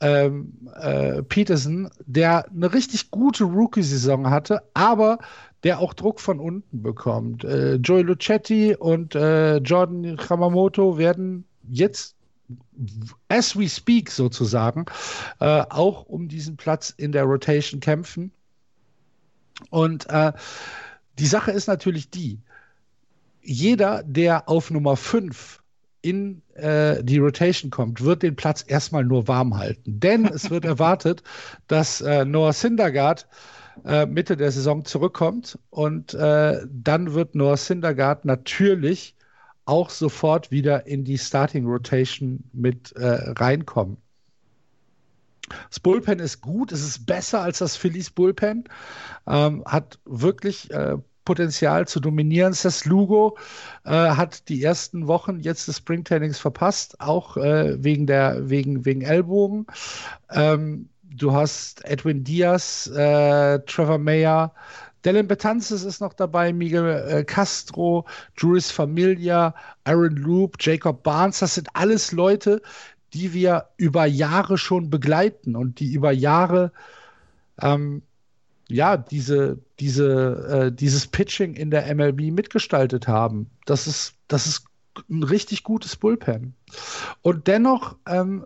ähm, 0.00 0.52
äh, 0.80 1.22
Peterson, 1.22 1.90
der 2.06 2.48
eine 2.50 2.72
richtig 2.72 3.10
gute 3.10 3.44
Rookie-Saison 3.44 4.30
hatte, 4.30 4.62
aber 4.74 5.18
der 5.64 5.80
auch 5.80 5.94
Druck 5.94 6.20
von 6.20 6.38
unten 6.38 6.82
bekommt. 6.82 7.44
Äh, 7.44 7.74
Joey 7.76 8.02
Lucetti 8.02 8.76
und 8.76 9.14
äh, 9.14 9.56
Jordan 9.56 10.04
Yamamoto 10.04 10.98
werden 10.98 11.44
jetzt 11.68 12.14
as 13.28 13.58
we 13.58 13.68
speak 13.68 14.10
sozusagen, 14.10 14.86
äh, 15.40 15.64
auch 15.68 16.04
um 16.06 16.28
diesen 16.28 16.56
Platz 16.56 16.90
in 16.96 17.12
der 17.12 17.24
Rotation 17.24 17.80
kämpfen. 17.80 18.30
Und 19.70 20.08
äh, 20.08 20.32
die 21.18 21.26
Sache 21.26 21.50
ist 21.50 21.66
natürlich 21.66 22.10
die, 22.10 22.38
jeder, 23.42 24.02
der 24.04 24.48
auf 24.48 24.70
Nummer 24.70 24.96
5 24.96 25.57
in 26.02 26.42
äh, 26.54 27.02
die 27.02 27.18
Rotation 27.18 27.70
kommt, 27.70 28.02
wird 28.02 28.22
den 28.22 28.36
Platz 28.36 28.64
erstmal 28.66 29.04
nur 29.04 29.28
warm 29.28 29.56
halten. 29.56 30.00
Denn 30.00 30.26
es 30.26 30.50
wird 30.50 30.64
erwartet, 30.66 31.22
dass 31.66 32.00
äh, 32.00 32.24
Noah 32.24 32.52
Syndergaard 32.52 33.26
äh, 33.84 34.06
Mitte 34.06 34.36
der 34.36 34.50
Saison 34.50 34.84
zurückkommt 34.84 35.58
und 35.70 36.14
äh, 36.14 36.60
dann 36.68 37.14
wird 37.14 37.34
Noah 37.34 37.56
Syndergaard 37.56 38.24
natürlich 38.24 39.14
auch 39.64 39.90
sofort 39.90 40.50
wieder 40.50 40.86
in 40.86 41.04
die 41.04 41.18
Starting 41.18 41.66
Rotation 41.66 42.44
mit 42.52 42.92
äh, 42.92 43.32
reinkommen. 43.38 43.98
Das 45.68 45.80
Bullpen 45.80 46.18
ist 46.18 46.40
gut, 46.40 46.72
es 46.72 46.82
ist 46.82 47.06
besser 47.06 47.40
als 47.42 47.58
das 47.58 47.76
Phillies 47.76 48.10
Bullpen, 48.10 48.64
ähm, 49.26 49.62
hat 49.66 49.98
wirklich 50.04 50.70
äh, 50.70 50.96
Potenzial 51.28 51.86
zu 51.86 52.00
dominieren. 52.00 52.54
Seth 52.54 52.86
Lugo 52.86 53.36
äh, 53.84 53.90
hat 53.90 54.48
die 54.48 54.64
ersten 54.64 55.08
Wochen 55.08 55.40
jetzt 55.40 55.68
des 55.68 55.76
Springtrainings 55.76 56.38
verpasst, 56.38 56.98
auch 57.02 57.36
äh, 57.36 57.84
wegen 57.84 58.06
der 58.06 58.48
wegen 58.48 58.86
wegen 58.86 59.02
Ellbogen. 59.02 59.66
Ähm, 60.30 60.88
du 61.02 61.34
hast 61.34 61.84
Edwin 61.84 62.24
Diaz, 62.24 62.86
äh, 62.86 63.58
Trevor 63.66 63.98
Mayer, 63.98 64.54
Dylan 65.04 65.28
Betances 65.28 65.84
ist 65.84 66.00
noch 66.00 66.14
dabei, 66.14 66.50
Miguel 66.54 66.86
äh, 66.86 67.24
Castro, 67.24 68.06
Juris 68.34 68.70
Familia, 68.70 69.54
Aaron 69.84 70.16
Loop, 70.16 70.56
Jacob 70.58 71.02
Barnes. 71.02 71.40
Das 71.40 71.56
sind 71.56 71.68
alles 71.74 72.10
Leute, 72.12 72.62
die 73.12 73.34
wir 73.34 73.66
über 73.76 74.06
Jahre 74.06 74.56
schon 74.56 74.88
begleiten 74.88 75.56
und 75.56 75.78
die 75.80 75.92
über 75.92 76.10
Jahre 76.10 76.72
ähm, 77.60 78.00
ja 78.68 78.96
diese, 78.96 79.58
diese, 79.80 80.66
äh, 80.66 80.72
dieses 80.72 81.06
Pitching 81.06 81.54
in 81.54 81.70
der 81.70 81.92
MLB 81.94 82.32
mitgestaltet 82.32 83.08
haben. 83.08 83.50
Das 83.66 83.86
ist, 83.86 84.14
das 84.28 84.46
ist 84.46 84.64
ein 85.08 85.22
richtig 85.22 85.62
gutes 85.62 85.96
Bullpen. 85.96 86.54
Und 87.22 87.46
dennoch 87.46 87.96
ähm, 88.06 88.44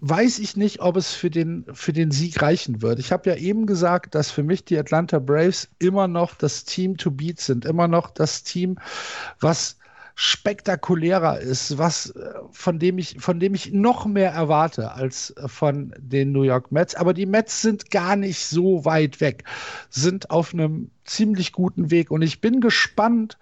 weiß 0.00 0.40
ich 0.40 0.56
nicht, 0.56 0.80
ob 0.80 0.96
es 0.96 1.12
für 1.14 1.30
den, 1.30 1.64
für 1.72 1.92
den 1.92 2.10
Sieg 2.10 2.42
reichen 2.42 2.82
wird. 2.82 2.98
Ich 2.98 3.12
habe 3.12 3.30
ja 3.30 3.36
eben 3.36 3.66
gesagt, 3.66 4.14
dass 4.14 4.30
für 4.30 4.42
mich 4.42 4.64
die 4.64 4.76
Atlanta 4.76 5.20
Braves 5.20 5.68
immer 5.78 6.08
noch 6.08 6.34
das 6.34 6.64
Team 6.64 6.96
to 6.96 7.10
beat 7.10 7.40
sind, 7.40 7.64
immer 7.64 7.86
noch 7.86 8.10
das 8.10 8.42
Team, 8.42 8.78
was 9.38 9.78
spektakulärer 10.14 11.40
ist, 11.40 11.78
was 11.78 12.10
äh, 12.10 12.34
von 12.50 12.78
dem 12.78 12.98
ich 12.98 13.16
von 13.18 13.40
dem 13.40 13.54
ich 13.54 13.72
noch 13.72 14.06
mehr 14.06 14.30
erwarte 14.30 14.92
als 14.92 15.30
äh, 15.30 15.48
von 15.48 15.94
den 15.98 16.32
New 16.32 16.42
York 16.42 16.70
Mets, 16.72 16.94
aber 16.94 17.14
die 17.14 17.26
Mets 17.26 17.62
sind 17.62 17.90
gar 17.90 18.16
nicht 18.16 18.46
so 18.46 18.84
weit 18.84 19.20
weg, 19.20 19.44
sind 19.90 20.30
auf 20.30 20.52
einem 20.52 20.90
ziemlich 21.04 21.52
guten 21.52 21.90
Weg 21.90 22.10
und 22.10 22.22
ich 22.22 22.40
bin 22.40 22.60
gespannt, 22.60 23.38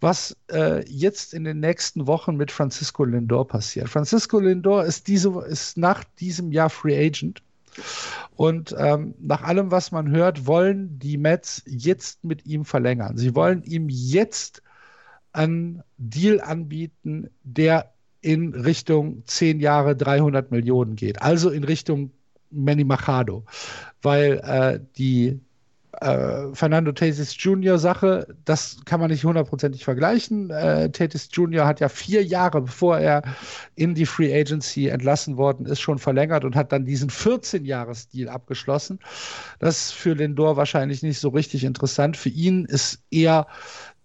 was 0.00 0.36
äh, 0.52 0.84
jetzt 0.88 1.34
in 1.34 1.44
den 1.44 1.60
nächsten 1.60 2.06
Wochen 2.06 2.36
mit 2.36 2.50
Francisco 2.50 3.04
Lindor 3.04 3.46
passiert. 3.46 3.88
Francisco 3.88 4.38
Lindor 4.38 4.84
ist 4.84 5.08
diese 5.08 5.30
ist 5.48 5.76
nach 5.76 6.04
diesem 6.18 6.52
Jahr 6.52 6.70
Free 6.70 7.06
Agent. 7.06 7.42
Und 8.36 8.74
ähm, 8.78 9.14
nach 9.20 9.42
allem, 9.42 9.70
was 9.70 9.92
man 9.92 10.10
hört, 10.10 10.46
wollen 10.46 10.98
die 10.98 11.16
Mets 11.16 11.62
jetzt 11.66 12.24
mit 12.24 12.44
ihm 12.46 12.64
verlängern. 12.64 13.16
Sie 13.16 13.34
wollen 13.34 13.62
ihm 13.62 13.88
jetzt 13.88 14.62
einen 15.32 15.82
Deal 15.98 16.40
anbieten, 16.40 17.30
der 17.42 17.92
in 18.20 18.54
Richtung 18.54 19.22
10 19.26 19.60
Jahre 19.60 19.96
300 19.96 20.50
Millionen 20.50 20.96
geht, 20.96 21.22
also 21.22 21.50
in 21.50 21.64
Richtung 21.64 22.10
Manny 22.50 22.84
Machado, 22.84 23.44
weil 24.02 24.40
äh, 24.44 24.80
die 24.96 25.40
äh, 26.00 26.54
Fernando 26.54 26.92
Tatis 26.92 27.36
Jr. 27.38 27.78
Sache, 27.78 28.26
das 28.44 28.78
kann 28.84 29.00
man 29.00 29.10
nicht 29.10 29.24
hundertprozentig 29.24 29.84
vergleichen. 29.84 30.50
Äh, 30.50 30.90
Tatis 30.90 31.28
Jr. 31.32 31.66
hat 31.66 31.80
ja 31.80 31.88
vier 31.88 32.24
Jahre, 32.24 32.62
bevor 32.62 32.98
er 32.98 33.22
in 33.74 33.94
die 33.94 34.06
Free 34.06 34.32
Agency 34.32 34.88
entlassen 34.88 35.36
worden 35.36 35.66
ist, 35.66 35.80
schon 35.80 35.98
verlängert 35.98 36.44
und 36.44 36.54
hat 36.54 36.72
dann 36.72 36.84
diesen 36.84 37.10
14-Jahres-Deal 37.10 38.28
abgeschlossen. 38.28 39.00
Das 39.58 39.86
ist 39.86 39.92
für 39.92 40.14
Lindor 40.14 40.56
wahrscheinlich 40.56 41.02
nicht 41.02 41.18
so 41.18 41.30
richtig 41.30 41.64
interessant. 41.64 42.16
Für 42.16 42.30
ihn 42.30 42.64
ist 42.66 43.02
eher 43.10 43.46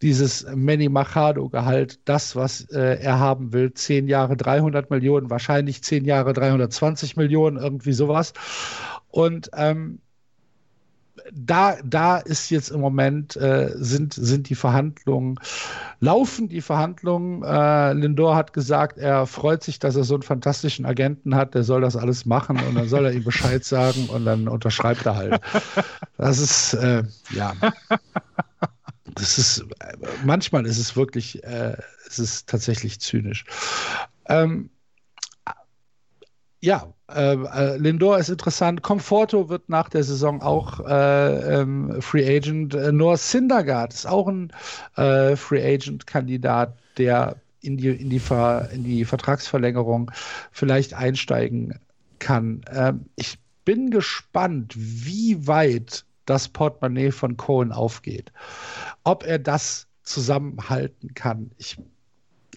dieses 0.01 0.45
Manny 0.53 0.89
Machado-Gehalt, 0.89 1.99
das, 2.05 2.35
was 2.35 2.69
äh, 2.71 2.99
er 3.01 3.19
haben 3.19 3.53
will, 3.53 3.73
zehn 3.73 4.07
Jahre 4.07 4.35
300 4.35 4.89
Millionen, 4.89 5.29
wahrscheinlich 5.29 5.83
zehn 5.83 6.05
Jahre 6.05 6.33
320 6.33 7.15
Millionen, 7.15 7.57
irgendwie 7.57 7.93
sowas. 7.93 8.33
Und 9.09 9.49
ähm, 9.53 9.99
da, 11.33 11.77
da 11.83 12.17
ist 12.17 12.49
jetzt 12.49 12.69
im 12.69 12.81
Moment, 12.81 13.35
äh, 13.37 13.71
sind, 13.75 14.13
sind 14.13 14.49
die 14.49 14.55
Verhandlungen, 14.55 15.39
laufen 15.99 16.49
die 16.49 16.61
Verhandlungen. 16.61 17.41
Äh, 17.43 17.93
Lindor 17.93 18.35
hat 18.35 18.53
gesagt, 18.53 18.97
er 18.97 19.25
freut 19.25 19.63
sich, 19.63 19.79
dass 19.79 19.95
er 19.95 20.03
so 20.03 20.15
einen 20.15 20.23
fantastischen 20.23 20.85
Agenten 20.85 21.35
hat, 21.35 21.55
der 21.55 21.63
soll 21.63 21.81
das 21.81 21.95
alles 21.95 22.25
machen 22.25 22.59
und 22.67 22.75
dann 22.75 22.87
soll 22.89 23.05
er 23.05 23.13
ihm 23.13 23.23
Bescheid 23.23 23.63
sagen 23.63 24.07
und 24.09 24.25
dann 24.25 24.47
unterschreibt 24.47 25.05
er 25.05 25.15
halt. 25.15 25.41
Das 26.17 26.37
ist, 26.39 26.73
äh, 26.75 27.03
ja 27.31 27.53
das 29.15 29.37
ist, 29.37 29.65
manchmal 30.23 30.65
ist 30.65 30.77
es 30.77 30.95
wirklich, 30.95 31.43
äh, 31.43 31.77
es 32.07 32.19
ist 32.19 32.47
tatsächlich 32.47 32.99
zynisch. 32.99 33.45
Ähm, 34.27 34.69
ja, 36.61 36.93
äh, 37.13 37.35
äh, 37.35 37.77
Lindor 37.77 38.17
ist 38.17 38.29
interessant. 38.29 38.81
Conforto 38.81 39.49
wird 39.49 39.69
nach 39.69 39.89
der 39.89 40.03
Saison 40.03 40.41
auch 40.41 40.79
äh, 40.79 41.61
ähm, 41.61 42.01
Free 42.01 42.37
Agent. 42.37 42.73
Äh, 42.73 42.91
Noah 42.91 43.17
Syndergaard 43.17 43.93
ist 43.93 44.07
auch 44.07 44.27
ein 44.27 44.51
äh, 44.95 45.35
Free 45.35 45.63
Agent-Kandidat, 45.63 46.75
der 46.97 47.35
in 47.61 47.77
die, 47.77 47.89
in, 47.89 48.09
die 48.09 48.19
Ver, 48.19 48.69
in 48.71 48.83
die 48.83 49.05
Vertragsverlängerung 49.05 50.11
vielleicht 50.51 50.93
einsteigen 50.93 51.79
kann. 52.19 52.61
Ähm, 52.71 53.05
ich 53.15 53.37
bin 53.63 53.91
gespannt, 53.91 54.73
wie 54.75 55.47
weit 55.47 56.05
das 56.25 56.47
Portemonnaie 56.47 57.11
von 57.11 57.37
Cohen 57.37 57.71
aufgeht. 57.71 58.31
Ob 59.03 59.23
er 59.23 59.39
das 59.39 59.87
zusammenhalten 60.03 61.13
kann. 61.13 61.51
Ich, 61.57 61.77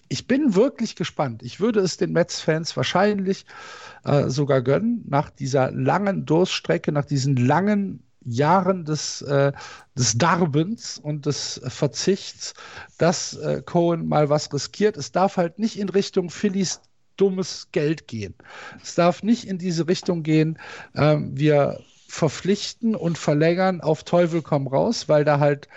ich 0.07 0.27
bin 0.27 0.55
wirklich 0.55 0.95
gespannt. 0.95 1.43
Ich 1.43 1.59
würde 1.59 1.79
es 1.79 1.97
den 1.97 2.11
Mets-Fans 2.11 2.75
wahrscheinlich 2.77 3.45
äh, 4.03 4.29
sogar 4.29 4.61
gönnen, 4.61 5.03
nach 5.07 5.29
dieser 5.29 5.71
langen 5.71 6.25
Durststrecke, 6.25 6.91
nach 6.91 7.05
diesen 7.05 7.35
langen 7.35 8.03
Jahren 8.23 8.85
des, 8.85 9.21
äh, 9.21 9.51
des 9.95 10.17
Darbens 10.17 10.99
und 10.99 11.25
des 11.25 11.61
Verzichts, 11.65 12.53
dass 12.97 13.33
äh, 13.35 13.61
Cohen 13.65 14.07
mal 14.07 14.29
was 14.29 14.53
riskiert. 14.53 14.97
Es 14.97 15.11
darf 15.11 15.37
halt 15.37 15.57
nicht 15.57 15.79
in 15.79 15.89
Richtung 15.89 16.29
Phillies 16.29 16.81
dummes 17.17 17.67
Geld 17.71 18.07
gehen. 18.07 18.35
Es 18.81 18.95
darf 18.95 19.23
nicht 19.23 19.45
in 19.45 19.57
diese 19.57 19.87
Richtung 19.87 20.23
gehen, 20.23 20.57
ähm, 20.95 21.37
wir 21.37 21.79
verpflichten 22.09 22.95
und 22.95 23.17
verlängern 23.17 23.81
auf 23.81 24.03
Teufel 24.03 24.41
komm 24.41 24.67
raus, 24.67 25.07
weil 25.07 25.23
da 25.23 25.39
halt, 25.39 25.67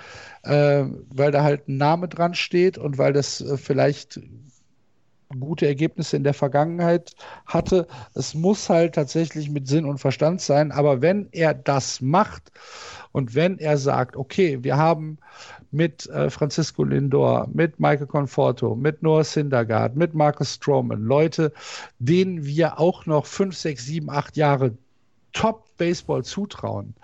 äh, 0.45 0.85
weil 1.11 1.31
da 1.31 1.43
halt 1.43 1.69
ein 1.69 1.77
Name 1.77 2.09
dran 2.09 2.35
steht 2.35 2.79
und 2.79 2.99
weil 2.99 3.13
das 3.13 3.41
äh, 3.41 3.57
vielleicht 3.57 4.21
gute 5.39 5.67
Ergebnisse 5.67 6.17
in 6.17 6.25
der 6.25 6.35
Vergangenheit 6.35 7.15
hatte. 7.47 7.87
Es 8.15 8.35
muss 8.35 8.69
halt 8.69 8.95
tatsächlich 8.95 9.51
mit 9.51 9.67
Sinn 9.67 9.85
und 9.85 9.99
Verstand 9.99 10.41
sein. 10.41 10.73
Aber 10.73 11.01
wenn 11.03 11.29
er 11.33 11.55
das 11.55 12.01
macht 12.01 12.53
und 13.13 13.35
wenn 13.35 13.59
er 13.59 13.79
sagt, 13.79 14.17
okay, 14.17 14.59
wir 14.63 14.77
haben 14.77 15.19
mit 15.71 16.07
äh, 16.09 16.29
Francisco 16.29 16.85
Lindor, 16.85 17.49
mit 17.53 17.81
Michael 17.81 18.07
Conforto, 18.07 18.75
mit 18.75 19.03
Noah 19.03 19.25
Syndergaard, 19.25 19.97
mit 19.97 20.15
Marcus 20.15 20.55
Stroman, 20.55 21.03
Leute, 21.03 21.53
denen 21.99 22.45
wir 22.45 22.79
auch 22.79 23.07
noch 23.07 23.25
fünf, 23.25 23.57
sechs, 23.57 23.87
sieben, 23.87 24.11
acht 24.11 24.37
Jahre 24.37 24.73
Top-Baseball 25.83 26.25
zutrauen, 26.25 26.95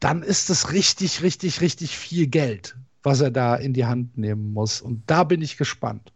dann 0.00 0.22
ist 0.22 0.50
es 0.50 0.72
richtig, 0.72 1.22
richtig, 1.22 1.60
richtig 1.60 1.96
viel 1.96 2.26
Geld, 2.26 2.76
was 3.02 3.20
er 3.20 3.30
da 3.30 3.56
in 3.56 3.72
die 3.72 3.86
Hand 3.86 4.16
nehmen 4.16 4.52
muss. 4.52 4.80
Und 4.80 5.02
da 5.06 5.24
bin 5.24 5.42
ich 5.42 5.56
gespannt, 5.56 6.12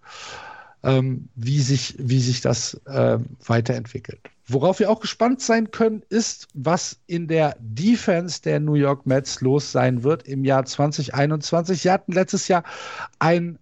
ähm, 0.82 1.28
wie, 1.34 1.60
sich, 1.60 1.96
wie 1.98 2.20
sich 2.20 2.40
das 2.40 2.74
äh, 2.86 3.18
weiterentwickelt. 3.44 4.20
Worauf 4.46 4.80
wir 4.80 4.90
auch 4.90 5.00
gespannt 5.00 5.40
sein 5.40 5.70
können, 5.70 6.02
ist, 6.08 6.48
was 6.54 6.98
in 7.06 7.28
der 7.28 7.56
Defense 7.60 8.42
der 8.42 8.60
New 8.60 8.74
York 8.74 9.06
Mets 9.06 9.40
los 9.40 9.72
sein 9.72 10.02
wird 10.02 10.26
im 10.26 10.44
Jahr 10.44 10.64
2021. 10.64 11.82
Sie 11.82 11.90
hatten 11.90 12.12
letztes 12.12 12.48
Jahr 12.48 12.64
ein, 13.18 13.58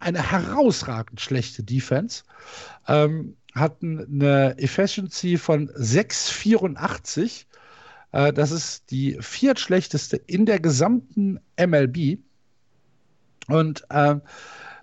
eine 0.00 0.30
herausragend 0.30 1.20
schlechte 1.20 1.62
Defense. 1.62 2.24
Ähm, 2.88 3.36
hatten 3.54 4.00
eine 4.00 4.58
Efficiency 4.58 5.38
von 5.38 5.68
6,84. 5.70 7.44
Äh, 8.14 8.32
das 8.32 8.52
ist 8.52 8.90
die 8.90 9.18
viertschlechteste 9.20 10.16
in 10.16 10.46
der 10.46 10.60
gesamten 10.60 11.40
MLB. 11.58 12.18
Und 13.48 13.84
äh, 13.90 14.16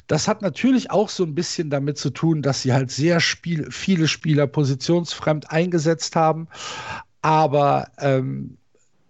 das 0.07 0.27
hat 0.27 0.41
natürlich 0.41 0.91
auch 0.91 1.07
so 1.07 1.23
ein 1.23 1.33
bisschen 1.33 1.69
damit 1.69 1.97
zu 1.97 2.09
tun, 2.09 2.41
dass 2.41 2.61
sie 2.61 2.73
halt 2.73 2.91
sehr 2.91 3.21
Spiel, 3.21 3.71
viele 3.71 4.09
Spieler 4.09 4.47
positionsfremd 4.47 5.49
eingesetzt 5.49 6.17
haben. 6.17 6.49
Aber 7.21 7.89
ähm, 7.99 8.57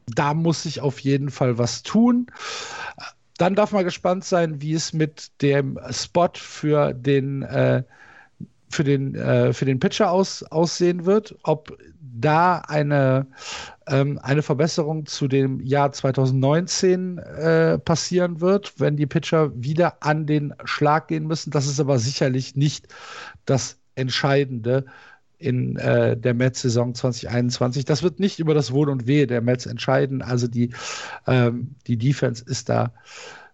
da 0.06 0.36
muss 0.36 0.64
sich 0.64 0.82
auf 0.82 1.00
jeden 1.00 1.32
Fall 1.32 1.58
was 1.58 1.82
tun. 1.82 2.28
Dann 3.38 3.56
darf 3.56 3.72
man 3.72 3.84
gespannt 3.84 4.24
sein, 4.24 4.62
wie 4.62 4.74
es 4.74 4.94
mit 4.94 5.32
dem 5.42 5.80
Spot 5.90 6.30
für 6.36 6.94
den 6.94 7.42
äh, 7.42 7.84
für 8.72 8.84
den, 8.84 9.16
äh, 9.16 9.54
für 9.54 9.66
den 9.66 9.80
Pitcher 9.80 10.12
aus, 10.12 10.44
aussehen 10.44 11.06
wird, 11.06 11.36
ob 11.44 11.78
da 12.00 12.60
eine, 12.68 13.28
ähm, 13.88 14.20
eine 14.22 14.42
Verbesserung 14.42 15.06
zu 15.06 15.28
dem 15.28 15.60
Jahr 15.62 15.92
2019 15.92 17.18
äh, 17.18 17.78
passieren 17.80 18.42
wird, 18.42 18.74
wenn 18.80 18.98
die 18.98 19.08
Pitcher 19.08 19.52
wieder 19.56 19.98
an 20.02 20.26
den 20.26 20.54
Schlag 20.66 21.08
gehen 21.08 21.28
müssen. 21.28 21.52
Das 21.52 21.68
ist 21.68 21.80
aber 21.80 22.00
sicherlich 22.00 22.56
nicht 22.56 22.88
das 23.46 23.78
Entscheidende 23.96 24.86
in 25.38 25.76
äh, 25.78 26.16
der 26.16 26.34
Mets-Saison 26.34 26.94
2021. 26.94 27.86
Das 27.86 28.04
wird 28.04 28.20
nicht 28.20 28.40
über 28.40 28.54
das 28.54 28.72
Wohl 28.72 28.90
und 28.90 29.08
Wehe 29.08 29.28
der 29.28 29.42
Mets 29.42 29.66
entscheiden. 29.66 30.22
Also 30.22 30.48
die, 30.48 30.70
ähm, 31.28 31.76
die 31.88 31.98
Defense 31.98 32.44
ist 32.46 32.70
da 32.70 32.94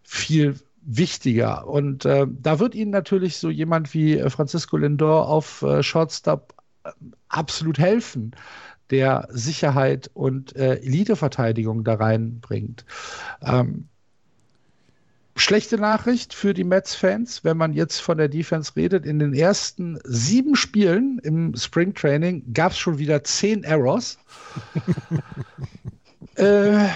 viel 0.04 0.56
wichtiger. 0.88 1.68
Und 1.68 2.06
äh, 2.06 2.26
da 2.30 2.60
wird 2.60 2.74
Ihnen 2.74 2.92
natürlich 2.92 3.38
so 3.38 3.50
jemand 3.50 3.94
wie 3.94 4.18
äh, 4.18 4.30
Francisco 4.30 4.78
Lindor 4.78 5.28
auf 5.28 5.62
äh, 5.62 5.84
Shortstop 5.84 6.56
äh, 6.84 6.90
absolut 7.28 7.78
helfen, 7.78 8.32
der 8.90 9.28
Sicherheit 9.30 10.10
und 10.14 10.56
äh, 10.56 10.76
Eliteverteidigung 10.76 11.84
da 11.84 11.96
reinbringt. 11.96 12.86
Ähm, 13.42 13.90
Schlechte 15.36 15.78
Nachricht 15.78 16.34
für 16.34 16.56
die 16.56 16.64
Mets-Fans, 16.64 17.44
wenn 17.44 17.58
man 17.58 17.72
jetzt 17.74 18.00
von 18.00 18.18
der 18.18 18.28
Defense 18.28 18.76
redet. 18.76 19.06
In 19.06 19.20
den 19.20 19.36
ersten 19.36 20.00
sieben 20.04 20.56
Spielen 20.56 21.20
im 21.20 21.56
Spring 21.56 21.94
Training 21.94 22.42
gab 22.54 22.72
es 22.72 22.80
schon 22.80 22.98
wieder 22.98 23.24
zehn 23.24 23.64
Errors. 23.64 24.18
äh, 26.36 26.88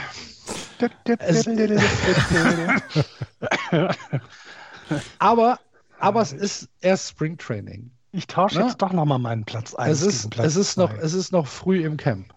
aber, 5.20 5.60
aber 6.00 6.22
es 6.22 6.34
ist 6.34 6.70
erst 6.82 7.10
Spring 7.10 7.38
Training. 7.38 7.92
Ich 8.12 8.28
tausche 8.28 8.60
Na? 8.60 8.68
jetzt 8.68 8.82
doch 8.82 8.92
nochmal 8.92 9.20
meinen 9.20 9.46
Platz 9.46 9.74
ein. 9.74 9.90
Es 9.90 10.02
ist, 10.02 10.38
es, 10.38 10.56
ist 10.56 10.78
noch, 10.78 10.94
es 10.94 11.14
ist 11.14 11.32
noch 11.32 11.48
früh 11.48 11.86
im 11.86 11.98
Camp. 11.98 12.34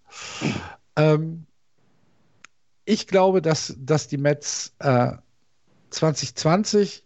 Ähm, 0.96 1.46
ich 2.84 3.06
glaube, 3.06 3.42
dass, 3.42 3.74
dass 3.78 4.06
die 4.06 4.18
Mets 4.18 4.74
äh, 4.78 5.12
2020 5.90 7.04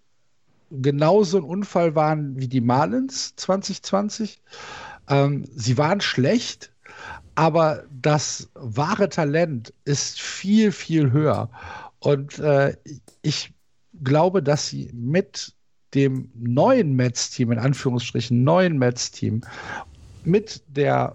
genauso 0.71 1.39
ein 1.39 1.45
Unfall 1.45 1.95
waren 1.95 2.39
wie 2.39 2.49
die 2.49 2.61
Marlins 2.61 3.35
2020. 3.37 4.43
Ähm, 5.09 5.47
sie 5.55 5.79
waren 5.79 6.01
schlecht, 6.01 6.73
aber 7.39 7.85
das 7.93 8.51
wahre 8.55 9.09
Talent 9.09 9.73
ist 9.85 10.21
viel, 10.21 10.73
viel 10.73 11.13
höher. 11.13 11.49
Und 12.01 12.41
äh, 12.41 12.77
ich 13.23 13.55
glaube, 14.03 14.43
dass 14.43 14.67
sie 14.67 14.91
mit 14.93 15.55
dem 15.95 16.33
neuen 16.35 16.97
Mets-Team, 16.97 17.53
in 17.53 17.61
Anführungsstrichen 17.61 18.43
neuen 18.43 18.77
Mets-Team, 18.77 19.43
mit 20.25 20.65
der 20.67 21.15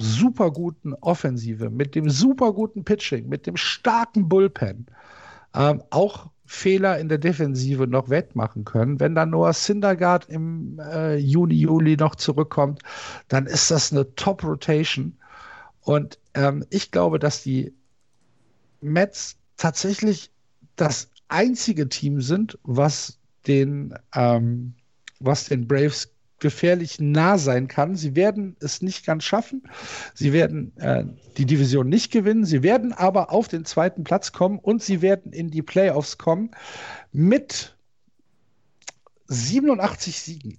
super 0.00 0.50
guten 0.50 0.92
Offensive, 0.94 1.70
mit 1.70 1.94
dem 1.94 2.10
super 2.10 2.52
guten 2.52 2.82
Pitching, 2.82 3.28
mit 3.28 3.46
dem 3.46 3.56
starken 3.56 4.28
Bullpen, 4.28 4.86
ähm, 5.54 5.84
auch 5.90 6.30
Fehler 6.46 6.98
in 6.98 7.08
der 7.08 7.18
Defensive 7.18 7.86
noch 7.86 8.10
wettmachen 8.10 8.64
können. 8.64 8.98
Wenn 8.98 9.14
dann 9.14 9.30
Noah 9.30 9.52
Syndergaard 9.52 10.28
im 10.30 10.80
äh, 10.80 11.14
Juni, 11.16 11.54
Juli 11.54 11.96
noch 11.96 12.16
zurückkommt, 12.16 12.82
dann 13.28 13.46
ist 13.46 13.70
das 13.70 13.92
eine 13.92 14.12
Top-Rotation. 14.16 15.14
Und 15.82 16.18
ähm, 16.34 16.64
ich 16.70 16.90
glaube, 16.90 17.18
dass 17.18 17.42
die 17.42 17.72
Mets 18.80 19.36
tatsächlich 19.56 20.30
das 20.76 21.10
einzige 21.28 21.88
Team 21.88 22.20
sind, 22.20 22.58
was 22.62 23.18
den, 23.46 23.94
ähm, 24.14 24.74
was 25.20 25.46
den 25.46 25.66
Braves 25.66 26.12
gefährlich 26.40 26.98
nah 26.98 27.38
sein 27.38 27.68
kann. 27.68 27.94
Sie 27.94 28.16
werden 28.16 28.56
es 28.60 28.82
nicht 28.82 29.04
ganz 29.04 29.24
schaffen. 29.24 29.62
Sie 30.14 30.32
werden 30.32 30.76
äh, 30.78 31.04
die 31.36 31.44
Division 31.44 31.88
nicht 31.88 32.10
gewinnen. 32.10 32.44
Sie 32.44 32.62
werden 32.62 32.92
aber 32.92 33.30
auf 33.30 33.46
den 33.48 33.64
zweiten 33.64 34.04
Platz 34.04 34.32
kommen 34.32 34.58
und 34.58 34.82
sie 34.82 35.02
werden 35.02 35.32
in 35.32 35.50
die 35.50 35.62
Playoffs 35.62 36.18
kommen 36.18 36.50
mit 37.12 37.76
87 39.28 40.18
Siegen. 40.18 40.58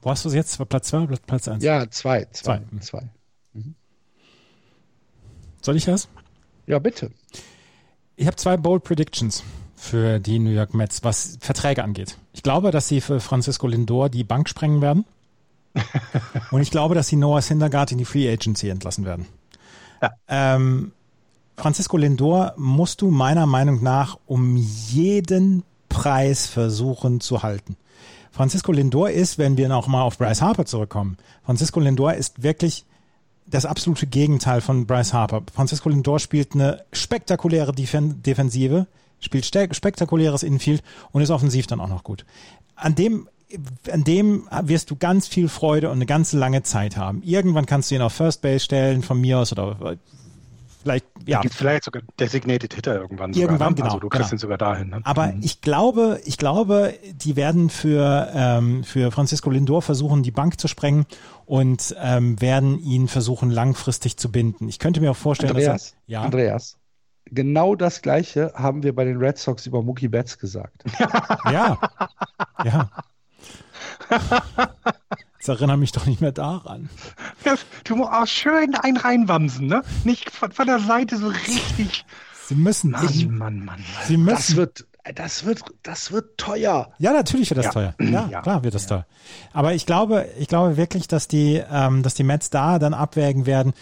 Wo 0.00 0.10
hast 0.10 0.24
du 0.24 0.28
es 0.28 0.34
jetzt? 0.34 0.68
Platz 0.68 0.88
2 0.88 0.98
oder 1.00 1.16
Platz 1.16 1.48
1? 1.48 1.64
Ja, 1.64 1.90
2. 1.90 2.26
2. 2.80 3.10
Mhm. 3.56 3.74
Soll 5.62 5.76
ich 5.76 5.84
das? 5.84 6.08
Ja, 6.66 6.78
bitte. 6.78 7.10
Ich 8.16 8.26
habe 8.26 8.36
zwei 8.36 8.56
Bold 8.56 8.84
Predictions 8.84 9.42
für 9.74 10.20
die 10.20 10.38
New 10.38 10.50
York 10.50 10.74
Mets, 10.74 11.04
was 11.04 11.38
Verträge 11.40 11.84
angeht. 11.84 12.16
Ich 12.32 12.42
glaube, 12.42 12.70
dass 12.70 12.88
sie 12.88 13.00
für 13.00 13.20
Francisco 13.20 13.66
Lindor 13.66 14.08
die 14.08 14.24
Bank 14.24 14.48
sprengen 14.48 14.80
werden. 14.80 15.04
Und 16.50 16.62
ich 16.62 16.70
glaube, 16.70 16.94
dass 16.94 17.08
sie 17.08 17.16
Noah 17.16 17.42
Syndergaard 17.42 17.92
in 17.92 17.98
die 17.98 18.04
Free 18.04 18.30
Agency 18.30 18.68
entlassen 18.68 19.04
werden. 19.04 19.26
Ja. 20.00 20.10
Ähm, 20.28 20.92
Francisco 21.56 21.96
Lindor 21.96 22.54
musst 22.56 23.02
du 23.02 23.10
meiner 23.10 23.46
Meinung 23.46 23.82
nach 23.82 24.18
um 24.26 24.56
jeden 24.56 25.62
Preis 25.88 26.46
versuchen 26.46 27.20
zu 27.20 27.42
halten. 27.42 27.76
Francisco 28.30 28.72
Lindor 28.72 29.10
ist, 29.10 29.38
wenn 29.38 29.56
wir 29.56 29.68
nochmal 29.68 30.02
auf 30.02 30.18
Bryce 30.18 30.42
Harper 30.42 30.66
zurückkommen, 30.66 31.16
Francisco 31.42 31.80
Lindor 31.80 32.14
ist 32.14 32.42
wirklich 32.42 32.84
das 33.46 33.66
absolute 33.66 34.06
Gegenteil 34.06 34.60
von 34.60 34.86
Bryce 34.86 35.12
Harper. 35.12 35.42
Francisco 35.52 35.88
Lindor 35.88 36.18
spielt 36.18 36.54
eine 36.54 36.84
spektakuläre 36.92 37.72
Defen 37.72 38.22
Defensive, 38.22 38.86
spielt 39.20 39.46
spektakuläres 39.46 40.42
Infield 40.42 40.82
und 41.12 41.22
ist 41.22 41.30
offensiv 41.30 41.66
dann 41.66 41.80
auch 41.80 41.88
noch 41.88 42.04
gut. 42.04 42.24
An 42.74 42.94
dem 42.94 43.28
an 43.90 44.02
dem 44.02 44.48
wirst 44.62 44.90
du 44.90 44.96
ganz 44.96 45.28
viel 45.28 45.48
Freude 45.48 45.88
und 45.88 45.94
eine 45.94 46.06
ganz 46.06 46.32
lange 46.32 46.62
Zeit 46.64 46.96
haben. 46.96 47.22
Irgendwann 47.22 47.64
kannst 47.64 47.90
du 47.90 47.94
ihn 47.94 48.02
auf 48.02 48.12
First 48.12 48.42
Base 48.42 48.64
stellen, 48.64 49.02
von 49.02 49.20
mir 49.20 49.38
aus, 49.38 49.52
oder 49.52 49.96
vielleicht, 50.86 51.06
ja. 51.26 51.40
Gibt 51.40 51.54
vielleicht 51.54 51.82
sogar 51.84 52.02
Designated 52.20 52.72
Hitter 52.74 52.94
irgendwann. 52.94 53.32
Irgendwann, 53.32 53.58
sogar, 53.58 53.70
ne? 53.70 53.74
genau. 53.74 53.86
Also 53.86 53.98
du 53.98 54.08
kriegst 54.08 54.30
genau. 54.30 54.36
ihn 54.36 54.38
sogar 54.38 54.58
dahin. 54.58 54.88
Ne? 54.90 55.00
Aber 55.02 55.26
Mhm. 55.26 55.40
ich 55.42 55.60
glaube, 55.60 56.20
ich 56.24 56.38
glaube, 56.38 56.94
die 57.14 57.34
werden 57.34 57.70
für, 57.70 58.30
ähm, 58.32 58.84
für 58.84 59.10
Francisco 59.10 59.50
Lindor 59.50 59.82
versuchen, 59.82 60.22
die 60.22 60.30
Bank 60.30 60.60
zu 60.60 60.68
sprengen 60.68 61.06
und 61.44 61.96
ähm, 62.00 62.40
werden 62.40 62.78
ihn 62.78 63.08
versuchen, 63.08 63.50
langfristig 63.50 64.16
zu 64.16 64.30
binden. 64.30 64.68
Ich 64.68 64.78
könnte 64.78 65.00
mir 65.00 65.10
auch 65.10 65.16
vorstellen, 65.16 65.50
Andreas, 65.50 65.72
dass 65.72 65.90
er, 65.92 65.98
ja, 66.06 66.22
Andreas, 66.22 66.78
genau 67.26 67.74
das 67.74 68.02
Gleiche 68.02 68.52
haben 68.54 68.84
wir 68.84 68.94
bei 68.94 69.04
den 69.04 69.16
Red 69.16 69.38
Sox 69.38 69.66
über 69.66 69.82
Mookie 69.82 70.08
Betts 70.08 70.38
gesagt. 70.38 70.84
ja, 71.50 71.78
ja. 72.64 72.90
Jetzt 75.38 75.48
erinnere 75.48 75.76
mich 75.76 75.92
doch 75.92 76.06
nicht 76.06 76.20
mehr 76.20 76.32
daran. 76.32 76.88
Das, 77.46 77.60
du 77.84 77.96
musst 77.96 78.12
auch 78.12 78.26
schön 78.26 78.74
einen 78.74 78.96
reinwamsen, 78.96 79.66
ne? 79.66 79.82
Nicht 80.04 80.30
von, 80.30 80.52
von 80.52 80.66
der 80.66 80.80
Seite 80.80 81.16
so 81.16 81.28
richtig. 81.28 82.04
Sie 82.46 82.54
müssen, 82.54 82.90
Mann, 82.92 83.04
ich, 83.08 83.26
Mann, 83.26 83.38
Mann, 83.38 83.64
Mann. 83.64 83.80
Sie 84.06 84.16
müssen. 84.16 84.36
Das 84.36 84.56
wird, 84.56 84.86
das 85.14 85.44
wird, 85.44 85.60
das 85.82 86.12
wird 86.12 86.36
teuer. 86.38 86.90
Ja, 86.98 87.12
natürlich 87.12 87.50
wird 87.50 87.58
das 87.58 87.66
Ja. 87.66 87.72
teuer. 87.72 87.94
Ja, 88.00 88.28
Ja. 88.30 88.40
klar 88.42 88.62
wird 88.64 88.74
das 88.74 88.86
teuer. 88.86 89.06
Aber 89.52 89.74
ich 89.74 89.86
glaube, 89.86 90.28
ich 90.38 90.48
glaube 90.48 90.76
wirklich, 90.76 91.08
dass 91.08 91.28
die, 91.28 91.62
ähm, 91.70 92.02
dass 92.02 92.14
die 92.14 92.24
Mets 92.24 92.50
da 92.50 92.78
dann 92.78 92.94
abwägen 92.94 93.46
werden. 93.46 93.72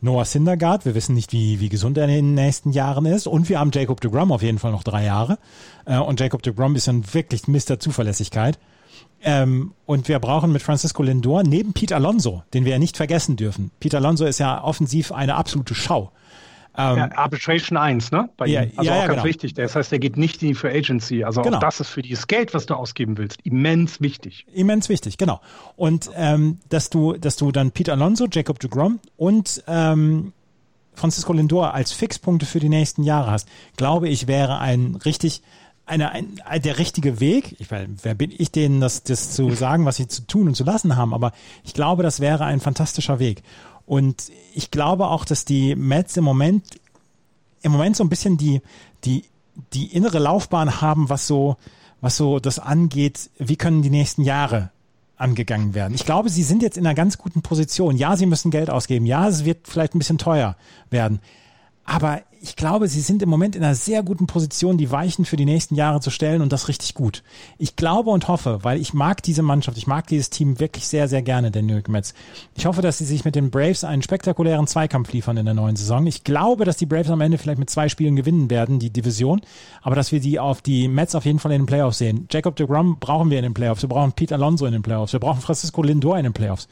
Noah 0.00 0.26
Syndergaard, 0.26 0.84
wir 0.84 0.94
wissen 0.94 1.14
nicht, 1.14 1.32
wie, 1.32 1.60
wie 1.60 1.70
gesund 1.70 1.96
er 1.96 2.04
in 2.04 2.10
den 2.10 2.34
nächsten 2.34 2.72
Jahren 2.72 3.06
ist. 3.06 3.26
Und 3.26 3.48
wir 3.48 3.58
haben 3.58 3.70
Jacob 3.72 4.02
de 4.02 4.10
Grom 4.10 4.32
auf 4.32 4.42
jeden 4.42 4.58
Fall 4.58 4.70
noch 4.72 4.84
drei 4.84 5.04
Jahre. 5.04 5.38
Äh, 5.86 5.96
und 5.98 6.20
Jacob 6.20 6.42
de 6.42 6.52
Grom 6.52 6.76
ist 6.76 6.88
dann 6.88 7.04
wirklich 7.14 7.48
Mr. 7.48 7.78
Zuverlässigkeit. 7.80 8.58
Ähm, 9.24 9.72
und 9.86 10.08
wir 10.08 10.18
brauchen 10.18 10.52
mit 10.52 10.62
Francisco 10.62 11.02
Lindor 11.02 11.42
neben 11.42 11.72
Pete 11.72 11.94
Alonso, 11.96 12.42
den 12.52 12.64
wir 12.64 12.72
ja 12.72 12.78
nicht 12.78 12.96
vergessen 12.96 13.36
dürfen. 13.36 13.70
Pete 13.80 13.96
Alonso 13.96 14.24
ist 14.26 14.38
ja 14.38 14.62
offensiv 14.62 15.12
eine 15.12 15.34
absolute 15.36 15.74
Schau. 15.74 16.12
Ähm, 16.76 16.96
Ja, 16.98 17.10
Arbitration 17.16 17.78
1, 17.78 18.10
ne? 18.10 18.28
Bei 18.36 18.46
Ja, 18.46 18.62
ihm. 18.62 18.72
Also 18.76 18.90
ja, 18.90 18.96
auch 18.96 19.00
ja, 19.00 19.06
ganz 19.06 19.16
genau. 19.16 19.24
wichtig. 19.28 19.54
Das 19.54 19.76
heißt, 19.76 19.92
der 19.92 19.98
geht 19.98 20.16
nicht 20.16 20.42
in 20.42 20.48
die 20.48 20.54
Free 20.54 20.76
Agency. 20.76 21.24
Also 21.24 21.40
Genau. 21.40 21.56
auch 21.56 21.60
das 21.60 21.80
ist 21.80 21.88
für 21.88 22.02
dieses 22.02 22.26
Geld, 22.26 22.52
was 22.52 22.66
du 22.66 22.74
ausgeben 22.74 23.16
willst, 23.16 23.38
immens 23.44 24.00
wichtig. 24.00 24.44
immens 24.52 24.88
wichtig, 24.88 25.16
genau. 25.16 25.40
Und 25.76 26.10
ähm, 26.16 26.58
dass 26.68 26.90
du, 26.90 27.12
dass 27.14 27.36
du 27.36 27.50
dann 27.52 27.70
Pete 27.70 27.92
Alonso, 27.92 28.26
Jacob 28.30 28.58
de 28.58 28.68
Grom 28.68 28.98
und 29.16 29.62
ähm, 29.68 30.32
Francisco 30.94 31.32
Lindor 31.32 31.74
als 31.74 31.92
Fixpunkte 31.92 32.44
für 32.46 32.60
die 32.60 32.68
nächsten 32.68 33.04
Jahre 33.04 33.30
hast, 33.30 33.48
glaube 33.76 34.08
ich, 34.08 34.26
wäre 34.26 34.58
ein 34.58 34.96
richtig 35.04 35.42
eine, 35.86 36.12
ein, 36.12 36.40
der 36.62 36.78
richtige 36.78 37.20
Weg. 37.20 37.56
Ich 37.58 37.70
meine, 37.70 37.94
wer 38.02 38.14
bin 38.14 38.32
ich 38.36 38.50
denen, 38.50 38.80
das, 38.80 39.02
das 39.02 39.32
zu 39.32 39.50
sagen, 39.54 39.84
was 39.84 39.96
sie 39.96 40.08
zu 40.08 40.26
tun 40.26 40.48
und 40.48 40.54
zu 40.54 40.64
lassen 40.64 40.96
haben, 40.96 41.14
aber 41.14 41.32
ich 41.64 41.74
glaube, 41.74 42.02
das 42.02 42.20
wäre 42.20 42.44
ein 42.44 42.60
fantastischer 42.60 43.18
Weg. 43.18 43.42
Und 43.86 44.32
ich 44.54 44.70
glaube 44.70 45.08
auch, 45.08 45.24
dass 45.24 45.44
die 45.44 45.76
Mets 45.76 46.16
im 46.16 46.24
Moment 46.24 46.64
im 47.64 47.72
Moment 47.72 47.96
so 47.96 48.04
ein 48.04 48.10
bisschen 48.10 48.36
die, 48.36 48.60
die, 49.04 49.24
die 49.72 49.86
innere 49.86 50.18
Laufbahn 50.18 50.80
haben, 50.80 51.08
was 51.08 51.26
so, 51.26 51.56
was 52.00 52.16
so 52.16 52.38
das 52.38 52.58
angeht, 52.58 53.30
wie 53.38 53.56
können 53.56 53.82
die 53.82 53.90
nächsten 53.90 54.22
Jahre 54.22 54.70
angegangen 55.16 55.74
werden. 55.74 55.94
Ich 55.94 56.04
glaube, 56.04 56.28
sie 56.28 56.42
sind 56.42 56.62
jetzt 56.62 56.76
in 56.76 56.86
einer 56.86 56.94
ganz 56.94 57.16
guten 57.16 57.40
Position. 57.40 57.96
Ja, 57.96 58.16
sie 58.16 58.26
müssen 58.26 58.50
Geld 58.50 58.68
ausgeben. 58.68 59.06
Ja, 59.06 59.28
es 59.28 59.44
wird 59.44 59.66
vielleicht 59.66 59.94
ein 59.94 59.98
bisschen 59.98 60.18
teuer 60.18 60.56
werden. 60.90 61.20
Aber 61.84 62.22
ich 62.40 62.56
glaube, 62.56 62.88
sie 62.88 63.00
sind 63.00 63.22
im 63.22 63.30
Moment 63.30 63.56
in 63.56 63.64
einer 63.64 63.74
sehr 63.74 64.02
guten 64.02 64.26
Position, 64.26 64.76
die 64.76 64.90
Weichen 64.90 65.24
für 65.24 65.36
die 65.36 65.46
nächsten 65.46 65.74
Jahre 65.74 66.00
zu 66.00 66.10
stellen 66.10 66.42
und 66.42 66.52
das 66.52 66.68
richtig 66.68 66.92
gut. 66.92 67.22
Ich 67.56 67.74
glaube 67.74 68.10
und 68.10 68.28
hoffe, 68.28 68.58
weil 68.62 68.80
ich 68.80 68.92
mag 68.92 69.22
diese 69.22 69.42
Mannschaft, 69.42 69.78
ich 69.78 69.86
mag 69.86 70.06
dieses 70.06 70.28
Team 70.28 70.60
wirklich 70.60 70.86
sehr, 70.86 71.08
sehr 71.08 71.22
gerne, 71.22 71.50
den 71.50 71.66
New 71.66 71.72
York 71.72 71.88
Mets. 71.88 72.12
Ich 72.54 72.66
hoffe, 72.66 72.82
dass 72.82 72.98
sie 72.98 73.06
sich 73.06 73.24
mit 73.24 73.34
den 73.34 73.50
Braves 73.50 73.82
einen 73.82 74.02
spektakulären 74.02 74.66
Zweikampf 74.66 75.12
liefern 75.12 75.38
in 75.38 75.46
der 75.46 75.54
neuen 75.54 75.76
Saison. 75.76 76.06
Ich 76.06 76.22
glaube, 76.22 76.66
dass 76.66 76.76
die 76.76 76.86
Braves 76.86 77.10
am 77.10 77.22
Ende 77.22 77.38
vielleicht 77.38 77.58
mit 77.58 77.70
zwei 77.70 77.88
Spielen 77.88 78.16
gewinnen 78.16 78.50
werden, 78.50 78.78
die 78.78 78.90
Division, 78.90 79.40
aber 79.80 79.96
dass 79.96 80.12
wir 80.12 80.20
die 80.20 80.38
auf 80.38 80.60
die 80.60 80.88
Mets 80.88 81.14
auf 81.14 81.24
jeden 81.24 81.38
Fall 81.38 81.52
in 81.52 81.62
den 81.62 81.66
Playoffs 81.66 81.98
sehen. 81.98 82.28
Jacob 82.30 82.56
de 82.56 82.66
Grom 82.66 82.98
brauchen 82.98 83.30
wir 83.30 83.38
in 83.38 83.44
den 83.44 83.54
Playoffs, 83.54 83.82
wir 83.82 83.88
brauchen 83.88 84.12
Pete 84.12 84.34
Alonso 84.34 84.66
in 84.66 84.72
den 84.72 84.82
Playoffs, 84.82 85.14
wir 85.14 85.20
brauchen 85.20 85.40
Francisco 85.40 85.82
Lindor 85.82 86.18
in 86.18 86.24
den 86.24 86.32
Playoffs 86.34 86.68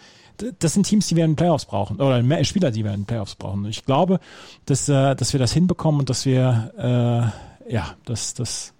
das 0.58 0.74
sind 0.74 0.86
Teams, 0.86 1.06
die 1.08 1.16
wir 1.16 1.24
in 1.24 1.32
den 1.32 1.36
Playoffs 1.36 1.64
brauchen 1.64 2.00
oder 2.00 2.44
Spieler, 2.44 2.70
die 2.70 2.84
wir 2.84 2.92
in 2.92 3.02
den 3.02 3.06
Playoffs 3.06 3.34
brauchen. 3.34 3.64
Ich 3.66 3.84
glaube, 3.84 4.20
dass, 4.66 4.88
äh, 4.88 5.14
dass 5.14 5.32
wir 5.32 5.40
das 5.40 5.52
hinbekommen 5.52 6.00
und 6.00 6.10
dass 6.10 6.26
wir 6.26 7.32
äh, 7.64 7.72
ja, 7.72 7.94
dass, 8.04 8.34
dass, 8.34 8.74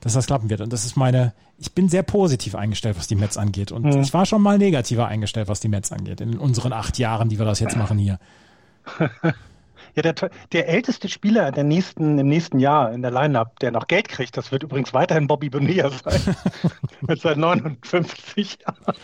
dass 0.00 0.14
das 0.14 0.26
klappen 0.26 0.50
wird. 0.50 0.60
Und 0.60 0.72
das 0.72 0.84
ist 0.84 0.96
meine, 0.96 1.32
ich 1.58 1.72
bin 1.72 1.88
sehr 1.88 2.02
positiv 2.02 2.54
eingestellt, 2.54 2.96
was 2.98 3.06
die 3.06 3.14
Mets 3.14 3.36
angeht. 3.36 3.72
Und 3.72 3.84
Mhm. 3.84 4.00
ich 4.02 4.12
war 4.12 4.26
schon 4.26 4.42
mal 4.42 4.58
negativer 4.58 5.06
eingestellt, 5.06 5.48
was 5.48 5.60
die 5.60 5.68
Mets 5.68 5.92
angeht, 5.92 6.20
in 6.20 6.38
unseren 6.38 6.72
acht 6.72 6.98
Jahren, 6.98 7.28
die 7.28 7.38
wir 7.38 7.46
das 7.46 7.60
jetzt 7.60 7.76
machen 7.76 7.98
hier. 7.98 8.18
Ja, 9.94 10.02
der, 10.02 10.30
der 10.52 10.68
älteste 10.68 11.08
Spieler 11.08 11.50
der 11.52 11.64
nächsten, 11.64 12.18
im 12.18 12.28
nächsten 12.28 12.58
Jahr 12.60 12.92
in 12.92 13.00
der 13.00 13.10
Lineup, 13.10 13.58
der 13.60 13.70
noch 13.70 13.86
Geld 13.86 14.08
kriegt, 14.10 14.36
das 14.36 14.52
wird 14.52 14.62
übrigens 14.62 14.92
weiterhin 14.92 15.26
Bobby 15.26 15.48
Bonilla 15.48 15.90
sein. 15.90 16.20
Mit 17.00 17.22
seinen 17.22 17.40
59 17.40 18.58
Jahren. 18.60 18.96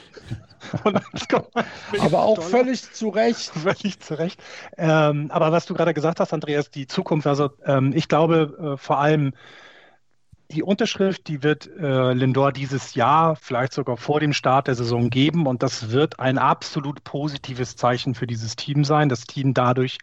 aber 2.00 2.22
auch 2.22 2.36
Dollar. 2.36 2.50
völlig 2.50 2.92
zu 2.92 3.08
Recht. 3.08 3.50
Völlig 3.62 4.00
zu 4.00 4.18
Recht. 4.18 4.42
Ähm, 4.76 5.30
aber 5.30 5.52
was 5.52 5.66
du 5.66 5.74
gerade 5.74 5.94
gesagt 5.94 6.20
hast, 6.20 6.32
Andreas, 6.32 6.70
die 6.70 6.86
Zukunft, 6.86 7.26
also 7.26 7.50
ähm, 7.64 7.92
ich 7.94 8.08
glaube 8.08 8.74
äh, 8.74 8.76
vor 8.76 8.98
allem, 8.98 9.32
die 10.52 10.62
Unterschrift, 10.62 11.28
die 11.28 11.42
wird 11.42 11.68
äh, 11.78 12.12
Lindor 12.12 12.52
dieses 12.52 12.94
Jahr, 12.94 13.36
vielleicht 13.36 13.72
sogar 13.72 13.96
vor 13.96 14.20
dem 14.20 14.32
Start 14.32 14.68
der 14.68 14.74
Saison 14.74 15.10
geben. 15.10 15.46
Und 15.46 15.62
das 15.62 15.90
wird 15.90 16.20
ein 16.20 16.38
absolut 16.38 17.04
positives 17.04 17.76
Zeichen 17.76 18.14
für 18.14 18.26
dieses 18.26 18.56
Team 18.56 18.84
sein. 18.84 19.08
Das 19.08 19.24
Team 19.24 19.54
dadurch 19.54 19.98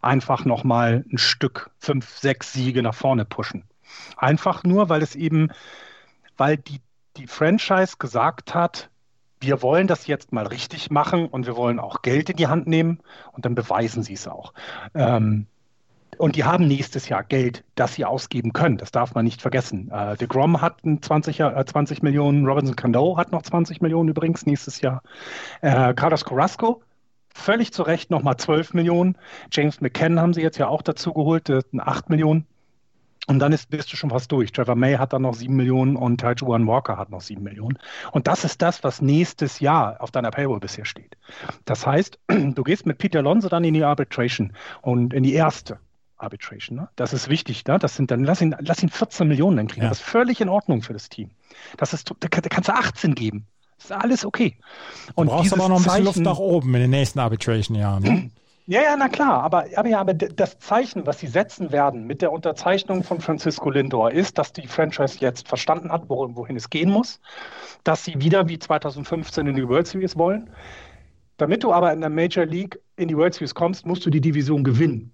einfach 0.00 0.44
nochmal 0.44 1.04
ein 1.12 1.18
Stück, 1.18 1.70
fünf, 1.78 2.18
sechs 2.18 2.52
Siege 2.52 2.82
nach 2.82 2.94
vorne 2.94 3.24
pushen. 3.24 3.64
Einfach 4.16 4.64
nur, 4.64 4.88
weil 4.88 5.02
es 5.02 5.14
eben, 5.14 5.50
weil 6.36 6.56
die, 6.56 6.80
die 7.16 7.26
Franchise 7.26 7.96
gesagt 7.98 8.54
hat, 8.54 8.90
wir 9.42 9.62
wollen 9.62 9.86
das 9.86 10.06
jetzt 10.06 10.32
mal 10.32 10.46
richtig 10.46 10.90
machen 10.90 11.26
und 11.26 11.46
wir 11.46 11.56
wollen 11.56 11.78
auch 11.78 12.02
Geld 12.02 12.30
in 12.30 12.36
die 12.36 12.46
Hand 12.46 12.66
nehmen 12.66 13.00
und 13.32 13.44
dann 13.44 13.54
beweisen 13.54 14.02
sie 14.02 14.14
es 14.14 14.28
auch. 14.28 14.54
Ähm, 14.94 15.46
und 16.18 16.36
die 16.36 16.44
haben 16.44 16.68
nächstes 16.68 17.08
Jahr 17.08 17.24
Geld, 17.24 17.64
das 17.74 17.94
sie 17.94 18.04
ausgeben 18.04 18.52
können. 18.52 18.76
Das 18.76 18.92
darf 18.92 19.14
man 19.14 19.24
nicht 19.24 19.42
vergessen. 19.42 19.90
Äh, 19.90 20.16
De 20.16 20.28
Grom 20.28 20.60
hat 20.60 20.80
20, 20.82 21.40
äh, 21.40 21.64
20 21.64 22.02
Millionen, 22.02 22.46
Robinson 22.46 22.76
Cano 22.76 23.16
hat 23.16 23.32
noch 23.32 23.42
20 23.42 23.80
Millionen 23.80 24.08
übrigens 24.08 24.46
nächstes 24.46 24.80
Jahr. 24.80 25.02
Äh, 25.62 25.94
Carlos 25.94 26.24
Carrasco, 26.24 26.82
völlig 27.34 27.72
zu 27.72 27.82
Recht 27.82 28.10
nochmal 28.10 28.36
12 28.36 28.74
Millionen. 28.74 29.16
James 29.50 29.80
McCann 29.80 30.20
haben 30.20 30.34
sie 30.34 30.42
jetzt 30.42 30.58
ja 30.58 30.68
auch 30.68 30.82
dazu 30.82 31.12
geholt, 31.12 31.50
8 31.76 32.10
Millionen. 32.10 32.46
Und 33.28 33.38
dann 33.38 33.52
ist, 33.52 33.70
bist 33.70 33.92
du 33.92 33.96
schon 33.96 34.10
fast 34.10 34.32
durch. 34.32 34.50
Trevor 34.50 34.74
May 34.74 34.94
hat 34.94 35.12
dann 35.12 35.22
noch 35.22 35.34
7 35.34 35.54
Millionen 35.54 35.96
und 35.96 36.22
Juan 36.36 36.66
Walker 36.66 36.98
hat 36.98 37.10
noch 37.10 37.20
7 37.20 37.42
Millionen. 37.42 37.78
Und 38.10 38.26
das 38.26 38.44
ist 38.44 38.60
das, 38.62 38.82
was 38.82 39.00
nächstes 39.00 39.60
Jahr 39.60 40.00
auf 40.00 40.10
deiner 40.10 40.30
Payroll 40.30 40.58
bisher 40.58 40.84
steht. 40.84 41.16
Das 41.64 41.86
heißt, 41.86 42.18
du 42.28 42.62
gehst 42.64 42.84
mit 42.84 42.98
Peter 42.98 43.20
Alonso 43.20 43.48
dann 43.48 43.62
in 43.64 43.74
die 43.74 43.84
Arbitration 43.84 44.52
und 44.80 45.14
in 45.14 45.22
die 45.22 45.34
erste. 45.34 45.78
Arbitration. 46.22 46.78
Ne? 46.78 46.88
Das 46.96 47.12
ist 47.12 47.28
wichtig. 47.28 47.64
Ne? 47.66 47.78
Das 47.78 47.96
sind 47.96 48.10
dann, 48.10 48.24
lass 48.24 48.40
ihn, 48.40 48.54
lass 48.60 48.82
ihn 48.82 48.88
14 48.88 49.26
Millionen 49.26 49.56
dann 49.56 49.66
kriegen. 49.66 49.82
Ja. 49.82 49.88
Das 49.88 49.98
ist 49.98 50.04
völlig 50.04 50.40
in 50.40 50.48
Ordnung 50.48 50.82
für 50.82 50.92
das 50.92 51.08
Team. 51.08 51.30
Das 51.76 51.92
ist, 51.92 52.12
da, 52.20 52.28
kannst 52.28 52.68
du 52.68 52.74
18 52.74 53.16
geben. 53.16 53.46
Das 53.76 53.86
ist 53.86 53.92
alles 53.92 54.24
okay. 54.24 54.56
Und 55.14 55.26
du 55.26 55.32
brauchst 55.32 55.52
aber 55.52 55.68
noch 55.68 55.76
ein 55.76 55.82
bisschen 55.82 55.90
Zeichen, 55.90 56.04
Luft 56.04 56.18
nach 56.20 56.38
oben 56.38 56.72
in 56.74 56.82
den 56.82 56.90
nächsten 56.90 57.18
Arbitration-Jahren. 57.18 58.02
Ne? 58.02 58.30
Ja, 58.66 58.80
ja, 58.80 58.96
na 58.96 59.08
klar, 59.08 59.42
aber, 59.42 59.66
aber, 59.74 59.88
ja, 59.88 60.00
aber 60.00 60.14
das 60.14 60.58
Zeichen, 60.60 61.04
was 61.04 61.18
sie 61.18 61.26
setzen 61.26 61.72
werden 61.72 62.06
mit 62.06 62.22
der 62.22 62.30
Unterzeichnung 62.30 63.02
von 63.02 63.20
Francisco 63.20 63.70
Lindor, 63.70 64.12
ist, 64.12 64.38
dass 64.38 64.52
die 64.52 64.68
Franchise 64.68 65.18
jetzt 65.18 65.48
verstanden 65.48 65.90
hat, 65.90 66.08
wohin, 66.08 66.36
wohin 66.36 66.56
es 66.56 66.70
gehen 66.70 66.90
muss, 66.90 67.20
dass 67.82 68.04
sie 68.04 68.20
wieder 68.20 68.48
wie 68.48 68.58
2015 68.60 69.48
in 69.48 69.56
die 69.56 69.68
World 69.68 69.88
Series 69.88 70.16
wollen. 70.16 70.50
Damit 71.38 71.64
du 71.64 71.72
aber 71.72 71.92
in 71.92 72.00
der 72.00 72.10
Major 72.10 72.46
League 72.46 72.80
in 72.94 73.08
die 73.08 73.16
World 73.16 73.34
Series 73.34 73.54
kommst, 73.54 73.84
musst 73.84 74.06
du 74.06 74.10
die 74.10 74.20
Division 74.20 74.62
gewinnen. 74.62 75.12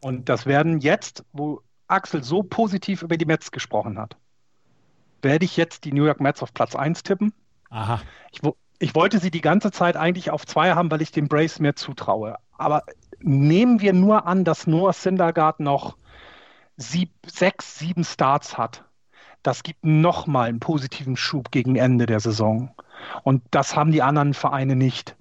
Und 0.00 0.28
das 0.28 0.44
werden 0.44 0.80
jetzt, 0.80 1.24
wo 1.32 1.62
Axel 1.86 2.24
so 2.24 2.42
positiv 2.42 3.02
über 3.02 3.16
die 3.16 3.24
Mets 3.24 3.52
gesprochen 3.52 3.98
hat, 3.98 4.16
werde 5.22 5.44
ich 5.44 5.56
jetzt 5.56 5.84
die 5.84 5.92
New 5.92 6.04
York 6.04 6.20
Mets 6.20 6.42
auf 6.42 6.52
Platz 6.52 6.74
1 6.74 7.04
tippen. 7.04 7.32
Aha. 7.70 8.02
Ich, 8.32 8.40
ich 8.80 8.94
wollte 8.96 9.20
sie 9.20 9.30
die 9.30 9.40
ganze 9.40 9.70
Zeit 9.70 9.96
eigentlich 9.96 10.30
auf 10.30 10.44
2 10.44 10.72
haben, 10.72 10.90
weil 10.90 11.02
ich 11.02 11.12
dem 11.12 11.28
Brace 11.28 11.60
mehr 11.60 11.76
zutraue. 11.76 12.36
Aber 12.58 12.82
nehmen 13.20 13.80
wir 13.80 13.92
nur 13.92 14.26
an, 14.26 14.44
dass 14.44 14.66
Noah 14.66 14.92
Syndergaard 14.92 15.60
noch 15.60 15.96
sieb, 16.76 17.10
sechs, 17.26 17.78
sieben 17.78 18.04
Starts 18.04 18.58
hat. 18.58 18.84
Das 19.42 19.62
gibt 19.62 19.84
nochmal 19.84 20.48
einen 20.48 20.60
positiven 20.60 21.16
Schub 21.16 21.50
gegen 21.50 21.76
Ende 21.76 22.06
der 22.06 22.20
Saison. 22.20 22.74
Und 23.22 23.42
das 23.50 23.76
haben 23.76 23.92
die 23.92 24.02
anderen 24.02 24.34
Vereine 24.34 24.76
nicht. 24.76 25.16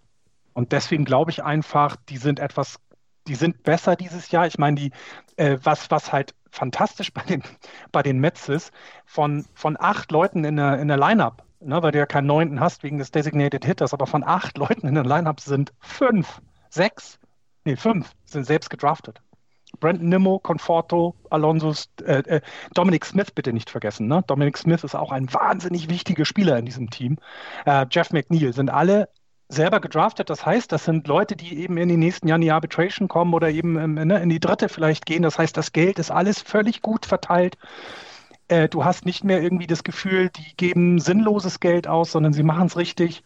Und 0.53 0.72
deswegen 0.72 1.03
glaube 1.03 1.31
ich 1.31 1.43
einfach, 1.43 1.95
die 2.07 2.18
sind 2.18 2.39
etwas 2.39 2.80
die 3.27 3.35
sind 3.35 3.64
besser 3.64 3.95
dieses 3.95 4.31
Jahr. 4.31 4.47
Ich 4.47 4.57
meine, 4.57 4.76
die, 4.76 4.91
äh, 5.38 5.57
was, 5.64 5.89
was 5.91 6.11
halt 6.11 6.34
fantastisch 6.51 7.14
bei 7.14 7.23
den, 7.23 7.43
bei 7.91 8.03
den 8.03 8.19
Mets 8.19 8.49
ist, 8.49 8.72
von, 9.05 9.45
von 9.53 9.77
acht 9.80 10.11
Leuten 10.11 10.43
in 10.43 10.57
der, 10.57 10.80
in 10.80 10.88
der 10.88 10.97
Line-Up, 10.97 11.43
ne, 11.60 11.81
weil 11.81 11.91
du 11.91 11.99
ja 11.99 12.05
keinen 12.05 12.27
neunten 12.27 12.60
hast 12.60 12.84
wegen 12.84 12.97
des 12.97 13.11
Designated 13.11 13.65
Hitters, 13.65 13.93
aber 13.93 14.07
von 14.07 14.23
acht 14.23 14.57
Leuten 14.57 14.88
in 14.88 14.95
der 14.95 15.05
Line-Up 15.05 15.39
sind 15.39 15.73
fünf, 15.80 16.41
sechs, 16.69 17.19
nee, 17.65 17.76
fünf 17.76 18.11
sind 18.26 18.45
selbst 18.45 18.69
gedraftet. 18.69 19.22
Brandon 19.80 20.07
Nimmo, 20.07 20.40
Conforto, 20.40 21.15
Alonso, 21.30 21.73
äh, 22.06 22.19
äh, 22.19 22.41
Dominic 22.73 23.06
Smith 23.06 23.31
bitte 23.31 23.53
nicht 23.53 23.69
vergessen. 23.69 24.07
Ne? 24.07 24.23
Dominic 24.27 24.57
Smith 24.57 24.84
ist 24.84 24.95
auch 24.95 25.11
ein 25.11 25.34
wahnsinnig 25.34 25.90
wichtiger 25.90 26.26
Spieler 26.26 26.57
in 26.57 26.65
diesem 26.65 26.90
Team. 26.90 27.18
Äh, 27.65 27.88
Jeff 27.90 28.11
McNeil 28.11 28.53
sind 28.53 28.69
alle 28.69 29.10
selber 29.49 29.80
gedraftet. 29.80 30.30
Das 30.30 30.45
heißt, 30.45 30.72
das 30.72 30.85
sind 30.85 31.07
Leute, 31.07 31.35
die 31.35 31.60
eben 31.60 31.77
in 31.77 31.90
den 31.90 31.99
nächsten 31.99 32.27
Jahren 32.27 32.41
in 32.41 32.48
die 32.48 32.52
Arbitration 32.52 33.07
kommen 33.07 33.34
oder 33.34 33.49
eben 33.49 33.77
ähm, 33.77 33.94
ne, 33.95 34.22
in 34.22 34.30
die 34.30 34.40
dritte 34.40 34.69
vielleicht 34.69 35.06
gehen. 35.06 35.23
Das 35.23 35.38
heißt, 35.40 35.56
das 35.56 35.72
Geld 35.73 35.99
ist 35.99 36.11
alles 36.11 36.41
völlig 36.41 36.81
gut 36.81 37.06
verteilt. 37.06 37.57
Äh, 38.48 38.69
du 38.69 38.85
hast 38.85 39.06
nicht 39.06 39.23
mehr 39.23 39.41
irgendwie 39.41 39.68
das 39.68 39.84
Gefühl, 39.84 40.30
die 40.30 40.56
geben 40.57 40.99
sinnloses 40.99 41.60
Geld 41.60 41.88
aus, 41.88 42.11
sondern 42.11 42.34
sie 42.34 42.44
machen 42.44 42.68
es 42.68 42.77
richtig. 42.77 43.23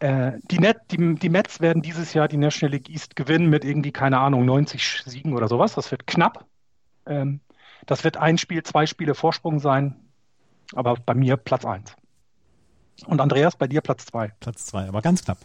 Äh, 0.00 0.38
die, 0.50 0.58
Net, 0.58 0.78
die, 0.90 1.14
die 1.14 1.28
Mets 1.28 1.60
werden 1.60 1.82
dieses 1.82 2.14
Jahr 2.14 2.26
die 2.26 2.38
National 2.38 2.72
League 2.72 2.88
East 2.88 3.16
gewinnen 3.16 3.48
mit 3.50 3.64
irgendwie, 3.64 3.92
keine 3.92 4.18
Ahnung, 4.18 4.44
90 4.46 5.02
Siegen 5.04 5.34
oder 5.34 5.46
sowas. 5.46 5.74
Das 5.74 5.90
wird 5.90 6.06
knapp. 6.06 6.46
Ähm, 7.06 7.40
das 7.86 8.02
wird 8.02 8.16
ein 8.16 8.38
Spiel, 8.38 8.62
zwei 8.62 8.86
Spiele 8.86 9.14
Vorsprung 9.14 9.60
sein. 9.60 9.96
Aber 10.74 10.94
bei 10.94 11.14
mir 11.14 11.36
Platz 11.36 11.64
eins. 11.64 11.94
Und 13.06 13.20
Andreas, 13.20 13.56
bei 13.56 13.66
dir 13.66 13.80
Platz 13.82 14.06
zwei. 14.06 14.32
Platz 14.40 14.66
zwei, 14.66 14.88
aber 14.88 15.02
ganz 15.02 15.24
knapp. 15.24 15.38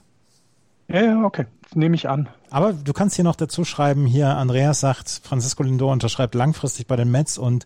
Ja, 0.87 1.01
ja, 1.01 1.23
okay. 1.23 1.47
Nehme 1.73 1.95
ich 1.95 2.07
an. 2.07 2.29
Aber 2.49 2.73
du 2.73 2.93
kannst 2.93 3.15
hier 3.15 3.23
noch 3.25 3.35
dazu 3.35 3.65
schreiben, 3.65 4.05
hier 4.05 4.29
Andreas 4.37 4.79
sagt, 4.79 5.21
Francisco 5.23 5.63
Lindor 5.63 5.91
unterschreibt 5.91 6.35
langfristig 6.35 6.87
bei 6.87 6.95
den 6.95 7.11
Mets 7.11 7.37
und 7.37 7.65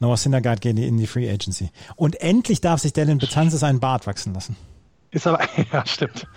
Noah 0.00 0.16
Syndergaard 0.16 0.60
geht 0.60 0.78
in 0.78 0.98
die 0.98 1.06
Free 1.06 1.30
Agency. 1.30 1.70
Und 1.94 2.20
endlich 2.20 2.60
darf 2.60 2.80
sich 2.80 2.92
Dylan 2.92 3.18
Betances 3.18 3.60
seinen 3.60 3.80
Bart 3.80 4.06
wachsen 4.06 4.34
lassen. 4.34 4.56
Ist 5.16 5.26
aber, 5.26 5.40
ja, 5.72 5.86
stimmt. 5.86 6.28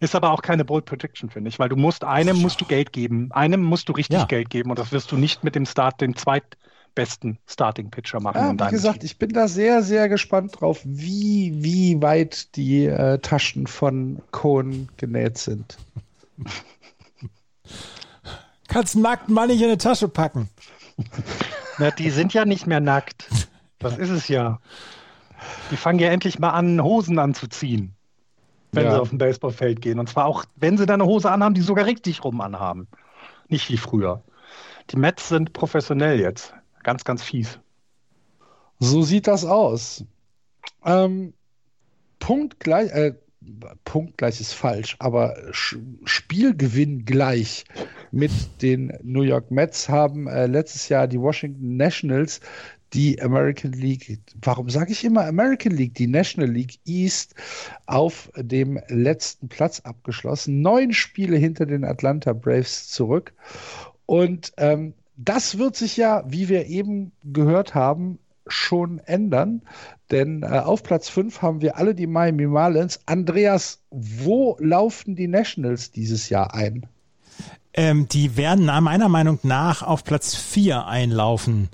Ist 0.00 0.16
aber 0.16 0.32
auch 0.32 0.42
keine 0.42 0.64
Bold 0.64 0.86
Prediction, 0.86 1.30
finde 1.30 1.50
ich, 1.50 1.60
weil 1.60 1.68
du 1.68 1.76
musst, 1.76 2.02
einem 2.02 2.36
musst 2.36 2.60
du 2.60 2.64
Geld 2.64 2.92
geben, 2.92 3.30
einem 3.30 3.62
musst 3.62 3.88
du 3.88 3.92
richtig 3.92 4.18
ja. 4.18 4.24
Geld 4.24 4.50
geben 4.50 4.70
und 4.70 4.78
das 4.80 4.90
wirst 4.90 5.12
du 5.12 5.16
nicht 5.16 5.44
mit 5.44 5.54
dem 5.54 5.64
Start, 5.66 6.00
dem 6.00 6.16
zweit, 6.16 6.56
besten 6.96 7.38
Starting 7.46 7.92
Pitcher 7.92 8.18
machen. 8.18 8.58
Ja, 8.58 8.66
wie 8.66 8.72
gesagt, 8.72 9.00
Team. 9.00 9.06
ich 9.06 9.18
bin 9.18 9.30
da 9.30 9.46
sehr, 9.46 9.84
sehr 9.84 10.08
gespannt 10.08 10.60
drauf, 10.60 10.80
wie, 10.84 11.52
wie 11.58 12.02
weit 12.02 12.56
die 12.56 12.86
äh, 12.86 13.20
Taschen 13.20 13.68
von 13.68 14.20
Cohen 14.32 14.88
genäht 14.96 15.38
sind. 15.38 15.78
Kannst 18.66 18.96
nackt 18.96 19.28
Mann 19.28 19.48
nicht 19.48 19.60
in 19.60 19.68
eine 19.68 19.78
Tasche 19.78 20.08
packen. 20.08 20.48
Na, 21.78 21.92
die 21.92 22.10
sind 22.10 22.34
ja 22.34 22.44
nicht 22.44 22.66
mehr 22.66 22.80
nackt. 22.80 23.28
Das 23.78 23.96
ist 23.96 24.10
es 24.10 24.26
ja. 24.26 24.58
Die 25.70 25.76
fangen 25.76 26.00
ja 26.00 26.08
endlich 26.08 26.40
mal 26.40 26.50
an, 26.50 26.82
Hosen 26.82 27.20
anzuziehen, 27.20 27.94
wenn 28.72 28.84
ja. 28.84 28.92
sie 28.92 29.00
auf 29.00 29.08
dem 29.10 29.18
Baseballfeld 29.18 29.80
gehen. 29.80 29.98
Und 29.98 30.08
zwar 30.08 30.26
auch, 30.26 30.44
wenn 30.56 30.76
sie 30.76 30.86
da 30.86 30.94
eine 30.94 31.06
Hose 31.06 31.30
anhaben, 31.30 31.54
die 31.54 31.60
sogar 31.60 31.86
richtig 31.86 32.24
rum 32.24 32.40
anhaben. 32.40 32.86
Nicht 33.48 33.70
wie 33.70 33.76
früher. 33.76 34.22
Die 34.90 34.96
Mets 34.96 35.28
sind 35.28 35.52
professionell 35.52 36.20
jetzt. 36.20 36.54
Ganz, 36.82 37.04
ganz 37.04 37.22
fies. 37.22 37.58
So 38.78 39.02
sieht 39.02 39.26
das 39.26 39.44
aus. 39.44 40.04
Ähm, 40.84 41.32
Punkt 42.18 42.60
gleich, 42.60 42.90
äh, 42.92 43.14
Punkt 43.84 44.18
gleich 44.18 44.40
ist 44.40 44.52
falsch, 44.52 44.96
aber 44.98 45.36
Spielgewinn 45.52 47.04
gleich 47.04 47.64
mit 48.10 48.32
den 48.62 48.92
New 49.02 49.22
York 49.22 49.50
Mets 49.50 49.88
haben 49.88 50.26
äh, 50.26 50.46
letztes 50.46 50.88
Jahr 50.88 51.06
die 51.06 51.20
Washington 51.20 51.76
Nationals 51.76 52.40
die 52.94 53.20
American 53.20 53.72
League, 53.72 54.18
warum 54.42 54.70
sage 54.70 54.92
ich 54.92 55.04
immer 55.04 55.26
American 55.26 55.72
League, 55.72 55.94
die 55.94 56.06
National 56.06 56.50
League 56.50 56.78
East 56.86 57.34
auf 57.86 58.30
dem 58.36 58.80
letzten 58.88 59.48
Platz 59.48 59.80
abgeschlossen. 59.80 60.62
Neun 60.62 60.92
Spiele 60.92 61.36
hinter 61.36 61.66
den 61.66 61.84
Atlanta 61.84 62.32
Braves 62.32 62.88
zurück. 62.88 63.34
Und 64.06 64.52
ähm, 64.56 64.94
das 65.16 65.58
wird 65.58 65.76
sich 65.76 65.96
ja, 65.96 66.24
wie 66.26 66.48
wir 66.48 66.66
eben 66.66 67.12
gehört 67.24 67.74
haben, 67.74 68.18
schon 68.46 69.00
ändern. 69.00 69.62
Denn 70.10 70.42
äh, 70.42 70.46
auf 70.46 70.82
Platz 70.82 71.08
5 71.10 71.42
haben 71.42 71.60
wir 71.60 71.76
alle 71.76 71.94
die 71.94 72.06
Miami 72.06 72.46
Marlins. 72.46 73.00
Andreas, 73.04 73.82
wo 73.90 74.56
laufen 74.60 75.16
die 75.16 75.28
Nationals 75.28 75.90
dieses 75.90 76.30
Jahr 76.30 76.54
ein? 76.54 76.86
Ähm, 77.74 78.08
die 78.08 78.36
werden 78.36 78.64
meiner 78.64 79.08
Meinung 79.10 79.38
nach 79.42 79.82
auf 79.82 80.04
Platz 80.04 80.34
4 80.34 80.86
einlaufen 80.86 81.68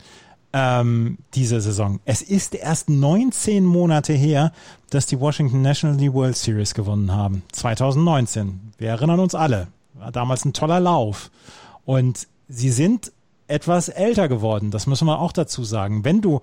ähm, 0.55 1.19
diese 1.35 1.61
Saison. 1.61 1.99
Es 2.05 2.23
ist 2.23 2.55
erst 2.55 2.89
19 2.89 3.65
Monate 3.65 4.13
her, 4.13 4.53
dass 4.89 5.07
die 5.07 5.19
Washington 5.19 5.63
Nationals 5.63 5.99
die 5.99 6.13
World 6.13 6.37
Series 6.37 6.75
gewonnen 6.75 7.13
haben. 7.13 7.43
2019. 7.51 8.73
Wir 8.79 8.91
erinnern 8.91 9.19
uns 9.19 9.35
alle. 9.35 9.67
War 9.95 10.13
damals 10.13 10.45
ein 10.45 10.53
toller 10.53 10.79
Lauf. 10.79 11.33
Und 11.85 12.29
sie 12.49 12.71
sind 12.71 13.11
etwas 13.49 13.89
älter 13.89 14.29
geworden. 14.29 14.71
Das 14.71 14.87
müssen 14.87 15.07
wir 15.07 15.19
auch 15.19 15.33
dazu 15.33 15.65
sagen. 15.65 16.05
Wenn 16.05 16.21
du 16.21 16.41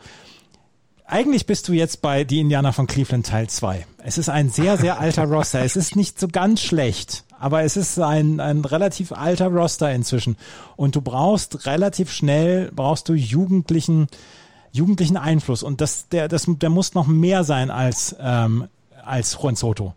eigentlich 1.05 1.45
bist 1.45 1.67
du 1.67 1.73
jetzt 1.73 2.01
bei 2.01 2.23
die 2.23 2.39
Indianer 2.39 2.71
von 2.73 2.87
Cleveland 2.87 3.25
Teil 3.25 3.49
2. 3.49 3.85
Es 4.03 4.17
ist 4.17 4.29
ein 4.29 4.49
sehr, 4.49 4.77
sehr 4.77 4.99
alter 4.99 5.23
Roster. 5.29 5.61
Es 5.61 5.75
ist 5.75 5.95
nicht 5.95 6.19
so 6.19 6.27
ganz 6.27 6.61
schlecht, 6.61 7.25
aber 7.41 7.63
es 7.63 7.75
ist 7.75 7.99
ein, 7.99 8.39
ein 8.39 8.63
relativ 8.63 9.11
alter 9.11 9.47
Roster 9.47 9.91
inzwischen. 9.91 10.37
Und 10.75 10.95
du 10.95 11.01
brauchst 11.01 11.65
relativ 11.65 12.11
schnell, 12.11 12.71
brauchst 12.73 13.09
du 13.09 13.13
jugendlichen, 13.13 14.07
jugendlichen 14.71 15.17
Einfluss. 15.17 15.63
Und 15.63 15.81
das, 15.81 16.07
der, 16.09 16.27
das, 16.27 16.45
der 16.47 16.69
muss 16.69 16.93
noch 16.93 17.07
mehr 17.07 17.43
sein 17.43 17.71
als, 17.71 18.15
ähm, 18.19 18.67
als 19.03 19.37
Juan 19.41 19.55
Soto. 19.55 19.95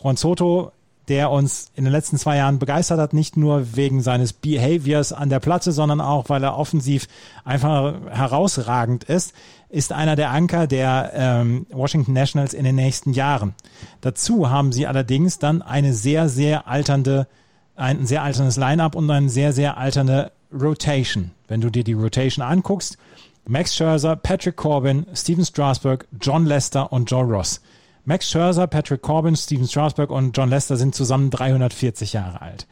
Juan 0.00 0.16
Soto 0.16 0.70
der 1.08 1.30
uns 1.30 1.70
in 1.74 1.84
den 1.84 1.92
letzten 1.92 2.16
zwei 2.16 2.36
Jahren 2.36 2.58
begeistert 2.58 2.98
hat, 2.98 3.12
nicht 3.12 3.36
nur 3.36 3.76
wegen 3.76 4.00
seines 4.00 4.32
Behaviors 4.32 5.12
an 5.12 5.28
der 5.28 5.40
Platte, 5.40 5.72
sondern 5.72 6.00
auch, 6.00 6.28
weil 6.28 6.42
er 6.42 6.56
offensiv 6.56 7.08
einfach 7.44 7.94
herausragend 8.10 9.04
ist, 9.04 9.34
ist 9.74 9.92
einer 9.92 10.14
der 10.14 10.30
Anker 10.30 10.68
der 10.68 11.10
ähm, 11.14 11.66
Washington 11.70 12.12
Nationals 12.12 12.54
in 12.54 12.64
den 12.64 12.76
nächsten 12.76 13.12
Jahren. 13.12 13.54
Dazu 14.00 14.48
haben 14.48 14.70
sie 14.70 14.86
allerdings 14.86 15.40
dann 15.40 15.62
eine 15.62 15.92
sehr, 15.92 16.28
sehr 16.28 16.68
alternde, 16.68 17.26
ein 17.74 18.06
sehr 18.06 18.22
alterndes 18.22 18.56
Line-up 18.56 18.94
und 18.94 19.10
eine 19.10 19.28
sehr, 19.28 19.52
sehr 19.52 19.76
alternde 19.76 20.30
Rotation. 20.52 21.32
Wenn 21.48 21.60
du 21.60 21.70
dir 21.70 21.82
die 21.82 21.92
Rotation 21.92 22.44
anguckst, 22.44 22.98
Max 23.46 23.74
Scherzer, 23.74 24.14
Patrick 24.14 24.56
Corbin, 24.56 25.06
Steven 25.12 25.44
Strasburg, 25.44 26.06
John 26.20 26.46
Lester 26.46 26.92
und 26.92 27.10
Joe 27.10 27.24
Ross. 27.24 27.60
Max 28.04 28.30
Scherzer, 28.30 28.68
Patrick 28.68 29.02
Corbin, 29.02 29.34
Steven 29.34 29.66
Strasburg 29.66 30.10
und 30.10 30.36
John 30.36 30.50
Lester 30.50 30.76
sind 30.76 30.94
zusammen 30.94 31.30
340 31.30 32.12
Jahre 32.12 32.40
alt. 32.40 32.68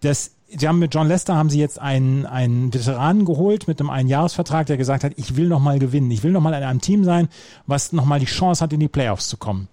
Das, 0.00 0.32
sie 0.56 0.68
haben 0.68 0.78
mit 0.78 0.94
John 0.94 1.08
Lester 1.08 1.34
haben 1.34 1.50
sie 1.50 1.58
jetzt 1.58 1.80
einen, 1.80 2.26
einen 2.26 2.72
Veteranen 2.72 3.24
geholt 3.24 3.68
mit 3.68 3.80
einem 3.80 3.90
Einjahresvertrag, 3.90 4.66
der 4.66 4.76
gesagt 4.76 5.04
hat, 5.04 5.12
ich 5.16 5.36
will 5.36 5.48
noch 5.48 5.60
mal 5.60 5.78
gewinnen, 5.78 6.10
ich 6.10 6.22
will 6.22 6.32
noch 6.32 6.40
mal 6.40 6.54
in 6.54 6.62
einem 6.62 6.80
Team 6.80 7.04
sein, 7.04 7.28
was 7.66 7.92
noch 7.92 8.04
mal 8.04 8.20
die 8.20 8.26
Chance 8.26 8.62
hat, 8.62 8.72
in 8.72 8.80
die 8.80 8.88
Playoffs 8.88 9.28
zu 9.28 9.36
kommen. 9.36 9.68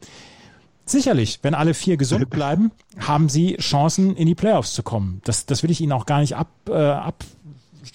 Sicherlich, 0.85 1.39
wenn 1.43 1.53
alle 1.53 1.73
vier 1.73 1.97
gesund 1.97 2.29
bleiben, 2.31 2.71
haben 2.99 3.29
sie 3.29 3.57
Chancen, 3.57 4.15
in 4.15 4.27
die 4.27 4.35
Playoffs 4.35 4.73
zu 4.73 4.83
kommen. 4.83 5.21
Das, 5.23 5.45
das 5.45 5.63
will 5.63 5.71
ich 5.71 5.81
ihnen 5.81 5.91
auch 5.91 6.05
gar 6.05 6.21
nicht 6.21 6.35
ab, 6.35 6.49
äh, 6.67 6.73
ab, 6.73 7.23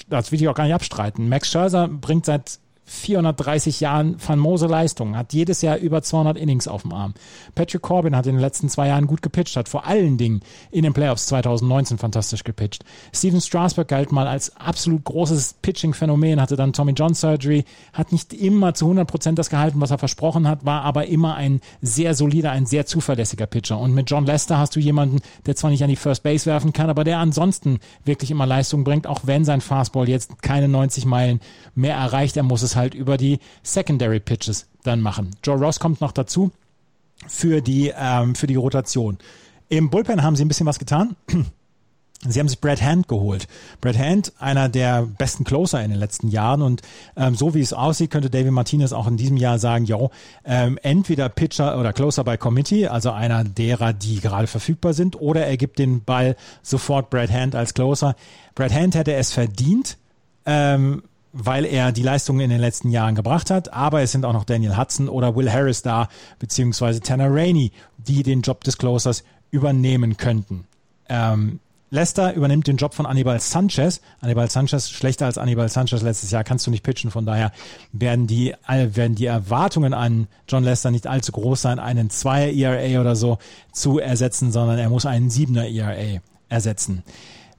das 0.09 0.31
will 0.31 0.41
ich 0.41 0.49
auch 0.49 0.55
gar 0.55 0.65
nicht 0.65 0.75
abstreiten. 0.75 1.29
Max 1.29 1.51
Scherzer 1.51 1.89
bringt 1.89 2.27
seit 2.27 2.59
430 2.87 3.81
Jahren 3.81 4.19
famose 4.19 4.67
Leistung, 4.67 5.17
hat 5.17 5.33
jedes 5.33 5.63
Jahr 5.63 5.79
über 5.79 6.03
200 6.03 6.37
Innings 6.37 6.69
auf 6.69 6.83
dem 6.83 6.93
Arm. 6.93 7.15
Patrick 7.55 7.83
Corbin 7.83 8.15
hat 8.15 8.27
in 8.27 8.35
den 8.35 8.41
letzten 8.41 8.69
zwei 8.69 8.89
Jahren 8.89 9.07
gut 9.07 9.23
gepitcht, 9.23 9.57
hat 9.57 9.69
vor 9.69 9.87
allen 9.87 10.19
Dingen 10.19 10.41
in 10.71 10.83
den 10.83 10.93
Playoffs 10.93 11.27
2019 11.27 11.99
fantastisch 11.99 12.45
gepitcht. 12.45 12.85
Steven 13.15 13.41
Strasberg 13.41 13.89
galt 13.89 14.13
mal 14.13 14.27
als 14.27 14.55
absolut 14.57 15.05
großes 15.05 15.57
Pitching-Phänomen, 15.63 16.41
hatte 16.41 16.57
dann 16.57 16.73
Tommy 16.73 16.93
John 16.93 17.15
Surgery, 17.15 17.65
hat 17.93 18.13
nicht 18.13 18.33
immer 18.35 18.75
zu 18.75 18.85
100 18.85 19.09
Prozent 19.09 19.39
das 19.39 19.51
gehalten, 19.51 19.81
was 19.81 19.91
er 19.91 19.99
versprochen 19.99 20.47
hat, 20.47 20.65
war 20.67 20.83
aber 20.83 21.07
immer 21.07 21.37
ein 21.37 21.61
sehr 21.81 22.15
solider, 22.15 22.51
ein 22.51 22.67
sehr 22.67 22.85
zuverlässiger 22.85 23.47
Pitcher. 23.47 23.79
Und 23.79 23.95
mit 23.95 24.11
John 24.11 24.27
Lester 24.27 24.59
hast 24.59 24.77
du 24.77 24.81
jemanden, 24.81 25.21
der 25.47 25.57
zwar 25.57 25.71
nicht 25.71 25.83
an 25.83 25.89
die 25.89 25.97
First 25.97 26.23
Base 26.23 26.47
werfen 26.47 26.73
kann, 26.73 26.91
aber 26.91 27.05
der 27.05 27.19
ansonsten 27.19 27.79
wirklich 28.05 28.31
immer 28.31 28.47
Leistung 28.47 28.85
bringt, 28.85 29.07
auch 29.07 29.21
wenn 29.25 29.45
sein 29.45 29.61
Fastball 29.61 30.09
jetzt 30.09 30.43
keine 30.43 30.69
90 30.69 31.07
Meilen 31.07 31.41
mehr 31.75 31.97
erreicht. 31.97 32.37
Er 32.37 32.43
muss 32.43 32.63
es 32.63 32.74
halt 32.77 32.95
über 32.95 33.17
die 33.17 33.39
Secondary 33.63 34.21
Pitches 34.21 34.67
dann 34.83 35.01
machen. 35.01 35.31
Joe 35.43 35.57
Ross 35.57 35.81
kommt 35.81 36.01
noch 36.01 36.13
dazu 36.13 36.51
für 37.27 37.61
die, 37.61 37.93
ähm, 37.97 38.35
für 38.35 38.47
die 38.47 38.57
Rotation. 38.57 39.19
Im 39.69 39.91
Bullpen 39.91 40.23
haben 40.23 40.37
sie 40.37 40.45
ein 40.45 40.49
bisschen 40.49 40.67
was 40.67 40.79
getan. 40.79 41.17
Sie 42.27 42.41
haben 42.41 42.49
sich 42.49 42.61
Brad 42.61 42.81
Hand 42.81 43.07
geholt. 43.07 43.49
Brad 43.83 43.99
Hand, 43.99 44.33
einer 44.39 44.71
der 44.71 45.03
besten 45.03 45.45
Closer 45.45 45.83
in 45.85 45.91
den 45.91 45.99
letzten 45.99 46.29
Jahren 46.29 46.63
und 46.63 46.81
ähm, 47.17 47.35
so 47.35 47.55
wie 47.55 47.61
es 47.61 47.75
aussieht, 47.75 48.11
könnte 48.11 48.31
David 48.31 48.53
Martinez 48.53 48.95
auch 48.95 49.07
in 49.07 49.19
diesem 49.19 49.37
Jahr 49.37 49.59
sagen, 49.59 49.85
jo, 49.85 50.11
ähm, 50.45 50.79
entweder 50.83 51.29
Pitcher 51.29 51.79
oder 51.79 51.93
Closer 51.93 52.25
by 52.25 52.39
Committee, 52.39 52.89
also 52.89 53.11
einer 53.11 53.45
derer, 53.45 53.93
die 53.93 54.21
gerade 54.21 54.47
verfügbar 54.47 54.95
sind, 54.95 55.21
oder 55.21 55.47
er 55.47 55.59
gibt 55.59 55.79
den 55.79 56.03
Ball 56.03 56.37
sofort 56.63 57.11
Brad 57.11 57.31
Hand 57.31 57.55
als 57.55 57.75
Closer. 57.75 58.17
Brad 58.55 58.73
Hand 58.73 58.95
hätte 58.95 59.13
es 59.13 59.33
verdient, 59.33 59.99
ähm, 60.47 61.03
weil 61.35 61.65
er 61.65 61.91
die 61.91 62.03
Leistungen 62.03 62.41
in 62.41 62.51
den 62.51 62.61
letzten 62.61 62.91
Jahren 62.91 63.17
gebracht 63.17 63.51
hat. 63.51 63.73
Aber 63.73 64.01
es 64.03 64.13
sind 64.13 64.25
auch 64.25 64.33
noch 64.33 64.45
Daniel 64.45 64.77
Hudson 64.77 65.09
oder 65.09 65.35
Will 65.35 65.51
Harris 65.51 65.83
da, 65.83 66.09
beziehungsweise 66.39 67.01
Tanner 67.01 67.29
Rainey, 67.29 67.73
die 67.99 68.23
den 68.23 68.41
Job 68.41 68.63
des 68.63 68.79
Closers 68.79 69.25
übernehmen 69.51 70.17
könnten. 70.17 70.67
Ähm, 71.09 71.59
Leicester 71.91 72.35
übernimmt 72.35 72.67
den 72.67 72.77
Job 72.77 72.95
von 72.95 73.07
Anibal 73.07 73.39
Sanchez. 73.41 74.01
Anibal 74.21 74.49
Sanchez, 74.51 74.91
schlechter 74.91 75.27
als 75.27 75.39
Anibal 75.39 75.69
Sanchez 75.69 76.03
letztes 76.03 76.31
Jahr, 76.31 76.45
kannst 76.45 76.67
du 76.67 76.71
nicht 76.71 76.83
pitchen. 76.83 77.11
Von 77.11 77.27
daher 77.27 77.53
werden 77.93 78.27
die, 78.27 78.55
werden 78.67 79.15
die 79.15 79.27
Erwartungen 79.27 79.93
an 79.93 80.29
John 80.49 80.65
Lester 80.65 80.91
nicht 80.91 81.07
allzu 81.07 81.33
groß 81.33 81.63
sein, 81.63 81.79
einen 81.79 82.11
2er 82.11 82.53
ERA 82.53 83.01
oder 83.01 83.17
so 83.17 83.39
zu 83.73 83.99
ersetzen, 83.99 84.51
sondern 84.51 84.79
er 84.79 84.89
muss 84.89 85.07
einen 85.07 85.31
7er 85.31 85.73
ERA 85.73 86.21
ersetzen. 86.49 87.03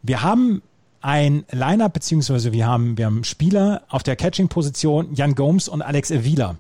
Wir 0.02 0.22
haben 0.22 0.61
ein 1.06 1.45
Lineup, 1.52 1.94
beziehungsweise 1.94 2.52
wir 2.52 2.65
haben, 2.65 2.98
wir 2.98 3.06
haben 3.06 3.23
Spieler 3.23 3.84
auf 3.90 4.02
der 4.02 4.15
Catching-Position, 4.15 5.14
Jan 5.14 5.36
Gomes 5.36 5.68
und 5.68 5.84
Alex 5.84 6.11
Avila. 6.11 6.56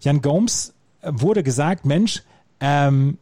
Jan 0.00 0.22
Gomes 0.22 0.72
wurde 1.02 1.42
gesagt, 1.42 1.84
Mensch, 1.84 2.22
ähm, 2.60 3.18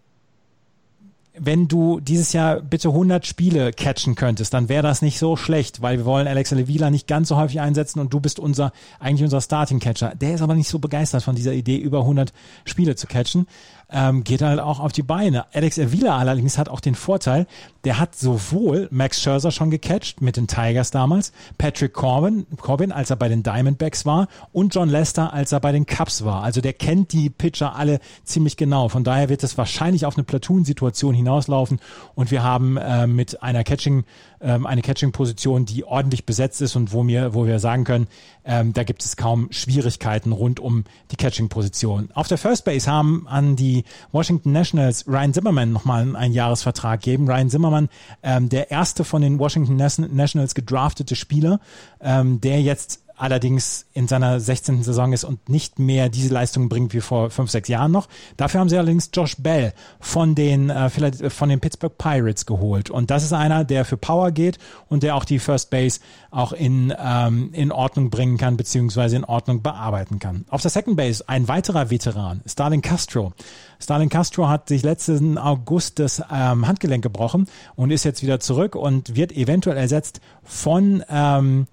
wenn 1.35 1.67
du 1.67 1.99
dieses 1.99 2.33
Jahr 2.33 2.61
bitte 2.61 2.89
100 2.89 3.27
Spiele 3.27 3.73
catchen 3.73 4.15
könntest, 4.15 4.55
dann 4.55 4.69
wäre 4.69 4.85
das 4.85 5.03
nicht 5.03 5.19
so 5.19 5.37
schlecht, 5.37 5.83
weil 5.83 5.99
wir 5.99 6.05
wollen 6.05 6.29
Alex 6.29 6.53
Levila 6.53 6.91
nicht 6.91 7.09
ganz 7.09 7.29
so 7.29 7.37
häufig 7.37 7.61
einsetzen 7.61 7.99
und 7.99 8.13
du 8.13 8.21
bist 8.21 8.39
unser, 8.39 8.73
eigentlich 9.01 9.25
unser 9.25 9.41
Starting 9.41 9.81
Catcher. 9.81 10.15
Der 10.15 10.35
ist 10.35 10.43
aber 10.43 10.55
nicht 10.55 10.69
so 10.69 10.79
begeistert 10.79 11.25
von 11.25 11.35
dieser 11.35 11.53
Idee, 11.53 11.77
über 11.77 12.01
100 12.01 12.33
Spiele 12.65 12.95
zu 12.95 13.09
catchen 13.09 13.47
ähm, 13.91 14.25
geht 14.25 14.43
halt 14.43 14.61
auch 14.61 14.81
auf 14.81 14.93
die 14.93 15.03
Beine. 15.03 15.47
Alex 15.55 15.79
Avila 15.79 16.19
allerdings 16.19 16.59
hat 16.59 16.69
auch 16.69 16.81
den 16.81 16.95
Vorteil, 16.95 17.47
der 17.85 17.99
hat 17.99 18.15
sowohl 18.15 18.89
Max 18.91 19.23
Scherzer 19.23 19.51
schon 19.51 19.71
gecatcht 19.71 20.21
mit 20.21 20.37
den 20.37 20.47
Tigers 20.47 20.91
damals, 20.91 21.33
Patrick 21.57 21.95
Corbin, 21.95 22.47
Corbin, 22.61 22.93
als 22.93 23.11
er 23.11 23.17
bei 23.17 23.29
den 23.29 23.43
Diamondbacks 23.43 24.05
war 24.05 24.29
und 24.53 24.75
John 24.75 24.89
Lester, 24.89 25.33
als 25.33 25.53
er 25.53 25.61
bei 25.61 25.73
den 25.73 25.87
Cubs 25.87 26.25
war. 26.25 26.43
Also 26.43 26.61
der 26.61 26.75
kennt 26.75 27.13
die 27.13 27.31
Pitcher 27.31 27.77
alle 27.77 28.01
ziemlich 28.25 28.57
genau. 28.57 28.89
Von 28.89 29.05
daher 29.05 29.29
wird 29.29 29.43
es 29.43 29.57
wahrscheinlich 29.57 30.05
auf 30.05 30.17
eine 30.17 30.25
Platoon-Situation 30.25 31.15
hinauslaufen 31.15 31.81
und 32.15 32.31
wir 32.31 32.43
haben 32.43 32.77
äh, 32.77 33.07
mit 33.07 33.43
einer 33.43 33.65
Catching, 33.65 34.05
ähm, 34.41 34.67
eine 34.67 34.83
Catching-Position, 34.83 35.65
die 35.65 35.85
ordentlich 35.85 36.27
besetzt 36.27 36.61
ist 36.61 36.77
und 36.77 36.93
wo 36.93 37.07
wir, 37.07 37.33
wo 37.33 37.47
wir 37.47 37.59
sagen 37.59 37.85
können, 37.85 38.09
ähm, 38.49 38.73
da 38.73 38.83
gibt 38.83 39.05
es 39.05 39.17
kaum 39.17 39.49
Schwierigkeiten 39.53 40.33
rund 40.33 40.59
um 40.59 40.85
die 41.11 41.17
Catching-Position. 41.17 42.09
Auf 42.15 42.29
der 42.29 42.39
First 42.39 42.65
Base 42.65 42.91
haben 42.91 43.29
an 43.29 43.57
die 43.57 43.85
Washington 44.11 44.53
Nationals 44.53 45.07
Ryan 45.07 45.35
Zimmerman 45.35 45.71
nochmal 45.71 46.17
einen 46.17 46.33
Jahresvertrag 46.33 47.03
geben. 47.03 47.29
Ryan 47.29 47.51
Zimmerman, 47.51 47.89
ähm, 48.23 48.49
der 48.49 48.71
erste 48.71 49.05
von 49.05 49.21
den 49.21 49.39
Washington 49.39 49.77
Nationals 49.77 50.55
gedraftete 50.55 51.15
Spieler, 51.15 51.61
ähm, 52.01 52.41
der 52.41 52.63
jetzt 52.63 53.03
allerdings 53.19 53.87
in 53.93 54.09
seiner 54.09 54.41
16. 54.41 54.83
Saison 54.83 55.13
ist 55.13 55.25
und 55.25 55.49
nicht 55.49 55.79
mehr 55.79 56.09
diese 56.09 56.33
Leistung 56.33 56.69
bringt 56.69 56.95
wie 56.95 57.01
vor 57.01 57.31
fünf, 57.31 57.51
sechs 57.51 57.69
Jahren 57.69 57.93
noch. 57.93 58.09
Dafür 58.37 58.61
haben 58.61 58.69
sie 58.69 58.77
allerdings 58.77 59.11
Josh 59.13 59.37
Bell 59.39 59.73
von 60.01 60.35
den, 60.35 60.71
äh, 60.71 60.89
vielleicht 60.89 61.21
äh, 61.21 61.31
von 61.31 61.49
den 61.49 61.61
Pittsburgh 61.61 61.97
Pirates 61.99 62.47
geholt. 62.47 62.91
Und 62.91 63.11
das 63.11 63.25
ist 63.25 63.33
einer, 63.33 63.65
der 63.65 63.85
für 63.85 63.97
Power 63.97 64.31
geht 64.31 64.59
und 64.89 65.03
der 65.03 65.17
auch 65.17 65.25
die 65.25 65.39
First 65.39 65.71
Base 65.71 66.01
auch 66.31 66.53
in, 66.53 66.95
ähm, 66.99 67.51
in 67.53 67.73
Ordnung 67.73 68.11
bringen 68.11 68.37
kann, 68.37 68.57
beziehungsweise 68.57 69.17
in 69.17 69.25
Ordnung 69.25 69.63
bearbeiten 69.63 70.19
kann. 70.19 70.45
Auf 70.49 70.63
der 70.63 70.71
Second 70.71 70.97
Base 70.97 71.25
ein 71.27 71.49
weiterer 71.49 71.91
Veteran, 71.91 72.43
Starling 72.47 72.83
Castro. 72.83 73.33
Starling 73.81 74.09
Castro 74.09 74.49
hat 74.49 74.69
sich 74.69 74.83
letzten 74.83 75.39
August 75.39 75.99
das 75.99 76.23
ähm, 76.33 76.67
Handgelenk 76.67 77.03
gebrochen 77.03 77.49
und 77.77 77.91
ist 77.91 78.05
jetzt 78.05 78.23
wieder 78.23 78.41
zurück 78.41 78.75
und 78.75 79.17
wird 79.17 79.33
eventuell 79.33 79.77
ersetzt 79.77 80.21
von 80.43 81.05
ähm, 81.09 81.67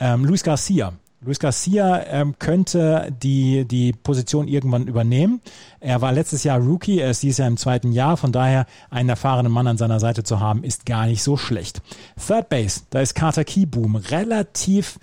ähm, 0.00 0.24
Luis 0.24 0.42
Garcia. 0.42 0.92
Luis 1.20 1.40
Garcia 1.40 2.04
ähm, 2.06 2.36
könnte 2.38 3.12
die, 3.22 3.64
die 3.64 3.92
Position 3.92 4.46
irgendwann 4.46 4.86
übernehmen. 4.86 5.40
Er 5.80 6.00
war 6.00 6.12
letztes 6.12 6.44
Jahr 6.44 6.60
Rookie, 6.60 7.00
er 7.00 7.10
ist 7.10 7.24
dieses 7.24 7.38
Jahr 7.38 7.48
im 7.48 7.56
zweiten 7.56 7.90
Jahr, 7.90 8.16
von 8.16 8.30
daher 8.30 8.66
einen 8.88 9.08
erfahrenen 9.08 9.50
Mann 9.50 9.66
an 9.66 9.78
seiner 9.78 9.98
Seite 9.98 10.22
zu 10.22 10.38
haben, 10.38 10.62
ist 10.62 10.86
gar 10.86 11.06
nicht 11.06 11.24
so 11.24 11.36
schlecht. 11.36 11.82
Third 12.24 12.48
Base, 12.48 12.82
da 12.90 13.00
ist 13.00 13.16
Carter 13.16 13.44
Keyboom 13.44 13.96
relativ 13.96 15.00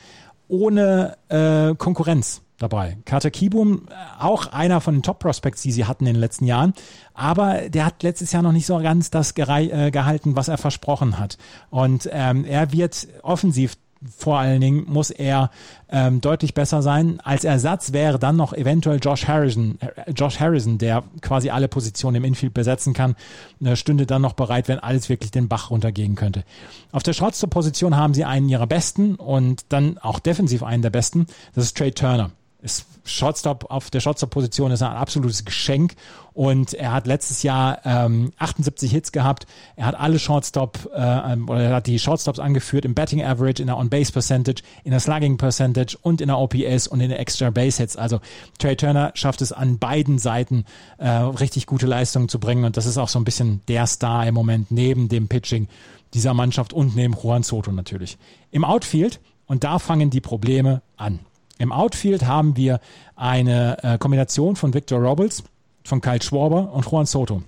ohne 0.48 1.18
äh, 1.28 1.76
Konkurrenz 1.76 2.42
dabei. 2.60 2.98
Carter 3.04 3.32
Keyboom, 3.32 3.88
äh, 3.90 3.94
auch 4.24 4.48
einer 4.48 4.80
von 4.80 4.96
den 4.96 5.04
Top-Prospects, 5.04 5.64
die 5.64 5.74
sie 5.74 5.84
hatten 5.84 6.06
in 6.06 6.14
den 6.14 6.22
letzten 6.22 6.46
Jahren, 6.46 6.74
aber 7.14 7.70
der 7.70 7.86
hat 7.86 8.04
letztes 8.04 8.32
Jahr 8.32 8.42
noch 8.42 8.54
nicht 8.54 8.66
so 8.66 8.78
ganz 8.80 9.12
das 9.12 9.34
äh, 9.36 9.92
gehalten, 9.92 10.38
was 10.38 10.48
er 10.48 10.58
versprochen 10.58 11.20
hat. 11.20 11.38
Und 11.70 12.10
ähm, 12.12 12.46
er 12.46 12.72
wird 12.72 13.08
offensiv 13.22 13.76
vor 14.18 14.40
allen 14.40 14.62
Dingen 14.62 14.86
muss 14.88 15.10
er 15.10 15.52
ähm, 15.90 16.22
deutlich 16.22 16.54
besser 16.54 16.82
sein. 16.82 17.20
Als 17.24 17.44
Ersatz 17.44 17.94
wäre 17.94 18.20
dann 18.20 18.36
noch 18.36 18.54
eventuell 18.54 19.00
Josh 19.02 19.28
Harrison, 19.28 19.78
äh, 19.82 20.12
Josh 20.12 20.40
Harrison, 20.40 20.78
der 20.78 21.04
quasi 21.22 21.50
alle 21.50 21.68
Positionen 21.68 22.18
im 22.18 22.24
Infield 22.24 22.54
besetzen 22.54 22.94
kann, 22.94 23.16
äh, 23.64 23.76
stünde 23.76 24.06
dann 24.06 24.22
noch 24.22 24.34
bereit, 24.34 24.68
wenn 24.68 24.80
alles 24.80 25.10
wirklich 25.10 25.32
den 25.32 25.48
Bach 25.48 25.70
runtergehen 25.70 26.16
könnte. 26.16 26.44
Auf 26.92 27.04
der 27.04 27.14
Shortstop-Position 27.14 27.96
haben 27.96 28.14
sie 28.14 28.26
einen 28.26 28.50
ihrer 28.50 28.68
besten 28.68 29.16
und 29.16 29.66
dann 29.70 29.98
auch 29.98 30.20
defensiv 30.20 30.64
einen 30.64 30.82
der 30.82 30.90
besten. 30.90 31.28
Das 31.54 31.66
ist 31.66 31.78
Trey 31.78 31.92
Turner 31.92 32.32
ist 32.66 32.86
Shotstop 33.06 33.68
auf 33.70 33.92
der 33.92 34.00
Shotstop-Position 34.00 34.72
ist 34.72 34.82
ein 34.82 34.92
absolutes 34.92 35.46
Geschenk 35.46 35.94
und 36.34 36.74
er 36.74 36.92
hat 36.92 37.06
letztes 37.06 37.44
Jahr 37.44 37.80
ähm, 37.86 38.34
78 38.40 38.92
Hits 38.92 39.12
gehabt. 39.12 39.46
Er 39.76 39.86
hat 39.86 39.96
alle 39.96 40.18
Shortstop 40.18 40.90
äh, 40.94 41.34
ähm, 41.34 41.48
oder 41.48 41.62
er 41.62 41.76
hat 41.76 41.88
die 41.88 42.00
Shortstops 42.00 42.40
angeführt 42.40 42.84
im 42.84 42.96
Betting 42.96 43.24
Average, 43.24 43.62
in 43.62 43.68
der 43.68 43.78
On-Base 43.78 44.12
Percentage, 44.12 44.64
in 44.84 44.92
der 44.92 45.00
Slugging 45.00 45.38
Percentage 45.38 45.96
und 46.02 46.20
in 46.20 46.28
der 46.28 46.40
OPS 46.40 46.88
und 46.88 47.00
in 47.00 47.10
der 47.10 47.20
Extra 47.20 47.52
Base 47.52 47.78
Hits. 47.78 47.96
Also 47.96 48.20
Trey 48.58 48.76
Turner 48.76 49.12
schafft 49.14 49.42
es 49.42 49.52
an 49.52 49.78
beiden 49.78 50.18
Seiten 50.18 50.66
äh, 50.98 51.08
richtig 51.08 51.68
gute 51.68 51.86
Leistungen 51.86 52.28
zu 52.28 52.40
bringen 52.40 52.66
und 52.66 52.76
das 52.76 52.88
ist 52.88 52.98
auch 52.98 53.10
so 53.10 53.20
ein 53.20 53.24
bisschen 53.24 53.62
der 53.68 53.86
Star 53.86 54.26
im 54.26 54.34
Moment 54.34 54.72
neben 54.72 55.10
dem 55.10 55.28
Pitching 55.28 55.68
dieser 56.16 56.34
Mannschaft 56.34 56.74
und 56.74 56.96
neben 56.96 57.14
Juan 57.14 57.44
Soto 57.44 57.72
natürlich. 57.72 58.18
Im 58.50 58.66
Outfield 58.66 59.20
und 59.46 59.64
da 59.64 59.78
fangen 59.78 60.10
die 60.10 60.22
Probleme 60.22 60.82
an. 60.98 61.20
Im 61.58 61.72
Outfield 61.72 62.26
haben 62.26 62.58
wir 62.58 62.80
eine 63.16 63.84
äh, 63.84 63.98
Kombination 63.98 64.56
von 64.56 64.74
Victor 64.74 65.00
Robles, 65.00 65.44
von 65.84 66.02
Kyle 66.02 66.22
Schwarber 66.22 66.74
und 66.74 66.86
Juan 66.86 67.06
Soto. 67.06 67.44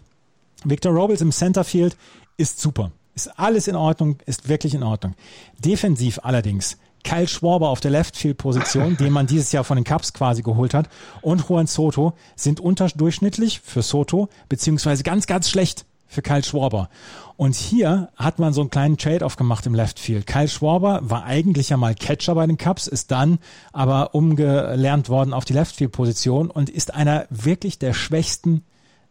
Victor 0.63 0.93
Robles 0.93 1.21
im 1.21 1.31
Centerfield 1.31 1.97
ist 2.37 2.59
super. 2.59 2.91
Ist 3.15 3.39
alles 3.39 3.67
in 3.67 3.75
Ordnung, 3.75 4.17
ist 4.25 4.47
wirklich 4.47 4.73
in 4.75 4.83
Ordnung. 4.83 5.15
Defensiv 5.59 6.19
allerdings 6.23 6.77
Kyle 7.03 7.27
Schwarber 7.27 7.69
auf 7.69 7.79
der 7.79 7.91
Leftfield-Position, 7.91 8.97
den 8.97 9.13
man 9.13 9.27
dieses 9.27 9.51
Jahr 9.51 9.63
von 9.63 9.77
den 9.77 9.85
Cubs 9.85 10.13
quasi 10.13 10.41
geholt 10.41 10.73
hat, 10.73 10.89
und 11.21 11.47
Juan 11.47 11.67
Soto 11.67 12.13
sind 12.35 12.59
unterdurchschnittlich 12.59 13.61
für 13.61 13.81
Soto, 13.81 14.29
beziehungsweise 14.49 15.03
ganz, 15.03 15.25
ganz 15.25 15.49
schlecht 15.49 15.85
für 16.07 16.21
Kyle 16.21 16.43
Schwarber. 16.43 16.89
Und 17.35 17.55
hier 17.55 18.09
hat 18.15 18.39
man 18.39 18.53
so 18.53 18.61
einen 18.61 18.69
kleinen 18.69 18.97
Trade-off 18.97 19.35
gemacht 19.35 19.65
im 19.65 19.75
Left 19.75 19.99
Field. 19.99 20.25
Kyle 20.25 20.47
Schwarber 20.47 21.01
war 21.03 21.25
eigentlich 21.25 21.69
ja 21.69 21.77
mal 21.77 21.93
Catcher 21.93 22.35
bei 22.35 22.47
den 22.47 22.57
Cubs, 22.57 22.87
ist 22.87 23.11
dann 23.11 23.39
aber 23.73 24.15
umgelernt 24.15 25.09
worden 25.09 25.33
auf 25.33 25.45
die 25.45 25.53
Left 25.53 25.75
Field-Position 25.75 26.49
und 26.49 26.69
ist 26.69 26.93
einer 26.93 27.27
wirklich 27.29 27.77
der 27.77 27.93
schwächsten 27.93 28.63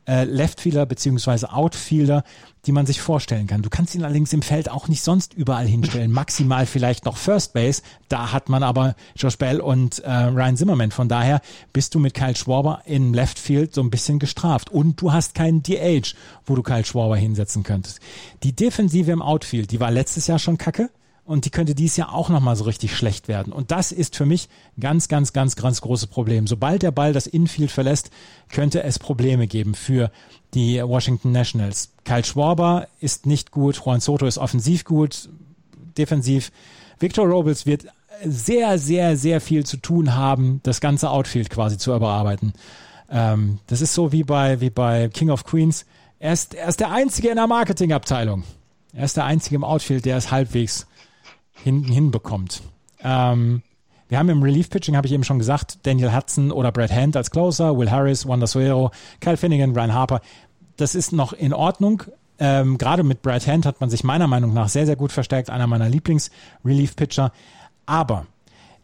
äh, 0.07 0.25
Leftfielder 0.25 0.87
beziehungsweise 0.87 1.53
Outfielder, 1.53 2.25
die 2.67 2.73
man 2.73 2.87
sich 2.87 3.01
vorstellen 3.01 3.47
kann. 3.47 3.63
Du 3.63 3.71
kannst 3.71 3.95
ihn 3.95 4.03
allerdings 4.03 4.33
im 4.33 4.43
Feld 4.43 4.71
auch 4.71 4.89
nicht 4.89 5.03
sonst 5.03 5.35
überall 5.35 5.67
hinstellen. 5.67 6.11
Maximal 6.11 6.67
vielleicht 6.67 7.05
noch 7.05 7.17
First 7.17 7.53
Base. 7.53 7.83
Da 8.09 8.33
hat 8.33 8.49
man 8.49 8.63
aber 8.63 8.97
Josh 9.15 9.39
Bell 9.39 9.61
und 9.61 10.01
äh, 10.01 10.11
Ryan 10.11 10.57
Zimmerman. 10.57 10.91
Von 10.91 11.09
daher 11.09 11.41
bist 11.73 11.95
du 11.95 12.01
mit 12.01 12.15
Kyle 12.15 12.35
Schwarber 12.35 12.83
im 12.85 13.15
Left 13.15 13.39
Field 13.39 13.75
so 13.75 13.83
ein 13.83 13.91
bisschen 13.91 14.19
gestraft. 14.19 14.71
Und 14.71 15.01
du 15.01 15.13
hast 15.13 15.35
keinen 15.35 15.63
DH, 15.63 16.15
wo 16.45 16.57
du 16.57 16.63
Kyle 16.63 16.85
Schwarber 16.85 17.17
hinsetzen 17.17 17.63
könntest. 17.63 18.01
Die 18.43 18.55
Defensive 18.55 19.13
im 19.13 19.23
Outfield, 19.23 19.71
die 19.71 19.81
war 19.81 19.91
letztes 19.91 20.27
Jahr 20.27 20.39
schon 20.39 20.59
kacke 20.59 20.91
und 21.27 21.45
die 21.45 21.51
könnte 21.51 21.75
dies 21.75 21.97
Jahr 21.97 22.15
auch 22.15 22.29
nochmal 22.29 22.55
so 22.55 22.65
richtig 22.65 22.97
schlecht 22.97 23.27
werden. 23.27 23.53
Und 23.53 23.73
das 23.73 23.91
ist 23.91 24.15
für 24.15 24.27
mich 24.27 24.49
ganz, 24.79 25.09
ganz, 25.09 25.33
ganz, 25.33 25.57
ganz 25.57 25.81
großes 25.81 26.07
Problem. 26.07 26.47
Sobald 26.47 26.83
der 26.83 26.93
Ball 26.93 27.13
das 27.13 27.27
Infield 27.27 27.73
verlässt, 27.73 28.11
könnte 28.49 28.85
es 28.85 29.01
Probleme 29.01 29.49
geben 29.49 29.75
für 29.75 30.13
die 30.55 30.81
Washington 30.81 31.33
Nationals. 31.33 31.91
Kyle 32.05 32.25
Schwarber 32.25 32.87
ist 33.01 33.27
nicht 33.27 33.51
gut, 33.51 33.83
Juan 33.85 34.01
Soto 34.01 34.25
ist 34.25 34.39
offensiv 34.39 34.85
gut, 34.85 35.29
defensiv. 35.99 36.53
Victor 37.01 37.27
Robles 37.27 37.67
wird 37.67 37.87
sehr, 38.25 38.79
sehr, 38.79 39.17
sehr 39.17 39.41
viel 39.41 39.67
zu 39.67 39.79
tun 39.79 40.15
haben, 40.15 40.61
das 40.63 40.81
ganze 40.81 41.11
Outfield 41.11 41.51
quasi 41.51 41.77
zu 41.77 41.95
überarbeiten. 41.95 42.53
Ähm, 43.11 43.59
das 43.67 43.81
ist 43.81 43.95
so 43.95 44.13
wie 44.13 44.23
bei, 44.23 44.61
wie 44.61 44.71
bei 44.71 45.09
King 45.09 45.31
of 45.31 45.45
Queens. 45.45 45.87
Er 46.21 46.33
ist, 46.33 46.55
er 46.55 46.69
ist 46.69 46.79
der 46.79 46.93
Einzige 46.93 47.29
in 47.29 47.37
der 47.37 47.49
Marketingabteilung. 47.49 48.45
Er 48.93 49.05
ist 49.05 49.17
der 49.17 49.25
Einzige 49.25 49.57
im 49.57 49.65
Outfield, 49.65 50.05
der 50.05 50.17
es 50.17 50.31
halbwegs 50.31 50.87
hinten 51.63 51.93
hinbekommt. 51.93 52.63
Ähm, 53.03 53.63
wir 54.09 54.19
haben 54.19 54.29
im 54.29 54.43
Relief-Pitching, 54.43 54.97
habe 54.97 55.07
ich 55.07 55.13
eben 55.13 55.25
schon 55.25 55.39
gesagt, 55.39 55.79
Daniel 55.83 56.15
Hudson 56.15 56.53
oder 56.53 56.71
Brad 56.71 56.93
Hand 56.93 57.17
als 57.17 57.31
Closer, 57.31 57.77
Will 57.77 57.91
Harris, 57.91 58.27
Wanda 58.27 58.47
Suero, 58.47 58.93
Kyle 59.21 59.37
Finnegan, 59.37 59.75
Ryan 59.77 59.95
Harper. 59.95 60.21
Das 60.77 60.95
ist 60.95 61.13
noch 61.13 61.33
in 61.33 61.53
Ordnung. 61.53 62.05
Ähm, 62.39 62.79
Gerade 62.79 63.03
mit 63.03 63.23
Brad 63.23 63.47
Hand 63.47 63.67
hat 63.67 63.81
man 63.81 63.91
sich 63.91 64.05
meiner 64.05 64.29
Meinung 64.29 64.53
nach 64.55 64.69
sehr, 64.69 64.87
sehr 64.87 64.97
gut 64.97 65.11
verstärkt. 65.11 65.51
Einer 65.51 65.67
meiner 65.67 65.89
Lieblings-Relief-Pitcher. 65.89 67.33
Aber 67.87 68.27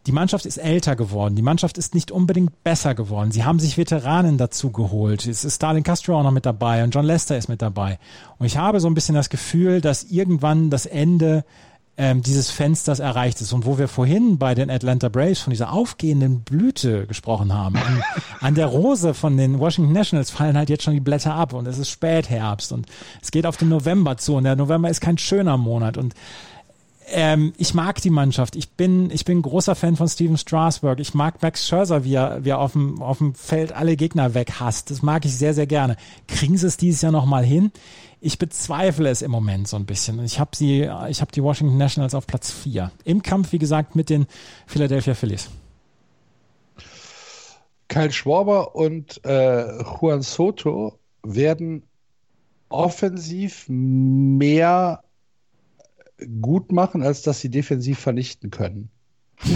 die 0.05 0.11
Mannschaft 0.11 0.45
ist 0.45 0.57
älter 0.57 0.97
geworden. 0.97 1.35
Die 1.35 1.41
Mannschaft 1.41 1.77
ist 1.77 1.95
nicht 1.95 2.11
unbedingt 2.11 2.63
besser 2.63 2.93
geworden. 2.93 3.31
Sie 3.31 3.45
haben 3.45 3.59
sich 3.59 3.77
Veteranen 3.77 4.37
dazu 4.37 4.71
geholt. 4.71 5.25
Es 5.25 5.45
ist 5.45 5.55
Stalin 5.55 5.83
Castro 5.83 6.19
auch 6.19 6.23
noch 6.23 6.31
mit 6.31 6.45
dabei 6.45 6.83
und 6.83 6.93
John 6.93 7.05
Lester 7.05 7.37
ist 7.37 7.47
mit 7.47 7.61
dabei. 7.61 7.99
Und 8.37 8.45
ich 8.45 8.57
habe 8.57 8.81
so 8.81 8.87
ein 8.87 8.95
bisschen 8.95 9.15
das 9.15 9.29
Gefühl, 9.29 9.79
dass 9.79 10.03
irgendwann 10.03 10.69
das 10.69 10.85
Ende 10.85 11.45
ähm, 11.95 12.23
dieses 12.23 12.49
Fensters 12.49 12.99
erreicht 12.99 13.39
ist. 13.41 13.53
Und 13.53 13.65
wo 13.65 13.77
wir 13.77 13.87
vorhin 13.87 14.37
bei 14.37 14.55
den 14.55 14.69
Atlanta 14.69 15.09
Braves 15.09 15.41
von 15.41 15.51
dieser 15.51 15.71
aufgehenden 15.71 16.41
Blüte 16.41 17.05
gesprochen 17.05 17.53
haben, 17.53 17.77
an, 17.77 18.03
an 18.39 18.55
der 18.55 18.67
Rose 18.67 19.13
von 19.13 19.37
den 19.37 19.59
Washington 19.59 19.93
Nationals 19.93 20.31
fallen 20.31 20.57
halt 20.57 20.69
jetzt 20.69 20.83
schon 20.83 20.93
die 20.93 20.99
Blätter 20.99 21.35
ab. 21.35 21.53
Und 21.53 21.67
es 21.67 21.77
ist 21.77 21.89
Spätherbst. 21.89 22.71
Und 22.71 22.87
es 23.21 23.31
geht 23.31 23.45
auf 23.45 23.57
den 23.57 23.69
November 23.69 24.17
zu. 24.17 24.35
Und 24.35 24.45
der 24.45 24.55
November 24.55 24.89
ist 24.89 25.01
kein 25.01 25.17
schöner 25.17 25.57
Monat. 25.57 25.97
Und 25.97 26.15
ähm, 27.07 27.53
ich 27.57 27.73
mag 27.73 28.01
die 28.01 28.09
Mannschaft. 28.09 28.55
Ich 28.55 28.71
bin, 28.71 29.09
ich 29.11 29.25
bin 29.25 29.41
großer 29.41 29.75
Fan 29.75 29.95
von 29.95 30.07
Steven 30.07 30.37
Strasburg. 30.37 30.99
Ich 30.99 31.13
mag 31.13 31.41
Max 31.41 31.67
Scherzer, 31.67 32.03
wie 32.03 32.15
er, 32.15 32.43
wie 32.43 32.49
er 32.49 32.59
auf 32.59 32.73
dem, 32.73 33.01
auf 33.01 33.17
dem 33.17 33.35
Feld 33.35 33.71
alle 33.71 33.95
Gegner 33.95 34.33
weghasst. 34.33 34.91
Das 34.91 35.01
mag 35.01 35.25
ich 35.25 35.35
sehr, 35.35 35.53
sehr 35.53 35.67
gerne. 35.67 35.97
Kriegen 36.27 36.57
sie 36.57 36.67
es 36.67 36.77
dieses 36.77 37.01
Jahr 37.01 37.11
nochmal 37.11 37.43
hin? 37.43 37.71
Ich 38.21 38.37
bezweifle 38.37 39.09
es 39.09 39.21
im 39.21 39.31
Moment 39.31 39.67
so 39.67 39.75
ein 39.75 39.85
bisschen. 39.85 40.23
Ich 40.23 40.39
habe 40.39 40.55
sie, 40.55 40.89
ich 41.09 41.21
habe 41.21 41.31
die 41.31 41.43
Washington 41.43 41.77
Nationals 41.77 42.15
auf 42.15 42.25
Platz 42.25 42.51
4. 42.51 42.91
Im 43.03 43.21
Kampf, 43.21 43.51
wie 43.51 43.59
gesagt, 43.59 43.95
mit 43.95 44.09
den 44.09 44.27
Philadelphia 44.65 45.13
Phillies. 45.13 45.49
Kyle 47.89 48.11
Schwarber 48.11 48.75
und 48.75 49.23
äh, 49.25 49.83
Juan 49.83 50.21
Soto 50.21 50.97
werden 51.21 51.83
offensiv 52.69 53.65
mehr 53.67 55.03
gut 56.41 56.71
machen, 56.71 57.03
als 57.03 57.21
dass 57.21 57.39
sie 57.39 57.49
defensiv 57.49 57.99
vernichten 57.99 58.51
können. 58.51 58.89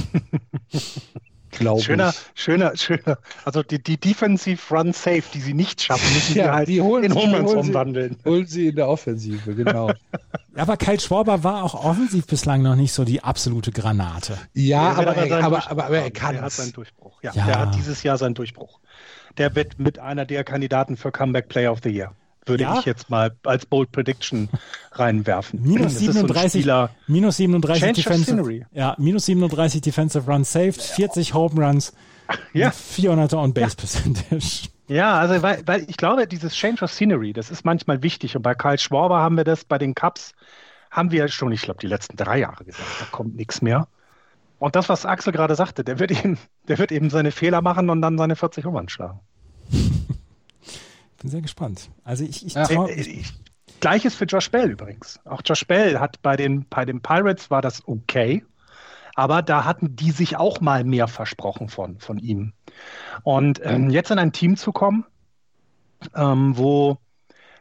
glaube 1.58 1.82
schöner, 1.82 2.10
ich. 2.10 2.42
Schöner, 2.42 2.76
schöner. 2.76 3.18
Also 3.46 3.64
die, 3.64 3.82
die 3.82 3.98
Defensive 3.98 4.74
Run 4.74 4.94
Safe, 4.94 5.24
die 5.34 5.40
sie 5.40 5.54
nicht 5.54 5.82
schaffen, 5.82 6.14
müssen 6.14 6.38
ja, 6.38 6.54
halt 6.54 6.68
die 6.68 6.82
holen 6.82 7.06
in 7.06 7.16
Homeruns 7.16 7.54
umwandeln. 7.54 8.18
Holen 8.26 8.46
sie 8.46 8.68
in 8.68 8.76
der 8.76 8.88
Offensive, 8.88 9.56
genau. 9.56 9.92
aber 10.56 10.78
Kyle 10.78 11.00
Schwarber 11.00 11.44
war 11.44 11.64
auch 11.64 11.74
offensiv 11.74 12.28
bislang 12.28 12.62
noch 12.62 12.76
nicht 12.76 12.94
so 12.94 13.04
die 13.04 13.24
absolute 13.24 13.72
Granate. 13.72 14.38
Ja, 14.54 14.92
aber, 14.92 15.12
aber, 15.12 15.16
er, 15.16 15.44
aber, 15.44 15.72
aber, 15.72 15.86
aber, 15.86 15.98
er 15.98 16.12
kann 16.12 16.36
Er 16.36 16.44
hat 16.44 16.52
seinen 16.52 16.74
Durchbruch. 16.74 17.22
Ja, 17.24 17.32
ja, 17.34 17.46
der 17.46 17.60
hat 17.60 17.76
dieses 17.76 18.04
Jahr 18.04 18.18
seinen 18.18 18.36
Durchbruch. 18.36 18.80
Der 19.38 19.56
wird 19.56 19.80
mit 19.80 20.00
einer 20.00 20.26
der 20.26 20.44
Kandidaten 20.44 20.98
für 20.98 21.12
Comeback 21.12 21.48
Player 21.48 21.72
of 21.72 21.80
the 21.84 21.90
Year 21.90 22.14
würde 22.48 22.64
ja? 22.64 22.80
ich 22.80 22.86
jetzt 22.86 23.10
mal 23.10 23.36
als 23.44 23.66
Bold 23.66 23.92
Prediction 23.92 24.50
reinwerfen. 24.92 25.62
Minus 25.62 26.00
37, 26.00 26.66
so 26.66 26.90
minus 27.08 27.38
37 27.38 28.04
Defensive, 28.04 28.66
ja, 28.72 28.96
minus 28.98 29.26
37 29.26 29.82
Defensive 29.82 30.30
Runs 30.32 30.52
saved, 30.52 30.82
40 30.82 31.34
Home 31.34 31.66
Runs, 31.66 31.94
ja. 32.54 32.70
400er 32.70 33.38
on 33.38 33.54
Base 33.54 33.76
Percentage. 33.76 34.70
Ja, 34.90 35.20
also 35.20 35.42
weil, 35.42 35.64
weil 35.66 35.84
ich 35.90 35.98
glaube, 35.98 36.28
dieses 36.28 36.54
Change 36.54 36.82
of 36.82 36.92
Scenery, 36.92 37.34
das 37.34 37.52
ist 37.52 37.66
manchmal 37.66 38.04
wichtig. 38.04 38.38
Und 38.38 38.42
bei 38.42 38.56
Karl 38.56 38.80
Schwarber 38.80 39.18
haben 39.18 39.36
wir 39.36 39.44
das, 39.44 39.66
bei 39.66 39.78
den 39.78 39.94
Cups 39.94 40.32
haben 40.90 41.12
wir 41.12 41.28
schon, 41.28 41.52
ich 41.52 41.62
glaube, 41.64 41.82
die 41.82 41.88
letzten 41.88 42.16
drei 42.16 42.40
Jahre 42.40 42.64
gesagt, 42.64 42.88
da 43.02 43.06
kommt 43.12 43.36
nichts 43.36 43.62
mehr. 43.62 43.90
Und 44.60 44.76
das, 44.76 44.88
was 44.90 45.06
Axel 45.06 45.34
gerade 45.34 45.56
sagte, 45.56 45.84
der 45.84 46.00
wird 46.00 46.12
eben, 46.12 46.38
der 46.68 46.78
wird 46.80 46.92
eben 46.92 47.10
seine 47.10 47.32
Fehler 47.32 47.62
machen 47.62 47.90
und 47.90 48.02
dann 48.02 48.18
seine 48.18 48.36
40 48.36 48.64
Nummern 48.64 48.90
schlagen. 48.90 49.20
Bin 51.20 51.30
sehr 51.30 51.42
gespannt. 51.42 51.90
Also 52.04 52.24
ich, 52.24 52.46
ich, 52.46 52.54
ja, 52.54 52.66
trau, 52.66 52.88
ich, 52.88 53.08
ich 53.08 53.34
Gleiches 53.80 54.16
für 54.16 54.26
Josh 54.26 54.50
Bell 54.50 54.72
übrigens. 54.72 55.20
Auch 55.26 55.42
Josh 55.46 55.66
Bell 55.66 56.00
hat 56.00 56.22
bei 56.22 56.36
den, 56.36 56.66
bei 56.70 56.86
den 56.86 57.02
Pirates 57.02 57.52
war 57.52 57.62
das 57.62 57.88
okay, 57.88 58.44
aber 59.16 59.42
da 59.42 59.66
hatten 59.66 59.96
die 59.96 60.12
sich 60.12 60.38
auch 60.38 60.62
mal 60.62 60.84
mehr 60.84 61.08
versprochen 61.08 61.70
von, 61.70 62.00
von 62.00 62.18
ihm. 62.18 62.54
Und 63.24 63.62
ähm, 63.64 63.90
jetzt 63.90 64.12
in 64.12 64.20
ein 64.20 64.32
Team 64.32 64.58
zu 64.58 64.72
kommen, 64.72 65.06
ähm, 66.16 66.58
wo 66.58 66.98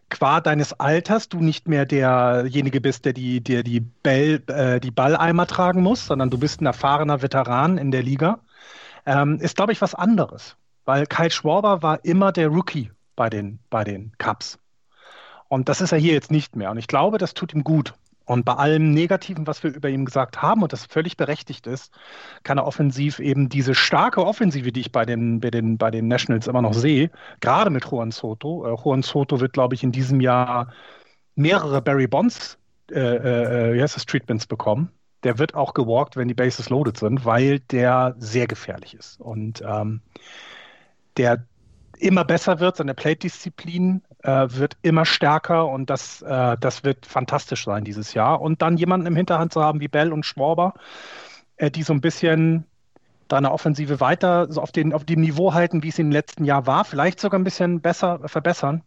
qua 0.09 0.41
deines 0.41 0.73
Alters 0.75 1.29
du 1.29 1.41
nicht 1.41 1.69
mehr 1.69 1.85
derjenige 1.85 2.81
bist, 2.81 3.05
der 3.05 3.13
die, 3.13 3.43
der 3.43 3.63
die, 3.63 3.81
Bell, 3.81 4.43
äh, 4.47 4.81
die 4.81 4.91
Balleimer 4.91 5.47
tragen 5.47 5.83
muss, 5.83 6.07
sondern 6.07 6.31
du 6.31 6.39
bist 6.39 6.61
ein 6.61 6.67
erfahrener 6.67 7.23
Veteran 7.23 7.79
in 7.79 7.91
der 7.91 8.03
Liga, 8.03 8.41
ähm, 9.05 9.39
ist, 9.41 9.57
glaube 9.57 9.73
ich, 9.73 9.81
was 9.81 9.95
anderes. 9.95 10.57
Weil 10.85 11.07
Kyle 11.07 11.31
Schwarber 11.31 11.83
war 11.83 12.05
immer 12.05 12.33
der 12.33 12.49
Rookie 12.49 12.91
bei 13.17 13.31
den, 13.31 13.59
bei 13.71 13.85
den 13.85 14.13
Cups. 14.19 14.59
Und 15.49 15.69
das 15.69 15.81
ist 15.81 15.93
er 15.93 15.99
hier 15.99 16.13
jetzt 16.13 16.31
nicht 16.31 16.57
mehr. 16.57 16.71
Und 16.71 16.79
ich 16.79 16.89
glaube, 16.89 17.19
das 17.19 17.35
tut 17.35 17.55
ihm 17.55 17.65
gut. 17.65 17.95
Und 18.27 18.45
bei 18.45 18.55
allem 18.55 18.91
Negativen, 18.91 19.47
was 19.47 19.63
wir 19.63 19.73
über 19.73 19.89
ihn 19.89 20.05
gesagt 20.05 20.43
haben, 20.43 20.63
und 20.65 20.73
das 20.73 20.85
völlig 20.85 21.17
berechtigt 21.17 21.69
ist, 21.69 21.95
kann 22.43 22.59
er 22.59 22.67
offensiv 22.67 23.21
eben 23.21 23.49
diese 23.49 23.75
starke 23.75 24.27
Offensive, 24.27 24.73
die 24.73 24.81
ich 24.81 24.91
bei 24.91 25.07
den, 25.07 25.39
bei 25.39 25.51
den, 25.51 25.79
bei 25.79 25.93
den 25.93 26.09
Nationals 26.09 26.49
immer 26.49 26.61
noch 26.61 26.75
sehe, 26.75 27.11
gerade 27.41 27.71
mit 27.71 27.85
Juan 27.85 28.11
Soto. 28.11 28.67
Äh, 28.67 28.77
Juan 28.83 29.03
Soto 29.03 29.39
wird, 29.41 29.53
glaube 29.53 29.77
ich, 29.77 29.85
in 29.85 29.93
diesem 29.93 30.21
Jahr 30.21 30.73
mehrere 31.37 31.81
Barry 31.81 32.09
Bonds, 32.09 32.59
äh, 32.91 33.75
äh, 33.75 33.81
heißt 33.81 33.95
das, 33.95 34.07
Treatments 34.07 34.47
bekommen. 34.49 34.91
Der 35.23 35.39
wird 35.39 35.55
auch 35.55 35.73
gewalkt, 35.73 36.17
wenn 36.17 36.27
die 36.27 36.35
Bases 36.35 36.69
loaded 36.69 36.99
sind, 36.99 37.25
weil 37.25 37.61
der 37.61 38.17
sehr 38.19 38.49
gefährlich 38.49 38.95
ist. 38.95 39.21
Und 39.21 39.63
ähm, 39.65 40.01
der 41.17 41.47
immer 42.01 42.25
besser 42.25 42.61
wird, 42.61 42.77
seine 42.77 42.95
Plate-Disziplin 42.95 44.03
äh, 44.23 44.47
wird 44.51 44.77
immer 44.83 45.05
stärker 45.05 45.69
und 45.69 45.91
das, 45.91 46.23
äh, 46.23 46.57
das 46.59 46.85
wird 46.85 47.07
fantastisch 47.07 47.65
sein 47.65 47.85
dieses 47.85 48.15
Jahr. 48.15 48.41
Und 48.41 48.63
dann 48.63 48.77
jemanden 48.77 49.07
im 49.07 49.17
Hinterhand 49.17 49.53
zu 49.53 49.63
haben 49.63 49.81
wie 49.81 49.89
Bell 49.89 50.13
und 50.13 50.25
Schwarber, 50.25 50.75
äh, 51.57 51.71
die 51.71 51.83
so 51.83 51.93
ein 51.93 52.01
bisschen 52.01 52.65
deine 53.29 53.53
Offensive 53.53 54.01
weiter 54.01 54.51
so 54.51 54.61
auf, 54.61 54.73
den, 54.73 54.93
auf 54.93 55.05
dem 55.05 55.21
Niveau 55.21 55.53
halten, 55.55 55.83
wie 55.83 55.89
es 55.89 55.99
im 55.99 56.11
letzten 56.11 56.45
Jahr 56.45 56.67
war, 56.67 56.85
vielleicht 56.85 57.21
sogar 57.21 57.41
ein 57.41 57.45
bisschen 57.45 57.81
besser 57.81 58.21
verbessern. 58.27 58.83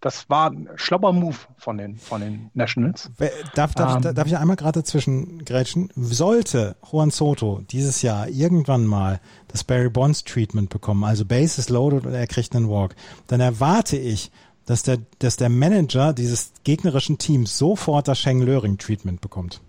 Das 0.00 0.28
war 0.28 0.50
ein 0.50 0.68
schlauer 0.76 1.12
Move 1.12 1.36
von 1.56 1.78
den, 1.78 1.96
von 1.96 2.20
den 2.20 2.50
Nationals. 2.52 3.10
Darf, 3.54 3.74
darf, 3.74 4.04
ähm, 4.04 4.14
darf 4.14 4.26
ich 4.26 4.36
einmal 4.36 4.56
gerade 4.56 4.80
dazwischen 4.80 5.44
grätschen? 5.44 5.90
Sollte 5.96 6.76
Juan 6.90 7.10
Soto 7.10 7.62
dieses 7.70 8.02
Jahr 8.02 8.28
irgendwann 8.28 8.86
mal 8.86 9.20
das 9.48 9.64
Barry 9.64 9.88
Bonds 9.88 10.24
Treatment 10.24 10.68
bekommen, 10.68 11.04
also 11.04 11.24
Base 11.24 11.58
is 11.58 11.70
loaded 11.70 12.04
und 12.06 12.12
er 12.12 12.26
kriegt 12.26 12.54
einen 12.54 12.68
Walk, 12.68 12.94
dann 13.28 13.40
erwarte 13.40 13.96
ich, 13.96 14.30
dass 14.66 14.82
der, 14.82 14.98
dass 15.18 15.36
der 15.36 15.48
Manager 15.48 16.12
dieses 16.12 16.52
gegnerischen 16.64 17.18
Teams 17.18 17.56
sofort 17.56 18.08
das 18.08 18.18
Sheng 18.18 18.42
Löring 18.42 18.78
Treatment 18.78 19.20
bekommt. 19.20 19.60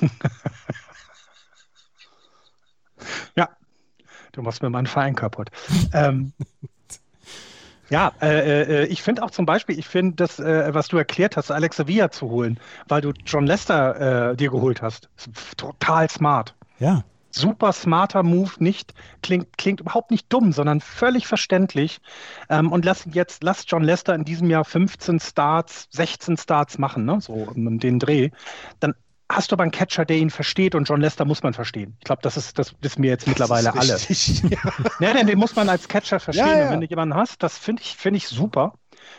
ja, 3.36 3.50
du 4.32 4.42
machst 4.42 4.62
mir 4.62 4.70
meinen 4.70 4.86
Verein 4.86 5.14
kaputt. 5.14 5.50
ähm, 5.92 6.32
ja, 7.88 8.12
äh, 8.20 8.62
äh, 8.62 8.86
ich 8.86 9.02
finde 9.02 9.22
auch 9.22 9.30
zum 9.30 9.46
Beispiel, 9.46 9.78
ich 9.78 9.86
finde 9.86 10.16
das, 10.16 10.38
äh, 10.38 10.74
was 10.74 10.88
du 10.88 10.96
erklärt 10.96 11.36
hast, 11.36 11.50
Alexa 11.50 11.86
Villa 11.86 12.10
zu 12.10 12.28
holen, 12.28 12.58
weil 12.88 13.00
du 13.00 13.12
John 13.24 13.46
Lester 13.46 14.30
äh, 14.30 14.36
dir 14.36 14.50
geholt 14.50 14.82
hast, 14.82 15.08
total 15.56 16.10
smart. 16.10 16.54
Ja. 16.78 17.04
Super 17.30 17.72
smarter 17.72 18.22
Move, 18.22 18.52
nicht 18.60 18.94
klingt, 19.22 19.58
klingt 19.58 19.80
überhaupt 19.80 20.10
nicht 20.10 20.32
dumm, 20.32 20.52
sondern 20.52 20.80
völlig 20.80 21.26
verständlich. 21.26 22.00
Ähm, 22.48 22.72
und 22.72 22.84
lass 22.84 23.06
jetzt 23.12 23.42
lass 23.42 23.64
John 23.68 23.84
Lester 23.84 24.14
in 24.14 24.24
diesem 24.24 24.48
Jahr 24.48 24.64
15 24.64 25.20
Starts, 25.20 25.86
16 25.90 26.38
Starts 26.38 26.78
machen, 26.78 27.04
ne? 27.04 27.20
so 27.20 27.34
um 27.34 27.78
den 27.78 27.98
Dreh. 27.98 28.30
Dann 28.80 28.94
hast 29.28 29.50
du 29.50 29.54
aber 29.54 29.62
einen 29.62 29.72
Catcher, 29.72 30.04
der 30.04 30.18
ihn 30.18 30.30
versteht 30.30 30.74
und 30.74 30.88
John 30.88 31.00
Lester 31.00 31.24
muss 31.24 31.42
man 31.42 31.52
verstehen. 31.52 31.96
Ich 31.98 32.04
glaube, 32.04 32.22
das 32.22 32.36
ist, 32.36 32.58
das 32.58 32.74
wissen 32.80 33.02
wir 33.02 33.10
jetzt 33.10 33.26
mittlerweile 33.26 33.74
alle. 33.74 33.98
ja. 34.08 34.58
ja, 35.00 35.12
denn 35.12 35.26
den 35.26 35.38
muss 35.38 35.56
man 35.56 35.68
als 35.68 35.88
Catcher 35.88 36.20
verstehen. 36.20 36.46
Ja, 36.46 36.58
ja. 36.58 36.64
Und 36.66 36.72
wenn 36.72 36.80
du 36.80 36.86
jemanden 36.86 37.14
hast, 37.14 37.42
das 37.42 37.58
finde 37.58 37.82
ich, 37.82 37.96
finde 37.96 38.18
ich 38.18 38.28
super. 38.28 38.74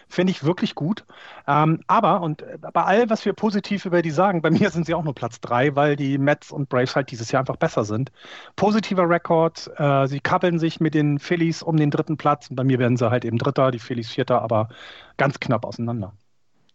Finde 0.09 0.31
ich 0.31 0.43
wirklich 0.43 0.75
gut. 0.75 1.05
Ähm, 1.47 1.81
aber, 1.87 2.21
und 2.21 2.43
bei 2.73 2.83
all, 2.83 3.09
was 3.09 3.25
wir 3.25 3.33
positiv 3.33 3.85
über 3.85 4.01
die 4.01 4.11
sagen, 4.11 4.41
bei 4.41 4.49
mir 4.49 4.69
sind 4.69 4.85
sie 4.85 4.93
auch 4.93 5.03
nur 5.03 5.15
Platz 5.15 5.39
drei, 5.39 5.75
weil 5.75 5.95
die 5.95 6.17
Mets 6.17 6.51
und 6.51 6.69
Braves 6.69 6.95
halt 6.95 7.11
dieses 7.11 7.31
Jahr 7.31 7.41
einfach 7.41 7.57
besser 7.57 7.85
sind. 7.85 8.11
Positiver 8.55 9.09
Rekord. 9.09 9.69
Äh, 9.77 10.07
sie 10.07 10.19
kabbeln 10.19 10.59
sich 10.59 10.79
mit 10.79 10.93
den 10.93 11.19
Phillies 11.19 11.61
um 11.63 11.77
den 11.77 11.91
dritten 11.91 12.17
Platz. 12.17 12.49
Und 12.49 12.55
bei 12.55 12.63
mir 12.63 12.79
werden 12.79 12.97
sie 12.97 13.09
halt 13.09 13.25
eben 13.25 13.37
Dritter, 13.37 13.71
die 13.71 13.79
Phillies 13.79 14.09
Vierter, 14.09 14.41
aber 14.41 14.69
ganz 15.17 15.39
knapp 15.39 15.65
auseinander. 15.65 16.13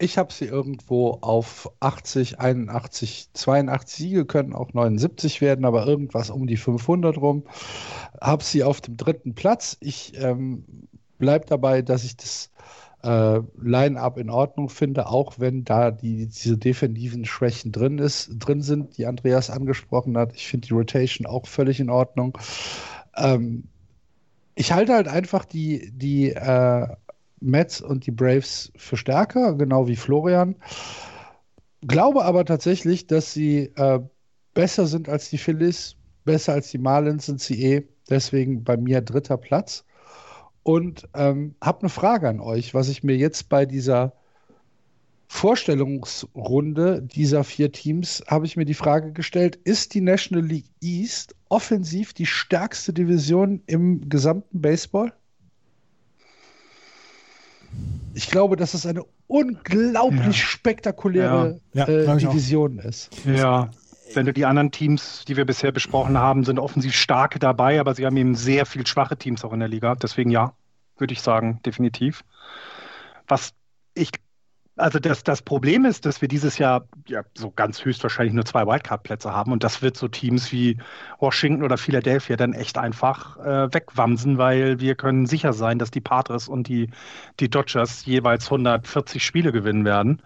Ich 0.03 0.19
habe 0.19 0.33
sie 0.33 0.47
irgendwo 0.47 1.19
auf 1.21 1.71
80, 1.79 2.41
81, 2.41 3.29
82 3.35 3.97
Siege, 3.97 4.27
können 4.27 4.53
auch 4.53 4.73
79 4.73 5.41
werden, 5.41 5.65
aber 5.65 5.87
irgendwas 5.87 6.29
um 6.31 6.49
die 6.49 6.57
500 6.57 7.19
rum. 7.19 7.45
Habe 8.21 8.43
sie 8.43 8.65
auf 8.65 8.81
dem 8.81 8.97
dritten 8.97 9.37
Platz. 9.37 9.77
Ich 9.79 10.15
ähm, 10.17 10.65
bleibe 11.19 11.47
dabei, 11.47 11.83
dass 11.83 12.03
ich 12.03 12.17
das 12.17 12.51
äh, 13.05 13.43
Line-up 13.63 14.19
in 14.19 14.29
Ordnung 14.29 14.71
finde, 14.71 15.07
auch 15.07 15.39
wenn 15.39 15.63
da 15.63 15.93
die, 15.93 16.27
diese 16.27 16.59
defensiven 16.59 17.25
Schwächen 17.25 17.71
drin, 17.71 17.99
ist, 17.99 18.33
drin 18.41 18.61
sind, 18.61 18.99
die 18.99 19.07
Andreas 19.07 19.51
angesprochen 19.51 20.19
hat. 20.19 20.35
Ich 20.35 20.49
finde 20.49 20.67
die 20.67 20.75
Rotation 20.75 21.29
auch 21.29 21.47
völlig 21.47 21.79
in 21.79 21.91
Ordnung. 21.91 22.37
Ähm, 23.17 23.69
ich 24.57 24.73
halte 24.73 24.95
halt 24.95 25.07
einfach 25.07 25.45
die, 25.45 25.93
die 25.93 26.31
äh, 26.31 26.89
Mets 27.43 27.81
und 27.81 28.07
die 28.07 28.11
Braves 28.11 28.73
für 28.77 28.97
stärker, 28.97 29.55
genau 29.55 29.89
wie 29.89 29.97
Florian. 29.97 30.57
Glaube 31.87 32.25
aber 32.25 32.45
tatsächlich, 32.45 33.07
dass 33.07 33.33
sie 33.33 33.73
äh, 33.77 34.01
besser 34.55 34.87
sind 34.87 35.09
als 35.09 35.31
die 35.31 35.39
Phillies, 35.39 35.97
besser 36.25 36.53
als 36.53 36.71
die 36.71 36.79
Marlins 36.79 37.27
sind 37.27 37.41
sie 37.41 37.63
eh. 37.63 37.89
Deswegen 38.11 38.65
bei 38.65 38.77
mir 38.77 39.01
dritter 39.01 39.37
Platz. 39.37 39.85
Und 40.63 41.09
ähm, 41.15 41.55
habe 41.63 41.81
eine 41.81 41.89
Frage 41.89 42.29
an 42.29 42.41
euch, 42.41 42.75
was 42.75 42.89
ich 42.89 43.03
mir 43.03 43.17
jetzt 43.17 43.49
bei 43.49 43.67
dieser 43.67 44.13
Vorstellungsrunde 45.33 47.03
dieser 47.03 47.43
vier 47.43 47.73
Teams 47.73 48.23
habe 48.29 48.45
ich 48.45 48.59
mir 48.59 48.67
die 48.67 48.75
Frage 48.75 49.13
gestellt, 49.13 49.57
ist 49.65 49.95
die 49.95 50.03
National 50.03 50.45
League 50.45 50.69
East 50.83 51.35
offensiv 51.49 52.13
die 52.13 52.27
stärkste 52.27 52.93
Division 52.93 53.63
im 53.67 54.11
gesamten 54.11 54.61
Baseball? 54.61 55.15
Ich 58.15 58.31
glaube, 58.31 58.57
dass 58.57 58.75
es 58.75 58.87
eine 58.87 59.05
unglaublich 59.27 60.27
ja. 60.27 60.33
spektakuläre 60.33 61.61
ja. 61.73 61.89
Ja, 61.89 62.15
äh, 62.15 62.17
Division 62.19 62.79
ist. 62.79 63.11
Ja, 63.25 63.71
wenn 64.15 64.27
du 64.27 64.33
die 64.33 64.45
anderen 64.45 64.71
Teams, 64.71 65.25
die 65.27 65.37
wir 65.37 65.45
bisher 65.45 65.73
besprochen 65.73 66.19
haben, 66.19 66.45
sind 66.45 66.59
offensiv 66.59 66.95
starke 66.95 67.39
dabei, 67.39 67.81
aber 67.81 67.95
sie 67.95 68.05
haben 68.05 68.17
eben 68.17 68.35
sehr 68.35 68.67
viel 68.67 68.87
schwache 68.87 69.17
Teams 69.17 69.45
auch 69.45 69.53
in 69.53 69.61
der 69.61 69.69
Liga. 69.69 69.95
Deswegen 69.95 70.31
ja, 70.31 70.53
würde 70.99 71.15
ich 71.15 71.23
sagen, 71.23 71.61
definitiv. 71.65 72.25
Was 73.27 73.55
ich 73.95 74.11
also 74.77 74.99
das, 74.99 75.23
das 75.23 75.43
Problem 75.43 75.85
ist, 75.85 76.07
dass 76.07 76.21
wir 76.21 76.29
dieses 76.29 76.59
Jahr 76.59 76.87
ja 77.07 77.23
so 77.35 77.51
ganz 77.51 77.85
höchstwahrscheinlich 77.85 78.35
nur 78.35 78.45
zwei 78.45 78.67
Wildcard-Plätze 78.67 79.33
haben 79.33 79.53
und 79.53 79.65
das 79.65 79.83
wird 79.83 79.97
so 79.97 80.09
Teams 80.09 80.51
wie 80.53 80.79
Washington 81.21 81.63
oder 81.63 81.77
Philadelphia 81.77 82.37
dann 82.37 82.55
echt 82.55 82.79
einfach 82.79 83.39
äh, 83.39 83.73
wegwamsen, 83.73 84.39
weil 84.39 84.81
wir 84.81 84.95
können 84.95 85.27
sicher 85.27 85.53
sein, 85.53 85.79
dass 85.79 85.91
die 85.91 86.01
Padres 86.01 86.49
und 86.49 86.69
die, 86.69 86.91
die 87.41 87.51
Dodgers 87.51 88.07
jeweils 88.07 88.47
140 88.47 89.23
Spiele 89.25 89.53
gewinnen 89.53 89.85
werden, 89.85 90.23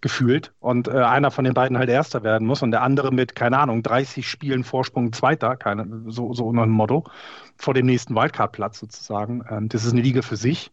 gefühlt, 0.00 0.52
und 0.60 0.88
äh, 0.88 0.92
einer 0.92 1.30
von 1.30 1.44
den 1.44 1.54
beiden 1.54 1.78
halt 1.78 1.88
Erster 1.88 2.22
werden 2.24 2.46
muss 2.46 2.62
und 2.62 2.72
der 2.72 2.82
andere 2.82 3.12
mit, 3.12 3.34
keine 3.36 3.58
Ahnung, 3.58 3.82
30 3.82 4.28
Spielen 4.28 4.64
Vorsprung 4.64 5.12
Zweiter, 5.12 5.56
keine, 5.56 5.86
so, 6.08 6.34
so 6.34 6.52
ein 6.52 6.68
Motto, 6.68 7.04
vor 7.56 7.74
dem 7.74 7.86
nächsten 7.86 8.14
Wildcard-Platz 8.14 8.80
sozusagen. 8.80 9.44
Ähm, 9.48 9.68
das 9.68 9.84
ist 9.84 9.92
eine 9.92 10.02
Liga 10.02 10.22
für 10.22 10.36
sich. 10.36 10.72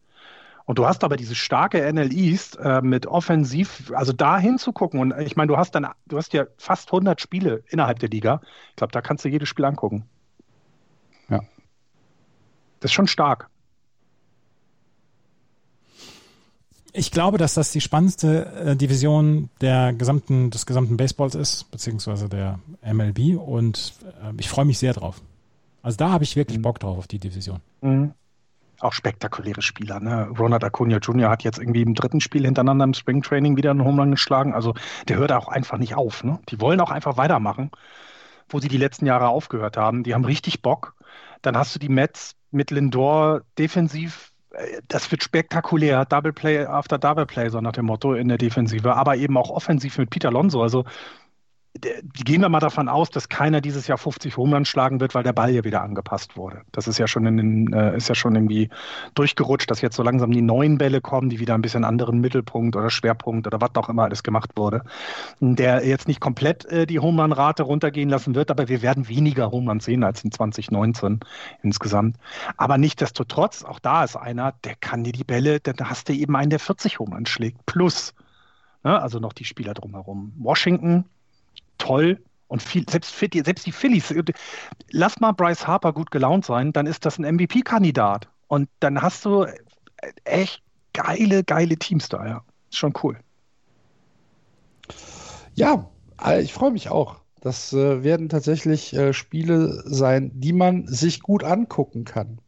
Und 0.72 0.80
du 0.80 0.88
hast 0.88 1.03
aber 1.03 1.18
diese 1.18 1.35
starke 1.35 1.81
NL 1.91 2.14
East 2.14 2.57
äh, 2.57 2.81
mit 2.81 3.06
offensiv, 3.06 3.91
also 3.93 4.14
da 4.14 4.39
hinzugucken. 4.39 5.02
Und 5.02 5.14
ich 5.19 5.35
meine, 5.35 5.49
du 5.49 5.57
hast 5.57 5.76
dann, 5.76 5.85
du 6.07 6.15
hast 6.15 6.31
ja 6.31 6.45
fast 6.56 6.88
100 6.88 7.19
Spiele 7.19 7.61
innerhalb 7.68 7.99
der 7.99 8.07
Liga. 8.07 8.39
Ich 8.69 8.77
glaube, 8.77 8.93
da 8.93 9.02
kannst 9.02 9.26
du 9.26 9.27
jedes 9.27 9.49
Spiel 9.49 9.65
angucken. 9.65 10.06
Ja. 11.27 11.41
Das 12.80 12.89
ist 12.89 12.93
schon 12.93 13.07
stark. 13.07 13.49
Ich 16.93 17.11
glaube, 17.11 17.38
dass 17.38 17.53
das 17.56 17.73
die 17.73 17.81
spannendste 17.81 18.45
äh, 18.56 18.76
Division 18.77 19.49
der 19.60 19.91
gesamten, 19.91 20.52
des 20.52 20.65
gesamten 20.65 20.95
Baseballs 20.95 21.35
ist, 21.35 21.69
beziehungsweise 21.69 22.30
der 22.30 22.60
MLB. 22.81 23.38
Und 23.38 23.95
äh, 24.23 24.31
ich 24.39 24.48
freue 24.48 24.64
mich 24.64 24.80
sehr 24.80 24.93
drauf. 24.93 25.22
Also 25.81 25.98
da 25.98 26.11
habe 26.11 26.23
ich 26.23 26.38
wirklich 26.38 26.60
mhm. 26.60 26.61
Bock 26.61 26.80
drauf 26.80 26.98
auf 26.98 27.07
die 27.07 27.19
Division. 27.19 27.60
Mhm 27.81 28.14
auch 28.84 28.94
spektakuläre 28.94 29.62
Spieler. 29.62 29.99
Ne? 29.99 30.30
Ronald 30.38 30.64
Acuna 30.64 30.98
Jr. 30.98 31.30
hat 31.30 31.44
jetzt 31.44 31.60
irgendwie 31.60 31.82
im 31.82 31.94
dritten 31.94 32.22
Spiel 32.22 32.45
hintereinander 32.45 32.86
im 32.86 32.94
Springtraining 32.94 33.58
wieder 33.58 33.72
einen 33.72 33.84
Home 33.84 34.10
geschlagen. 34.10 34.53
Also 34.53 34.74
der 35.08 35.18
hört 35.18 35.32
auch 35.32 35.48
einfach 35.48 35.78
nicht 35.78 35.95
auf. 35.95 36.24
Ne? 36.24 36.40
Die 36.49 36.60
wollen 36.60 36.80
auch 36.80 36.91
einfach 36.91 37.18
weitermachen, 37.18 37.72
wo 38.49 38.60
sie 38.60 38.68
die 38.68 38.78
letzten 38.78 39.06
Jahre 39.06 39.28
aufgehört 39.28 39.78
haben. 39.78 40.03
Die 40.03 40.14
haben 40.14 40.26
richtig 40.26 40.62
Bock. 40.62 40.95
Dann 41.41 41.58
hast 41.58 41.76
du 41.76 41.80
die 41.80 41.90
Mets 41.90 42.36
mit 42.52 42.72
Lindor 42.72 43.41
defensiv. 43.58 44.32
Äh, 44.52 44.82
das 44.88 45.12
wird 45.12 45.24
spektakulär. 45.24 46.06
Double 46.06 46.34
Play 46.34 46.66
after 46.66 46.98
Double 46.98 47.26
Play, 47.26 47.49
so 47.49 47.62
nach 47.62 47.72
dem 47.72 47.86
Motto 47.86 48.14
in 48.14 48.28
der 48.28 48.38
Defensive. 48.38 48.95
Aber 48.95 49.16
eben 49.16 49.38
auch 49.38 49.49
offensiv 49.49 49.98
mit 49.98 50.10
Peter 50.10 50.30
Alonso. 50.30 50.62
Also 50.62 50.86
gehen 51.80 52.41
wir 52.41 52.49
mal 52.49 52.60
davon 52.60 52.89
aus, 52.89 53.10
dass 53.10 53.30
keiner 53.30 53.61
dieses 53.61 53.88
Jahr 53.88 53.98
50 53.98 54.35
Homeruns 54.35 54.68
schlagen 54.68 54.99
wird, 54.99 55.15
weil 55.15 55.23
der 55.23 55.31
Ball 55.31 55.52
ja 55.52 55.64
wieder 55.64 55.81
angepasst 55.81 56.35
wurde. 56.35 56.64
Das 56.73 56.88
ist 56.88 56.98
ja 56.98 57.07
schon 57.07 57.26
in 57.26 57.38
den, 57.38 57.73
äh, 57.73 57.95
ist 57.95 58.10
ja 58.10 58.15
schon 58.15 58.35
irgendwie 58.35 58.69
durchgerutscht, 59.15 59.72
dass 59.72 59.80
jetzt 59.81 59.95
so 59.95 60.03
langsam 60.03 60.31
die 60.31 60.41
neuen 60.41 60.77
Bälle 60.77 60.99
kommen, 60.99 61.30
die 61.30 61.39
wieder 61.39 61.56
ein 61.56 61.61
bisschen 61.61 61.85
anderen 61.85 62.19
Mittelpunkt 62.19 62.76
oder 62.76 62.89
Schwerpunkt 62.89 63.48
oder 63.48 63.61
was 63.61 63.73
auch 63.76 63.88
immer 63.88 64.03
alles 64.03 64.22
gemacht 64.22 64.52
wurde. 64.56 64.84
Der 65.39 65.85
jetzt 65.88 66.10
nicht 66.10 66.19
komplett 66.19 66.65
äh, 66.65 66.85
die 66.85 66.99
Homerun-Rate 66.99 67.64
runtergehen 67.64 68.10
lassen 68.10 68.35
wird, 68.35 68.52
aber 68.52 68.68
wir 68.68 68.81
werden 68.81 69.07
weniger 69.07 69.49
Homeruns 69.52 69.85
sehen 69.85 70.03
als 70.03 70.23
in 70.26 70.31
2019 70.31 71.22
insgesamt. 71.64 72.18
Aber 72.57 72.77
nichtdestotrotz, 72.77 73.64
auch 73.64 73.80
da 73.80 74.03
ist 74.03 74.18
einer, 74.18 74.53
der 74.65 74.76
kann 74.76 75.06
dir 75.06 75.14
die 75.14 75.23
Bälle, 75.23 75.61
dann 75.61 75.76
hast 75.89 76.10
du 76.10 76.14
eben 76.14 76.35
einen, 76.35 76.49
der 76.49 76.60
40 76.60 76.99
Homeruns 76.99 77.30
schlägt. 77.30 77.65
Plus 77.65 78.14
Ne? 78.84 79.02
Also 79.02 79.19
noch 79.19 79.34
die 79.34 79.45
Spieler 79.45 79.73
drumherum. 79.73 80.34
Washington, 80.38 81.06
toll. 81.82 82.24
Und 82.48 82.62
viel, 82.62 82.86
selbst, 82.90 83.18
selbst 83.18 83.66
die 83.66 83.72
Phillies, 83.72 84.14
lass 84.90 85.22
mal 85.22 85.32
Bryce 85.32 85.68
Harper 85.68 85.94
gut 85.94 86.12
gelaunt 86.12 86.45
sein, 86.45 86.74
dann 86.74 86.86
ist 86.86 87.06
das 87.06 87.18
ein 87.18 87.36
MVP-Kandidat. 87.36 88.28
Und 88.48 88.68
dann 88.82 89.02
hast 89.02 89.24
du 89.24 89.45
echt 90.26 90.62
geile, 90.94 91.45
geile 91.45 91.78
Teams 91.78 92.10
da, 92.10 92.28
ja. 92.28 92.44
Ist 92.70 92.78
schon 92.78 92.94
cool. 93.03 93.18
Ja, 95.56 95.90
äh, 96.22 96.41
ich 96.41 96.53
freue 96.53 96.72
mich 96.72 96.90
auch. 96.90 97.22
Das 97.40 97.74
äh, 97.74 98.03
werden 98.03 98.30
tatsächlich 98.30 98.94
äh, 98.94 99.14
Spiele 99.14 99.82
sein, 99.86 100.32
die 100.36 100.53
man 100.53 100.88
sich 100.88 101.22
gut 101.22 101.44
angucken 101.44 102.03
kann. 102.03 102.40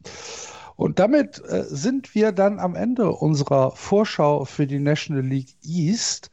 Und 0.75 0.99
damit 0.99 1.41
äh, 1.47 1.63
sind 1.63 2.13
wir 2.13 2.31
dann 2.31 2.59
am 2.59 2.75
Ende 2.75 3.09
unserer 3.11 3.71
Vorschau 3.71 4.45
für 4.45 4.67
die 4.67 4.79
National 4.79 5.23
League 5.23 5.55
East. 5.63 6.29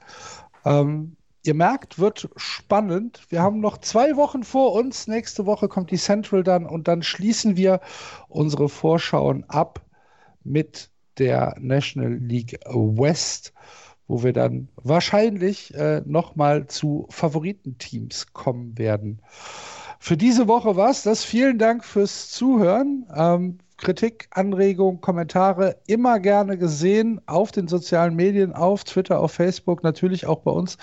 Ähm, 0.64 1.16
ihr 1.42 1.54
merkt, 1.54 1.98
wird 1.98 2.28
spannend. 2.36 3.22
Wir 3.28 3.42
haben 3.42 3.60
noch 3.60 3.78
zwei 3.78 4.16
Wochen 4.16 4.44
vor 4.44 4.72
uns. 4.72 5.06
Nächste 5.06 5.46
Woche 5.46 5.68
kommt 5.68 5.90
die 5.90 5.98
Central 5.98 6.42
dann 6.42 6.66
und 6.66 6.88
dann 6.88 7.02
schließen 7.02 7.56
wir 7.56 7.80
unsere 8.28 8.68
Vorschauen 8.68 9.44
ab 9.48 9.80
mit 10.44 10.90
der 11.18 11.54
National 11.58 12.14
League 12.14 12.58
West 12.66 13.52
wo 14.10 14.24
wir 14.24 14.32
dann 14.32 14.68
wahrscheinlich 14.82 15.72
äh, 15.74 16.02
nochmal 16.04 16.66
zu 16.66 17.06
Favoritenteams 17.10 18.32
kommen 18.32 18.76
werden. 18.76 19.22
Für 20.00 20.16
diese 20.16 20.48
Woche 20.48 20.74
war 20.74 20.90
es 20.90 21.04
das. 21.04 21.22
Vielen 21.22 21.58
Dank 21.58 21.84
fürs 21.84 22.28
Zuhören. 22.30 23.06
Ähm, 23.14 23.58
Kritik, 23.76 24.26
Anregungen, 24.32 25.00
Kommentare 25.00 25.76
immer 25.86 26.18
gerne 26.18 26.58
gesehen 26.58 27.20
auf 27.26 27.52
den 27.52 27.68
sozialen 27.68 28.16
Medien, 28.16 28.52
auf 28.52 28.82
Twitter, 28.82 29.20
auf 29.20 29.30
Facebook, 29.30 29.84
natürlich 29.84 30.26
auch 30.26 30.40
bei 30.40 30.50
uns 30.50 30.76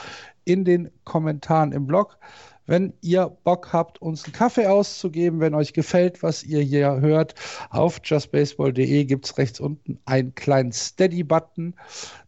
in 0.48 0.64
den 0.64 0.90
Kommentaren 1.04 1.74
im 1.74 1.86
Blog. 1.86 2.18
Wenn 2.66 2.94
ihr 3.02 3.28
Bock 3.44 3.72
habt, 3.72 4.02
uns 4.02 4.26
einen 4.26 4.34
Kaffee 4.34 4.68
auszugeben, 4.68 5.40
wenn 5.40 5.56
euch 5.56 5.72
gefällt, 5.72 6.22
was 6.22 6.44
ihr 6.44 6.62
hier 6.62 7.00
hört, 7.00 7.34
auf 7.70 8.02
justbaseball.de 8.04 9.06
gibt 9.06 9.26
es 9.26 9.38
rechts 9.38 9.60
unten 9.60 10.00
einen 10.06 10.36
kleinen 10.36 10.74
Steady-Button. 10.74 11.76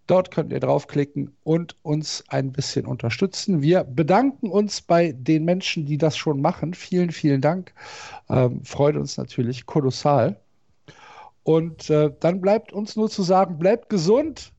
Dort 0.08 0.32
könnt 0.32 0.54
ihr 0.54 0.62
draufklicken 0.62 1.36
und 1.44 1.76
uns 1.82 2.24
ein 2.30 2.52
bisschen 2.52 2.86
unterstützen. 2.86 3.62
Wir 3.62 3.84
bedanken 3.84 4.50
uns 4.50 4.82
bei 4.82 5.12
den 5.12 5.44
Menschen, 5.44 5.86
die 5.86 5.98
das 5.98 6.18
schon 6.18 6.42
machen. 6.42 6.74
Vielen, 6.74 7.12
vielen 7.12 7.42
Dank. 7.42 7.74
Ähm, 8.30 8.64
freut 8.64 8.96
uns 8.96 9.18
natürlich 9.18 9.66
kolossal. 9.66 10.40
Und 11.44 11.90
äh, 11.90 12.12
dann 12.20 12.42
bleibt 12.42 12.72
uns 12.72 12.96
nur 12.96 13.10
zu 13.10 13.24
sagen, 13.24 13.60
bleibt 13.60 13.90
gesund, 13.90 14.54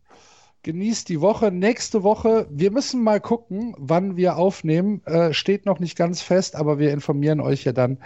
genießt 0.63 1.09
die 1.09 1.21
Woche. 1.21 1.51
Nächste 1.51 2.03
Woche, 2.03 2.47
wir 2.51 2.71
müssen 2.71 3.03
mal 3.03 3.21
gucken, 3.21 3.75
wann 3.79 4.17
wir 4.17 4.37
aufnehmen. 4.37 5.03
Äh, 5.07 5.33
steht 5.33 5.67
noch 5.67 5.79
nicht 5.79 5.97
ganz 5.97 6.21
fest, 6.23 6.57
aber 6.57 6.79
wir 6.79 6.93
informieren 6.93 7.41
euch 7.41 7.65
ja 7.65 7.73
dann 7.73 7.99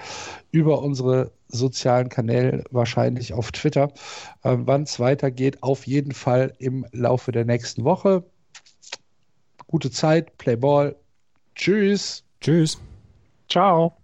über 0.50 0.82
unsere 0.82 1.32
sozialen 1.48 2.08
Kanäle, 2.08 2.64
wahrscheinlich 2.70 3.32
auf 3.32 3.52
Twitter, 3.52 3.92
äh, 4.42 4.56
wann 4.58 4.82
es 4.82 5.00
weitergeht. 5.00 5.62
Auf 5.62 5.86
jeden 5.86 6.12
Fall 6.12 6.54
im 6.58 6.86
Laufe 6.92 7.32
der 7.32 7.44
nächsten 7.44 7.84
Woche. 7.84 8.24
Gute 9.66 9.90
Zeit, 9.90 10.36
Play 10.38 10.56
Ball. 10.56 10.96
Tschüss. 11.54 12.24
Tschüss. 12.40 12.78
Ciao. 13.48 13.96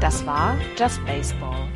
Das 0.00 0.24
war 0.26 0.56
Just 0.76 1.04
Baseball. 1.06 1.75